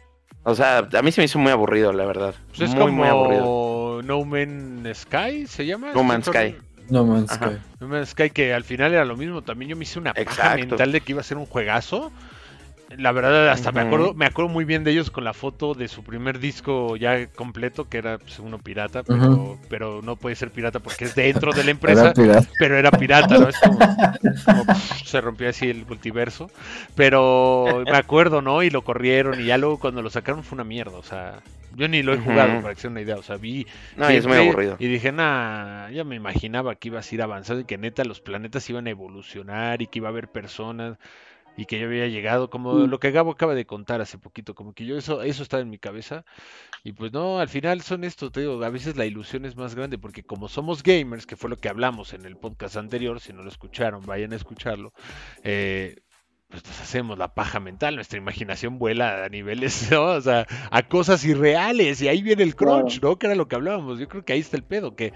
O 0.44 0.56
sea, 0.56 0.88
a 0.92 1.02
mí 1.02 1.12
se 1.12 1.22
me 1.22 1.26
hizo 1.26 1.38
muy 1.38 1.52
aburrido, 1.52 1.94
la 1.94 2.06
verdad. 2.06 2.34
Pues 2.50 2.62
es 2.62 2.70
muy, 2.72 2.80
como 2.80 2.94
muy 2.94 3.08
aburrido. 3.08 4.02
No 4.04 4.26
Man's 4.26 5.00
Sky, 5.00 5.48
¿se 5.48 5.66
llama? 5.66 5.92
No 5.94 6.04
Man's 6.04 6.26
Sky. 6.26 6.56
No 6.92 7.06
Man's 7.06 7.32
Ajá. 7.32 7.48
Sky. 7.52 7.58
No 7.80 7.88
Man's 7.88 8.10
Sky, 8.10 8.30
que 8.30 8.54
al 8.54 8.64
final 8.64 8.94
era 8.94 9.06
lo 9.06 9.18
mismo. 9.18 9.42
También 9.42 9.70
yo 9.70 9.76
me 9.76 9.84
hice 9.84 9.98
una 10.00 10.14
paja 10.14 10.22
Exacto. 10.24 10.58
mental 10.68 10.92
de 10.92 11.02
que 11.02 11.12
iba 11.14 11.22
a 11.22 11.24
ser 11.24 11.38
un 11.38 11.46
juegazo. 11.46 12.12
La 12.98 13.14
verdad, 13.14 13.48
hasta 13.48 13.72
me 13.72 13.80
acuerdo, 13.80 14.14
me 14.14 14.26
acuerdo 14.26 14.52
muy 14.52 14.66
bien 14.66 14.84
de 14.84 14.92
ellos 14.92 15.10
con 15.12 15.24
la 15.24 15.34
foto 15.34 15.74
de 15.74 15.88
su 15.88 16.04
primer 16.04 16.40
disco 16.40 16.98
ya 16.98 17.26
completo, 17.28 17.88
que 17.88 17.98
era 18.00 18.18
pues, 18.18 18.38
uno 18.40 18.60
pirata, 18.60 19.02
pero, 19.04 19.58
pero 19.70 20.02
no 20.02 20.18
puede 20.18 20.36
ser 20.36 20.52
pirata 20.52 20.82
porque 20.82 21.06
es 21.06 21.16
dentro 21.16 21.54
de 21.54 21.64
la 21.64 21.72
empresa, 21.72 22.02
Era 22.08 22.14
pirata. 22.14 22.48
pero 22.60 22.76
era 22.78 22.92
pirata, 22.92 23.38
¿no? 23.38 23.48
Es 23.48 23.58
como, 23.60 23.80
como, 24.44 24.66
pff, 24.66 25.04
se 25.06 25.22
rompió 25.22 25.48
así 25.48 25.70
el 25.70 25.86
multiverso. 25.86 26.52
Pero 26.94 27.84
me 27.86 27.98
acuerdo, 27.98 28.42
¿no? 28.42 28.62
Y 28.62 28.70
lo 28.70 28.82
corrieron 28.84 29.40
y 29.40 29.46
ya 29.46 29.58
luego 29.58 29.80
cuando 29.80 30.02
lo 30.02 30.10
sacaron 30.10 30.44
fue 30.44 30.58
una 30.58 30.66
mierda, 30.66 30.98
o 30.98 31.04
sea, 31.04 31.40
yo 31.76 31.88
ni 31.88 32.04
lo 32.04 32.14
he 32.14 32.18
jugado 32.18 32.62
para 32.62 32.74
que 32.76 32.82
sea 32.82 32.90
una 32.90 33.02
idea, 33.02 33.16
o 33.18 33.24
sea, 33.24 33.38
vi 33.38 33.66
No, 33.98 34.12
y 34.12 34.16
es 34.16 34.28
muy 34.28 34.38
aburrido. 34.38 34.76
Y 34.80 34.88
dije, 34.88 35.12
nah, 35.12 35.90
ya 35.90 36.04
me 36.04 36.16
imaginaba 36.16 36.76
que 36.76 36.90
ibas 36.90 37.12
a 37.12 37.16
ir 37.16 37.22
avanzando 37.22 37.62
y 37.62 37.66
que 37.66 37.78
neta 37.78 38.04
los 38.04 38.22
planetas 38.22 38.70
iban 38.70 38.88
a 38.88 38.90
evolucionar 38.90 39.82
y 39.82 39.88
que 39.88 40.00
iba 40.00 40.08
a 40.10 40.12
haber 40.12 40.28
personas 40.30 40.98
y 41.58 41.66
que 41.66 41.78
yo 41.80 41.88
había 41.88 42.08
llegado, 42.08 42.50
como 42.50 42.74
Mm. 42.74 42.90
lo 42.90 43.00
que 43.00 43.12
Gabo 43.12 43.32
acaba 43.32 43.54
de 43.54 43.66
contar 43.66 44.00
hace 44.00 44.18
poquito, 44.18 44.56
como 44.56 44.74
que 44.74 44.86
yo 44.86 44.98
eso, 44.98 45.22
eso 45.22 45.44
estaba 45.44 45.62
en 45.62 45.70
mi 45.70 45.78
cabeza. 45.78 46.24
Y 46.84 46.94
pues 46.94 47.12
no, 47.12 47.40
al 47.40 47.50
final 47.50 47.82
son 47.82 48.06
estos, 48.06 48.32
te 48.32 48.40
digo, 48.40 48.64
a 48.64 48.70
veces 48.70 48.96
la 48.96 49.06
ilusión 49.06 49.46
es 49.46 49.58
más 49.58 49.76
grande 49.76 49.98
porque 49.98 50.24
como 50.24 50.48
somos 50.48 50.82
gamers, 50.82 51.26
que 51.26 51.36
fue 51.36 51.50
lo 51.50 51.58
que 51.58 51.68
hablamos 51.68 52.14
en 52.14 52.26
el 52.26 52.38
podcast 52.38 52.78
anterior, 52.78 53.20
si 53.20 53.34
no 53.34 53.44
lo 53.44 53.50
escucharon, 53.50 54.02
vayan 54.06 54.32
a 54.32 54.38
escucharlo, 54.38 54.94
eh, 55.44 55.98
pues 56.52 56.64
nos 56.66 56.80
hacemos 56.82 57.18
la 57.18 57.34
paja 57.34 57.60
mental, 57.60 57.96
nuestra 57.96 58.20
imaginación 58.20 58.78
vuela 58.78 59.24
a 59.26 59.30
niveles, 59.30 59.90
¿no? 59.92 60.04
O 60.04 60.22
sea, 60.22 60.46
a 60.70 60.84
cosas 60.84 61.26
irreales 61.26 62.02
y 62.02 62.08
ahí 62.10 62.22
viene 62.22 62.44
el 62.44 62.56
crunch, 62.56 63.02
¿no? 63.02 63.18
Que 63.18 63.28
era 63.28 63.36
lo 63.36 63.48
que 63.48 63.56
hablábamos. 63.56 64.00
Yo 64.00 64.08
creo 64.08 64.24
que 64.24 64.34
ahí 64.34 64.40
está 64.42 64.58
el 64.58 64.64
pedo, 64.64 64.96
que 64.96 65.14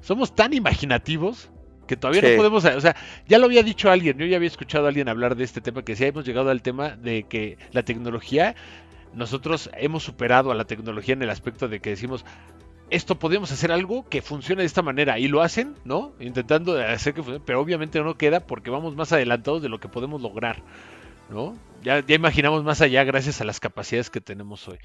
somos 0.00 0.34
tan 0.34 0.54
imaginativos 0.54 1.50
que 1.86 1.96
todavía 1.96 2.22
Sí. 2.22 2.30
no 2.30 2.36
podemos, 2.38 2.64
o 2.64 2.80
sea, 2.80 2.96
ya 3.28 3.38
lo 3.38 3.46
había 3.46 3.62
dicho 3.62 3.90
alguien, 3.90 4.18
yo 4.18 4.26
ya 4.26 4.36
había 4.36 4.48
escuchado 4.48 4.86
a 4.86 4.88
alguien 4.88 5.08
hablar 5.08 5.36
de 5.36 5.44
este 5.44 5.60
tema, 5.60 5.82
que 5.82 5.94
sí 5.94 6.04
hemos 6.04 6.24
llegado 6.24 6.50
al 6.50 6.62
tema 6.62 6.96
de 6.96 7.24
que 7.24 7.58
la 7.72 7.84
tecnología, 7.84 8.54
nosotros 9.14 9.70
hemos 9.76 10.02
superado 10.02 10.50
a 10.50 10.54
la 10.54 10.64
tecnología 10.64 11.14
en 11.14 11.22
el 11.22 11.30
aspecto 11.30 11.68
de 11.68 11.80
que 11.80 11.90
decimos, 11.90 12.24
esto 12.90 13.18
podemos 13.18 13.50
hacer 13.52 13.72
algo 13.72 14.08
que 14.08 14.22
funcione 14.22 14.62
de 14.62 14.66
esta 14.66 14.82
manera 14.82 15.18
y 15.18 15.28
lo 15.28 15.42
hacen, 15.42 15.74
¿no? 15.84 16.12
Intentando 16.20 16.78
hacer 16.80 17.14
que 17.14 17.22
funcione, 17.22 17.42
pero 17.44 17.60
obviamente 17.60 18.00
no 18.00 18.16
queda 18.16 18.40
porque 18.40 18.70
vamos 18.70 18.94
más 18.96 19.12
adelantados 19.12 19.62
de 19.62 19.68
lo 19.68 19.80
que 19.80 19.88
podemos 19.88 20.20
lograr, 20.22 20.62
¿no? 21.30 21.56
Ya, 21.82 22.00
ya 22.04 22.14
imaginamos 22.16 22.64
más 22.64 22.80
allá 22.80 23.04
gracias 23.04 23.40
a 23.40 23.44
las 23.44 23.60
capacidades 23.60 24.10
que 24.10 24.20
tenemos 24.20 24.66
hoy. 24.66 24.78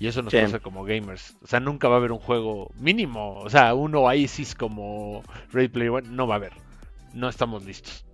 Y 0.00 0.08
eso 0.08 0.22
nos 0.22 0.32
Sí. 0.32 0.38
pasa 0.40 0.58
como 0.58 0.84
gamers. 0.84 1.36
O 1.42 1.46
sea, 1.46 1.60
nunca 1.60 1.86
va 1.88 1.94
a 1.96 1.98
haber 1.98 2.10
un 2.10 2.18
juego 2.18 2.72
mínimo. 2.80 3.34
O 3.38 3.48
sea, 3.50 3.74
un 3.74 3.94
Oasis 3.94 4.54
como 4.56 5.22
Ready 5.52 5.68
Player 5.68 5.90
One 5.90 6.08
no 6.10 6.26
va 6.26 6.34
a 6.34 6.38
haber. 6.38 6.52
No 7.14 7.28
estamos 7.28 7.64
listos. 7.64 8.04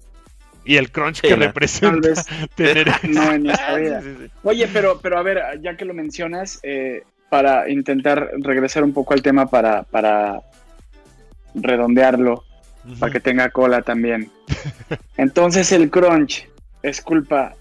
Y 0.66 0.76
el 0.76 0.90
crunch 0.90 1.16
Sí, 1.16 1.22
que 1.22 1.30
no. 1.30 1.36
Tal 1.36 1.46
representa 1.48 2.08
vez 2.08 2.26
tener 2.54 2.88
no 3.08 3.32
en 3.32 3.46
esta 3.50 3.74
Sí, 3.76 3.80
vida. 3.82 4.02
Oye, 4.42 4.68
pero, 4.72 4.98
pero 5.00 5.18
a 5.18 5.22
ver, 5.22 5.42
ya 5.62 5.76
que 5.76 5.84
lo 5.86 5.94
mencionas, 5.94 6.60
eh, 6.64 7.04
para 7.28 7.68
intentar 7.68 8.30
regresar 8.38 8.84
un 8.84 8.92
poco 8.92 9.14
al 9.14 9.22
tema 9.22 9.46
para, 9.46 9.82
para 9.82 10.40
redondearlo, 11.54 12.44
para 12.98 13.12
que 13.12 13.20
tenga 13.20 13.50
cola 13.50 13.82
también. 13.82 14.30
Entonces, 15.16 15.72
¿el 15.72 15.90
crunch 15.90 16.48
es 16.82 17.00
culpa 17.00 17.54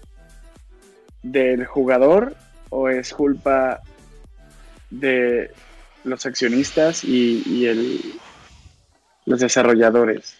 del 1.22 1.64
jugador 1.64 2.34
o 2.70 2.88
es 2.88 3.12
culpa 3.12 3.80
de 4.90 5.50
los 6.04 6.26
accionistas 6.26 7.02
y, 7.04 7.42
y 7.46 7.66
el, 7.66 8.00
los 9.26 9.40
desarrolladores? 9.40 10.36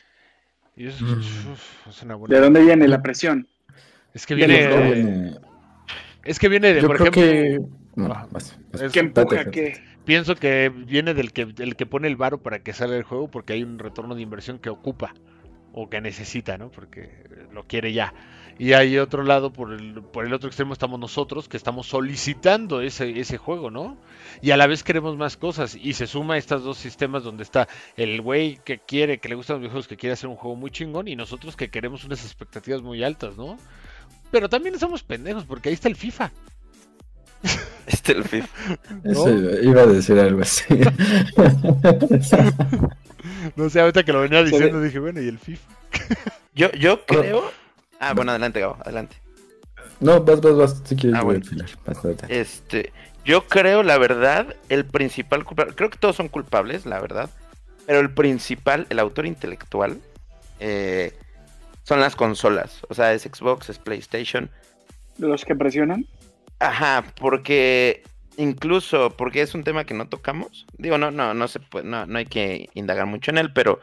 Y 0.77 0.85
Mm. 0.87 1.53
uf, 1.53 1.89
es 1.89 2.03
una 2.03 2.16
buena- 2.16 2.35
¿De 2.35 2.41
dónde 2.41 2.61
viene 2.61 2.89
la 2.89 3.01
presión? 3.01 3.47
Es 4.12 4.27
que 4.27 4.35
viene, 4.35 5.35
es 6.25 6.39
que 6.41 6.49
viene 6.49 6.75
de, 6.75 6.81
Yo 6.83 6.89
por 6.89 6.97
creo 6.97 7.11
ejemplo, 7.11 7.22
que. 7.22 7.84
No, 7.97 8.07
Ah, 8.07 8.26
vas, 8.30 8.59
vas. 8.72 8.82
es- 8.82 8.92
pienso 10.05 10.34
que 10.36 10.68
viene 10.68 11.14
del 11.14 11.32
que, 11.32 11.47
del 11.47 11.76
que 11.76 11.86
pone 11.86 12.09
el 12.09 12.16
varo 12.16 12.42
para 12.42 12.59
que 12.61 12.72
salga 12.72 12.97
el 12.97 13.05
juego 13.05 13.28
porque 13.30 13.53
hay 13.53 13.62
un 13.62 13.78
retorno 13.78 14.14
de 14.14 14.22
inversión 14.22 14.59
que 14.59 14.68
ocupa 14.70 15.14
o 15.72 15.88
que 15.90 16.01
necesita, 16.01 16.57
¿no? 16.59 16.70
Porque 16.70 17.11
lo 17.53 17.64
quiere 17.66 17.92
ya. 17.92 18.12
Y 18.57 18.74
hay 18.74 18.99
otro 18.99 19.24
lado, 19.24 19.53
por 19.53 19.72
el, 19.72 19.95
por 20.01 20.24
el 20.24 20.32
otro 20.32 20.49
extremo 20.49 20.72
estamos 20.72 21.01
nosotros, 21.01 21.49
que 21.49 21.57
estamos 21.57 21.88
solicitando 21.88 22.80
ese, 22.80 23.18
ese 23.18 23.36
juego, 23.36 23.72
¿no? 23.72 23.97
Y 24.42 24.53
a 24.53 24.57
la 24.57 24.68
vez 24.68 24.84
queremos 24.84 25.16
más 25.16 25.36
cosas. 25.36 25.74
Y 25.74 25.95
se 25.95 26.07
suma 26.07 26.34
a 26.34 26.38
estos 26.38 26.62
dos 26.62 26.78
sistemas 26.78 27.24
donde 27.24 27.42
está 27.42 27.66
el 27.97 28.20
güey 28.20 28.61
que 28.64 28.78
quiere, 28.78 29.18
que 29.18 29.28
le 29.28 29.34
gustan 29.34 29.55
los 29.55 29.61
videojuegos, 29.62 29.88
que 29.88 29.97
quiere 29.97 30.12
hacer 30.12 30.30
un 30.30 30.36
juego 30.36 30.55
muy 30.55 30.70
chingón, 30.70 31.09
y 31.09 31.16
nosotros 31.16 31.57
que 31.57 31.68
queremos 31.70 32.05
unas 32.05 32.24
expectativas 32.24 32.80
muy 32.80 33.03
altas, 33.03 33.36
¿no? 33.36 33.57
Pero 34.30 34.49
también 34.49 34.78
somos 34.78 35.03
pendejos, 35.03 35.45
porque 35.45 35.70
ahí 35.70 35.74
está 35.74 35.88
el 35.88 35.97
FIFA. 35.97 36.30
Este 37.86 38.12
el 38.12 38.24
FIFA. 38.24 38.49
Eso 39.05 39.30
iba 39.62 39.82
a 39.82 39.86
decir 39.86 40.18
algo 40.18 40.42
así. 40.42 40.64
No 43.57 43.70
sé, 43.70 43.80
ahorita 43.80 44.05
que 44.05 44.12
lo 44.12 44.20
venía 44.20 44.42
diciendo 44.42 44.80
dije, 44.80 44.99
bueno, 44.99 45.20
¿y 45.20 45.28
el 45.28 45.38
FIFA? 45.38 45.62
Yo, 46.55 46.70
yo 46.72 47.05
creo. 47.05 47.51
Ah, 47.99 48.12
bueno, 48.14 48.30
adelante, 48.30 48.61
Gabo, 48.61 48.76
adelante. 48.84 49.16
no, 50.01 50.22
vas, 50.22 50.40
vas, 50.40 50.57
vas. 50.57 50.82
Si 50.84 50.95
quieres, 50.95 51.18
Ah, 51.18 51.22
voy 51.22 51.40
bueno. 51.40 51.64
Este, 52.28 52.92
yo 53.24 53.47
creo, 53.47 53.82
la 53.82 53.99
verdad, 53.99 54.55
el 54.68 54.84
principal 54.84 55.45
culpable, 55.45 55.74
creo 55.74 55.90
que 55.90 55.99
todos 55.99 56.14
son 56.16 56.28
culpables, 56.28 56.86
la 56.86 57.01
verdad, 57.01 57.30
pero 57.86 58.01
el 58.01 58.11
principal, 58.11 58.86
el 58.90 58.99
autor 58.99 59.26
intelectual, 59.26 59.99
eh, 60.61 61.12
son 61.82 62.01
las 62.01 62.14
consolas, 62.14 62.80
o 62.88 62.95
sea, 62.95 63.12
es 63.14 63.22
Xbox, 63.22 63.68
es 63.70 63.78
PlayStation, 63.78 64.51
¿Los 65.18 65.45
que 65.45 65.55
presionan? 65.55 66.07
Ajá, 66.59 67.05
porque 67.20 68.02
incluso, 68.36 69.11
porque 69.16 69.42
es 69.42 69.55
un 69.55 69.64
tema 69.64 69.84
que 69.84 69.94
no 69.94 70.09
tocamos, 70.09 70.66
digo, 70.78 70.98
no, 70.98 71.11
no, 71.11 71.34
no 71.34 71.48
se 71.48 71.61
puede, 71.61 71.86
no, 71.86 72.07
no 72.07 72.18
hay 72.18 72.26
que 72.26 72.68
indagar 72.74 73.07
mucho 73.07 73.30
en 73.30 73.38
él, 73.38 73.52
pero 73.52 73.80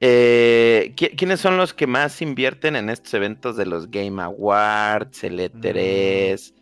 eh, 0.00 0.92
¿qui- 0.96 1.16
¿quiénes 1.16 1.40
son 1.40 1.56
los 1.56 1.72
que 1.72 1.86
más 1.86 2.20
invierten 2.20 2.76
en 2.76 2.90
estos 2.90 3.14
eventos 3.14 3.56
de 3.56 3.66
los 3.66 3.90
Game 3.90 4.20
Awards, 4.22 5.24
el 5.24 5.38
E3? 5.40 6.52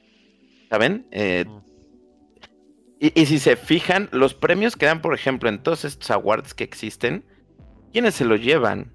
¿Saben? 0.71 1.07
Eh, 1.11 1.45
Y, 3.01 3.21
y 3.21 3.27
si 3.27 3.39
se 3.41 3.57
fijan, 3.57 4.09
los 4.13 4.33
premios 4.33 4.77
que 4.77 4.87
dan, 4.87 5.03
por 5.03 5.13
ejemplo, 5.13 5.49
en 5.49 5.61
todos 5.63 5.85
estos 5.85 6.11
awards 6.13 6.55
que 6.55 6.63
existen, 6.63 7.25
¿quiénes 7.93 8.15
se 8.15 8.25
los 8.25 8.41
llevan? 8.41 8.93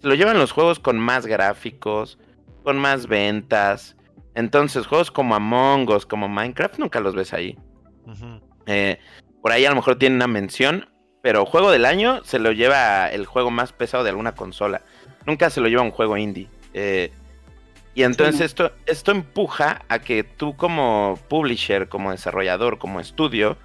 Se 0.00 0.08
lo 0.08 0.14
llevan 0.14 0.38
los 0.38 0.50
juegos 0.50 0.80
con 0.80 0.98
más 0.98 1.24
gráficos, 1.26 2.18
con 2.64 2.78
más 2.78 3.06
ventas. 3.06 3.94
Entonces, 4.38 4.86
juegos 4.86 5.10
como 5.10 5.34
Among 5.34 5.88
Us, 5.90 6.06
como 6.06 6.28
Minecraft, 6.28 6.78
nunca 6.78 7.00
los 7.00 7.16
ves 7.16 7.32
ahí. 7.32 7.58
Eh, 8.66 9.00
por 9.42 9.50
ahí 9.50 9.64
a 9.64 9.70
lo 9.70 9.74
mejor 9.76 9.96
tiene 9.98 10.14
una 10.14 10.28
mención, 10.28 10.88
pero 11.22 11.44
juego 11.44 11.72
del 11.72 11.84
año 11.84 12.22
se 12.22 12.38
lo 12.38 12.52
lleva 12.52 13.08
el 13.10 13.26
juego 13.26 13.50
más 13.50 13.72
pesado 13.72 14.04
de 14.04 14.10
alguna 14.10 14.36
consola. 14.36 14.82
Nunca 15.26 15.50
se 15.50 15.60
lo 15.60 15.66
lleva 15.66 15.82
un 15.82 15.90
juego 15.90 16.16
indie. 16.16 16.48
Eh, 16.72 17.10
y 17.96 18.04
entonces 18.04 18.40
esto, 18.42 18.70
esto 18.86 19.10
empuja 19.10 19.82
a 19.88 19.98
que 19.98 20.22
tú 20.22 20.54
como 20.56 21.18
publisher, 21.28 21.88
como 21.88 22.12
desarrollador, 22.12 22.78
como 22.78 23.00
estudio, 23.00 23.56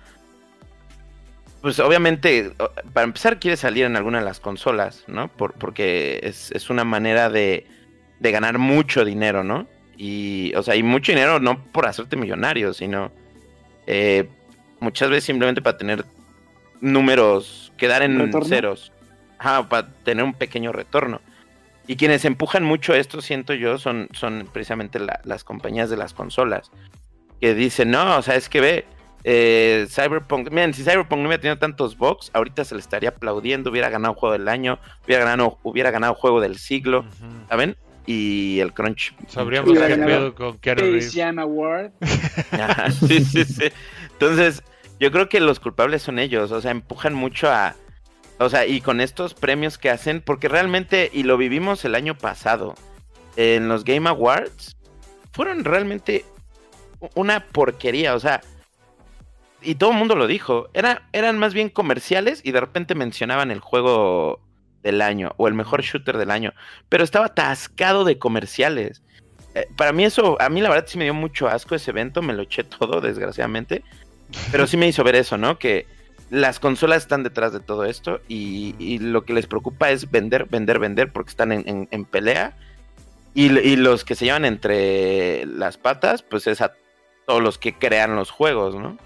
pues 1.62 1.80
obviamente, 1.80 2.52
para 2.94 3.04
empezar 3.06 3.40
quieres 3.40 3.60
salir 3.60 3.86
en 3.86 3.96
alguna 3.96 4.18
de 4.20 4.26
las 4.26 4.40
consolas, 4.40 5.04
¿no? 5.08 5.28
Por- 5.28 5.54
porque 5.54 6.20
es, 6.24 6.50
es 6.52 6.72
una 6.72 6.84
manera 6.84 7.30
de, 7.30 7.68
de 8.20 8.32
ganar 8.32 8.58
mucho 8.58 9.06
dinero, 9.06 9.44
¿no? 9.44 9.68
Y, 9.98 10.54
o 10.56 10.64
sea, 10.64 10.76
y 10.76 10.84
mucho 10.84 11.12
dinero 11.12 11.40
no 11.40 11.64
por 11.66 11.86
hacerte 11.86 12.16
millonario, 12.16 12.74
sino 12.74 13.12
eh, 13.88 14.28
muchas 14.80 15.10
veces 15.10 15.26
simplemente 15.26 15.62
para 15.62 15.78
tener 15.78 16.06
números, 16.82 17.72
quedar 17.78 18.02
en 18.04 18.20
¿Retorno? 18.20 18.48
ceros, 18.48 18.92
Ajá, 19.38 19.68
para 19.68 19.88
tener 20.04 20.24
un 20.24 20.34
pequeño 20.34 20.72
retorno. 20.72 21.22
Y 21.86 21.98
quienes 21.98 22.24
empujan 22.24 22.64
mucho 22.64 22.94
esto, 22.94 23.22
siento 23.22 23.54
yo, 23.54 23.78
son, 23.78 24.08
son 24.14 24.48
precisamente 24.52 25.00
la- 25.00 25.20
las 25.26 25.44
compañías 25.44 25.90
de 25.90 25.98
las 25.98 26.14
consolas. 26.14 26.72
Que 27.42 27.54
dicen, 27.54 27.92
no, 27.92 28.18
o 28.18 28.22
sea, 28.22 28.36
es 28.36 28.48
que 28.48 28.62
ve, 28.62 28.86
eh, 29.26 29.86
Cyberpunk, 29.90 30.50
miren, 30.50 30.74
si 30.74 30.84
Cyberpunk 30.84 31.20
no 31.20 31.28
hubiera 31.28 31.42
tenido 31.42 31.58
tantos 31.58 31.98
bugs, 31.98 32.32
ahorita 32.34 32.64
se 32.64 32.76
le 32.76 32.80
estaría 32.82 33.10
aplaudiendo, 33.10 33.70
hubiera 33.70 33.90
ganado 33.90 34.14
juego 34.14 34.32
del 34.34 34.48
año, 34.48 34.80
hubiera 35.06 35.26
ganado, 35.26 35.60
hubiera 35.64 35.92
ganado 35.92 36.14
juego 36.16 36.40
del 36.40 36.58
siglo. 36.58 37.06
¿saben? 37.50 37.76
Y 38.06 38.60
el 38.60 38.74
crunch. 38.74 39.16
Sabríamos 39.28 39.72
qué 39.72 39.96
pedo 39.96 40.36
con 40.36 40.58
Keanu 40.58 40.82
Reeves. 40.82 41.14
Jam 41.16 41.40
Award. 41.40 41.92
Ajá, 42.52 42.92
sí, 42.92 43.24
sí, 43.24 43.46
sí. 43.46 43.66
Entonces, 44.12 44.62
yo 45.00 45.12
creo 45.12 45.30
que 45.30 45.40
los 45.40 45.60
culpables 45.60 46.02
son 46.02 46.20
ellos, 46.20 46.52
o 46.52 46.62
sea, 46.62 46.72
empujan 46.72 47.14
mucho 47.14 47.50
a... 47.50 47.76
O 48.40 48.50
sea, 48.50 48.66
y 48.66 48.82
con 48.82 49.00
estos 49.00 49.34
premios 49.34 49.78
que 49.78 49.90
hacen, 49.90 50.22
porque 50.22 50.50
realmente, 50.50 51.10
y 51.14 51.24
lo 51.24 51.38
vivimos 51.38 51.86
el 51.86 51.96
año 51.96 52.18
pasado, 52.18 52.76
en 53.36 53.68
los 53.68 53.84
Game 53.84 54.10
Awards, 54.10 54.76
fueron 55.32 55.64
realmente 55.64 56.26
una 57.16 57.46
porquería, 57.48 58.16
o 58.16 58.20
sea, 58.20 58.42
y 59.62 59.76
todo 59.76 59.92
el 59.92 59.98
mundo 59.98 60.16
lo 60.16 60.28
dijo, 60.28 60.70
era, 60.74 61.08
eran 61.14 61.38
más 61.40 61.54
bien 61.54 61.70
comerciales 61.70 62.42
y 62.44 62.52
de 62.52 62.60
repente 62.60 62.96
mencionaban 62.96 63.50
el 63.52 63.60
juego 63.60 64.40
del 64.84 65.02
año 65.02 65.34
o 65.38 65.48
el 65.48 65.54
mejor 65.54 65.82
shooter 65.82 66.18
del 66.18 66.30
año, 66.32 66.54
pero 66.90 67.04
estaba 67.04 67.28
atascado 67.28 68.04
de 68.04 68.20
comerciales. 68.20 69.02
eh, 69.56 69.68
para 69.78 69.94
mí 69.94 70.04
eso, 70.04 70.40
a 70.42 70.50
mí 70.50 70.62
la 70.62 70.70
verdad 70.70 70.86
sí 70.88 70.98
me 70.98 71.06
dio 71.06 71.14
mucho 71.14 71.48
asco 71.48 71.76
ese 71.76 71.92
evento, 71.92 72.22
me 72.22 72.34
lo 72.34 72.44
eché 72.44 72.64
todo, 72.64 73.02
desgraciadamente. 73.02 73.84
Pero 74.52 74.66
sí 74.68 74.78
me 74.78 74.88
hizo 74.88 75.04
ver 75.04 75.16
eso, 75.16 75.38
¿no? 75.38 75.60
Que 75.60 75.86
las 76.32 76.60
consolas 76.60 77.04
están 77.04 77.22
detrás 77.22 77.54
de 77.54 77.60
todo 77.60 77.86
esto 77.86 78.20
y, 78.28 78.98
lo 79.00 79.26
que 79.26 79.34
les 79.34 79.46
preocupa 79.46 79.92
es 79.92 80.10
vender, 80.10 80.46
vender, 80.46 80.80
vender 80.80 81.12
porque 81.12 81.30
están 81.30 81.52
en, 81.52 81.68
en- 81.68 81.88
en 81.92 82.06
pelea. 82.06 82.58
Y, 83.36 83.56
y 83.60 83.76
los 83.76 84.04
que 84.04 84.16
se 84.16 84.26
llevan 84.26 84.46
entre 84.46 85.46
las 85.46 85.78
patas, 85.78 86.24
pues 86.24 86.48
es 86.48 86.62
a 86.62 86.74
todos 87.28 87.42
los 87.44 87.58
que 87.60 87.74
crean 87.74 88.16
los 88.16 88.32
juegos, 88.32 88.74
¿no? 88.76 88.98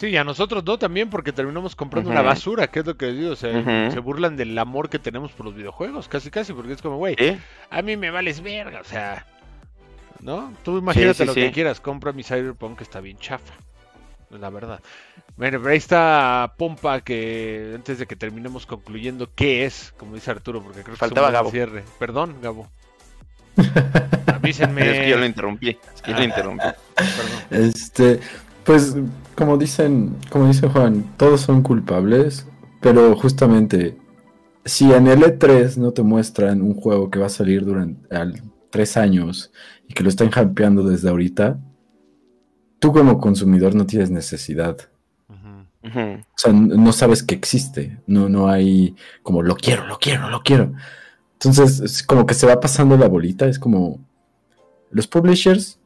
Sí, 0.00 0.06
y 0.06 0.16
a 0.16 0.24
nosotros 0.24 0.64
no 0.64 0.78
también 0.78 1.10
porque 1.10 1.30
terminamos 1.30 1.76
comprando 1.76 2.08
Ujú. 2.08 2.18
una 2.18 2.26
basura, 2.26 2.68
que 2.68 2.80
es 2.80 2.86
lo 2.86 2.96
que 2.96 3.12
digo, 3.12 3.32
o 3.32 3.36
sea, 3.36 3.50
Ujú. 3.58 3.92
se 3.92 3.98
burlan 3.98 4.34
del 4.34 4.56
amor 4.58 4.88
que 4.88 4.98
tenemos 4.98 5.30
por 5.32 5.44
los 5.44 5.54
videojuegos, 5.54 6.08
casi 6.08 6.30
casi, 6.30 6.54
porque 6.54 6.72
es 6.72 6.80
como, 6.80 6.96
güey, 6.96 7.16
¿Sí? 7.18 7.36
a 7.68 7.82
mí 7.82 7.98
me 7.98 8.10
vales 8.10 8.40
verga, 8.40 8.80
o 8.80 8.84
sea, 8.84 9.26
¿no? 10.20 10.54
Tú 10.64 10.78
imagínate 10.78 11.12
sí, 11.18 11.24
lo 11.26 11.34
sí. 11.34 11.42
que 11.42 11.52
quieras, 11.52 11.80
compra 11.80 12.12
mi 12.12 12.22
Cyberpunk 12.22 12.78
que 12.78 12.84
está 12.84 13.00
bien 13.00 13.18
chafa, 13.18 13.52
la 14.30 14.48
verdad. 14.48 14.80
Bueno, 15.36 15.58
pero 15.58 15.70
ahí 15.70 15.76
está 15.76 16.54
Pompa 16.56 17.02
que 17.02 17.72
antes 17.74 17.98
de 17.98 18.06
que 18.06 18.16
terminemos 18.16 18.64
concluyendo 18.64 19.28
qué 19.34 19.66
es, 19.66 19.92
como 19.98 20.14
dice 20.14 20.30
Arturo, 20.30 20.62
porque 20.62 20.80
creo 20.80 20.94
que 20.94 20.98
Faltaba 20.98 21.26
es 21.26 21.30
un 21.30 21.32
buen 21.32 21.40
Gabo. 21.42 21.50
cierre. 21.50 21.84
Perdón, 21.98 22.36
Gabo. 22.40 22.70
Avísenme. 24.32 24.90
Es 24.92 24.98
que 25.00 25.10
yo 25.10 25.18
lo 25.18 25.26
interrumpí. 25.26 25.78
Es 25.94 26.00
que 26.00 26.12
yo 26.12 26.16
lo 26.16 26.24
interrumpí. 26.24 26.66
Perdón. 26.94 27.68
Este, 27.68 28.20
pues, 28.64 28.94
como 29.36 29.56
dicen, 29.56 30.16
como 30.30 30.46
dice 30.48 30.68
Juan, 30.68 31.04
todos 31.16 31.40
son 31.40 31.62
culpables, 31.62 32.46
pero 32.80 33.14
justamente, 33.16 33.96
si 34.64 34.92
en 34.92 35.06
el 35.06 35.22
E3 35.22 35.76
no 35.76 35.92
te 35.92 36.02
muestran 36.02 36.62
un 36.62 36.74
juego 36.74 37.10
que 37.10 37.18
va 37.18 37.26
a 37.26 37.30
salir 37.30 37.64
durante 37.64 38.14
al- 38.14 38.42
tres 38.70 38.96
años 38.96 39.50
y 39.88 39.94
que 39.94 40.02
lo 40.04 40.08
están 40.08 40.28
hypeando 40.28 40.84
desde 40.84 41.08
ahorita, 41.08 41.58
tú 42.78 42.92
como 42.92 43.18
consumidor 43.18 43.74
no 43.74 43.84
tienes 43.86 44.10
necesidad. 44.10 44.76
O 45.82 46.38
sea, 46.38 46.52
no 46.52 46.92
sabes 46.92 47.22
que 47.22 47.34
existe. 47.34 47.98
No, 48.06 48.28
no 48.28 48.48
hay 48.48 48.94
como 49.22 49.42
lo 49.42 49.56
quiero, 49.56 49.86
lo 49.86 49.98
quiero, 49.98 50.28
lo 50.30 50.42
quiero. 50.42 50.72
Entonces, 51.32 51.80
es 51.80 52.02
como 52.02 52.26
que 52.26 52.34
se 52.34 52.46
va 52.46 52.60
pasando 52.60 52.96
la 52.96 53.08
bolita. 53.08 53.46
Es 53.46 53.58
como 53.58 53.98
los 54.90 55.06
publishers 55.08 55.79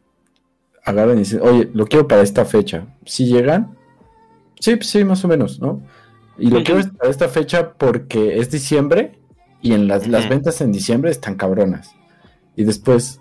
agarran 0.84 1.16
y 1.16 1.20
dicen, 1.20 1.40
oye, 1.42 1.70
lo 1.72 1.86
quiero 1.86 2.06
para 2.08 2.22
esta 2.22 2.44
fecha. 2.44 2.86
Si 3.04 3.26
llegan, 3.26 3.76
sí, 4.60 4.76
pues 4.76 4.88
sí, 4.88 5.04
más 5.04 5.24
o 5.24 5.28
menos, 5.28 5.60
¿no? 5.60 5.82
Y 6.38 6.48
lo 6.48 6.62
quiero 6.64 6.80
para 6.98 7.10
esta 7.10 7.28
fecha 7.28 7.72
porque 7.74 8.38
es 8.38 8.50
diciembre 8.50 9.18
y 9.62 9.72
en 9.72 9.86
las, 9.88 10.06
las 10.08 10.24
ventas 10.28 10.60
en 10.60 10.72
diciembre 10.72 11.10
están 11.10 11.36
cabronas. 11.36 11.92
Y 12.56 12.64
después, 12.64 13.20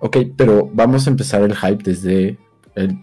ok, 0.00 0.16
pero 0.36 0.68
vamos 0.72 1.06
a 1.06 1.10
empezar 1.10 1.42
el 1.42 1.54
hype 1.56 1.82
desde 1.84 2.38
el- 2.74 2.98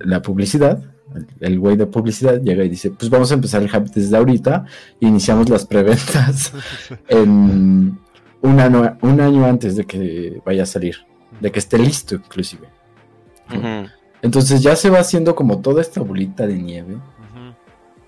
la 0.00 0.20
publicidad. 0.22 0.82
El- 1.14 1.26
El 1.40 1.58
güey 1.60 1.76
de 1.76 1.86
publicidad 1.86 2.40
llega 2.40 2.64
y 2.64 2.68
dice, 2.70 2.90
pues 2.90 3.10
vamos 3.10 3.30
a 3.30 3.34
empezar 3.34 3.62
el 3.62 3.68
hype 3.70 3.90
desde 3.94 4.16
ahorita. 4.16 4.64
e 5.00 5.06
iniciamos 5.06 5.48
las 5.50 5.66
preventas 5.66 6.52
en 7.08 7.98
un 8.40 8.60
año, 8.60 8.96
un 9.02 9.20
año 9.20 9.44
antes 9.44 9.76
de 9.76 9.84
que 9.84 10.40
vaya 10.44 10.62
a 10.64 10.66
salir. 10.66 10.96
De 11.40 11.50
que 11.52 11.58
esté 11.58 11.78
listo 11.78 12.14
inclusive. 12.14 12.66
Entonces 14.22 14.62
ya 14.62 14.76
se 14.76 14.90
va 14.90 15.00
haciendo 15.00 15.34
como 15.34 15.60
toda 15.60 15.82
esta 15.82 16.00
bolita 16.00 16.46
de 16.46 16.54
nieve 16.54 16.96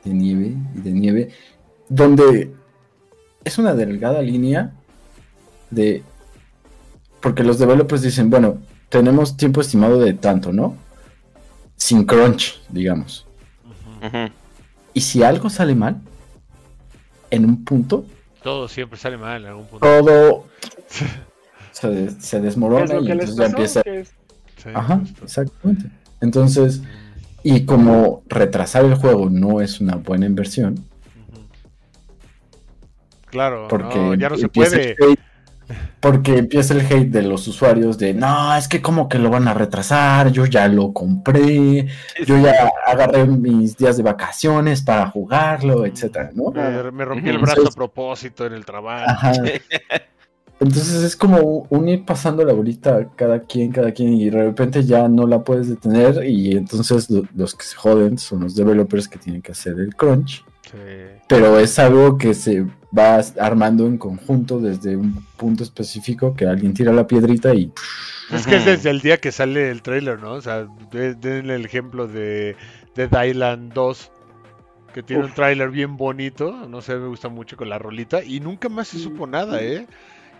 de 0.04 0.12
nieve 0.12 0.54
y 0.74 0.80
de 0.80 0.90
nieve, 0.90 1.30
donde 1.88 2.52
es 3.44 3.58
una 3.58 3.74
delgada 3.74 4.22
línea 4.22 4.72
de... 5.70 6.02
Porque 7.20 7.42
los 7.42 7.58
developers 7.58 8.02
dicen, 8.02 8.28
bueno, 8.28 8.58
tenemos 8.90 9.36
tiempo 9.36 9.60
estimado 9.60 9.98
de 9.98 10.12
tanto, 10.12 10.52
¿no? 10.52 10.76
Sin 11.76 12.04
crunch, 12.04 12.60
digamos. 12.68 13.26
Y 14.92 15.00
si 15.00 15.22
algo 15.22 15.48
sale 15.48 15.74
mal, 15.74 16.00
en 17.30 17.46
un 17.46 17.64
punto, 17.64 18.04
Todo 18.42 18.68
siempre 18.68 18.98
sale 18.98 19.16
mal 19.16 19.40
en 19.42 19.48
algún 19.48 19.66
punto. 19.66 19.86
todo 19.86 20.44
se, 21.72 22.10
se 22.20 22.36
¿Qué 22.36 22.42
desmorona 22.42 22.94
y 23.00 23.10
entonces 23.10 23.36
ya 23.36 23.46
empieza... 23.46 23.82
Sí, 24.64 24.70
Ajá, 24.74 24.98
justo. 24.98 25.24
exactamente. 25.24 25.90
Entonces, 26.20 26.82
y 27.42 27.64
como 27.66 28.22
retrasar 28.28 28.84
el 28.86 28.94
juego 28.94 29.28
no 29.30 29.60
es 29.60 29.80
una 29.80 29.96
buena 29.96 30.26
inversión. 30.26 30.84
Claro, 33.26 33.66
porque 33.68 33.98
no, 33.98 34.14
ya 34.14 34.28
no 34.28 34.36
se 34.36 34.44
empieza 34.44 34.70
puede. 34.76 34.90
el 34.92 34.96
hate- 34.96 35.18
porque 36.00 36.36
empieza 36.36 36.74
el 36.74 36.80
hate 36.82 37.08
de 37.10 37.22
los 37.22 37.48
usuarios 37.48 37.96
de 37.96 38.12
no, 38.12 38.54
es 38.54 38.68
que 38.68 38.82
como 38.82 39.08
que 39.08 39.18
lo 39.18 39.30
van 39.30 39.48
a 39.48 39.54
retrasar, 39.54 40.30
yo 40.30 40.44
ya 40.44 40.68
lo 40.68 40.92
compré, 40.92 41.86
yo 42.26 42.38
ya 42.38 42.70
agarré 42.86 43.24
mis 43.26 43.76
días 43.76 43.96
de 43.96 44.02
vacaciones 44.02 44.82
para 44.82 45.08
jugarlo, 45.10 45.86
etcétera, 45.86 46.30
¿no? 46.34 46.50
Me, 46.50 46.90
me 46.92 47.04
rompí 47.06 47.30
el 47.30 47.38
brazo 47.38 47.66
a 47.68 47.70
propósito 47.70 48.44
en 48.46 48.52
el 48.52 48.64
trabajo. 48.66 49.04
Ajá. 49.10 49.32
Entonces 50.60 51.02
es 51.02 51.16
como 51.16 51.66
un 51.68 51.88
ir 51.88 52.04
pasando 52.04 52.44
la 52.44 52.52
bolita 52.52 53.08
cada 53.16 53.40
quien, 53.40 53.72
cada 53.72 53.92
quien, 53.92 54.14
y 54.14 54.30
de 54.30 54.44
repente 54.44 54.84
ya 54.84 55.08
no 55.08 55.26
la 55.26 55.42
puedes 55.42 55.68
detener, 55.68 56.24
y 56.24 56.52
entonces 56.56 57.10
lo- 57.10 57.24
los 57.34 57.54
que 57.54 57.64
se 57.64 57.76
joden 57.76 58.18
son 58.18 58.40
los 58.40 58.54
developers 58.54 59.08
que 59.08 59.18
tienen 59.18 59.42
que 59.42 59.52
hacer 59.52 59.78
el 59.78 59.94
crunch. 59.94 60.44
Sí. 60.70 60.78
pero 61.28 61.58
es 61.60 61.78
algo 61.78 62.16
que 62.16 62.32
se 62.32 62.64
va 62.96 63.16
armando 63.38 63.86
en 63.86 63.98
conjunto 63.98 64.58
desde 64.60 64.96
un 64.96 65.22
punto 65.36 65.62
específico 65.62 66.34
que 66.34 66.46
alguien 66.46 66.72
tira 66.72 66.90
la 66.90 67.06
piedrita 67.06 67.54
y 67.54 67.70
Es 68.32 68.46
que 68.46 68.56
es 68.56 68.64
desde 68.64 68.88
el 68.88 69.00
día 69.02 69.18
que 69.18 69.30
sale 69.30 69.70
el 69.70 69.82
trailer, 69.82 70.18
¿no? 70.20 70.32
O 70.32 70.40
sea, 70.40 70.66
de- 70.90 71.14
denle 71.14 71.56
el 71.56 71.66
ejemplo 71.66 72.08
de 72.08 72.56
Dead 72.96 73.24
Island 73.26 73.74
2, 73.74 74.10
que 74.94 75.02
tiene 75.02 75.24
un 75.26 75.34
tráiler 75.34 75.68
bien 75.70 75.98
bonito, 75.98 76.66
no 76.66 76.80
sé, 76.80 76.96
me 76.96 77.08
gusta 77.08 77.28
mucho 77.28 77.56
con 77.58 77.68
la 77.68 77.78
rolita, 77.78 78.24
y 78.24 78.40
nunca 78.40 78.68
más 78.70 78.88
se 78.88 78.98
supo 78.98 79.26
nada, 79.26 79.62
¿eh? 79.62 79.86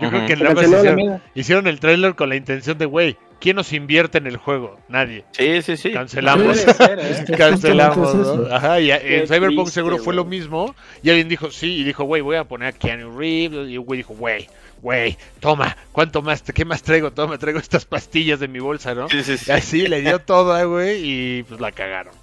Yo 0.00 0.10
creo 0.10 0.26
que 0.26 0.36
la 0.36 0.52
hicieron, 0.52 1.22
hicieron 1.34 1.66
el 1.66 1.80
tráiler 1.80 2.14
con 2.14 2.28
la 2.28 2.36
intención 2.36 2.76
de, 2.78 2.86
güey, 2.86 3.16
¿quién 3.40 3.56
nos 3.56 3.72
invierte 3.72 4.18
en 4.18 4.26
el 4.26 4.36
juego? 4.36 4.78
Nadie. 4.88 5.24
Sí, 5.32 5.62
sí, 5.62 5.76
sí. 5.76 5.92
Cancelamos. 5.92 6.56
Ser, 6.56 6.98
¿eh? 7.00 7.24
Cancelamos, 7.38 8.14
¿no? 8.14 8.54
Ajá, 8.54 8.80
y 8.80 8.90
en 8.90 9.26
Cyberpunk 9.26 9.66
triste, 9.66 9.72
seguro 9.72 9.98
fue 9.98 10.14
lo 10.14 10.24
mismo. 10.24 10.74
Y 11.02 11.10
alguien 11.10 11.28
dijo, 11.28 11.50
sí, 11.50 11.76
y 11.76 11.84
dijo, 11.84 12.04
güey, 12.04 12.22
voy 12.22 12.36
a 12.36 12.44
poner 12.44 12.68
a 12.68 12.72
Keanu 12.72 13.16
Reeves. 13.16 13.68
Y 13.68 13.74
el 13.74 13.80
güey 13.80 13.98
dijo, 13.98 14.14
güey, 14.14 14.48
güey, 14.82 15.16
toma, 15.40 15.76
¿cuánto 15.92 16.22
más? 16.22 16.42
¿Qué 16.42 16.64
más 16.64 16.82
traigo? 16.82 17.12
Toma, 17.12 17.38
traigo 17.38 17.58
estas 17.58 17.84
pastillas 17.84 18.40
de 18.40 18.48
mi 18.48 18.58
bolsa, 18.58 18.94
¿no? 18.94 19.08
Sí, 19.08 19.22
sí, 19.22 19.38
sí. 19.38 19.46
Y 19.48 19.52
así 19.52 19.86
le 19.86 20.00
dio 20.02 20.18
todo, 20.18 20.58
eh, 20.58 20.64
güey, 20.64 21.00
y 21.02 21.42
pues 21.44 21.60
la 21.60 21.72
cagaron, 21.72 22.14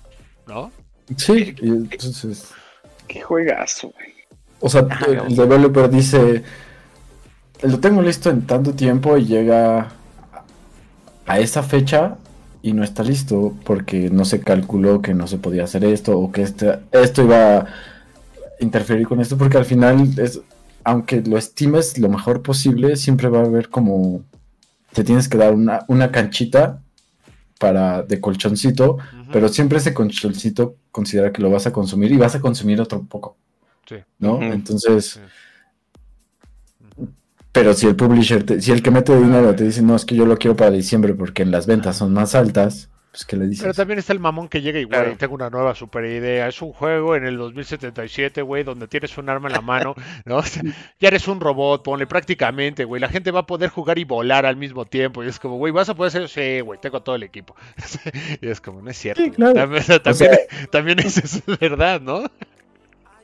¿no? 0.47 0.71
Sí, 1.17 1.55
y 1.61 1.67
entonces, 1.69 2.51
Qué 3.07 3.21
juegazo, 3.21 3.89
güey. 3.89 4.13
o 4.59 4.69
sea, 4.69 4.85
Ajá, 4.89 5.05
el 5.27 5.35
developer 5.35 5.89
dice, 5.89 6.43
lo 7.63 7.79
tengo 7.79 8.01
listo 8.01 8.29
en 8.29 8.41
tanto 8.47 8.73
tiempo 8.73 9.17
y 9.17 9.25
llega 9.25 9.91
a 11.25 11.39
esa 11.39 11.63
fecha 11.63 12.17
y 12.61 12.73
no 12.73 12.83
está 12.83 13.03
listo 13.03 13.55
porque 13.63 14.09
no 14.09 14.25
se 14.25 14.39
calculó 14.41 15.01
que 15.01 15.13
no 15.13 15.27
se 15.27 15.37
podía 15.37 15.63
hacer 15.63 15.83
esto 15.83 16.17
o 16.17 16.31
que 16.31 16.43
este, 16.43 16.79
esto 16.91 17.23
iba 17.23 17.57
a 17.57 17.67
interferir 18.59 19.07
con 19.07 19.19
esto 19.21 19.37
porque 19.37 19.57
al 19.57 19.65
final 19.65 20.19
es, 20.19 20.41
aunque 20.83 21.21
lo 21.21 21.37
estimes 21.37 21.97
lo 21.97 22.09
mejor 22.09 22.41
posible, 22.41 22.95
siempre 22.95 23.29
va 23.29 23.39
a 23.39 23.45
haber 23.45 23.69
como 23.69 24.21
te 24.93 25.03
tienes 25.03 25.29
que 25.29 25.37
dar 25.37 25.53
una, 25.53 25.85
una 25.87 26.11
canchita 26.11 26.81
para 27.59 28.01
de 28.01 28.19
colchoncito, 28.19 28.97
pero 29.31 29.47
siempre 29.47 29.77
ese 29.77 29.93
colchoncito 29.93 30.75
considera 30.91 31.31
que 31.31 31.41
lo 31.43 31.49
vas 31.51 31.67
a 31.67 31.71
consumir 31.71 32.11
y 32.11 32.17
vas 32.17 32.33
a 32.35 32.41
consumir 32.41 32.81
otro 32.81 33.01
poco, 33.03 33.37
Sí. 33.87 33.97
¿no? 34.19 34.41
Entonces, 34.41 35.05
Sí. 35.05 35.19
Pero 37.51 37.73
si 37.73 37.87
el 37.87 37.95
publisher, 37.95 38.43
te- 38.43 38.61
si 38.61 38.71
el 38.71 38.81
que 38.81 38.91
mete 38.91 39.15
dinero 39.15 39.53
te 39.55 39.63
dice, 39.65 39.81
no, 39.81 39.95
es 39.95 40.05
que 40.05 40.15
yo 40.15 40.25
lo 40.25 40.37
quiero 40.37 40.55
para 40.55 40.71
diciembre 40.71 41.13
porque 41.13 41.43
en 41.43 41.51
las 41.51 41.67
ventas 41.67 41.97
son 41.97 42.13
más 42.13 42.33
altas, 42.35 42.89
pues 43.11 43.25
¿qué 43.25 43.35
le 43.35 43.45
dices? 43.45 43.61
Pero 43.63 43.73
también 43.73 43.99
está 43.99 44.13
el 44.13 44.21
mamón 44.21 44.47
que 44.47 44.61
llega 44.61 44.79
y, 44.79 44.85
güey, 44.85 44.97
Claro. 45.01 45.17
tengo 45.17 45.35
una 45.35 45.49
nueva 45.49 45.75
super 45.75 46.05
idea. 46.05 46.47
Es 46.47 46.61
un 46.61 46.71
juego 46.71 47.13
en 47.17 47.25
el 47.25 47.35
2077, 47.35 48.41
güey, 48.41 48.63
donde 48.63 48.87
tienes 48.87 49.17
un 49.17 49.27
arma 49.27 49.49
en 49.49 49.53
la 49.53 49.59
mano, 49.59 49.95
¿no? 50.25 50.37
O 50.37 50.43
sea, 50.43 50.63
ya 50.97 51.09
eres 51.09 51.27
un 51.27 51.41
robot, 51.41 51.83
ponle 51.83 52.07
prácticamente, 52.07 52.85
güey. 52.85 53.01
La 53.01 53.09
gente 53.09 53.31
va 53.31 53.41
a 53.41 53.45
poder 53.45 53.69
jugar 53.69 53.99
y 53.99 54.05
volar 54.05 54.45
al 54.45 54.55
mismo 54.55 54.85
tiempo. 54.85 55.25
Y 55.25 55.27
es 55.27 55.39
como, 55.39 55.57
güey, 55.57 55.73
¿vas 55.73 55.89
a 55.89 55.93
poder 55.95 56.07
hacer? 56.23 56.29
Sí, 56.29 56.61
güey, 56.61 56.79
tengo 56.79 57.01
todo 57.03 57.15
el 57.15 57.23
equipo. 57.23 57.53
y 58.41 58.47
es 58.47 58.61
como, 58.61 58.81
no 58.81 58.89
es 58.89 58.97
cierto. 58.97 59.21
Sí, 59.21 59.27
güey. 59.27 59.35
claro. 59.35 59.53
También, 59.55 59.81
o 59.81 59.85
sea, 59.85 60.01
también, 60.01 60.31
sea, 60.31 60.67
también 60.69 60.99
eso 60.99 61.19
es 61.21 61.43
verdad, 61.59 61.99
¿no? 61.99 62.23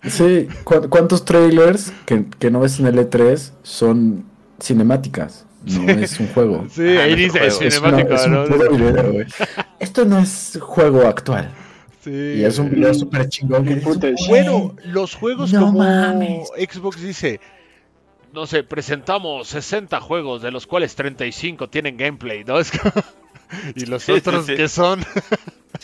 Sí, 0.09 0.47
¿cu- 0.63 0.89
¿cuántos 0.89 1.25
trailers 1.25 1.91
que, 2.05 2.25
que 2.39 2.49
no 2.51 2.59
ves 2.59 2.79
en 2.79 2.87
el 2.87 2.95
E3 2.97 3.51
son 3.63 4.25
cinemáticas? 4.61 5.45
No 5.65 5.89
es 5.91 6.19
un 6.19 6.27
juego. 6.29 6.65
Sí, 6.69 6.97
Ah, 6.97 7.03
ahí 7.03 7.11
no 7.11 7.17
es 7.17 7.27
un 7.27 7.33
dice. 7.33 7.45
Es, 7.47 7.59
una- 7.59 7.71
cinemático, 7.97 8.13
es 8.15 8.25
un 8.25 8.31
¿no? 8.33 8.45
puro 8.45 8.71
video, 8.71 9.11
güey. 9.13 9.25
Esto 9.79 10.05
no 10.05 10.19
es 10.19 10.57
juego 10.61 11.05
actual. 11.07 11.51
Sí. 12.03 12.11
Y 12.11 12.43
es 12.45 12.57
un 12.57 12.69
video 12.69 12.93
súper 12.93 13.27
chingón. 13.27 13.65
que. 13.65 13.75
"Güey, 13.75 13.99
Bueno, 14.29 14.75
los 14.85 15.13
juegos 15.15 15.51
No 15.51 15.59
como 15.67 15.79
mames. 15.79 16.47
Xbox 16.57 17.01
dice, 17.01 17.41
no 18.33 18.45
sé, 18.47 18.63
presentamos 18.63 19.47
60 19.49 19.99
juegos, 19.99 20.41
de 20.41 20.51
los 20.51 20.67
cuales 20.67 20.95
35 20.95 21.69
tienen 21.69 21.97
gameplay, 21.97 22.43
¿no? 22.45 22.59
Es 22.59 22.71
como- 22.71 22.93
y 23.75 23.85
los 23.87 24.03
Sí, 24.03 24.13
sí, 24.13 24.17
otros 24.19 24.45
sí. 24.45 24.55
que 24.55 24.69
son... 24.69 25.03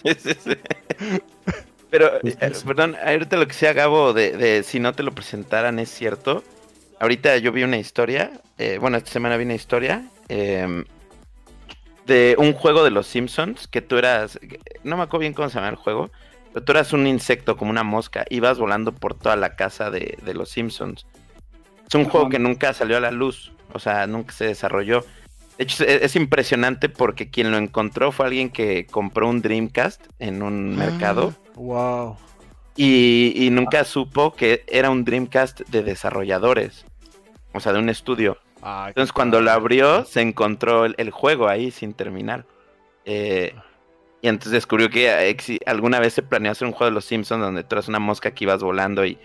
Sí, 1.93 2.31
sí, 2.31 2.31
sí. 2.31 2.37
Pero, 2.39 2.47
eh, 2.47 2.51
perdón, 2.65 2.95
ahorita 3.05 3.37
lo 3.37 3.47
que 3.47 3.53
sea 3.53 3.73
Gabo 3.73 4.13
de, 4.13 4.35
de 4.35 4.63
si 4.63 4.79
no 4.79 4.93
te 4.93 5.03
lo 5.03 5.11
presentaran 5.11 5.77
es 5.77 5.89
cierto. 5.89 6.43
Ahorita 6.99 7.37
yo 7.37 7.51
vi 7.51 7.63
una 7.63 7.77
historia, 7.77 8.31
eh, 8.57 8.77
bueno, 8.79 8.97
esta 8.97 9.11
semana 9.11 9.37
vi 9.37 9.43
una 9.43 9.55
historia 9.55 10.07
eh, 10.29 10.85
de 12.05 12.35
un 12.39 12.53
juego 12.53 12.83
de 12.83 12.91
los 12.91 13.07
Simpsons 13.07 13.67
que 13.67 13.81
tú 13.81 13.97
eras, 13.97 14.39
no 14.83 14.97
me 14.97 15.03
acuerdo 15.03 15.19
bien 15.19 15.33
cómo 15.33 15.49
se 15.49 15.55
llama 15.55 15.69
el 15.69 15.75
juego, 15.75 16.09
pero 16.53 16.65
tú 16.65 16.71
eras 16.71 16.93
un 16.93 17.05
insecto 17.05 17.57
como 17.57 17.71
una 17.71 17.83
mosca, 17.83 18.25
ibas 18.29 18.57
volando 18.57 18.93
por 18.93 19.13
toda 19.15 19.35
la 19.35 19.55
casa 19.55 19.91
de, 19.91 20.17
de 20.23 20.33
los 20.33 20.49
Simpsons. 20.49 21.05
Es 21.87 21.95
un 21.95 22.01
Ajá. 22.01 22.09
juego 22.09 22.29
que 22.29 22.39
nunca 22.39 22.73
salió 22.73 22.97
a 22.97 23.01
la 23.01 23.11
luz, 23.11 23.51
o 23.73 23.79
sea, 23.79 24.07
nunca 24.07 24.33
se 24.33 24.45
desarrolló. 24.45 25.05
De 25.57 25.65
hecho, 25.65 25.83
es, 25.83 26.01
es 26.01 26.15
impresionante 26.15 26.89
porque 26.89 27.29
quien 27.29 27.51
lo 27.51 27.57
encontró 27.57 28.11
fue 28.11 28.25
alguien 28.25 28.49
que 28.49 28.87
compró 28.87 29.29
un 29.29 29.41
Dreamcast 29.41 30.01
en 30.19 30.41
un 30.41 30.75
mercado 30.75 31.35
Wow. 31.55 32.17
y, 32.75 33.33
y 33.35 33.49
nunca 33.49 33.83
supo 33.83 34.33
que 34.33 34.63
era 34.67 34.89
un 34.89 35.05
Dreamcast 35.05 35.61
de 35.69 35.83
desarrolladores, 35.83 36.85
o 37.53 37.59
sea, 37.59 37.73
de 37.73 37.79
un 37.79 37.89
estudio. 37.89 38.37
Entonces, 38.87 39.11
cuando 39.11 39.41
lo 39.41 39.51
abrió, 39.51 40.05
se 40.05 40.21
encontró 40.21 40.85
el, 40.85 40.95
el 40.97 41.11
juego 41.11 41.49
ahí 41.49 41.69
sin 41.69 41.93
terminar. 41.93 42.45
Eh, 43.03 43.53
y 44.21 44.29
entonces 44.29 44.53
descubrió 44.53 44.89
que 44.89 45.29
eh, 45.29 45.59
alguna 45.65 45.99
vez 45.99 46.13
se 46.13 46.21
planeó 46.23 46.53
hacer 46.53 46.65
un 46.65 46.73
juego 46.73 46.85
de 46.85 46.95
los 46.95 47.03
Simpsons 47.03 47.41
donde 47.41 47.65
tú 47.65 47.75
eras 47.75 47.89
una 47.89 47.99
mosca 47.99 48.31
que 48.31 48.45
ibas 48.45 48.63
volando 48.63 49.05
y 49.05 49.17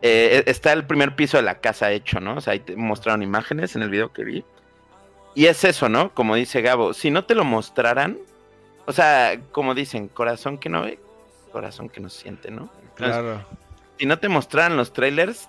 eh, 0.00 0.42
está 0.46 0.72
el 0.72 0.86
primer 0.86 1.14
piso 1.14 1.36
de 1.36 1.42
la 1.42 1.60
casa 1.60 1.92
hecho, 1.92 2.20
¿no? 2.20 2.36
O 2.36 2.40
sea, 2.40 2.54
ahí 2.54 2.60
te 2.60 2.74
mostraron 2.74 3.22
imágenes 3.22 3.76
en 3.76 3.82
el 3.82 3.90
video 3.90 4.14
que 4.14 4.24
vi. 4.24 4.44
Y 5.34 5.44
es 5.44 5.62
eso, 5.64 5.90
¿no? 5.90 6.14
Como 6.14 6.34
dice 6.34 6.62
Gabo, 6.62 6.94
si 6.94 7.10
no 7.10 7.26
te 7.26 7.34
lo 7.34 7.44
mostraran, 7.44 8.16
o 8.86 8.92
sea, 8.92 9.38
como 9.52 9.74
dicen, 9.74 10.08
corazón 10.08 10.56
que 10.56 10.70
no 10.70 10.82
ve, 10.84 10.98
corazón 11.56 11.88
que 11.88 12.00
no 12.00 12.10
siente, 12.10 12.50
¿no? 12.50 12.70
Entonces, 12.82 13.16
Claro. 13.16 13.46
si 13.98 14.04
no 14.04 14.18
te 14.18 14.28
mostraran 14.28 14.76
los 14.76 14.92
trailers, 14.92 15.48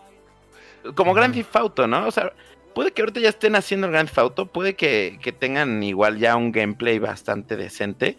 como 0.95 1.13
Grand 1.13 1.33
Theft 1.33 1.53
Auto, 1.57 1.85
¿no? 1.85 2.07
O 2.07 2.11
sea, 2.11 2.31
puede 2.73 2.93
que 2.93 3.01
ahorita 3.01 3.19
ya 3.19 3.27
estén 3.27 3.57
haciendo 3.57 3.87
el 3.87 3.91
Grand 3.91 4.07
Theft 4.07 4.19
Auto, 4.19 4.45
puede 4.45 4.75
que, 4.75 5.19
que 5.21 5.33
tengan 5.33 5.83
igual 5.83 6.17
ya 6.17 6.37
un 6.37 6.53
gameplay 6.53 6.97
bastante 6.97 7.57
decente, 7.57 8.17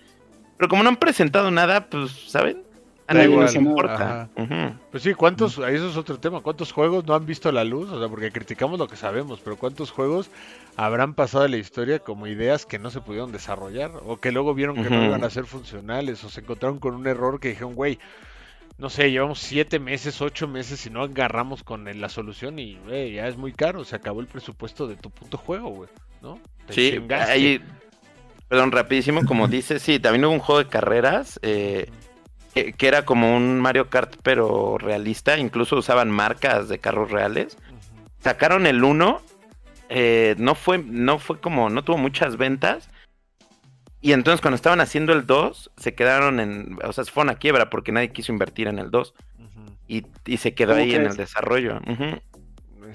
pero 0.59 0.69
como 0.69 0.83
no 0.83 0.91
han 0.91 0.97
presentado 0.97 1.51
nada, 1.51 1.89
pues, 1.89 2.11
¿saben? 2.31 2.63
A 3.09 3.15
nadie 3.15 3.31
igual, 3.31 3.47
nos 3.47 3.55
importa. 3.57 4.29
Pues 4.91 5.03
sí, 5.03 5.15
¿cuántos, 5.15 5.59
eso 5.59 5.89
es 5.89 5.97
otro 5.97 6.19
tema, 6.19 6.41
cuántos 6.43 6.73
juegos 6.73 7.07
no 7.07 7.15
han 7.15 7.25
visto 7.27 7.51
la 7.51 7.65
luz? 7.65 7.91
O 7.91 7.99
sea, 7.99 8.09
porque 8.09 8.31
criticamos 8.31 8.79
lo 8.79 8.87
que 8.87 8.97
sabemos, 8.97 9.41
pero 9.43 9.57
¿cuántos 9.57 9.91
juegos 9.91 10.31
habrán 10.77 11.15
pasado 11.15 11.47
en 11.47 11.53
la 11.53 11.57
historia 11.57 11.99
como 12.01 12.27
ideas 12.27 12.67
que 12.67 12.79
no 12.79 12.91
se 12.91 13.01
pudieron 13.01 13.33
desarrollar? 13.33 13.91
O 14.07 14.19
que 14.19 14.31
luego 14.31 14.55
vieron 14.55 14.77
que 14.83 14.91
no 14.91 15.03
iban 15.05 15.25
a 15.25 15.31
ser 15.31 15.47
funcionales, 15.47 16.23
o 16.23 16.29
se 16.31 16.41
encontraron 16.43 16.79
con 16.79 16.95
un 16.95 17.07
error 17.07 17.41
que 17.41 17.49
dijeron, 17.49 17.75
güey, 17.75 17.99
no 18.77 18.91
sé, 18.91 19.11
llevamos 19.11 19.39
siete 19.41 19.79
meses, 19.81 20.21
ocho 20.21 20.47
meses 20.47 20.85
y 20.87 20.91
no 20.91 21.03
agarramos 21.03 21.65
con 21.65 21.89
el- 21.89 22.01
la 22.01 22.09
solución 22.11 22.59
y, 22.59 22.77
güey, 22.87 23.15
ya 23.15 23.27
es 23.27 23.37
muy 23.37 23.53
caro, 23.53 23.85
se 23.85 23.97
acabó 23.97 24.21
el 24.21 24.27
presupuesto 24.29 24.87
de 24.87 24.97
tu 24.97 25.11
puto 25.11 25.37
juego, 25.39 25.71
güey, 25.71 25.89
¿no? 26.23 26.39
Te 26.67 26.75
Sí, 26.75 26.91
chingaste. 26.93 27.33
ahí, 27.33 27.61
perdón, 28.49 28.71
rapidísimo, 28.71 29.25
como 29.25 29.49
dice, 29.49 29.79
sí, 29.81 29.99
también 29.99 30.27
hubo 30.27 30.35
un 30.35 30.39
juego 30.41 30.63
de 30.63 30.69
carreras, 30.69 31.41
eh, 31.43 31.91
que, 32.55 32.73
que 32.73 32.89
era 32.89 33.05
como 33.05 33.37
un 33.37 33.61
Mario 33.61 33.91
Kart, 33.91 34.17
pero 34.23 34.79
realista, 34.79 35.39
incluso 35.39 35.77
usaban 35.77 36.11
marcas 36.11 36.69
de 36.69 36.79
carros 36.79 37.11
reales. 37.11 37.57
Sacaron 38.21 38.67
el 38.67 38.83
1, 38.83 39.23
eh, 39.91 40.35
no 40.39 40.55
fue, 40.55 40.79
no 40.79 41.19
fue 41.19 41.41
como, 41.41 41.71
no 41.71 41.85
tuvo 41.85 41.99
muchas 41.99 42.37
ventas. 42.37 42.91
Y 44.01 44.13
entonces 44.13 44.41
cuando 44.41 44.57
estaban 44.57 44.81
haciendo 44.81 45.13
el 45.13 45.27
2, 45.27 45.71
se 45.77 45.95
quedaron 45.95 46.41
en, 46.41 46.79
o 46.85 46.93
sea, 46.93 47.05
se 47.05 47.11
fueron 47.11 47.31
a 47.31 47.39
quiebra 47.39 47.69
porque 47.69 47.91
nadie 47.93 48.13
quiso 48.13 48.33
invertir 48.33 48.69
en 48.69 48.79
el 48.79 48.91
2. 48.91 49.15
Ujú. 49.39 49.77
Y, 49.89 50.07
y 50.25 50.37
se 50.37 50.55
quedó 50.55 50.73
¿Cómo 50.73 50.83
ahí 50.83 50.95
en 50.95 51.07
el 51.07 51.17
desarrollo. 51.17 51.81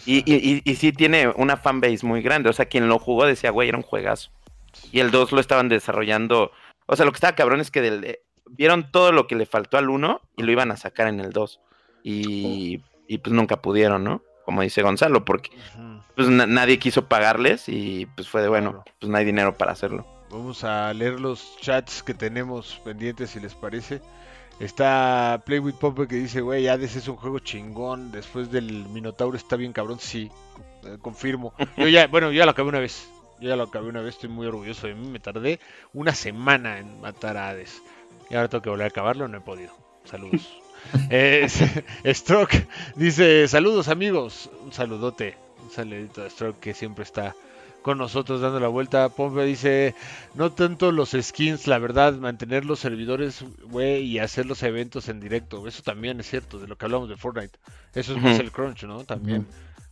Y, 0.06 0.62
y 0.66 0.76
sí 0.76 0.92
tiene 0.92 1.28
una 1.36 1.58
fanbase 1.58 2.06
muy 2.06 2.22
grande. 2.22 2.50
O 2.50 2.54
sea, 2.54 2.66
quien 2.66 2.88
lo 2.88 3.00
jugó 3.00 3.26
decía, 3.26 3.52
güey, 3.52 3.70
era 3.70 3.78
un 3.78 3.84
juegazo. 3.84 4.32
Y 4.92 5.02
el 5.02 5.12
2 5.12 5.32
lo 5.34 5.40
estaban 5.40 5.70
desarrollando. 5.70 6.52
O 6.86 6.96
sea, 6.96 7.06
lo 7.06 7.12
que 7.12 7.18
estaba 7.18 7.36
cabrón 7.36 7.60
es 7.60 7.70
que 7.70 7.82
del- 7.82 8.04
eh, 8.06 8.23
vieron 8.58 8.92
todo 8.92 9.12
lo 9.12 9.28
que 9.28 9.36
le 9.36 9.46
faltó 9.46 9.78
al 9.78 9.90
1 9.90 10.22
y 10.38 10.44
lo 10.44 10.52
iban 10.52 10.72
a 10.72 10.78
sacar 10.78 11.08
en 11.08 11.20
el 11.20 11.32
2. 11.32 11.60
Y, 12.04 12.82
y 13.08 13.18
pues 13.20 13.34
nunca 13.34 13.62
pudieron, 13.62 14.04
¿no? 14.04 14.22
Como 14.46 14.62
dice 14.62 14.82
Gonzalo, 14.82 15.24
porque 15.24 15.52
pues 16.16 16.28
na- 16.28 16.46
nadie 16.46 16.78
quiso 16.78 17.08
pagarles 17.08 17.70
y 17.70 18.06
pues 18.16 18.28
fue 18.28 18.42
de 18.42 18.50
bueno, 18.50 18.84
pues 19.00 19.10
no 19.10 19.18
hay 19.18 19.24
dinero 19.26 19.58
para 19.58 19.72
hacerlo. 19.72 20.06
Vamos 20.30 20.64
a 20.64 20.94
leer 20.94 21.20
los 21.20 21.58
chats 21.62 22.04
que 22.04 22.14
tenemos 22.14 22.82
pendientes 22.84 23.30
si 23.30 23.40
les 23.40 23.54
parece. 23.56 24.02
Está 24.60 25.42
Play 25.46 25.60
with 25.60 25.76
Pop 25.76 25.98
que 26.08 26.16
dice, 26.16 26.42
güey, 26.42 26.68
Hades 26.68 26.96
es 26.96 27.08
un 27.08 27.16
juego 27.16 27.40
chingón. 27.40 28.12
Después 28.12 28.52
del 28.52 28.86
Minotauro 28.90 29.36
está 29.38 29.56
bien 29.56 29.74
cabrón. 29.74 30.00
Sí, 30.00 30.30
eh, 30.84 30.98
confirmo. 31.02 31.54
Yo 31.78 31.88
ya, 31.88 32.08
bueno, 32.08 32.28
yo 32.32 32.38
ya 32.40 32.46
lo 32.46 32.52
acabé 32.52 32.70
una 32.70 32.80
vez. 32.80 33.10
Yo 33.40 33.50
ya 33.50 33.56
lo 33.56 33.64
acabé 33.64 33.90
una 33.90 34.02
vez, 34.02 34.16
estoy 34.16 34.30
muy 34.30 34.46
orgulloso 34.48 34.88
de 34.88 34.96
mí. 34.96 35.08
Me 35.08 35.20
tardé 35.20 35.60
una 35.94 36.14
semana 36.14 36.80
en 36.80 37.02
matar 37.02 37.36
a 37.38 37.50
Hades. 37.50 37.82
Y 38.34 38.36
ahora 38.36 38.50
tengo 38.50 38.64
que 38.64 38.70
volver 38.72 38.86
a 38.86 38.88
acabarlo, 38.88 39.28
no 39.28 39.38
he 39.38 39.42
podido. 39.42 39.72
Saludos. 40.06 40.50
Eh, 41.10 41.48
Stroke 42.08 42.68
dice, 42.98 43.48
saludos 43.48 43.88
amigos. 43.88 44.50
Un 44.66 44.74
saludote. 44.74 45.38
Un 45.64 45.72
saludito 45.72 46.24
a 46.24 46.30
Stroke 46.30 46.60
que 46.60 46.74
siempre 46.74 47.06
está 47.06 47.34
con 47.82 47.98
nosotros 47.98 48.42
dando 48.42 48.60
la 48.60 48.68
vuelta. 48.68 49.08
Pompe 49.08 49.46
dice, 49.46 49.96
no 50.36 50.52
tanto 50.52 50.92
los 50.92 51.16
skins, 51.18 51.68
la 51.68 51.80
verdad, 51.80 52.16
mantener 52.16 52.66
los 52.66 52.80
servidores, 52.80 53.46
güey, 53.70 54.04
y 54.04 54.20
hacer 54.20 54.46
los 54.46 54.62
eventos 54.62 55.08
en 55.08 55.22
directo. 55.22 55.66
Eso 55.70 55.84
también 55.84 56.20
es 56.20 56.30
cierto, 56.30 56.60
de 56.60 56.68
lo 56.68 56.76
que 56.76 56.84
hablamos 56.84 57.08
de 57.08 57.16
Fortnite. 57.16 57.58
Eso 57.94 58.14
es 58.18 58.22
más 58.22 58.38
el 58.40 58.52
crunch, 58.52 58.84
¿no? 58.84 59.06
También. 59.06 59.48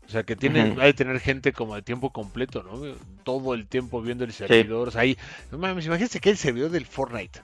O 0.05 0.09
sea, 0.09 0.23
que 0.23 0.35
tiene, 0.35 0.71
Ujú. 0.71 0.81
hay 0.81 0.91
que 0.91 1.05
tener 1.05 1.21
gente 1.21 1.53
como 1.53 1.75
de 1.75 1.83
tiempo 1.83 2.11
completo, 2.11 2.63
¿no? 2.63 2.81
Todo 3.23 3.53
el 3.53 3.65
tiempo 3.65 4.01
viendo 4.01 4.25
el 4.25 4.33
servidor. 4.33 4.89
O 4.89 4.91
sea, 4.91 5.01
ahí, 5.01 5.17
no 5.53 5.57
mames, 5.57 5.85
imagínense 5.85 6.19
que 6.19 6.31
el 6.31 6.37
servidor 6.37 6.69
del 6.69 6.85
Fortnite. 6.85 7.39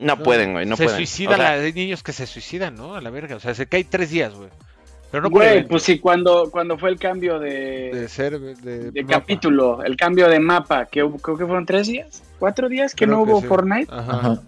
No, 0.00 0.18
pueden, 0.18 0.52
güey, 0.52 0.66
no 0.66 0.76
se 0.76 0.84
pueden. 0.84 0.96
suicidan, 0.98 1.34
O 1.34 1.36
sea, 1.42 1.56
la- 1.56 1.62
hay 1.62 1.72
niños 1.72 2.02
que 2.02 2.12
se 2.12 2.26
suicidan, 2.26 2.74
¿no? 2.74 2.94
A 2.94 3.00
la 3.00 3.10
verga. 3.10 3.36
O 3.36 3.40
sea, 3.40 3.54
se 3.54 3.66
cae 3.66 3.84
tres 3.84 4.10
días, 4.10 4.34
güey. 4.34 4.48
Pero 5.10 5.24
no 5.24 5.30
Güey, 5.30 5.66
pues 5.66 5.82
sí, 5.82 5.98
cuando, 5.98 6.50
cuando 6.52 6.78
fue 6.78 6.88
el 6.90 6.98
cambio 6.98 7.38
De 7.40 7.90
de, 7.92 8.08
ser, 8.08 8.38
de, 8.38 9.04
capítulo, 9.06 9.82
el 9.82 9.96
cambio 9.96 10.28
de 10.28 10.38
mapa, 10.38 10.86
que 10.86 11.02
hubo- 11.02 11.18
creo 11.18 11.36
que 11.36 11.44
fueron 11.46 11.66
tres 11.66 11.88
días, 11.88 12.22
cuatro 12.38 12.68
días 12.68 12.94
que 12.94 13.06
Creo 13.06 13.18
no 13.18 13.24
que 13.24 13.30
hubo 13.32 13.40
sí. 13.40 13.46
Fortnite. 13.48 13.92
Ajá, 13.92 14.12
Ajá. 14.16 14.42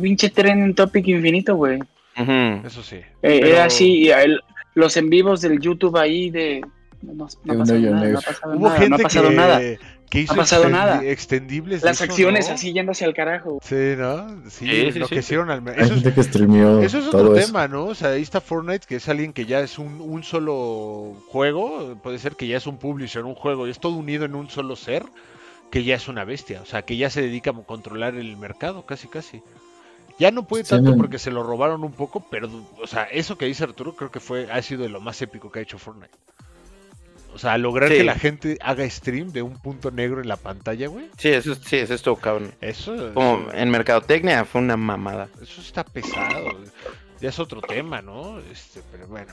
Pinche 0.00 0.30
tren 0.30 0.62
en 0.62 0.74
topic 0.74 1.06
infinito, 1.08 1.56
güey. 1.56 1.78
eso 2.16 2.82
sí. 2.82 2.96
Eh, 2.96 3.04
Pero- 3.20 3.46
Era 3.46 3.64
así, 3.66 3.92
y 4.04 4.10
el- 4.10 4.40
los 4.74 4.96
en 4.96 5.10
vivos 5.10 5.40
del 5.42 5.60
YouTube 5.60 5.96
ahí 5.98 6.30
de... 6.30 6.62
No, 7.02 7.12
no 7.12 7.24
un 7.24 7.58
pasado 7.58 7.78
nada, 7.80 8.08
no 8.08 8.18
ha 8.18 8.22
pasado 8.22 8.56
Hubo 8.56 8.68
nada, 8.68 8.76
gente 8.78 8.88
no 8.90 8.96
ha 8.96 8.98
pasado 9.00 9.28
que, 9.28 9.34
nada. 9.34 9.60
Que 10.12 10.20
hizo 10.20 10.34
ha 10.34 10.36
pasado 10.36 10.64
extendi- 10.64 10.70
nada. 10.70 11.04
extendibles. 11.04 11.82
Las 11.82 11.96
eso, 12.02 12.04
acciones 12.04 12.48
¿no? 12.48 12.54
así 12.54 12.72
yendo 12.74 12.92
hacia 12.92 13.06
el 13.06 13.14
carajo. 13.14 13.58
Sí, 13.62 13.94
¿no? 13.96 14.28
Sí, 14.50 14.66
Sí, 14.68 14.92
sí, 14.92 14.98
lo 14.98 15.08
sí. 15.08 15.14
que 15.14 15.20
hicieron 15.20 15.50
al 15.50 15.66
Eso 15.68 15.80
es, 15.80 15.90
gente 15.90 16.12
que 16.12 16.22
streameó 16.22 16.80
eso 16.82 16.98
es 16.98 17.10
todo 17.10 17.22
otro 17.30 17.36
eso. 17.36 17.46
tema, 17.46 17.66
¿no? 17.66 17.86
O 17.86 17.94
sea, 17.94 18.10
ahí 18.10 18.20
está 18.20 18.42
Fortnite, 18.42 18.86
que 18.86 18.96
es 18.96 19.08
alguien 19.08 19.32
que 19.32 19.46
ya 19.46 19.60
es 19.60 19.78
un, 19.78 20.02
un 20.02 20.22
solo 20.22 21.14
juego. 21.28 21.96
Puede 22.02 22.18
ser 22.18 22.36
que 22.36 22.46
ya 22.46 22.58
es 22.58 22.66
un 22.66 22.76
publisher, 22.76 23.24
un 23.24 23.34
juego, 23.34 23.66
y 23.66 23.70
es 23.70 23.80
todo 23.80 23.94
unido 23.94 24.26
en 24.26 24.34
un 24.34 24.50
solo 24.50 24.76
ser, 24.76 25.04
que 25.70 25.82
ya 25.82 25.94
es 25.94 26.06
una 26.08 26.24
bestia. 26.24 26.60
O 26.60 26.66
sea, 26.66 26.82
que 26.82 26.98
ya 26.98 27.08
se 27.08 27.22
dedica 27.22 27.50
a 27.50 27.54
controlar 27.54 28.14
el 28.14 28.36
mercado, 28.36 28.84
casi, 28.84 29.08
casi. 29.08 29.42
Ya 30.18 30.30
no 30.30 30.46
puede 30.46 30.64
tanto 30.64 30.94
porque 30.94 31.18
se 31.18 31.30
lo 31.30 31.42
robaron 31.42 31.82
un 31.84 31.92
poco, 31.92 32.26
pero, 32.30 32.50
o 32.82 32.86
sea, 32.86 33.04
eso 33.04 33.38
que 33.38 33.46
dice 33.46 33.64
Arturo 33.64 33.96
creo 33.96 34.10
que 34.10 34.20
fue 34.20 34.52
ha 34.52 34.60
sido 34.60 34.82
de 34.82 34.90
lo 34.90 35.00
más 35.00 35.20
épico 35.22 35.50
que 35.50 35.60
ha 35.60 35.62
hecho 35.62 35.78
Fortnite. 35.78 36.12
O 37.34 37.38
sea, 37.38 37.56
lograr 37.58 37.88
Sí. 37.90 37.96
que 37.98 38.04
la 38.04 38.14
gente 38.14 38.58
haga 38.60 38.88
stream 38.88 39.32
de 39.32 39.42
un 39.42 39.58
punto 39.58 39.90
negro 39.90 40.20
en 40.20 40.28
la 40.28 40.36
pantalla, 40.36 40.88
güey. 40.88 41.06
Sí, 41.16 41.30
eso, 41.30 41.54
sí, 41.54 41.76
eso 41.76 41.94
estuvo 41.94 42.16
cabrón. 42.16 42.52
Eso, 42.60 43.12
Como 43.14 43.50
en 43.52 43.70
mercadotecnia 43.70 44.44
fue 44.44 44.60
una 44.60 44.76
mamada. 44.76 45.28
eso 45.42 45.60
está 45.60 45.82
pesado. 45.84 46.58
Ya 47.20 47.28
es 47.30 47.38
otro 47.38 47.60
tema, 47.62 48.02
¿no? 48.02 48.38
Este, 48.50 48.82
pero 48.90 49.06
bueno, 49.06 49.32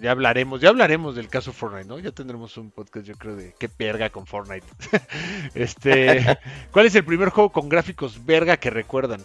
ya- 0.00 0.10
hablaremos, 0.10 0.60
ya 0.60 0.70
hablaremos 0.70 1.14
del 1.14 1.28
caso 1.28 1.52
Fortnite, 1.52 1.86
¿no? 1.86 1.98
Ya 1.98 2.10
tendremos 2.10 2.56
un 2.56 2.70
podcast, 2.70 3.06
yo 3.06 3.14
creo, 3.14 3.36
de 3.36 3.54
qué 3.58 3.68
verga 3.78 4.10
con 4.10 4.26
Fortnite. 4.26 4.66
este, 5.54 6.38
¿cuál 6.72 6.86
es 6.86 6.94
el 6.94 7.04
primer 7.04 7.28
juego 7.30 7.50
con 7.52 7.68
gráficos 7.68 8.24
verga 8.24 8.56
que 8.56 8.70
recuerdan? 8.70 9.20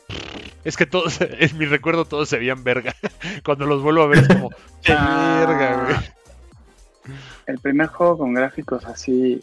Es 0.63 0.75
que 0.77 0.85
todos, 0.85 1.19
en 1.21 1.57
mi 1.57 1.65
recuerdo 1.65 2.05
todos 2.05 2.29
se 2.29 2.37
veían 2.37 2.63
verga. 2.63 2.95
Cuando 3.43 3.65
los 3.65 3.81
vuelvo 3.81 4.03
a 4.03 4.07
ver 4.07 4.19
es 4.19 4.27
como, 4.27 4.49
qué 4.83 4.93
verga, 4.93 5.83
güey. 5.85 6.16
El 7.47 7.59
primer 7.59 7.87
juego 7.87 8.17
con 8.19 8.33
gráficos 8.33 8.85
así. 8.85 9.41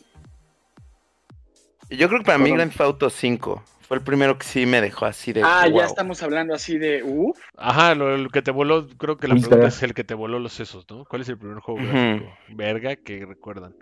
Yo 1.91 2.09
creo 2.09 2.21
que 2.21 2.27
para 2.27 2.39
mí 2.39 2.51
Grand 2.51 2.71
Theft 2.71 2.81
Auto 2.81 3.11
5 3.11 3.63
Fue 3.83 3.97
el 3.99 4.03
primero 4.03 4.39
que 4.39 4.47
sí 4.47 4.65
me 4.67 4.81
dejó 4.81 5.05
así 5.07 5.33
de. 5.33 5.43
Ah, 5.45 5.67
wow. 5.69 5.79
ya 5.81 5.85
estamos 5.87 6.23
hablando 6.23 6.55
así 6.55 6.79
de. 6.79 7.03
Uh, 7.03 7.33
Ajá, 7.57 7.95
lo, 7.95 8.15
el 8.15 8.31
que 8.31 8.43
te 8.43 8.51
voló, 8.51 8.89
creo 8.97 9.17
que 9.19 9.29
la 9.29 9.35
pregunta 9.35 9.67
es 9.69 9.83
el 9.83 9.95
que 9.95 10.05
te 10.05 10.15
voló 10.15 10.39
los 10.39 10.53
sesos, 10.53 10.87
¿no? 10.91 11.05
¿Cuál 11.05 11.23
es 11.23 11.29
el 11.29 11.39
primer 11.39 11.59
juego 11.61 11.81
gráfico? 11.83 12.31
Verga 12.51 12.97
que 12.97 13.25
recuerdan. 13.27 13.75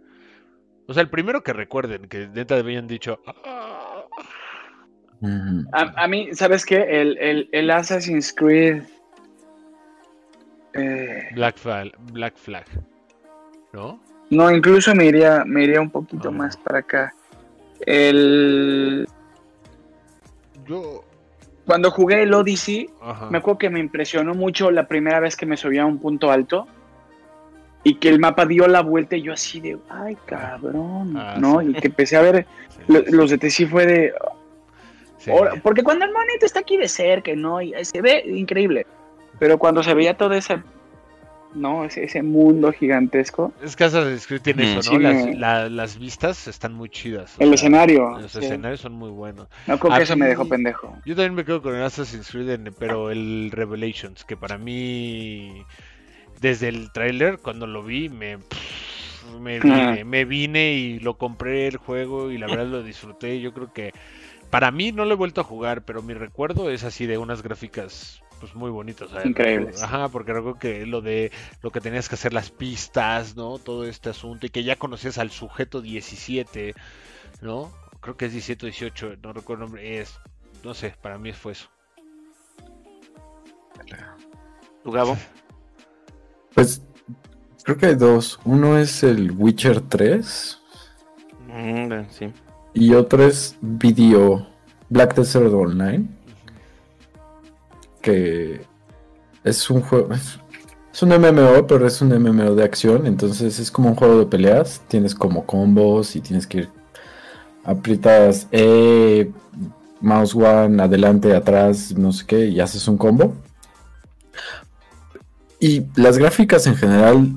O 0.88 0.94
sea, 0.94 1.02
el 1.02 1.10
primero 1.10 1.42
que 1.42 1.52
recuerden, 1.52 2.08
que 2.08 2.26
neta 2.28 2.56
habían 2.56 2.86
dicho. 2.88 3.20
"Ah". 3.44 4.04
A, 5.72 6.02
a 6.02 6.08
mí, 6.08 6.30
¿sabes 6.34 6.66
qué? 6.66 6.82
El, 7.00 7.16
el, 7.18 7.48
el 7.52 7.70
Assassin's 7.70 8.32
Creed. 8.32 8.82
eh, 10.74 11.28
Black 11.34 11.56
Flag, 11.58 11.92
Black 12.12 12.36
Flag. 12.36 12.64
¿No? 13.72 14.00
No, 14.32 14.50
incluso 14.50 14.94
me 14.94 15.04
iría, 15.06 15.44
me 15.46 15.64
iría 15.64 15.80
un 15.80 15.90
poquito 15.90 16.28
Ah. 16.28 16.32
más 16.32 16.56
para 16.56 16.78
acá. 16.80 17.14
El. 17.86 19.06
Yo. 20.66 21.04
Cuando 21.66 21.90
jugué 21.90 22.22
el 22.22 22.34
Odyssey, 22.34 22.90
Ajá. 23.00 23.30
me 23.30 23.38
acuerdo 23.38 23.58
que 23.58 23.70
me 23.70 23.78
impresionó 23.80 24.34
mucho 24.34 24.70
la 24.70 24.88
primera 24.88 25.20
vez 25.20 25.36
que 25.36 25.46
me 25.46 25.56
subí 25.56 25.78
a 25.78 25.86
un 25.86 25.98
punto 25.98 26.30
alto 26.32 26.66
y 27.84 27.96
que 27.96 28.08
el 28.08 28.18
mapa 28.18 28.46
dio 28.46 28.66
la 28.66 28.80
vuelta 28.82 29.16
y 29.16 29.22
yo 29.22 29.32
así 29.32 29.60
de, 29.60 29.78
ay 29.88 30.16
cabrón, 30.26 31.16
Ah, 31.16 31.36
¿no? 31.38 31.60
sí. 31.60 31.68
Y 31.68 31.74
que 31.74 31.86
empecé 31.88 32.16
a 32.16 32.22
ver 32.22 32.46
Sí, 32.68 32.80
lo- 32.92 33.00
sí, 33.04 33.10
los 33.12 33.30
de 33.30 33.50
sí 33.50 33.66
fue 33.66 33.86
de, 33.86 34.12
sí. 35.18 35.30
Porque 35.62 35.84
cuando 35.84 36.04
el 36.04 36.12
monito 36.12 36.44
está 36.46 36.60
aquí 36.60 36.76
de 36.76 36.88
cerca, 36.88 37.30
¿no? 37.36 37.60
Y 37.62 37.72
se 37.84 38.00
ve 38.02 38.24
increíble. 38.26 38.86
Pero 39.38 39.56
cuando 39.58 39.82
se 39.84 39.94
veía 39.94 40.16
todo 40.16 40.34
ese, 40.34 40.60
¿no? 41.54 41.84
Ese, 41.84 42.04
ese 42.04 42.22
mundo 42.22 42.72
gigantesco. 42.72 43.52
Es 43.62 43.76
que 43.76 43.84
Assassin's 43.84 44.26
Creed 44.26 44.42
tiene 44.42 44.62
Mm. 44.74 44.78
eso, 44.78 44.92
¿no? 44.92 44.98
Sí, 44.98 45.02
las, 45.02 45.24
me- 45.26 45.34
la- 45.36 45.68
las 45.68 45.98
vistas 45.98 46.48
están 46.48 46.72
muy 46.74 46.88
chidas. 46.88 47.34
El 47.38 47.48
sea, 47.48 47.54
escenario. 47.54 48.18
Los 48.18 48.32
sí. 48.32 48.38
escenarios 48.38 48.80
son 48.80 48.92
muy 48.92 49.10
buenos. 49.10 49.48
No 49.66 49.78
creo 49.78 49.92
A 49.92 49.96
que 49.98 50.02
eso 50.04 50.16
me 50.16 50.26
dejó 50.26 50.46
pendejo. 50.48 50.96
Yo 51.04 51.14
también 51.14 51.34
me 51.34 51.44
quedo 51.44 51.62
con 51.62 51.74
el 51.74 51.82
Assassin's 51.82 52.30
Creed, 52.30 52.50
en- 52.50 52.74
pero 52.78 53.10
el 53.10 53.50
Revelations, 53.52 54.24
que 54.24 54.36
para 54.36 54.58
mí, 54.58 55.62
desde 56.40 56.68
el 56.68 56.90
tráiler, 56.92 57.38
cuando 57.38 57.66
lo 57.66 57.82
vi, 57.82 58.08
me, 58.08 58.38
me, 59.40 59.60
vine, 59.60 60.04
me 60.04 60.24
vine 60.24 60.72
y 60.74 60.98
lo 60.98 61.14
compré 61.16 61.68
el 61.68 61.76
juego 61.76 62.30
y 62.30 62.38
la 62.38 62.46
verdad 62.46 62.66
lo 62.66 62.82
disfruté. 62.82 63.40
Yo 63.40 63.52
creo 63.52 63.72
que 63.72 63.92
para 64.50 64.70
mí 64.70 64.92
no 64.92 65.04
lo 65.04 65.12
he 65.14 65.16
vuelto 65.16 65.40
a 65.40 65.44
jugar, 65.44 65.82
pero 65.84 66.02
mi 66.02 66.14
recuerdo 66.14 66.70
es 66.70 66.84
así 66.84 67.06
de 67.06 67.16
unas 67.18 67.42
gráficas 67.42 68.22
pues 68.42 68.56
muy 68.56 68.70
bonitas. 68.72 69.08
o 69.08 69.14
sea, 69.14 69.24
Increíbles. 69.24 69.80
Ajá, 69.84 70.08
porque 70.08 70.32
recuerdo 70.32 70.58
que 70.58 70.84
lo 70.84 71.00
de 71.00 71.30
lo 71.62 71.70
que 71.70 71.80
tenías 71.80 72.08
que 72.08 72.16
hacer 72.16 72.32
las 72.32 72.50
pistas, 72.50 73.36
¿no? 73.36 73.58
Todo 73.58 73.84
este 73.86 74.10
asunto 74.10 74.46
y 74.46 74.50
que 74.50 74.64
ya 74.64 74.74
conocías 74.74 75.16
al 75.18 75.30
sujeto 75.30 75.80
17, 75.80 76.74
¿no? 77.40 77.72
Creo 78.00 78.16
que 78.16 78.26
es 78.26 78.32
17 78.32 78.66
o 78.66 78.68
18, 78.68 79.16
no 79.22 79.32
recuerdo 79.32 79.62
el 79.62 79.70
nombre, 79.70 80.00
es 80.00 80.18
no 80.64 80.74
sé, 80.74 80.92
para 81.00 81.18
mí 81.18 81.32
fue 81.32 81.52
eso. 81.52 81.68
¿Tu 84.82 84.90
Gabo? 84.90 85.16
Pues 86.54 86.82
creo 87.62 87.78
que 87.78 87.86
hay 87.86 87.94
dos. 87.94 88.38
Uno 88.44 88.76
es 88.76 89.02
el 89.02 89.30
Witcher 89.32 89.80
3 89.80 90.58
Mm, 91.48 92.04
sí. 92.10 92.32
y 92.74 92.92
otro 92.94 93.24
es 93.24 93.56
Video 93.62 94.46
Black 94.90 95.14
Desert 95.14 95.52
Online. 95.52 96.08
Que 98.02 98.60
es 99.44 99.70
un 99.70 99.80
juego. 99.80 100.12
Es, 100.12 100.38
es 100.92 101.02
un 101.02 101.08
MMO, 101.10 101.66
pero 101.66 101.86
es 101.86 102.02
un 102.02 102.08
MMO 102.10 102.54
de 102.54 102.64
acción. 102.64 103.06
Entonces 103.06 103.58
es 103.58 103.70
como 103.70 103.88
un 103.90 103.94
juego 103.94 104.18
de 104.18 104.26
peleas. 104.26 104.82
Tienes 104.88 105.14
como 105.14 105.46
combos 105.46 106.14
y 106.16 106.20
tienes 106.20 106.46
que 106.46 106.58
ir. 106.58 106.68
Aprietas 107.64 108.48
E, 108.50 109.30
mouse 110.00 110.34
one, 110.34 110.82
adelante, 110.82 111.34
atrás, 111.34 111.96
no 111.96 112.12
sé 112.12 112.26
qué, 112.26 112.46
y 112.48 112.58
haces 112.60 112.88
un 112.88 112.98
combo. 112.98 113.34
Y 115.60 115.86
las 115.94 116.18
gráficas 116.18 116.66
en 116.66 116.74
general 116.76 117.28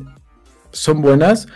son 0.72 1.02
buenas, 1.02 1.48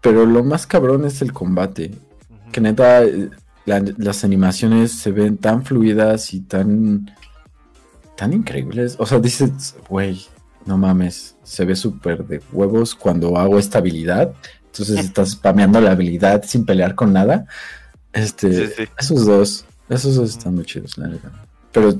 pero 0.00 0.24
lo 0.24 0.44
más 0.44 0.66
cabrón 0.66 1.04
es 1.04 1.20
el 1.20 1.32
combate. 1.32 1.90
Ujú. 2.30 2.52
Que 2.52 2.60
neta, 2.60 3.02
eh, 3.02 3.28
la- 3.66 3.82
las 3.96 4.22
animaciones 4.24 4.92
se 4.92 5.10
ven 5.10 5.36
tan 5.36 5.64
fluidas 5.64 6.32
y 6.32 6.40
tan. 6.40 7.10
Tan 8.22 8.32
increíbles. 8.32 8.94
O 9.00 9.04
sea, 9.06 9.18
dices, 9.18 9.74
güey, 9.88 10.24
no 10.64 10.78
mames, 10.78 11.34
se 11.42 11.64
ve 11.64 11.74
súper 11.74 12.24
de 12.24 12.40
huevos 12.52 12.94
cuando 12.94 13.36
hago 13.36 13.58
esta 13.58 13.78
habilidad. 13.78 14.32
Entonces 14.66 15.00
estás 15.00 15.32
spameando 15.32 15.80
la 15.80 15.90
habilidad 15.90 16.44
sin 16.44 16.64
pelear 16.64 16.94
con 16.94 17.12
nada. 17.12 17.46
Este, 18.12 18.68
Sí, 18.68 18.72
sí. 18.76 18.84
esos 18.96 19.26
dos, 19.26 19.64
esos 19.88 20.14
dos 20.14 20.30
están 20.30 20.54
muy 20.54 20.64
chidos, 20.64 20.96
la. 20.98 21.10
Pero 21.72 21.98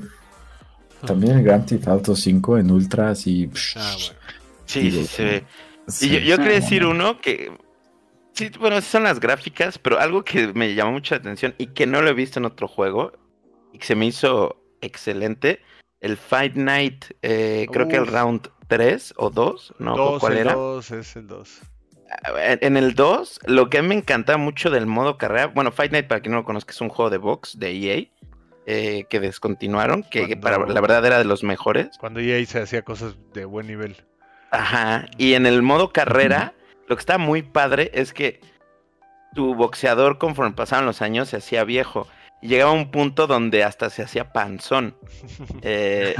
también 1.05 1.39
el 1.39 1.43
Grand 1.43 1.65
Theft 1.65 1.89
Auto 1.89 2.15
5 2.15 2.57
en 2.57 2.71
Ultra, 2.71 3.09
así. 3.09 3.49
Ah, 3.75 3.93
bueno. 3.99 4.19
Sí, 4.65 4.79
sí, 4.79 4.89
Digo, 4.91 5.05
se 5.07 5.23
ve. 5.25 5.43
sí, 5.89 6.07
Y 6.15 6.25
yo, 6.25 6.37
quería 6.37 6.53
decir 6.53 6.83
no. 6.83 6.91
uno 6.91 7.19
que. 7.19 7.51
Sí, 8.31 8.49
bueno, 8.61 8.77
esas 8.77 8.89
son 8.91 9.03
las 9.03 9.19
gráficas, 9.19 9.77
pero 9.77 9.99
algo 9.99 10.23
que 10.23 10.53
me 10.53 10.73
llamó 10.73 10.93
mucha 10.93 11.15
atención 11.15 11.53
y 11.57 11.67
que 11.67 11.85
no 11.85 12.01
lo 12.01 12.11
he 12.11 12.13
visto 12.13 12.39
en 12.39 12.45
otro 12.45 12.69
juego 12.69 13.11
y 13.73 13.77
que 13.79 13.85
se 13.87 13.95
me 13.95 14.05
hizo 14.05 14.63
excelente. 14.79 15.59
El 16.03 16.17
Fight 16.17 16.55
Night, 16.55 17.05
eh, 17.21 17.65
creo 17.71 17.87
que 17.87 17.95
el 17.95 18.05
round 18.05 18.49
3 18.67 19.13
o 19.15 19.29
2, 19.29 19.75
¿no? 19.79 19.95
Dos, 19.95 20.19
¿Cuál 20.19 20.33
el 20.33 20.39
era? 20.39 20.53
dos, 20.53 20.91
es 20.91 21.15
el 21.15 21.27
2. 21.27 21.61
En 22.61 22.75
el 22.75 22.93
2, 22.93 23.39
lo 23.45 23.69
que 23.69 23.77
a 23.77 23.81
mí 23.81 23.87
me 23.87 23.95
encanta 23.95 24.35
mucho 24.35 24.69
del 24.69 24.85
modo 24.85 25.17
carrera, 25.17 25.47
bueno, 25.47 25.71
Fight 25.71 25.93
Night, 25.93 26.07
para 26.07 26.19
quien 26.19 26.33
no 26.33 26.39
lo 26.39 26.43
conozca, 26.43 26.73
es 26.73 26.81
un 26.81 26.89
juego 26.89 27.09
de 27.09 27.19
box 27.19 27.57
de 27.57 27.71
EA 27.71 28.07
eh, 28.65 29.05
que 29.09 29.21
descontinuaron, 29.21 30.03
que, 30.03 30.35
para 30.35 30.57
la 30.67 30.81
verdad 30.81 31.05
era 31.05 31.19
de 31.19 31.23
los 31.23 31.41
mejores. 31.41 31.97
Cuando 31.97 32.19
EA 32.19 32.45
se 32.45 32.59
hacía 32.59 32.81
cosas 32.81 33.15
de 33.33 33.45
buen 33.45 33.67
nivel. 33.67 33.95
Ajá, 34.51 35.05
y 35.17 35.35
en 35.35 35.45
el 35.45 35.61
modo 35.61 35.93
carrera, 35.93 36.53
lo 36.89 36.97
que 36.97 36.99
está 36.99 37.17
muy 37.17 37.43
padre 37.43 37.91
es 37.93 38.11
que 38.11 38.41
tu 39.33 39.55
boxeador, 39.55 40.17
conforme 40.17 40.51
pasaban 40.51 40.85
los 40.85 41.01
años, 41.01 41.29
se 41.29 41.37
hacía 41.37 41.63
viejo. 41.63 42.09
Y 42.43 42.47
llegaba 42.49 42.71
a 42.71 42.73
un 42.75 42.91
punto 42.91 43.25
donde 43.25 43.63
hasta 43.63 43.89
se 43.89 44.03
hacía 44.03 44.31
panzón. 44.33 44.95
eh, 45.61 46.13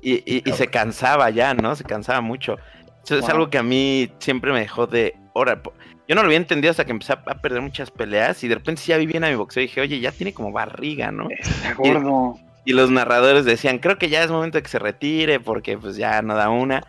y, 0.00 0.14
y- 0.24 0.42
y 0.44 0.52
se 0.52 0.68
cansaba 0.68 1.28
ya, 1.30 1.54
¿no? 1.54 1.76
Se 1.76 1.84
cansaba 1.84 2.20
mucho. 2.20 2.56
Eso 3.04 3.16
es 3.18 3.28
algo 3.28 3.50
que 3.50 3.58
a 3.58 3.62
mí 3.62 4.10
siempre 4.18 4.52
me 4.52 4.60
dejó 4.60 4.86
de. 4.86 5.14
Ahora, 5.34 5.62
po- 5.62 5.74
yo 6.08 6.14
no 6.14 6.22
lo 6.22 6.26
había 6.26 6.38
entendido 6.38 6.70
hasta 6.70 6.84
que 6.84 6.92
empecé 6.92 7.12
a 7.12 7.22
perder 7.22 7.60
muchas 7.60 7.90
peleas. 7.90 8.42
Y 8.42 8.48
de 8.48 8.54
repente 8.56 8.82
ya 8.86 8.96
vi 8.96 9.06
bien 9.06 9.22
a 9.22 9.28
mi 9.28 9.34
boxeo 9.36 9.62
y 9.62 9.66
dije, 9.66 9.80
oye, 9.80 10.00
ya 10.00 10.12
tiene 10.12 10.32
como 10.32 10.50
barriga, 10.50 11.10
¿no? 11.12 11.28
Está 11.30 11.74
gordo. 11.74 12.38
Y 12.64 12.72
los 12.72 12.90
narradores 12.90 13.44
decían, 13.44 13.78
creo 13.78 13.96
que 13.98 14.08
ya 14.08 14.24
es 14.24 14.30
momento 14.30 14.58
de 14.58 14.62
que 14.62 14.68
se 14.68 14.78
retire 14.80 15.38
porque 15.40 15.76
pues 15.78 15.96
ya 15.96 16.20
no 16.22 16.34
da 16.34 16.48
una. 16.50 16.82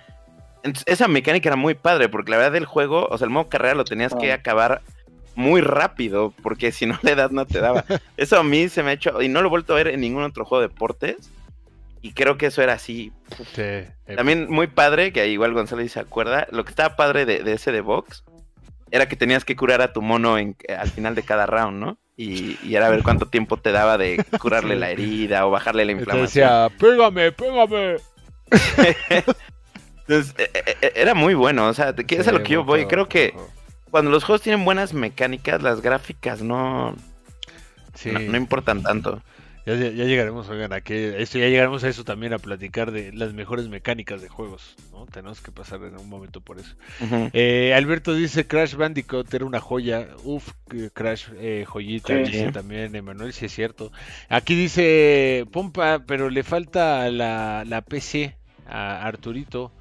Entonces, 0.64 0.86
esa 0.88 1.08
mecánica 1.08 1.50
era 1.50 1.56
muy 1.56 1.76
padre 1.76 2.10
porque 2.10 2.32
la 2.32 2.38
verdad 2.38 2.54
del 2.54 2.66
juego, 2.66 3.06
o 3.12 3.18
sea, 3.18 3.26
el 3.26 3.32
modo 3.32 3.48
carrera 3.50 3.76
lo 3.76 3.84
tenías 3.84 4.14
que 4.16 4.32
acabar 4.34 4.82
muy 5.38 5.62
rápido 5.62 6.34
porque 6.44 6.72
si 6.74 6.86
no 6.86 6.98
la 7.04 7.12
edad 7.12 7.32
no 7.32 7.46
te 7.46 7.60
daba. 7.60 7.86
Eso 8.18 8.38
a 8.40 8.44
mí 8.44 8.68
se 8.70 8.84
me 8.84 8.90
ha 8.90 8.94
hecho, 8.94 9.22
y 9.22 9.30
no 9.30 9.42
lo 9.42 9.48
he 9.48 9.50
vuelto 9.52 9.74
a 9.74 9.78
ver 9.78 9.88
en 9.88 10.02
ningún 10.02 10.24
otro 10.24 10.44
juego 10.44 10.62
de 10.64 10.68
deportes. 10.68 11.16
Y 12.02 12.14
creo 12.14 12.38
que 12.38 12.46
eso 12.46 12.62
era 12.62 12.74
así. 12.74 13.12
Sí, 13.56 13.62
eh, 13.62 13.92
También 14.16 14.48
muy 14.50 14.68
padre, 14.68 15.12
que 15.12 15.28
igual 15.28 15.54
Gonzalo 15.54 15.86
se 15.88 16.00
acuerda, 16.00 16.48
lo 16.52 16.64
que 16.64 16.70
estaba 16.70 16.96
padre 16.96 17.26
de, 17.26 17.44
de 17.44 17.54
ese 17.54 17.72
de 17.72 17.82
box 17.82 18.24
era 18.92 19.08
que 19.10 19.16
tenías 19.16 19.44
que 19.44 19.56
curar 19.56 19.82
a 19.82 19.92
tu 19.94 20.02
mono 20.04 20.38
en- 20.38 20.56
al 20.78 20.90
final 20.90 21.16
de 21.16 21.24
cada 21.24 21.48
round, 21.48 21.80
¿no? 21.80 21.98
Y, 22.16 22.58
y 22.64 22.76
era 22.76 22.90
ver 22.90 23.02
cuánto 23.04 23.26
tiempo 23.28 23.58
te 23.58 23.72
daba 23.72 23.98
de 23.98 24.24
curarle 24.40 24.76
Sí. 24.76 24.80
la 24.80 24.90
herida 24.92 25.46
o 25.48 25.50
bajarle 25.52 25.86
la 25.86 25.94
Te 25.94 26.00
inflamación. 26.00 26.48
decía, 26.48 26.70
pégame, 26.80 27.32
pégame. 27.32 27.98
Entonces, 30.08 30.36
e- 30.38 30.52
e- 30.54 30.78
e- 30.88 30.94
era 30.96 31.14
muy 31.14 31.34
bueno, 31.34 31.68
o 31.68 31.74
sea, 31.74 31.94
que 31.94 32.16
es 32.16 32.28
a 32.28 32.32
lo 32.32 32.44
que 32.44 32.54
yo 32.54 32.64
voy. 32.64 32.86
Creo 32.86 33.10
que. 33.10 33.34
Cuando 33.92 34.12
los 34.12 34.24
juegos 34.24 34.42
tienen 34.42 34.66
buenas 34.66 34.94
mecánicas, 34.94 35.62
las 35.62 35.82
gráficas 35.82 36.42
no, 36.42 36.96
Sí. 37.94 38.12
no, 38.12 38.20
no 38.20 38.38
importan 38.38 38.84
tanto. 38.84 39.22
Ya, 39.66 39.76
ya- 39.76 39.90
ya 39.92 40.06
llegaremos, 40.06 40.48
oigan, 40.48 40.72
a 40.72 40.80
que 40.80 41.22
esto 41.22 41.40
ya 41.40 41.48
llegaremos 41.50 41.84
a 41.84 41.90
eso 41.90 42.06
también 42.06 42.32
a 42.32 42.40
platicar 42.40 42.92
de 42.92 43.12
las 43.12 43.34
mejores 43.34 43.68
mecánicas 43.68 44.22
de 44.22 44.30
juegos, 44.30 44.76
¿no? 44.94 45.06
Tenemos 45.08 45.42
que 45.42 45.52
pasar 45.52 45.84
en 45.84 45.98
un 46.00 46.08
momento 46.08 46.40
por 46.40 46.58
eso. 46.58 46.74
Eh, 47.34 47.74
Alberto 47.76 48.14
dice 48.14 48.48
Crash 48.48 48.76
Bandicoot 48.76 49.34
era 49.34 49.44
una 49.44 49.60
joya. 49.60 50.08
Uf, 50.24 50.52
Crash 50.94 51.26
eh, 51.38 51.66
joyita, 51.68 52.14
Sí. 52.26 52.32
dice 52.32 52.52
también 52.54 52.96
Emanuel, 52.96 53.34
sí 53.34 53.44
es 53.48 53.54
cierto. 53.54 53.92
Aquí 54.30 54.56
dice 54.56 55.46
Pompa, 55.52 56.00
pero 56.08 56.30
le 56.30 56.44
falta 56.44 57.12
la, 57.12 57.66
la 57.66 57.82
PC 57.82 58.38
a 58.70 59.06
Arturito. 59.06 59.74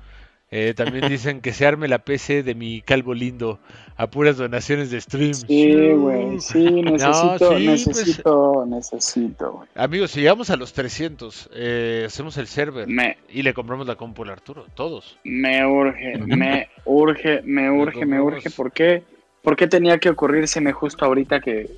Eh, 0.51 0.74
también 0.77 1.09
dicen 1.10 1.40
que 1.40 1.52
se 1.52 1.66
arme 1.66 1.89
la 1.89 1.98
PC 1.98 2.43
de 2.43 2.55
mi 2.55 2.81
calvo 2.81 3.14
lindo 3.14 3.59
a 3.97 4.09
puras 4.09 4.36
donaciones 4.36 4.90
de 4.90 5.01
stream. 5.01 5.35
Sí, 5.35 5.73
güey, 5.93 6.39
sí, 6.40 6.59
necesito, 6.82 7.39
sí, 7.39 7.44
pues. 7.48 7.86
necesito, 7.86 8.66
necesito, 8.66 9.52
güey. 9.52 9.68
Amigos, 9.74 10.10
si 10.12 10.20
llegamos 10.20 10.51
a 10.51 10.56
los 10.56 10.73
300, 10.73 11.51
eh, 11.55 12.05
hacemos 12.06 12.36
el 12.36 12.47
server 12.47 12.86
Me, 12.86 13.16
y 13.28 13.43
le 13.43 13.55
compramos 13.55 13.86
la 13.86 13.97
compu 13.97 14.23
al 14.23 14.31
Arturo, 14.31 14.66
todos. 14.74 15.18
me 15.24 15.66
urge, 15.66 16.18
me 16.18 16.68
urge, 16.85 17.43
me 17.43 17.70
urge, 17.81 18.06
me 18.06 18.20
urge. 18.20 18.51
¿Por 18.51 18.70
qué? 18.73 19.02
¿Por 19.43 19.56
qué 19.56 19.66
tenía 19.66 19.98
que 19.98 20.10
ocurrírseme 20.10 20.73
justo 20.73 21.05
ahorita 21.05 21.40
que 21.40 21.68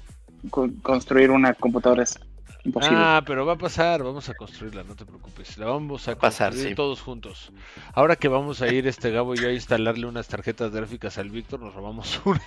con- 0.50 0.74
construir 0.80 1.30
una 1.30 1.54
computadora? 1.54 2.04
Imposible. 2.64 2.98
Ah, 2.98 3.22
pero 3.24 3.46
va 3.46 3.54
a 3.54 3.58
pasar, 3.58 4.02
vamos 4.02 4.28
a 4.28 4.34
construirla, 4.34 4.82
no 4.84 4.94
te 4.94 5.04
preocupes. 5.04 5.56
La 5.58 5.66
vamos 5.66 6.08
a 6.08 6.16
pasar, 6.16 6.50
construir 6.50 6.70
sí. 6.70 6.74
todos 6.74 7.00
juntos. 7.00 7.52
Ahora 7.92 8.16
que 8.16 8.28
vamos 8.28 8.62
a 8.62 8.68
ir 8.68 8.86
este 8.86 9.10
Gabo 9.10 9.34
y 9.34 9.38
yo 9.38 9.48
a 9.48 9.52
instalarle 9.52 10.06
unas 10.06 10.28
tarjetas 10.28 10.72
gráficas 10.72 11.18
al 11.18 11.30
Víctor, 11.30 11.60
nos 11.60 11.74
robamos 11.74 12.20
una. 12.24 12.42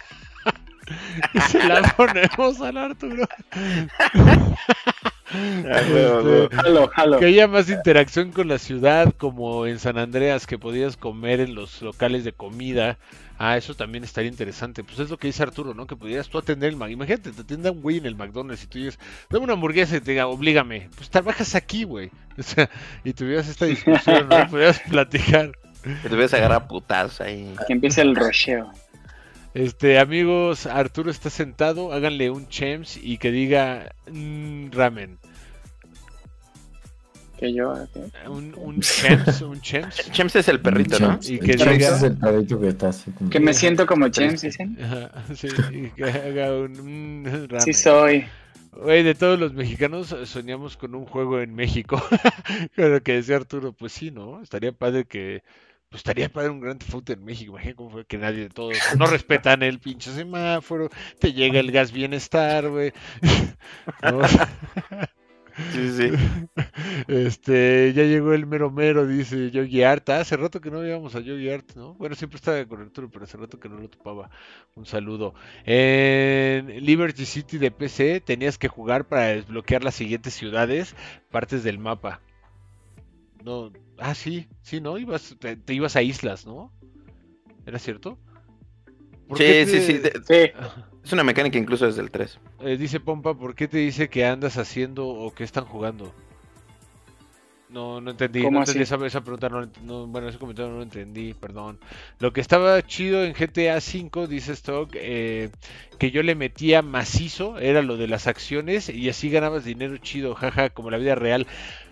y 1.33 1.39
se 1.39 1.63
la 1.63 1.81
ponemos 1.95 2.61
al 2.61 2.77
Arturo. 2.77 3.27
Ah, 5.33 6.89
jalo. 6.91 7.19
Que 7.19 7.25
haya 7.25 7.47
más 7.47 7.69
interacción 7.69 8.31
con 8.31 8.47
la 8.47 8.57
ciudad, 8.57 9.13
como 9.17 9.65
en 9.65 9.79
San 9.79 9.97
Andreas, 9.97 10.47
que 10.47 10.57
podías 10.57 10.97
comer 10.97 11.39
en 11.39 11.55
los 11.55 11.81
locales 11.81 12.23
de 12.23 12.33
comida. 12.33 12.97
Ah, 13.37 13.57
eso 13.57 13.73
también 13.73 14.03
estaría 14.03 14.29
interesante. 14.29 14.83
Pues 14.83 14.99
es 14.99 15.09
lo 15.09 15.17
que 15.17 15.27
dice 15.27 15.41
Arturo, 15.43 15.73
¿no? 15.73 15.87
Que 15.87 15.95
pudieras 15.95 16.29
tú 16.29 16.37
atender 16.37 16.69
el 16.69 16.75
McDonald's. 16.75 17.09
Imagínate, 17.09 17.31
te 17.31 17.41
atienda 17.41 17.71
un 17.71 17.81
güey 17.81 17.97
en 17.97 18.05
el 18.05 18.15
McDonald's 18.15 18.63
y 18.63 18.67
tú 18.67 18.77
dices, 18.77 18.99
dame 19.29 19.45
una 19.45 19.53
hamburguesa 19.53 19.97
y 19.97 20.01
te 20.01 20.11
diga, 20.11 20.27
oblígame. 20.27 20.89
Pues 20.95 21.09
trabajas 21.09 21.55
aquí, 21.55 21.83
güey. 21.83 22.11
O 22.37 22.43
sea, 22.43 22.69
y 23.03 23.13
tuvieras 23.13 23.47
esta 23.49 23.65
discusión, 23.65 24.29
¿no? 24.29 24.47
Pudieras 24.49 24.79
platicar. 24.79 25.51
Que 25.83 26.09
te 26.09 26.15
a 26.15 26.37
agarrar 26.37 26.67
putazos 26.67 27.21
ahí. 27.21 27.53
Que 27.67 27.73
empiece 27.73 28.01
el 28.01 28.15
rocheo. 28.15 28.71
Este, 29.53 29.99
amigos, 29.99 30.65
Arturo 30.65 31.11
está 31.11 31.29
sentado, 31.29 31.91
háganle 31.91 32.29
un 32.29 32.47
chems 32.47 32.97
y 33.01 33.17
que 33.17 33.31
diga 33.31 33.93
mm, 34.09 34.71
ramen. 34.71 35.17
Que 37.37 37.53
yo. 37.53 37.73
Un, 38.29 38.53
un 38.55 38.79
chems, 38.81 39.41
un 39.41 39.59
chems. 39.61 39.95
Chems 40.11 40.35
es 40.35 40.47
el 40.47 40.61
perrito, 40.61 40.99
¿no? 40.99 41.07
Champs. 41.07 41.29
Y 41.29 41.39
que 41.39 41.55
Champs 41.55 41.73
diga- 41.73 41.95
es 41.97 42.03
el 42.03 42.17
perrito 42.17 42.61
que 42.61 42.67
está 42.67 42.89
así 42.89 43.11
como- 43.11 43.29
Que 43.31 43.39
me 43.39 43.53
siento 43.53 43.85
como 43.87 44.07
James, 44.13 44.41
dicen. 44.41 44.77
Ajá, 44.83 45.11
sí, 45.35 45.47
y 45.71 45.89
que 45.89 46.03
haga 46.05 46.53
un 46.53 47.23
mm, 47.23 47.25
ramen. 47.47 47.61
Sí 47.61 47.73
soy. 47.73 48.25
Güey, 48.73 49.03
de 49.03 49.15
todos 49.15 49.37
los 49.37 49.53
mexicanos 49.53 50.13
eh, 50.13 50.25
soñamos 50.25 50.77
con 50.77 50.95
un 50.95 51.05
juego 51.05 51.41
en 51.41 51.53
México. 51.55 52.01
Pero 52.75 53.01
que 53.03 53.13
decía 53.15 53.35
Arturo, 53.37 53.73
pues 53.73 53.91
sí, 53.91 54.11
¿no? 54.11 54.41
Estaría 54.41 54.71
padre 54.71 55.03
que. 55.05 55.43
Pues 55.91 55.99
estaría 55.99 56.29
padre 56.29 56.51
un 56.51 56.61
gran 56.61 56.79
Theft 56.79 57.09
en 57.09 57.25
México. 57.25 57.51
Imagínate 57.51 57.75
cómo 57.75 57.89
fue 57.89 58.05
que 58.05 58.17
nadie 58.17 58.43
de 58.43 58.49
todos 58.49 58.77
no 58.97 59.07
respetan 59.07 59.61
el 59.61 59.79
pinche 59.79 60.09
semáforo. 60.13 60.89
Te 61.19 61.33
llega 61.33 61.59
el 61.59 61.69
gas 61.69 61.91
bienestar, 61.91 62.69
güey. 62.69 62.93
¿No? 64.01 64.21
Sí, 65.73 65.91
sí. 65.91 66.11
Este, 67.09 67.91
ya 67.93 68.03
llegó 68.03 68.31
el 68.33 68.45
mero 68.45 68.71
mero, 68.71 69.05
dice 69.05 69.51
Yogi 69.51 69.83
Art. 69.83 70.09
Ah, 70.09 70.21
hace 70.21 70.37
rato 70.37 70.61
que 70.61 70.71
no 70.71 70.79
veíamos 70.79 71.13
a 71.15 71.19
Yogi 71.19 71.49
Art, 71.49 71.73
¿no? 71.75 71.93
Bueno, 71.95 72.15
siempre 72.15 72.37
estaba 72.37 72.65
con 72.65 72.79
Arturo, 72.81 73.09
pero 73.11 73.25
hace 73.25 73.35
rato 73.35 73.59
que 73.59 73.67
no 73.67 73.75
lo 73.77 73.89
topaba. 73.89 74.29
Un 74.75 74.85
saludo. 74.85 75.33
En 75.65 76.67
Liberty 76.85 77.25
City 77.25 77.57
de 77.57 77.69
PC 77.71 78.21
tenías 78.21 78.57
que 78.57 78.69
jugar 78.69 79.09
para 79.09 79.27
desbloquear 79.27 79.83
las 79.83 79.95
siguientes 79.95 80.33
ciudades, 80.33 80.95
partes 81.29 81.65
del 81.65 81.79
mapa. 81.79 82.21
No, 83.43 83.71
ah, 83.97 84.15
sí, 84.15 84.47
sí, 84.61 84.81
¿no? 84.81 84.97
Ibas, 84.97 85.35
te, 85.39 85.55
te 85.55 85.73
ibas 85.73 85.95
a 85.95 86.01
islas, 86.01 86.45
¿no? 86.45 86.71
¿Era 87.65 87.79
cierto? 87.79 88.17
¿Por 89.27 89.37
Sí, 89.37 89.65
sí, 89.65 89.81
sí. 89.81 89.93
de- 89.97 90.11
Sí. 90.25 90.51
Es 91.03 91.13
una 91.13 91.23
mecánica 91.23 91.57
incluso 91.57 91.85
desde 91.85 92.01
el 92.01 92.11
3. 92.11 92.39
Eh, 92.59 92.77
dice 92.77 92.99
Pompa, 92.99 93.33
¿por 93.33 93.55
qué 93.55 93.67
te 93.67 93.77
dice 93.79 94.09
que 94.09 94.25
andas 94.25 94.57
haciendo 94.57 95.07
o 95.07 95.33
qué 95.33 95.43
están 95.43 95.65
jugando? 95.65 96.13
No, 97.69 98.01
no 98.01 98.11
entendí, 98.11 98.41
¿Cómo 98.41 98.57
no 98.59 98.59
entendí 98.63 98.81
esa, 98.83 99.03
esa 99.05 99.21
pregunta, 99.21 99.47
no, 99.47 99.65
no, 99.83 100.05
bueno, 100.05 100.27
ese 100.27 100.37
comentario 100.37 100.71
no 100.71 100.77
lo 100.79 100.83
entendí, 100.83 101.33
perdón. 101.33 101.79
Lo 102.19 102.33
que 102.33 102.41
estaba 102.41 102.81
chido 102.85 103.23
en 103.23 103.33
GTA 103.33 103.77
V, 103.77 104.27
dice 104.27 104.51
Stock, 104.51 104.89
eh, 104.95 105.49
que 105.97 106.11
yo 106.11 106.21
le 106.21 106.35
metía 106.35 106.81
macizo, 106.81 107.57
era 107.59 107.81
lo 107.81 107.95
de 107.95 108.09
las 108.09 108.27
acciones 108.27 108.89
y 108.89 109.07
así 109.07 109.29
ganabas 109.29 109.63
dinero 109.63 109.95
chido, 109.97 110.35
jaja, 110.35 110.71
como 110.71 110.91
la 110.91 110.97
vida 110.97 111.15
real. 111.15 111.47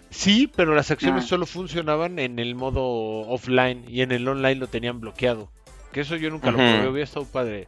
Sí, 0.09 0.51
pero 0.55 0.73
las 0.75 0.89
acciones 0.91 1.25
Ah. 1.25 1.27
solo 1.27 1.45
funcionaban 1.45 2.17
en 2.19 2.39
el 2.39 2.55
modo 2.55 2.81
offline 3.29 3.85
y 3.87 4.01
en 4.01 4.11
el 4.11 4.27
online 4.27 4.55
lo 4.55 4.67
tenían 4.67 4.99
bloqueado. 4.99 5.51
Que 5.91 6.01
eso 6.01 6.15
yo 6.15 6.29
nunca 6.29 6.51
lo 6.51 6.57
probé, 6.57 6.87
hubiera 6.87 7.03
estado 7.03 7.25
padre. 7.25 7.67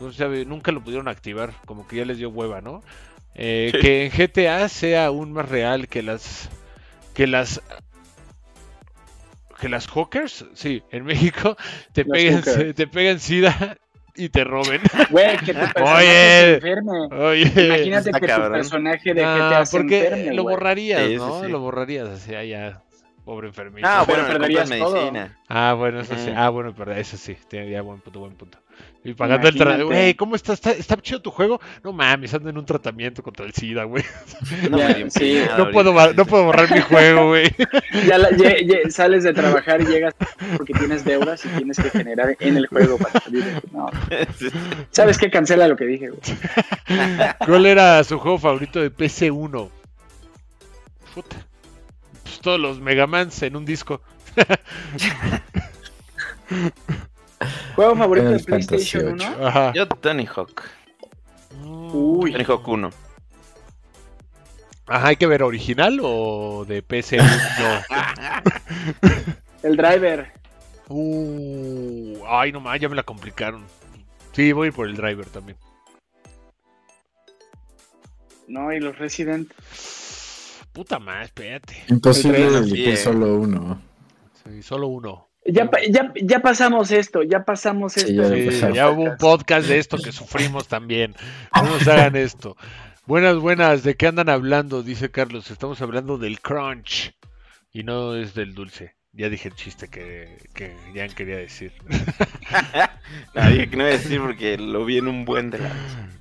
No 0.00 0.12
sabe, 0.12 0.44
nunca 0.44 0.72
lo 0.72 0.82
pudieron 0.82 1.08
activar, 1.08 1.52
como 1.66 1.86
que 1.86 1.96
ya 1.96 2.04
les 2.04 2.18
dio 2.18 2.30
hueva, 2.30 2.60
¿no? 2.60 2.82
Eh, 3.34 3.70
Sí. 3.74 3.80
Que 3.80 4.06
en 4.06 4.10
GTA 4.12 4.68
sea 4.68 5.06
aún 5.06 5.32
más 5.32 5.48
real 5.48 5.86
que 5.88 6.02
las 6.02 6.48
que 7.14 7.26
las 7.26 7.60
que 9.60 9.68
las 9.68 9.86
hawkers, 9.88 10.46
sí, 10.54 10.82
en 10.90 11.04
México 11.04 11.56
te 11.92 12.04
Las 12.04 12.44
hookers. 12.46 12.74
te 12.74 12.86
pegan 12.86 13.20
sida 13.20 13.76
y 14.20 14.28
te 14.28 14.44
roben. 14.44 14.80
Güey, 15.10 15.36
que 15.38 15.54
tu 15.54 15.60
personaje 15.60 15.96
Oye. 15.96 16.06
se 16.06 16.54
enferme. 16.54 16.92
Oye, 17.12 17.42
Imagínate 17.66 18.08
está 18.10 18.20
que 18.20 18.26
tu 18.26 18.32
cabrón. 18.32 18.52
personaje 18.52 19.14
de 19.14 19.24
ah, 19.24 19.36
GTA 19.36 19.66
se 19.66 19.76
porque 19.76 20.04
enferme, 20.04 20.34
lo 20.34 20.42
borrarías, 20.44 21.06
Sí, 21.06 21.16
¿no? 21.16 21.42
sí. 21.42 21.48
Lo 21.50 21.60
borrarías, 21.60 22.08
así, 22.08 22.34
ah, 22.34 22.44
ya, 22.44 22.82
pobre 23.24 23.48
enfermito. 23.48 23.86
Ah, 23.88 24.04
bueno, 24.06 24.26
perderías 24.26 24.68
compras 24.68 24.78
todo. 24.80 24.94
medicina. 24.96 25.38
Ah, 25.48 25.74
bueno, 25.76 26.00
eso 26.00 26.14
sí. 26.16 26.32
Ah, 26.36 26.48
bueno, 26.50 26.74
pero 26.76 26.92
eso 26.92 27.16
sí. 27.16 27.36
Tiene 27.48 27.70
ya 27.70 27.82
buen 27.82 28.00
punto, 28.00 28.20
buen 28.20 28.34
punto. 28.34 28.58
Y 29.02 29.14
pagando 29.14 29.48
el 29.48 29.54
tratamiento. 29.54 29.86
Güey, 29.86 30.12
¿cómo 30.14 30.36
está? 30.36 30.52
está? 30.52 30.72
¿Está 30.72 30.94
chido 30.98 31.22
tu 31.22 31.30
juego? 31.30 31.58
No 31.82 31.90
mames, 31.92 32.34
ando 32.34 32.50
en 32.50 32.58
un 32.58 32.66
tratamiento 32.66 33.22
contra 33.22 33.46
el 33.46 33.54
SIDA, 33.54 33.84
güey. 33.84 34.04
No 34.70 34.76
Ya, 34.76 35.08
sí. 35.10 35.40
puedo, 35.72 35.94
no 36.12 36.26
puedo 36.26 36.44
borrar 36.44 36.70
mi 36.70 36.80
juego, 36.82 37.28
güey. 37.28 37.50
Ya, 38.06 38.18
la- 38.18 38.28
ye- 38.30 38.90
sales 38.90 39.24
de 39.24 39.32
trabajar 39.32 39.80
y 39.80 39.86
llegas 39.86 40.14
porque 40.56 40.74
tienes 40.74 41.02
deudas 41.04 41.42
y 41.46 41.48
tienes 41.48 41.78
que 41.78 41.88
generar 41.90 42.36
en 42.40 42.56
el 42.58 42.66
juego 42.66 42.98
para 42.98 43.20
salir. 43.20 43.42
de- 43.42 43.62
No. 43.72 43.86
¿Sabes 44.90 45.16
qué? 45.16 45.30
Cancela 45.30 45.66
lo 45.66 45.76
que 45.76 45.86
dije, 45.86 46.08
güey. 46.10 46.20
¿Cuál 47.46 47.64
era 47.66 48.04
su 48.04 48.18
juego 48.18 48.38
favorito 48.38 48.80
de 48.82 48.92
PC1? 48.94 49.70
Puta. 51.14 51.36
Pues 52.22 52.38
todos 52.40 52.60
los 52.60 52.80
Megamans 52.80 53.42
en 53.42 53.56
un 53.56 53.64
disco. 53.64 54.02
Juego 57.74 57.96
favorito 57.96 58.30
de 58.30 58.38
PlayStation 58.40 59.16
VIII. 59.16 59.28
1. 59.28 59.46
Ajá. 59.46 59.72
Yo 59.74 59.88
Tony 59.88 60.26
Hawk. 60.26 60.62
Uy, 61.62 62.32
Tony 62.32 62.44
Hawk 62.44 62.68
1. 62.68 62.90
Ajá, 64.86 65.08
hay 65.08 65.16
que 65.16 65.26
ver 65.26 65.42
original 65.42 66.00
o 66.02 66.64
de 66.66 66.84
PC1. 66.84 67.84
el 69.62 69.76
driver. 69.76 70.32
Uh, 70.88 72.18
ay, 72.26 72.50
no 72.50 72.60
más, 72.60 72.80
ya 72.80 72.88
me 72.88 72.96
la 72.96 73.04
complicaron. 73.04 73.64
Sí, 74.32 74.52
voy 74.52 74.72
por 74.72 74.88
el 74.88 74.96
driver 74.96 75.26
también. 75.26 75.56
No, 78.48 78.72
y 78.72 78.80
los 78.80 78.98
Resident. 78.98 79.52
Puta 80.72 80.98
más, 80.98 81.26
espérate. 81.26 81.84
Imposible 81.88 82.46
elegir 82.46 82.96
solo 82.96 83.36
uno. 83.36 83.80
Sí, 84.42 84.62
solo 84.62 84.88
uno. 84.88 85.29
Ya, 85.52 85.70
ya, 85.90 86.12
ya 86.22 86.40
pasamos 86.40 86.90
esto, 86.90 87.22
ya 87.22 87.44
pasamos 87.44 87.92
Sí, 87.94 88.00
esto. 88.00 88.12
ya 88.12 88.28
Sí, 88.28 88.34
empezamos. 88.40 88.76
ya 88.76 88.90
hubo 88.90 89.02
un 89.04 89.16
podcast 89.16 89.66
de 89.68 89.78
esto 89.78 89.98
que 89.98 90.12
sufrimos 90.12 90.68
también. 90.68 91.14
No 91.54 91.62
nos 91.64 91.86
hagan 91.88 92.16
esto. 92.16 92.56
Buenas, 93.06 93.36
buenas. 93.36 93.82
¿De 93.82 93.94
qué 93.96 94.06
andan 94.06 94.28
hablando? 94.28 94.82
Dice 94.82 95.10
Carlos. 95.10 95.50
Estamos 95.50 95.80
hablando 95.82 96.18
del 96.18 96.40
crunch. 96.40 97.14
Y 97.72 97.82
no 97.84 98.16
es 98.16 98.34
del 98.34 98.54
dulce. 98.54 98.94
Ya 99.12 99.28
dije 99.28 99.48
el 99.48 99.54
chiste 99.56 99.88
que, 99.88 100.38
que 100.54 100.72
Jan 100.94 101.10
quería 101.10 101.36
decir. 101.36 101.72
No, 103.34 103.42
dije 103.50 103.68
que 103.68 103.76
no 103.76 103.82
iba 103.82 103.92
a 103.94 103.98
decir 103.98 104.20
porque 104.20 104.56
lo 104.56 104.84
vi 104.84 104.98
en 104.98 105.08
un 105.08 105.24
buen 105.24 105.50
de 105.50 105.58
la... 105.58 105.72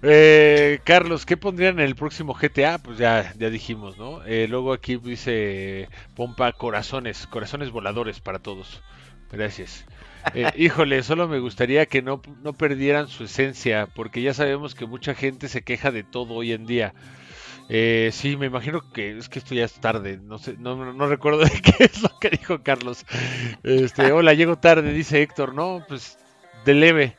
Eh, 0.02 0.80
Carlos, 0.86 1.26
¿qué 1.28 1.38
pondrían 1.38 1.80
en 1.80 1.86
el 1.86 1.96
próximo 1.96 2.34
GTA? 2.34 2.80
Pues 2.80 2.98
ya, 2.98 3.32
ya 3.38 3.52
dijimos, 3.52 3.98
¿no? 4.00 4.24
Eh, 4.26 4.48
luego 4.50 4.74
aquí 4.74 4.96
dice 4.98 5.88
Pompa 6.16 6.52
corazones, 6.54 7.28
corazones 7.28 7.70
voladores 7.70 8.20
para 8.22 8.40
todos. 8.40 8.82
Gracias. 9.32 9.86
Eh, 10.34 10.52
híjole, 10.56 11.04
solo 11.04 11.28
me 11.28 11.40
gustaría 11.40 11.86
que 11.86 12.02
no, 12.02 12.22
no 12.42 12.54
perdieran 12.54 13.08
su 13.08 13.26
esencia, 13.26 13.88
porque 13.88 14.22
ya 14.22 14.34
sabemos 14.34 14.76
que 14.76 14.86
mucha 14.86 15.14
gente 15.16 15.48
se 15.50 15.64
queja 15.64 15.92
de 15.92 16.04
todo 16.04 16.34
hoy 16.36 16.52
en 16.54 16.66
día. 16.66 16.94
Eh, 17.70 18.10
sí, 18.14 18.38
me 18.38 18.48
imagino 18.48 18.82
que 18.94 19.18
es 19.18 19.30
que 19.30 19.40
esto 19.40 19.56
ya 19.56 19.66
es 19.66 19.74
tarde, 19.80 20.20
no 20.24 20.40
sé, 20.40 20.56
no, 20.60 20.76
no- 20.76 20.94
no 20.94 21.08
recuerdo 21.08 21.40
de 21.46 21.52
qué 21.62 21.86
es 21.86 22.02
lo 22.04 22.12
que 22.20 22.30
dijo 22.32 22.64
Carlos. 22.64 23.06
Este, 23.64 24.12
hola, 24.14 24.34
llego 24.34 24.58
tarde, 24.58 24.94
dice 24.94 25.22
Héctor, 25.22 25.54
no, 25.56 25.86
pues 25.88 26.18
de 26.66 26.74
leve. 26.76 27.18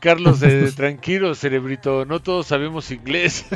Carlos, 0.00 0.42
eh, 0.42 0.72
tranquilo, 0.74 1.34
cerebrito, 1.34 2.04
no 2.06 2.20
todos 2.20 2.46
sabemos 2.48 2.90
inglés. 2.90 3.46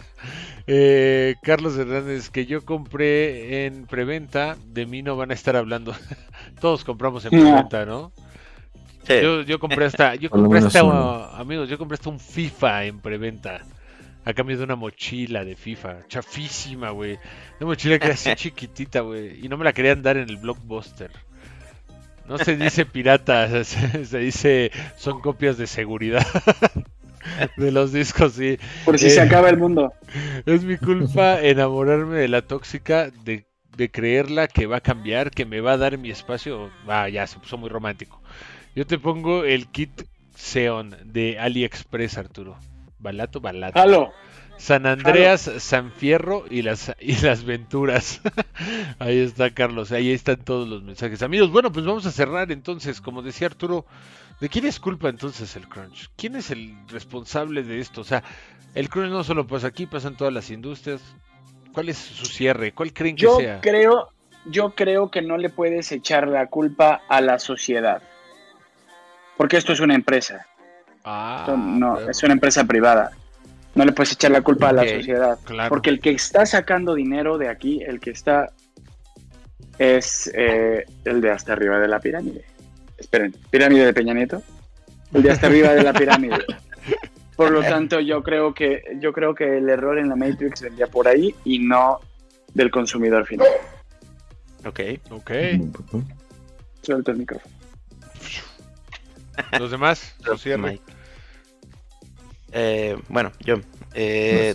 Eh, 0.67 1.37
Carlos 1.43 1.77
Hernández, 1.77 2.31
que 2.31 2.47
yo 2.47 2.65
compré 2.65 3.67
en 3.67 3.87
preventa, 3.87 4.57
de 4.67 4.87
mí 4.87 5.03
no 5.03 5.17
van 5.17 5.31
a 5.33 5.35
estar 5.35 5.57
hablando. 5.57 5.95
Todos 6.51 6.85
compramos 6.85 7.24
en 7.24 7.31
preventa, 7.31 7.85
¿no? 7.86 8.12
Sí. 9.06 9.14
Yo, 9.22 9.43
yo 9.43 9.59
compré 9.59 9.86
hasta, 9.86 10.14
yo 10.14 10.31
compré 10.31 10.59
hasta, 10.60 10.85
uno. 10.85 11.24
amigos, 11.35 11.68
yo 11.68 11.78
compré 11.78 11.94
hasta 11.94 12.10
un 12.10 12.20
FIFA 12.20 12.85
en 12.85 13.01
preventa. 13.01 13.62
A 14.24 14.35
cambio 14.35 14.59
de 14.59 14.64
una 14.64 14.77
mochila 14.77 15.44
de 15.47 15.56
FIFA. 15.56 16.06
Chafísima, 16.06 16.90
güey. 16.90 17.18
Una 17.59 17.68
mochila 17.70 17.98
que 17.98 18.05
era 18.05 18.14
así 18.14 18.31
chiquitita, 18.35 19.01
güey. 19.01 19.44
Y 19.44 19.48
no 19.48 19.56
me 19.56 19.64
la 19.64 19.72
querían 19.72 20.02
dar 20.02 20.18
en 20.18 20.28
el 20.28 20.36
blockbuster. 20.36 21.10
No 22.28 22.36
se 22.39 22.55
dice 22.56 22.85
pirata, 22.86 23.48
se, 23.64 24.05
se 24.05 24.18
dice 24.18 24.70
son 24.97 25.20
copias 25.20 25.56
de 25.56 25.66
seguridad. 25.66 26.24
de 27.56 27.72
los 27.72 27.93
discos, 27.93 28.35
sí. 28.35 28.59
Por 28.85 28.98
si 28.98 29.10
se 29.10 29.16
Eh, 29.20 29.22
acaba 29.22 29.48
el 29.48 29.56
mundo. 29.56 29.93
Es 30.47 30.64
mi 30.64 30.77
culpa 30.77 31.40
enamorarme 31.40 32.18
de 32.18 32.28
la 32.28 32.43
tóxica, 32.43 33.10
de, 33.24 33.47
de 33.81 33.90
creerla 33.90 34.47
que 34.47 34.66
va 34.66 34.77
a 34.77 34.81
cambiar, 34.82 35.31
que 35.31 35.47
me 35.47 35.62
va 35.62 35.73
a 35.73 35.77
dar 35.78 35.97
mi 35.97 36.11
espacio. 36.11 36.70
Ah, 36.86 37.09
ya 37.09 37.27
se 37.27 37.39
puso 37.39 37.57
muy 37.57 37.70
romántico. 37.70 38.20
Yo 38.77 38.86
te 38.86 38.98
pongo 38.98 39.44
el 39.44 39.69
kit 39.69 40.02
Xeon 40.36 40.94
de 41.07 41.39
AliExpress, 41.39 42.19
Arturo. 42.19 42.59
Balato, 42.98 43.40
balato. 43.40 43.81
Halo. 43.81 44.12
San 44.59 44.85
Andreas, 44.85 45.51
San 45.61 45.93
Fierro 45.93 46.44
y 46.51 46.61
las, 46.61 46.94
y 47.01 47.16
las 47.23 47.44
Venturas. 47.44 48.20
ahí 48.98 49.16
está, 49.16 49.48
Carlos. 49.48 49.93
Ahí 49.93 50.11
están 50.11 50.44
todos 50.44 50.69
los 50.69 50.82
mensajes. 50.82 51.23
Amigos, 51.23 51.51
bueno, 51.51 51.73
pues 51.73 51.86
vamos 51.86 52.05
a 52.05 52.12
cerrar 52.12 52.52
entonces. 52.52 53.01
Como 53.01 53.23
decía 53.23 53.47
Arturo, 53.47 53.86
¿de 54.43 54.51
quién 54.51 54.66
es 54.66 54.78
culpa 54.78 55.09
entonces 55.09 55.57
el 55.57 55.66
crunch? 55.66 56.11
¿Quién 56.16 56.36
es 56.36 56.51
el 56.51 56.77
responsable 56.89 57.62
de 57.62 57.81
esto? 57.81 58.02
O 58.02 58.05
sea, 58.05 58.23
el 58.74 58.90
crunch 58.90 59.11
no 59.11 59.24
solo 59.24 59.47
pasa 59.47 59.69
aquí, 59.69 59.86
pasa 59.86 60.09
en 60.09 60.16
todas 60.16 60.35
las 60.35 60.51
industrias. 60.51 61.01
¿Cuál 61.73 61.89
es 61.89 61.97
su 61.99 62.27
cierre? 62.27 62.73
¿Cuál 62.73 62.93
creen 62.93 63.17
que 63.17 63.23
Yo 63.23 63.37
sea? 63.39 63.61
creo, 63.61 64.09
yo 64.47 64.71
creo 64.75 65.11
que 65.11 65.23
no 65.23 65.37
le 65.39 65.49
puedes 65.51 65.91
echar 65.93 66.29
la 66.29 66.47
culpa 66.47 67.03
a 67.09 67.21
la 67.21 67.39
sociedad. 67.39 68.03
Porque 69.37 69.57
esto 69.57 69.73
es 69.73 69.81
una 69.81 69.95
empresa. 69.95 70.47
Ah, 71.05 71.39
Esto 71.41 71.57
no, 71.57 71.99
es 72.11 72.23
una 72.23 72.35
empresa 72.35 72.65
privada. 72.65 73.11
No 73.75 73.85
le 73.85 73.93
puedes 73.93 74.13
echar 74.13 74.31
la 74.33 74.43
culpa 74.43 74.69
a 74.69 74.73
la 74.73 74.87
sociedad. 74.87 75.39
claro. 75.45 75.69
Porque 75.69 75.91
el 75.91 76.01
que 76.01 76.11
está 76.11 76.45
sacando 76.45 76.95
dinero 76.95 77.39
de 77.39 77.49
aquí, 77.49 77.83
el 77.83 78.01
que 78.01 78.11
está 78.11 78.51
es 79.79 80.31
eh, 80.35 80.85
el 81.05 81.21
de 81.21 81.31
hasta 81.31 81.53
arriba 81.53 81.79
de 81.79 81.89
la 81.89 82.01
pirámide. 82.01 82.45
Esperen, 82.99 83.35
pirámide 83.51 83.87
de 83.87 83.95
Peña 83.95 84.13
Nieto. 84.13 84.43
El 85.15 85.23
de 85.23 85.31
hasta 85.31 85.47
arriba 85.47 85.71
de 85.71 85.83
la 85.85 85.93
pirámide. 85.93 86.37
Por 87.41 87.53
lo 87.53 87.62
tanto, 87.62 88.01
yo 88.01 88.23
creo 88.23 88.53
que 88.53 88.83
yo 89.01 89.12
creo 89.15 89.35
que 89.35 89.57
el 89.59 89.69
error 89.71 89.99
en 89.99 90.09
la 90.11 90.17
Matrix 90.17 90.61
vendría 90.61 90.87
por 90.89 91.09
ahí 91.09 91.35
y 91.45 91.59
no 91.59 91.99
del 92.53 92.71
consumidor 92.71 93.25
final. 93.27 93.49
Ok. 94.67 94.81
Ok. 95.11 95.31
Suelta 96.83 97.12
el 97.12 97.17
micrófono. 97.19 97.55
Los 99.59 99.71
demás, 99.71 100.15
cierre. 100.39 100.59
Mike. 100.59 100.83
Eh, 102.53 102.99
bueno, 103.09 103.33
yo. 103.41 103.57
Eh, 103.95 104.55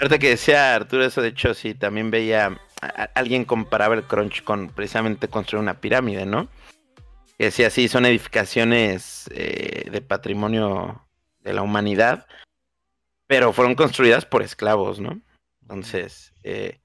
ahorita 0.00 0.18
que 0.18 0.30
decía 0.30 0.74
Arturo 0.74 1.04
eso, 1.04 1.22
de 1.22 1.28
hecho, 1.28 1.54
sí, 1.54 1.74
también 1.74 2.10
veía. 2.10 2.46
a- 2.80 3.02
a- 3.02 3.10
alguien 3.14 3.44
comparaba 3.44 3.94
el 3.94 4.02
crunch 4.02 4.42
con 4.42 4.68
precisamente 4.68 5.28
construir 5.28 5.62
una 5.62 5.80
pirámide, 5.80 6.26
¿no? 6.26 6.48
Que 7.38 7.44
decía, 7.46 7.70
sí, 7.70 7.86
son 7.88 8.04
edificaciones 8.04 9.30
eh, 9.32 9.88
de 9.92 10.00
patrimonio 10.00 11.04
de 11.48 11.54
la 11.54 11.62
humanidad, 11.62 12.26
pero 13.26 13.52
fueron 13.52 13.74
construidas 13.74 14.24
por 14.24 14.42
esclavos, 14.42 15.00
¿no? 15.00 15.20
Entonces, 15.62 16.32
eh, 16.44 16.80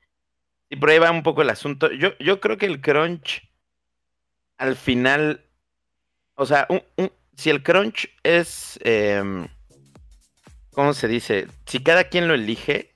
y 0.70 0.76
por 0.78 0.90
ahí 0.90 1.00
va 1.00 1.12
un 1.12 1.24
poco 1.24 1.42
el 1.42 1.50
asunto. 1.50 1.92
Yo, 1.92 2.18
yo 2.20 2.40
creo 2.40 2.58
que 2.58 2.66
el 2.66 2.82
crunch, 2.82 3.42
al 4.58 4.76
final, 4.76 5.46
o 6.36 6.46
sea, 6.46 6.66
un- 6.70 6.84
un- 6.98 7.12
si 7.38 7.50
el 7.50 7.62
crunch 7.64 8.10
es, 8.24 8.80
em, 8.84 9.48
¿cómo 10.72 10.94
se 10.94 11.08
dice? 11.08 11.48
Si 11.66 11.82
cada 11.84 12.06
quien 12.06 12.28
lo 12.28 12.34
elige, 12.34 12.96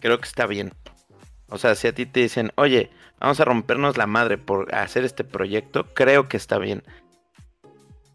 creo 0.00 0.18
que 0.18 0.28
está 0.28 0.46
bien. 0.46 0.72
O 1.48 1.58
sea, 1.58 1.74
si 1.74 1.86
a 1.88 1.94
ti 1.94 2.06
te 2.06 2.20
dicen, 2.20 2.52
oye, 2.56 2.90
vamos 3.18 3.40
a 3.40 3.44
rompernos 3.44 3.96
la 3.96 4.06
madre 4.06 4.36
por 4.38 4.74
hacer 4.74 5.04
este 5.04 5.24
proyecto, 5.24 5.86
creo 5.94 6.28
que 6.28 6.36
está 6.36 6.58
bien. 6.58 6.82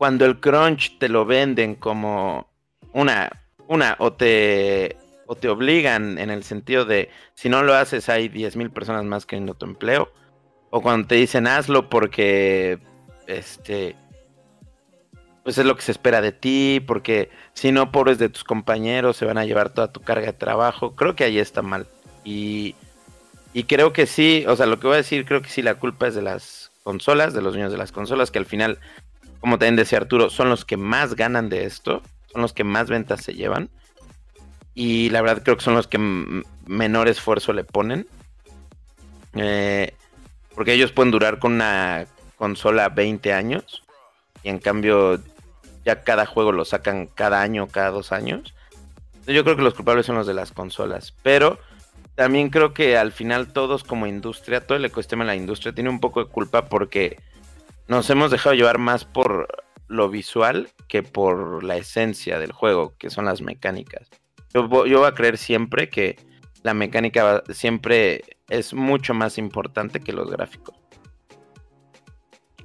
Cuando 0.02 0.26
el 0.26 0.40
crunch 0.40 0.98
te 0.98 1.10
lo 1.10 1.28
venden 1.28 1.76
como 1.76 2.50
una, 2.92 3.30
una, 3.68 3.96
o 4.00 4.12
te, 4.12 4.98
o 5.28 5.36
te 5.36 5.48
obligan 5.48 6.18
en 6.18 6.32
el 6.32 6.44
sentido 6.44 6.86
de, 6.86 7.12
si 7.36 7.50
no 7.50 7.62
lo 7.62 7.76
haces 7.76 8.10
hay 8.10 8.28
10.000 8.28 8.74
personas 8.74 9.06
más 9.06 9.28
queriendo 9.28 9.54
tu 9.54 9.68
empleo, 9.68 10.12
o 10.72 10.82
cuando 10.82 11.08
te 11.08 11.14
dicen 11.14 11.46
hazlo 11.46 11.88
porque, 11.88 12.80
este, 13.28 13.96
pues 15.44 15.60
es 15.60 15.66
lo 15.68 15.76
que 15.76 15.84
se 15.84 15.92
espera 15.92 16.20
de 16.20 16.32
ti, 16.32 16.84
porque 16.88 17.30
si 17.54 17.72
no, 17.72 17.92
pobres 17.92 18.18
de 18.18 18.30
tus 18.30 18.44
compañeros 18.44 19.18
se 19.18 19.26
van 19.26 19.38
a 19.38 19.46
llevar 19.46 19.70
toda 19.72 19.92
tu 19.92 20.02
carga 20.02 20.26
de 20.26 20.34
trabajo. 20.34 20.96
Creo 20.96 21.16
que 21.16 21.26
ahí 21.26 21.38
está 21.38 21.62
mal. 21.62 21.86
Y, 22.24 22.74
y 23.54 23.66
creo 23.66 23.94
que 23.94 24.08
sí, 24.08 24.46
o 24.48 24.56
sea, 24.56 24.66
lo 24.66 24.80
que 24.80 24.88
voy 24.88 24.96
a 24.96 24.98
decir, 24.98 25.26
creo 25.28 25.44
que 25.44 25.50
sí 25.50 25.62
la 25.62 25.76
culpa 25.76 26.08
es 26.08 26.16
de 26.16 26.24
las 26.24 26.72
consolas, 26.84 27.34
de 27.34 27.42
los 27.42 27.54
dueños 27.54 27.72
de 27.72 27.78
las 27.78 27.92
consolas, 27.92 28.32
que 28.32 28.40
al 28.40 28.46
final, 28.46 28.80
como 29.42 29.58
también 29.58 29.76
decía 29.76 29.98
Arturo, 29.98 30.30
son 30.30 30.50
los 30.50 30.64
que 30.64 30.78
más 30.78 31.16
ganan 31.16 31.50
de 31.50 31.66
esto, 31.66 32.02
son 32.32 32.44
los 32.44 32.54
que 32.54 32.64
más 32.64 32.90
ventas 32.90 33.22
se 33.22 33.34
llevan. 33.34 33.70
Y 34.74 35.10
la 35.10 35.22
verdad 35.22 35.44
creo 35.44 35.58
que 35.58 35.64
son 35.64 35.74
los 35.74 35.88
que 35.88 35.98
menor 36.66 37.10
esfuerzo 37.10 37.52
le 37.52 37.64
ponen. 37.64 38.08
Eh, 39.34 39.94
porque 40.56 40.74
ellos 40.74 40.92
pueden 40.92 41.12
durar 41.12 41.40
con 41.40 41.54
una 41.54 42.06
consola 42.38 42.90
20 42.90 43.34
años. 43.34 43.84
Y 44.44 44.50
en 44.50 44.60
cambio, 44.60 45.20
ya 45.84 46.04
cada 46.04 46.26
juego 46.26 46.52
lo 46.52 46.64
sacan 46.64 47.08
cada 47.08 47.42
año, 47.42 47.68
cada 47.68 47.90
dos 47.90 48.12
años. 48.12 48.54
Yo 49.26 49.44
creo 49.44 49.56
que 49.56 49.64
los 49.64 49.74
culpables 49.74 50.06
son 50.06 50.16
los 50.16 50.28
de 50.28 50.36
las 50.36 50.52
consolas. 50.52 51.14
Pero 51.24 51.60
también 52.14 52.50
creo 52.52 52.74
que 52.74 52.98
al 52.98 53.12
final 53.12 53.52
todos 53.54 53.84
como 53.84 54.06
industria, 54.06 54.66
todo 54.66 54.78
el 54.78 54.86
ecosistema 54.86 55.24
de 55.24 55.30
la 55.30 55.36
industria 55.36 55.74
tiene 55.74 55.90
un 55.90 56.00
poco 56.00 56.24
de 56.24 56.30
culpa 56.30 56.66
porque 56.66 57.18
nos 57.88 58.10
hemos 58.10 58.32
dejado 58.32 58.56
llevar 58.56 58.78
más 58.78 59.06
por 59.06 59.48
lo 59.88 60.10
visual 60.10 60.70
que 60.88 61.04
por 61.04 61.64
la 61.64 61.76
esencia 61.78 62.40
del 62.40 62.52
juego, 62.52 62.94
que 62.98 63.10
son 63.10 63.26
las 63.26 63.42
mecánicas. 63.42 64.10
Yo, 64.54 64.68
vo- 64.70 64.88
yo 64.88 65.00
voy 65.00 65.08
a 65.08 65.14
creer 65.14 65.38
siempre 65.38 65.90
que 65.90 66.18
la 66.64 66.74
mecánica 66.74 67.24
va- 67.24 67.44
siempre 67.54 68.24
es 68.50 68.74
mucho 68.74 69.14
más 69.14 69.38
importante 69.38 70.00
que 70.00 70.14
los 70.14 70.30
gráficos. 70.30 70.76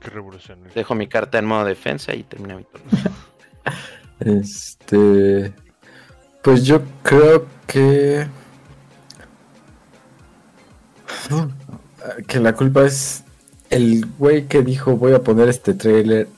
Qué 0.01 0.10
revolucionario. 0.10 0.72
Dejo 0.74 0.94
mi 0.94 1.09
carta 1.09 1.38
en 1.38 1.47
modo 1.47 1.64
defensa 1.64 2.14
y 2.14 2.22
termina 2.22 2.56
mi 2.56 2.64
turno. 2.64 2.86
Este. 4.20 5.52
Pues 6.43 6.64
yo 6.64 6.80
creo 7.02 7.47
que. 7.66 8.26
Que 12.26 12.40
la 12.40 12.55
culpa 12.55 12.84
es 12.86 13.24
el 13.70 14.06
güey 14.18 14.47
que 14.47 14.62
dijo 14.62 14.97
voy 14.97 15.12
a 15.12 15.22
poner 15.22 15.48
este 15.48 15.74
trailer 15.74 16.28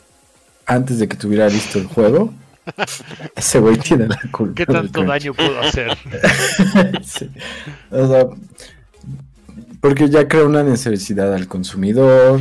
antes 0.66 0.98
de 0.98 1.09
que 1.09 1.16
tuviera 1.16 1.48
listo 1.48 1.78
el 1.78 1.86
juego. 1.86 2.32
Ese 3.36 3.60
güey 3.60 3.78
tiene 3.78 4.09
la 4.09 4.20
culpa. 4.30 4.55
¿Qué 4.55 4.66
tanto 4.66 5.05
daño 5.05 5.34
puedo 5.34 5.60
hacer? 5.60 5.96
Sí. 7.05 7.30
O 7.90 8.09
sea, 8.09 8.26
porque 9.80 10.09
ya 10.09 10.28
crea 10.28 10.44
una 10.44 10.62
necesidad 10.62 11.32
al 11.32 11.48
consumidor 11.48 12.40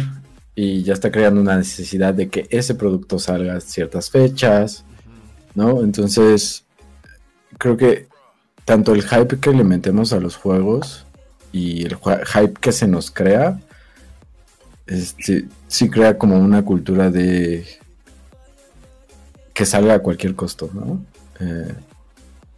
y 0.56 0.84
ya 0.84 0.94
está 0.94 1.12
creando 1.12 1.40
una 1.40 1.56
necesidad 1.56 2.14
de 2.14 2.30
que 2.30 2.48
ese 2.50 2.76
producto 2.76 3.20
salga 3.20 3.56
a 3.56 3.62
ciertas 3.62 4.10
fechas, 4.10 4.84
¿no? 5.54 5.82
Entonces, 5.82 6.66
creo 7.58 7.78
que 7.78 8.08
tanto 8.66 8.94
el 8.94 9.04
hype 9.04 9.40
que 9.40 9.52
le 9.52 9.64
metemos 9.64 10.14
a 10.14 10.20
los 10.20 10.36
juegos 10.36 11.06
y 11.52 11.86
el 11.86 11.96
hype 11.96 12.60
que 12.60 12.72
se 12.72 12.88
nos 12.88 13.12
crea, 13.12 13.60
este, 14.88 15.48
sí 15.68 15.90
crea 15.90 16.18
como 16.18 16.38
una 16.40 16.64
cultura 16.64 17.10
de 17.12 17.66
que 19.54 19.66
salga 19.66 19.96
a 19.96 20.00
cualquier 20.00 20.36
costo, 20.36 20.70
¿no? 20.74 21.04
Eh, 21.40 21.74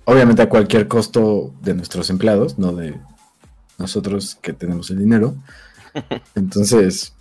obviamente 0.06 0.42
a 0.42 0.50
cualquier 0.50 0.88
costo 0.88 1.54
de 1.62 1.74
nuestros 1.74 2.10
empleados, 2.10 2.58
no 2.60 2.74
de 2.74 2.96
nosotros 3.78 4.38
que 4.42 4.54
tenemos 4.54 4.90
el 4.90 5.00
dinero. 5.00 5.36
Entonces, 6.36 7.14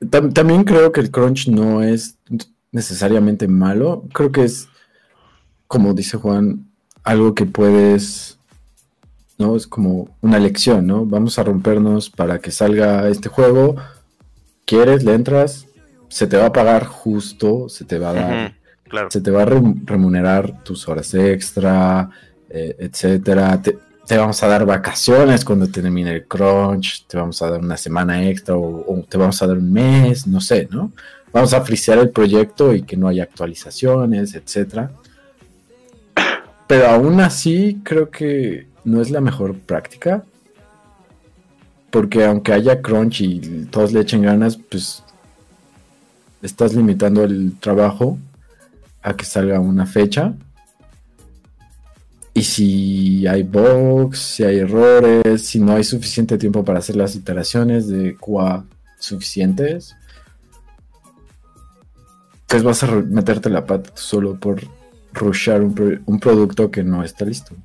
tam- 0.00 0.32
también 0.32 0.64
creo 0.64 0.92
que 0.92 1.00
el 1.00 1.10
crunch 1.10 1.48
no 1.48 1.82
es 1.82 2.16
necesariamente 2.72 3.48
malo. 3.48 4.04
Creo 4.12 4.32
que 4.32 4.44
es, 4.44 4.68
como 5.68 5.94
dice 5.94 6.16
Juan, 6.16 6.66
algo 7.04 7.34
que 7.34 7.46
puedes, 7.46 8.35
¿no? 9.38 9.56
Es 9.56 9.66
como 9.66 10.08
una 10.22 10.38
lección, 10.38 10.86
¿no? 10.86 11.04
Vamos 11.06 11.38
a 11.38 11.44
rompernos 11.44 12.10
para 12.10 12.38
que 12.38 12.50
salga 12.50 13.08
este 13.08 13.28
juego. 13.28 13.76
¿Quieres? 14.64 15.04
¿Le 15.04 15.14
entras? 15.14 15.66
Se 16.08 16.26
te 16.26 16.36
va 16.36 16.46
a 16.46 16.52
pagar 16.52 16.84
justo, 16.86 17.68
se 17.68 17.84
te 17.84 17.98
va 17.98 18.10
a 18.10 18.14
dar 18.14 18.54
Claro. 18.88 19.10
se 19.10 19.20
te 19.20 19.32
va 19.32 19.42
a 19.42 19.46
rem- 19.46 19.82
remunerar 19.84 20.62
tus 20.62 20.86
horas 20.88 21.12
extra, 21.14 22.08
eh, 22.48 22.76
etcétera. 22.78 23.60
Te, 23.60 23.76
te 24.06 24.16
vamos 24.16 24.40
a 24.44 24.46
dar 24.46 24.64
vacaciones 24.64 25.44
cuando 25.44 25.66
termine 25.66 26.12
el 26.14 26.24
crunch, 26.26 27.04
te 27.08 27.16
vamos 27.16 27.42
a 27.42 27.50
dar 27.50 27.60
una 27.60 27.76
semana 27.76 28.28
extra 28.28 28.54
o, 28.54 28.84
o 28.86 29.02
te 29.02 29.18
vamos 29.18 29.42
a 29.42 29.46
dar 29.48 29.58
un 29.58 29.72
mes, 29.72 30.28
no 30.28 30.40
sé, 30.40 30.68
¿no? 30.70 30.92
Vamos 31.32 31.52
a 31.52 31.62
frisear 31.62 31.98
el 31.98 32.10
proyecto 32.10 32.72
y 32.74 32.82
que 32.82 32.96
no 32.96 33.08
haya 33.08 33.24
actualizaciones, 33.24 34.36
etcétera. 34.36 34.92
Pero 36.68 36.88
aún 36.88 37.20
así 37.20 37.80
creo 37.84 38.10
que 38.10 38.66
no 38.86 39.02
es 39.02 39.10
la 39.10 39.20
mejor 39.20 39.58
práctica. 39.58 40.24
Porque 41.90 42.24
aunque 42.24 42.52
haya 42.52 42.80
crunch 42.80 43.20
y 43.20 43.66
todos 43.70 43.92
le 43.92 44.00
echen 44.00 44.22
ganas, 44.22 44.56
pues 44.56 45.02
estás 46.40 46.74
limitando 46.74 47.24
el 47.24 47.58
trabajo 47.58 48.18
a 49.02 49.14
que 49.14 49.24
salga 49.24 49.60
una 49.60 49.86
fecha. 49.86 50.34
Y 52.32 52.42
si 52.42 53.26
hay 53.26 53.42
bugs, 53.42 54.18
si 54.18 54.44
hay 54.44 54.58
errores, 54.58 55.46
si 55.46 55.58
no 55.58 55.72
hay 55.72 55.84
suficiente 55.84 56.38
tiempo 56.38 56.64
para 56.64 56.80
hacer 56.80 56.96
las 56.96 57.14
iteraciones 57.14 57.88
de 57.88 58.14
QA 58.16 58.64
suficientes, 58.98 59.96
pues 62.46 62.62
vas 62.62 62.82
a 62.82 62.88
meterte 62.88 63.48
la 63.48 63.64
pata 63.64 63.90
solo 63.94 64.38
por 64.38 64.60
rushar 65.12 65.62
un, 65.62 66.02
un 66.04 66.20
producto 66.20 66.70
que 66.70 66.84
no 66.84 67.02
está 67.02 67.24
listo. 67.24 67.56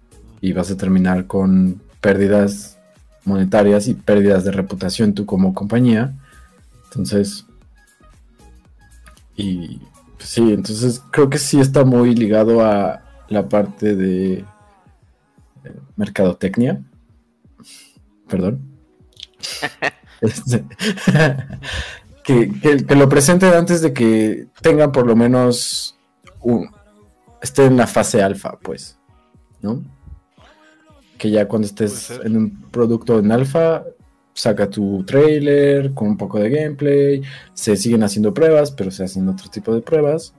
Y 0.41 0.53
vas 0.53 0.71
a 0.71 0.77
terminar 0.77 1.27
con 1.27 1.81
pérdidas 2.01 2.79
monetarias 3.23 3.87
y 3.87 3.93
pérdidas 3.93 4.43
de 4.43 4.51
reputación 4.51 5.13
tú 5.13 5.25
como 5.25 5.53
compañía. 5.53 6.13
Entonces, 6.85 7.45
y 9.35 9.79
pues 10.17 10.29
sí, 10.29 10.51
entonces 10.51 11.01
creo 11.11 11.29
que 11.29 11.37
sí 11.37 11.59
está 11.59 11.85
muy 11.85 12.15
ligado 12.15 12.63
a 12.65 13.01
la 13.29 13.47
parte 13.47 13.95
de 13.95 14.33
eh, 14.33 14.45
mercadotecnia. 15.95 16.81
Perdón. 18.27 18.61
Este, 20.21 20.63
que, 22.23 22.51
que, 22.87 22.95
lo 22.95 23.09
presenten 23.09 23.55
antes 23.55 23.81
de 23.81 23.91
que 23.91 24.49
tengan 24.61 24.91
por 24.91 25.07
lo 25.07 25.15
menos 25.15 25.97
un, 26.41 26.69
esté 27.41 27.65
en 27.65 27.75
la 27.75 27.87
fase 27.87 28.21
alfa, 28.21 28.59
pues, 28.59 28.99
¿no? 29.63 29.83
Que 31.21 31.29
ya 31.29 31.47
cuando 31.47 31.67
estés 31.67 32.09
en 32.23 32.35
un 32.35 32.61
producto 32.71 33.19
en 33.19 33.31
alfa, 33.31 33.83
saca 34.33 34.67
tu 34.67 35.03
trailer 35.03 35.93
con 35.93 36.07
un 36.07 36.17
poco 36.17 36.39
de 36.39 36.49
gameplay, 36.49 37.21
se 37.53 37.75
siguen 37.75 38.01
haciendo 38.01 38.33
pruebas, 38.33 38.71
pero 38.71 38.89
se 38.89 39.03
hacen 39.03 39.29
otro 39.29 39.47
tipo 39.47 39.71
de 39.71 39.81
pruebas 39.81 40.33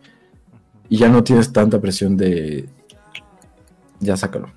y 0.88 0.96
ya 0.96 1.08
no 1.08 1.22
tienes 1.22 1.52
tanta 1.52 1.80
presión 1.80 2.16
de 2.16 2.68
ya 4.00 4.16
sácalo. 4.16 4.50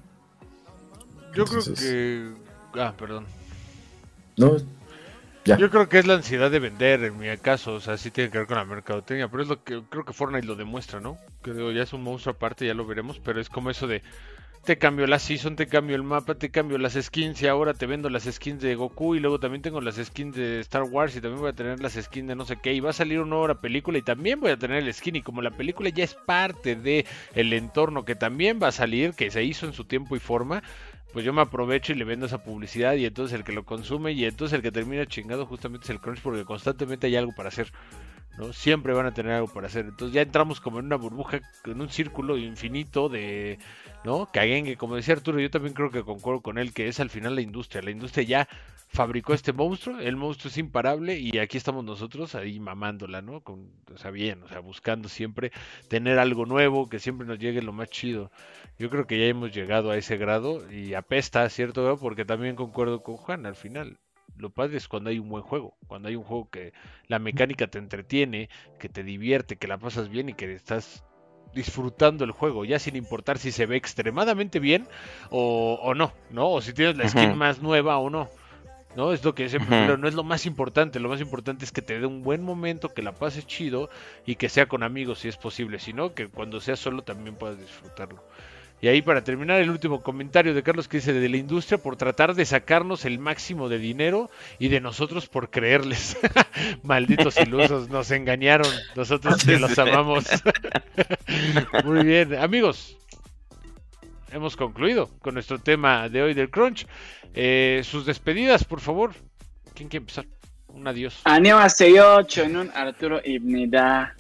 Yo 1.35 1.45
creo 1.45 1.61
que 1.64 2.31
ah, 2.73 2.95
perdón. 2.97 3.26
No, 4.35 4.57
ya. 5.45 5.57
Yo 5.57 5.69
creo 5.69 5.88
que 5.88 5.99
es 5.99 6.07
la 6.07 6.15
ansiedad 6.15 6.49
de 6.49 6.57
vender, 6.57 7.03
en 7.03 7.19
mi 7.19 7.27
caso, 7.38 7.76
o 7.76 7.80
sea, 7.80 7.97
sí 7.97 8.10
tiene 8.10 8.31
que 8.31 8.39
ver 8.39 8.47
con 8.47 8.57
la 8.57 8.65
mercadotecnia, 8.65 9.27
pero 9.27 9.43
es 9.43 9.49
lo 9.49 9.64
que 9.64 9.84
creo 9.91 10.03
que 10.03 10.11
Fortnite 10.11 10.47
lo 10.47 10.56
demuestra, 10.56 10.99
¿no? 10.99 11.19
Creo 11.43 11.72
ya 11.72 11.84
es 11.84 11.93
un 11.93 12.02
monstruo 12.02 12.34
aparte, 12.34 12.65
ya 12.65 12.73
lo 12.73 12.88
veremos, 12.88 13.19
pero 13.19 13.39
es 13.39 13.47
como 13.47 13.69
eso 13.69 13.85
de 13.85 14.02
te 14.65 14.79
cambio 14.79 15.05
la 15.05 15.19
season, 15.19 15.55
te 15.55 15.67
cambio 15.67 15.95
el 15.95 16.01
mapa, 16.01 16.33
te 16.35 16.49
cambio 16.49 16.79
las 16.79 16.93
skins 16.93 17.39
y 17.43 17.47
ahora 17.47 17.75
te 17.75 17.85
vendo 17.85 18.09
las 18.09 18.23
skins 18.23 18.63
de 18.63 18.73
Goku 18.73 19.13
y 19.13 19.19
luego 19.19 19.39
también 19.39 19.61
tengo 19.61 19.79
las 19.79 19.97
skins 19.97 20.35
de 20.35 20.59
Star 20.61 20.83
Wars 20.83 21.15
y 21.15 21.21
también 21.21 21.39
voy 21.39 21.51
a 21.51 21.53
tener 21.53 21.79
las 21.79 21.93
skins 21.93 22.29
de 22.29 22.35
no 22.35 22.45
sé 22.45 22.57
qué 22.57 22.73
y 22.73 22.79
va 22.79 22.89
a 22.89 22.93
salir 22.93 23.19
una 23.19 23.29
nueva 23.35 23.61
película 23.61 23.99
y 23.99 24.01
también 24.01 24.39
voy 24.39 24.49
a 24.49 24.57
tener 24.57 24.83
el 24.83 24.91
skin 24.91 25.17
y 25.17 25.21
como 25.21 25.43
la 25.43 25.51
película 25.51 25.89
ya 25.89 26.03
es 26.03 26.15
parte 26.15 26.75
de 26.75 27.05
el 27.35 27.53
entorno 27.53 28.05
que 28.05 28.15
también 28.15 28.59
va 28.61 28.69
a 28.69 28.71
salir, 28.71 29.13
que 29.13 29.29
se 29.29 29.43
hizo 29.43 29.67
en 29.67 29.73
su 29.73 29.85
tiempo 29.85 30.15
y 30.15 30.19
forma, 30.19 30.63
pues 31.13 31.23
yo 31.23 31.31
me 31.31 31.41
aprovecho 31.41 31.93
y 31.93 31.97
le 31.97 32.03
vendo 32.03 32.25
esa 32.25 32.43
publicidad 32.43 32.95
y 32.95 33.05
entonces 33.05 33.37
el 33.37 33.43
que 33.43 33.51
lo 33.51 33.65
consume 33.65 34.13
y 34.13 34.25
entonces 34.25 34.55
el 34.55 34.63
que 34.63 34.71
termina 34.71 35.05
chingado 35.05 35.45
justamente 35.45 35.83
es 35.83 35.91
el 35.91 35.99
crunch 35.99 36.21
porque 36.21 36.43
constantemente 36.43 37.05
hay 37.05 37.15
algo 37.15 37.33
para 37.35 37.49
hacer. 37.49 37.71
Siempre 38.52 38.94
van 38.94 39.06
a 39.06 39.14
tener 39.14 39.32
algo 39.34 39.48
para 39.48 39.68
hacer. 39.68 39.86
Entonces 39.86 40.14
ya 40.14 40.22
entramos 40.22 40.60
como 40.60 40.80
en 40.80 40.86
una 40.86 40.98
burbuja, 40.98 41.40
en 41.66 41.82
un 41.82 41.90
círculo 41.90 42.38
infinito 42.38 43.07
de, 43.07 43.60
¿no? 44.03 44.30
Que 44.32 44.76
como 44.78 44.95
decía 44.95 45.14
Arturo, 45.16 45.40
yo 45.40 45.49
también 45.49 45.74
creo 45.74 45.90
que 45.90 46.03
concuerdo 46.03 46.41
con 46.41 46.57
él, 46.57 46.74
que 46.74 46.88
es 46.88 46.99
al 46.99 47.10
final 47.10 47.36
la 47.36 47.41
industria. 47.41 47.82
La 47.82 47.91
industria 47.91 48.26
ya 48.26 48.48
fabricó 48.90 49.34
este 49.34 49.53
monstruo, 49.53 49.99
el 49.99 50.16
monstruo 50.16 50.49
es 50.49 50.57
imparable 50.57 51.18
y 51.18 51.38
aquí 51.40 51.57
estamos 51.57 51.84
nosotros 51.84 52.36
ahí 52.36 52.60
mamándola, 52.60 53.22
¿no? 53.22 53.41
O 53.45 53.98
sea, 53.98 54.12
bien, 54.12 54.44
o 54.44 54.48
sea, 54.49 54.60
buscando 54.60 55.10
siempre 55.10 55.52
tener 55.90 56.20
algo 56.20 56.45
nuevo, 56.45 56.90
que 56.90 56.99
siempre 56.99 57.26
nos 57.28 57.40
llegue 57.40 57.62
lo 57.62 57.74
más 57.74 57.90
chido. 57.90 58.32
Yo 58.78 58.90
creo 58.90 59.07
que 59.07 59.20
ya 59.20 59.26
hemos 59.26 59.53
llegado 59.53 59.91
a 59.91 59.98
ese 59.98 60.18
grado 60.18 60.70
y 60.72 60.94
apesta, 60.94 61.48
¿cierto? 61.49 61.98
Porque 61.98 62.26
también 62.26 62.56
concuerdo 62.56 63.02
con 63.02 63.18
Juan, 63.18 63.45
al 63.45 63.56
final 63.56 63.98
lo 64.38 64.49
padre 64.49 64.77
es 64.77 64.88
cuando 64.88 65.10
hay 65.10 65.19
un 65.19 65.30
buen 65.30 65.43
juego, 65.43 65.76
cuando 65.88 66.10
hay 66.10 66.15
un 66.15 66.23
juego 66.23 66.49
que 66.49 66.73
la 67.07 67.19
mecánica 67.19 67.68
te 67.68 67.77
entretiene, 67.77 68.49
que 68.80 68.89
te 68.89 69.03
divierte, 69.03 69.56
que 69.56 69.68
la 69.68 69.77
pasas 69.77 70.10
bien 70.10 70.30
y 70.30 70.34
que 70.34 70.53
estás 70.53 71.03
disfrutando 71.53 72.26
el 72.26 72.31
juego, 72.31 72.65
ya 72.65 72.80
sin 72.80 72.95
importar 72.95 73.38
si 73.38 73.52
se 73.52 73.65
ve 73.65 73.77
extremadamente 73.77 74.60
bien 74.60 74.88
o, 75.30 75.93
no, 75.95 76.11
¿no? 76.30 76.52
O 76.52 76.61
si 76.61 76.73
tienes 76.73 76.97
la 76.97 77.07
skin 77.07 77.38
más 77.38 77.61
nueva 77.61 77.97
o 77.97 78.10
no. 78.10 78.30
¿no? 78.95 79.11
Es 79.11 79.23
lo 79.23 79.35
que 79.35 79.49
siempre, 79.49 79.69
pero 79.81 79.97
no 79.97 80.07
es 80.07 80.14
lo 80.14 80.23
más 80.23 80.45
importante, 80.45 80.99
lo 80.99 81.10
más 81.10 81.22
importante 81.22 81.65
es 81.65 81.72
que 81.72 81.81
te 81.81 81.99
dé 81.99 82.06
un 82.06 82.23
buen 82.23 82.41
momento, 82.41 82.93
que 82.93 83.02
la 83.02 83.14
pases 83.14 83.45
chido 83.45 83.89
y 84.26 84.35
que 84.35 84.49
sea 84.49 84.68
con 84.68 84.84
amigos 84.84 85.19
si 85.19 85.27
es 85.27 85.38
posible, 85.38 85.80
si 85.80 85.93
no, 85.93 86.14
que 86.14 86.27
cuando 86.27 86.61
sea 86.61 86.76
solo 86.76 87.03
también 87.03 87.35
puedas 87.35 87.60
disfrutarlo. 87.60 88.23
Y 88.81 88.88
ahí 88.88 89.02
para 89.02 89.23
terminar 89.23 89.61
el 89.61 89.69
último 89.69 90.02
comentario 90.02 90.53
de 90.53 90.61
Carlos 90.61 90.88
que 90.88 90.97
dice 90.97 91.14
de 91.14 91.30
la 91.30 91.38
industria 91.38 91.77
por 91.77 91.95
tratar 91.95 92.35
de 92.35 92.45
sacarnos 92.45 93.06
el 93.06 93.19
máximo 93.19 93.69
de 93.69 93.80
dinero 93.80 94.30
y 94.60 94.68
de 94.68 94.81
nosotros 94.81 95.27
por 95.27 95.49
creerles. 95.49 96.18
Malditos 96.84 97.38
ilusos, 97.38 97.89
nos 97.89 98.11
engañaron. 98.11 98.68
Nosotros 98.95 99.43
que 99.43 99.57
los 99.57 99.80
amamos. 99.80 100.26
Muy 101.85 102.03
bien, 102.06 102.35
amigos. 102.35 102.97
Hemos 104.31 104.57
concluido 104.57 105.10
con 105.22 105.34
nuestro 105.34 105.60
tema 105.60 106.10
de 106.10 106.22
hoy 106.22 106.34
del 106.34 106.49
crunch. 106.49 106.85
Eh, 107.34 107.81
sus 107.85 108.06
despedidas, 108.06 108.65
por 108.65 108.81
favor. 108.81 109.14
¿Quién 109.73 109.88
quiere 109.88 110.03
empezar? 110.03 110.26
Un 110.68 110.88
adiós. 110.88 111.22
Anima 111.23 111.69
68 111.69 112.43
en 112.43 112.57
un 112.57 112.72
Arturo 112.76 113.22
Ibnida. 113.23 114.14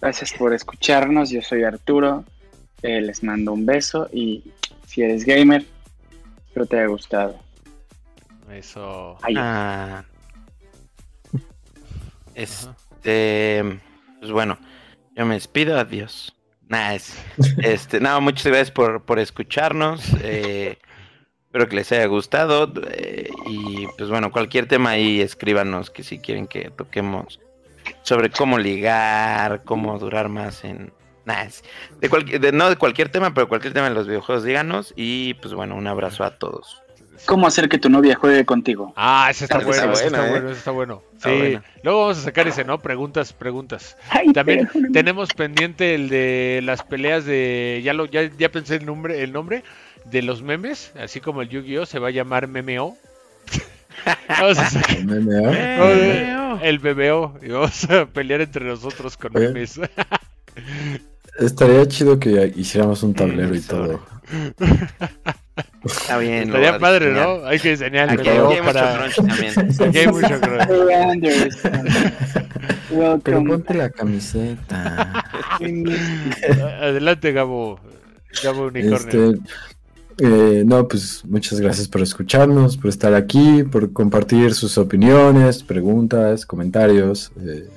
Gracias 0.00 0.32
por 0.32 0.54
escucharnos. 0.54 1.30
Yo 1.30 1.42
soy 1.42 1.64
Arturo. 1.64 2.24
Eh, 2.82 3.00
les 3.00 3.22
mando 3.22 3.52
un 3.52 3.64
beso 3.64 4.08
y 4.12 4.42
si 4.86 5.02
eres 5.02 5.24
gamer, 5.24 5.64
espero 6.46 6.66
te 6.66 6.78
haya 6.78 6.88
gustado. 6.88 7.38
Eso. 8.52 9.16
Ah. 9.36 10.04
Este, 12.34 13.62
pues 14.20 14.32
bueno, 14.32 14.58
yo 15.14 15.26
me 15.26 15.34
despido, 15.34 15.78
adiós. 15.78 16.34
Nah, 16.66 16.96
este, 17.58 18.00
no, 18.00 18.18
muchas 18.22 18.46
gracias 18.46 18.70
por, 18.70 19.02
por 19.02 19.18
escucharnos. 19.18 20.02
Eh, 20.22 20.78
espero 21.44 21.68
que 21.68 21.76
les 21.76 21.92
haya 21.92 22.06
gustado. 22.06 22.72
Eh, 22.90 23.28
y 23.46 23.86
pues 23.98 24.08
bueno, 24.08 24.32
cualquier 24.32 24.66
tema 24.66 24.90
ahí 24.90 25.20
escríbanos 25.20 25.90
que 25.90 26.02
si 26.02 26.18
quieren 26.18 26.46
que 26.46 26.70
toquemos 26.70 27.38
sobre 28.02 28.30
cómo 28.30 28.58
ligar, 28.58 29.62
cómo 29.64 29.98
durar 29.98 30.30
más 30.30 30.64
en, 30.64 30.94
de, 32.00 32.08
cualquier, 32.08 32.54
no 32.54 32.68
de 32.68 32.76
cualquier 32.76 33.08
tema, 33.08 33.32
pero 33.34 33.48
cualquier 33.48 33.72
tema 33.72 33.88
de 33.88 33.94
los 33.94 34.06
videojuegos, 34.06 34.44
díganos. 34.44 34.92
Y 34.96 35.34
pues 35.34 35.54
bueno, 35.54 35.76
un 35.76 35.86
abrazo 35.86 36.24
a 36.24 36.38
todos. 36.38 36.82
¿Cómo 37.26 37.46
hacer 37.46 37.68
que 37.68 37.78
tu 37.78 37.88
novia 37.88 38.16
juegue 38.16 38.44
contigo? 38.44 38.92
Ah, 38.96 39.28
ese 39.30 39.44
está, 39.44 39.58
bueno, 39.58 39.92
ese 39.92 40.06
está 40.06 40.28
bueno, 40.28 40.48
ese 40.48 40.58
está 40.58 40.70
bueno. 40.72 41.02
Sí, 41.22 41.58
luego 41.82 42.00
vamos 42.00 42.18
a 42.18 42.22
sacar 42.22 42.48
ese, 42.48 42.64
¿no? 42.64 42.80
Preguntas, 42.80 43.32
preguntas. 43.32 43.96
También 44.34 44.68
tenemos 44.92 45.32
pendiente 45.32 45.94
el 45.94 46.08
de 46.08 46.60
las 46.64 46.82
peleas 46.82 47.24
de, 47.24 47.80
ya 47.84 47.92
lo, 47.92 48.06
ya, 48.06 48.28
ya 48.36 48.48
pensé 48.50 48.76
el 48.76 48.86
nombre, 48.86 49.22
el 49.22 49.32
nombre 49.32 49.62
de 50.04 50.22
los 50.22 50.42
memes, 50.42 50.92
así 50.98 51.20
como 51.20 51.42
el 51.42 51.48
Yu-Gi-Oh 51.48 51.86
se 51.86 52.00
va 52.00 52.08
a 52.08 52.12
llamar 52.12 52.48
Memeo. 52.48 52.96
vamos 54.28 54.58
a 54.58 54.70
sacar 54.70 54.96
el 56.62 56.78
BBO 56.80 57.38
y 57.40 57.48
vamos 57.48 57.88
a 57.88 58.06
pelear 58.06 58.40
entre 58.40 58.64
nosotros 58.64 59.16
con 59.16 59.32
memes. 59.32 59.78
Estaría 61.38 61.86
chido 61.86 62.18
que 62.18 62.52
hiciéramos 62.56 63.02
un 63.02 63.14
tablero 63.14 63.54
y 63.54 63.60
todo. 63.60 64.00
Está 65.84 66.18
bien. 66.18 66.44
Estaría 66.44 66.78
padre, 66.78 67.12
¿no? 67.12 67.44
Hay 67.44 67.58
que 67.58 67.70
diseñar 67.70 68.10
el 68.10 68.18
video 68.18 68.64
para... 68.64 69.04
Aquí 69.06 69.98
hay 69.98 70.06
mucho 70.06 70.40
crunch. 70.40 71.58
Pero 73.24 73.44
ponte 73.44 73.74
la 73.74 73.90
camiseta. 73.90 75.24
Adelante, 76.80 77.32
Gabo. 77.32 77.80
Gabo 78.42 78.66
Unicornio. 78.66 79.30
Este, 79.30 79.40
eh, 80.18 80.62
no, 80.64 80.86
pues 80.86 81.24
muchas 81.24 81.60
gracias 81.60 81.88
por 81.88 82.02
escucharnos, 82.02 82.76
por 82.76 82.90
estar 82.90 83.14
aquí, 83.14 83.64
por 83.64 83.92
compartir 83.92 84.54
sus 84.54 84.78
opiniones, 84.78 85.62
preguntas, 85.62 86.46
comentarios, 86.46 87.32
eh, 87.40 87.68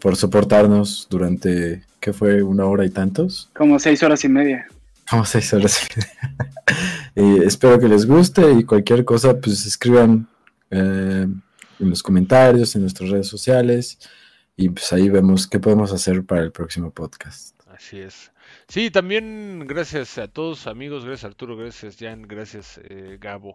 por 0.00 0.16
soportarnos 0.16 1.06
durante 1.10 1.82
que 2.00 2.12
fue 2.12 2.42
una 2.42 2.64
hora 2.66 2.84
y 2.84 2.90
tantos. 2.90 3.50
Como 3.54 3.78
seis 3.78 4.02
horas 4.02 4.24
y 4.24 4.28
media. 4.28 4.66
Como 5.10 5.24
seis 5.24 5.52
horas 5.52 5.82
y 5.82 6.00
media. 7.16 7.44
espero 7.46 7.78
que 7.78 7.88
les 7.88 8.06
guste 8.06 8.52
y 8.52 8.64
cualquier 8.64 9.04
cosa, 9.04 9.40
pues 9.40 9.66
escriban 9.66 10.28
eh, 10.70 11.26
en 11.80 11.90
los 11.90 12.02
comentarios, 12.02 12.74
en 12.74 12.82
nuestras 12.82 13.10
redes 13.10 13.26
sociales 13.26 13.98
y 14.56 14.68
pues 14.68 14.92
ahí 14.92 15.08
vemos 15.08 15.46
qué 15.46 15.60
podemos 15.60 15.92
hacer 15.92 16.24
para 16.24 16.42
el 16.42 16.52
próximo 16.52 16.90
podcast. 16.90 17.54
Así 17.68 18.00
es. 18.00 18.32
Sí, 18.66 18.90
también 18.90 19.64
gracias 19.66 20.18
a 20.18 20.26
todos 20.26 20.66
amigos, 20.66 21.04
gracias 21.04 21.24
Arturo, 21.24 21.56
gracias 21.56 21.96
Jan, 21.98 22.22
gracias 22.22 22.80
eh, 22.84 23.18
Gabo. 23.20 23.54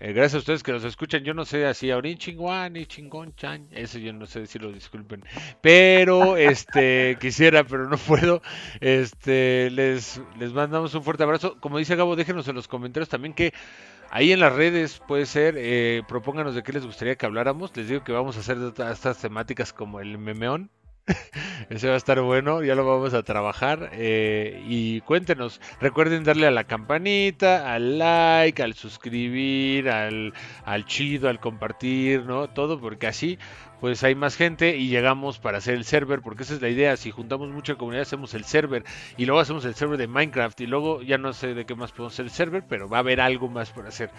Eh, 0.00 0.12
gracias 0.12 0.34
a 0.34 0.38
ustedes 0.38 0.62
que 0.62 0.72
nos 0.72 0.84
escuchan. 0.84 1.24
Yo 1.24 1.34
no 1.34 1.44
sé 1.44 1.66
así, 1.66 1.90
Aurin 1.90 2.18
chingón 2.18 2.76
y 2.76 2.86
chingón 2.86 3.34
chan. 3.34 3.66
Eso 3.72 3.98
yo 3.98 4.12
no 4.12 4.26
sé 4.26 4.40
decirlo, 4.40 4.70
disculpen. 4.72 5.24
Pero 5.60 6.36
este 6.36 7.16
quisiera, 7.20 7.64
pero 7.64 7.88
no 7.88 7.96
puedo. 7.96 8.40
Este 8.80 9.70
les, 9.70 10.20
les 10.38 10.52
mandamos 10.52 10.94
un 10.94 11.02
fuerte 11.02 11.24
abrazo. 11.24 11.58
Como 11.60 11.78
dice 11.78 11.96
Gabo, 11.96 12.14
déjenos 12.14 12.46
en 12.46 12.54
los 12.54 12.68
comentarios 12.68 13.08
también 13.08 13.34
que 13.34 13.52
ahí 14.10 14.32
en 14.32 14.40
las 14.40 14.54
redes 14.54 15.00
puede 15.06 15.26
ser, 15.26 15.54
eh, 15.58 16.02
propónganos 16.06 16.54
de 16.54 16.62
qué 16.62 16.72
les 16.72 16.86
gustaría 16.86 17.16
que 17.16 17.26
habláramos. 17.26 17.76
Les 17.76 17.88
digo 17.88 18.04
que 18.04 18.12
vamos 18.12 18.36
a 18.36 18.40
hacer 18.40 18.56
estas 18.78 19.18
temáticas 19.18 19.72
como 19.72 20.00
el 20.00 20.16
memeón. 20.18 20.70
Ese 21.70 21.88
va 21.88 21.94
a 21.94 21.96
estar 21.96 22.20
bueno, 22.20 22.62
ya 22.62 22.74
lo 22.74 22.86
vamos 22.86 23.14
a 23.14 23.22
trabajar. 23.22 23.90
Eh, 23.92 24.62
y 24.66 25.00
cuéntenos, 25.02 25.60
recuerden 25.80 26.24
darle 26.24 26.46
a 26.46 26.50
la 26.50 26.64
campanita, 26.64 27.72
al 27.72 27.98
like, 27.98 28.62
al 28.62 28.74
suscribir, 28.74 29.90
al, 29.90 30.32
al 30.64 30.84
chido, 30.86 31.28
al 31.28 31.40
compartir, 31.40 32.24
¿no? 32.24 32.48
Todo, 32.48 32.80
porque 32.80 33.06
así 33.06 33.38
pues 33.80 34.02
hay 34.02 34.14
más 34.14 34.36
gente 34.36 34.76
y 34.76 34.88
llegamos 34.88 35.38
para 35.38 35.58
hacer 35.58 35.74
el 35.74 35.84
server, 35.84 36.20
porque 36.20 36.42
esa 36.42 36.54
es 36.54 36.62
la 36.62 36.68
idea, 36.68 36.96
si 36.96 37.10
juntamos 37.10 37.48
mucha 37.50 37.76
comunidad 37.76 38.02
hacemos 38.02 38.34
el 38.34 38.44
server 38.44 38.84
y 39.16 39.24
luego 39.24 39.40
hacemos 39.40 39.64
el 39.64 39.74
server 39.74 39.98
de 39.98 40.08
Minecraft 40.08 40.60
y 40.60 40.66
luego 40.66 41.00
ya 41.02 41.18
no 41.18 41.32
sé 41.32 41.54
de 41.54 41.64
qué 41.64 41.74
más 41.74 41.92
podemos 41.92 42.14
hacer 42.14 42.24
el 42.24 42.32
server, 42.32 42.64
pero 42.68 42.88
va 42.88 42.96
a 42.98 43.00
haber 43.00 43.20
algo 43.20 43.48
más 43.48 43.70
por 43.70 43.86
hacer 43.86 44.10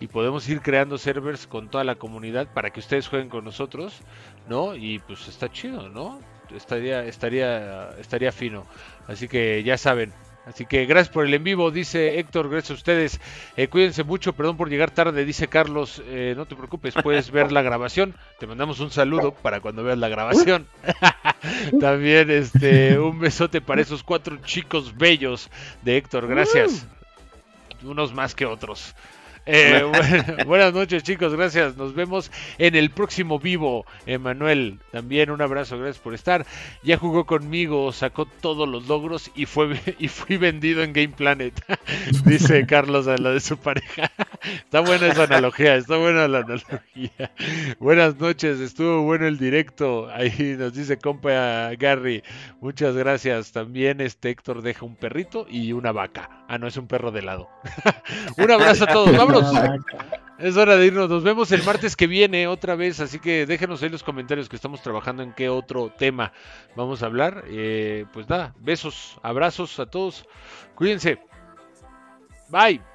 y 0.00 0.08
podemos 0.08 0.48
ir 0.48 0.60
creando 0.62 0.98
servers 0.98 1.46
con 1.46 1.68
toda 1.68 1.84
la 1.84 1.94
comunidad 1.94 2.52
para 2.52 2.70
que 2.70 2.80
ustedes 2.80 3.08
jueguen 3.08 3.28
con 3.28 3.44
nosotros, 3.44 4.00
¿no? 4.48 4.74
Y 4.74 4.98
pues 4.98 5.28
está 5.28 5.48
chido, 5.50 5.88
¿no? 5.88 6.18
Estaría, 6.56 7.04
estaría, 7.04 7.90
estaría 7.98 8.32
fino. 8.32 8.66
Así 9.06 9.28
que 9.28 9.62
ya 9.62 9.76
saben. 9.78 10.12
Así 10.46 10.66
que 10.66 10.84
gracias 10.84 11.12
por 11.12 11.24
el 11.24 11.32
en 11.32 11.42
vivo, 11.42 11.70
dice 11.70 12.18
Héctor, 12.18 12.50
gracias 12.50 12.72
a 12.72 12.74
ustedes. 12.74 13.20
Eh, 13.56 13.68
cuídense 13.68 14.04
mucho, 14.04 14.34
perdón 14.34 14.58
por 14.58 14.68
llegar 14.68 14.90
tarde, 14.90 15.24
dice 15.24 15.48
Carlos. 15.48 16.02
Eh, 16.06 16.34
no 16.36 16.44
te 16.46 16.54
preocupes, 16.54 16.94
puedes 17.02 17.30
ver 17.30 17.50
la 17.50 17.62
grabación. 17.62 18.14
Te 18.38 18.46
mandamos 18.46 18.80
un 18.80 18.90
saludo 18.90 19.32
para 19.32 19.60
cuando 19.60 19.82
veas 19.82 19.98
la 19.98 20.08
grabación. 20.08 20.66
También 21.80 22.30
este 22.30 22.98
un 22.98 23.20
besote 23.20 23.62
para 23.62 23.80
esos 23.80 24.02
cuatro 24.02 24.36
chicos 24.44 24.96
bellos 24.96 25.50
de 25.80 25.96
Héctor, 25.96 26.26
gracias. 26.26 26.86
Unos 27.82 28.12
más 28.12 28.34
que 28.34 28.44
otros. 28.44 28.94
Eh, 29.46 29.82
buenas 30.46 30.72
noches 30.72 31.02
chicos, 31.02 31.34
gracias. 31.34 31.76
Nos 31.76 31.94
vemos 31.94 32.30
en 32.58 32.74
el 32.74 32.90
próximo 32.90 33.38
vivo. 33.38 33.84
Emanuel, 34.06 34.78
también 34.90 35.30
un 35.30 35.42
abrazo, 35.42 35.78
gracias 35.78 36.02
por 36.02 36.14
estar. 36.14 36.46
Ya 36.82 36.96
jugó 36.96 37.26
conmigo, 37.26 37.92
sacó 37.92 38.26
todos 38.26 38.68
los 38.68 38.86
logros 38.86 39.30
y 39.34 39.46
fue 39.46 39.78
y 39.98 40.08
fui 40.08 40.36
vendido 40.36 40.82
en 40.82 40.92
Game 40.92 41.08
Planet. 41.08 41.54
Dice 42.24 42.66
Carlos 42.66 43.06
a 43.08 43.16
la 43.16 43.30
de 43.30 43.40
su 43.40 43.56
pareja. 43.58 44.10
Está 44.42 44.80
buena 44.80 45.06
esa 45.06 45.24
analogía, 45.24 45.76
está 45.76 45.96
buena 45.96 46.28
la 46.28 46.38
analogía. 46.38 47.32
Buenas 47.78 48.16
noches, 48.18 48.60
estuvo 48.60 49.02
bueno 49.02 49.26
el 49.26 49.38
directo. 49.38 50.08
Ahí 50.12 50.56
nos 50.58 50.74
dice 50.74 50.98
compa 50.98 51.74
Gary. 51.78 52.22
Muchas 52.60 52.94
gracias. 52.94 53.52
También 53.52 54.00
este 54.00 54.30
Héctor 54.30 54.62
deja 54.62 54.84
un 54.84 54.96
perrito 54.96 55.46
y 55.48 55.72
una 55.72 55.92
vaca. 55.92 56.44
Ah, 56.48 56.58
no, 56.58 56.66
es 56.66 56.76
un 56.76 56.86
perro 56.86 57.10
de 57.10 57.22
lado. 57.22 57.48
un 58.36 58.50
abrazo 58.50 58.84
a 58.84 58.86
todos. 58.88 59.16
Vamos 59.16 59.33
es 60.38 60.56
hora 60.56 60.76
de 60.76 60.86
irnos. 60.86 61.08
Nos 61.08 61.22
vemos 61.22 61.50
el 61.52 61.62
martes 61.64 61.96
que 61.96 62.06
viene 62.06 62.46
otra 62.46 62.74
vez. 62.74 63.00
Así 63.00 63.18
que 63.18 63.46
déjenos 63.46 63.82
ahí 63.82 63.88
los 63.88 64.02
comentarios 64.02 64.48
que 64.48 64.56
estamos 64.56 64.82
trabajando 64.82 65.22
en 65.22 65.32
qué 65.32 65.48
otro 65.48 65.90
tema 65.96 66.32
vamos 66.76 67.02
a 67.02 67.06
hablar. 67.06 67.44
Eh, 67.48 68.06
pues 68.12 68.28
nada, 68.28 68.54
besos, 68.60 69.18
abrazos 69.22 69.78
a 69.78 69.86
todos. 69.86 70.26
Cuídense. 70.74 71.18
Bye. 72.48 72.93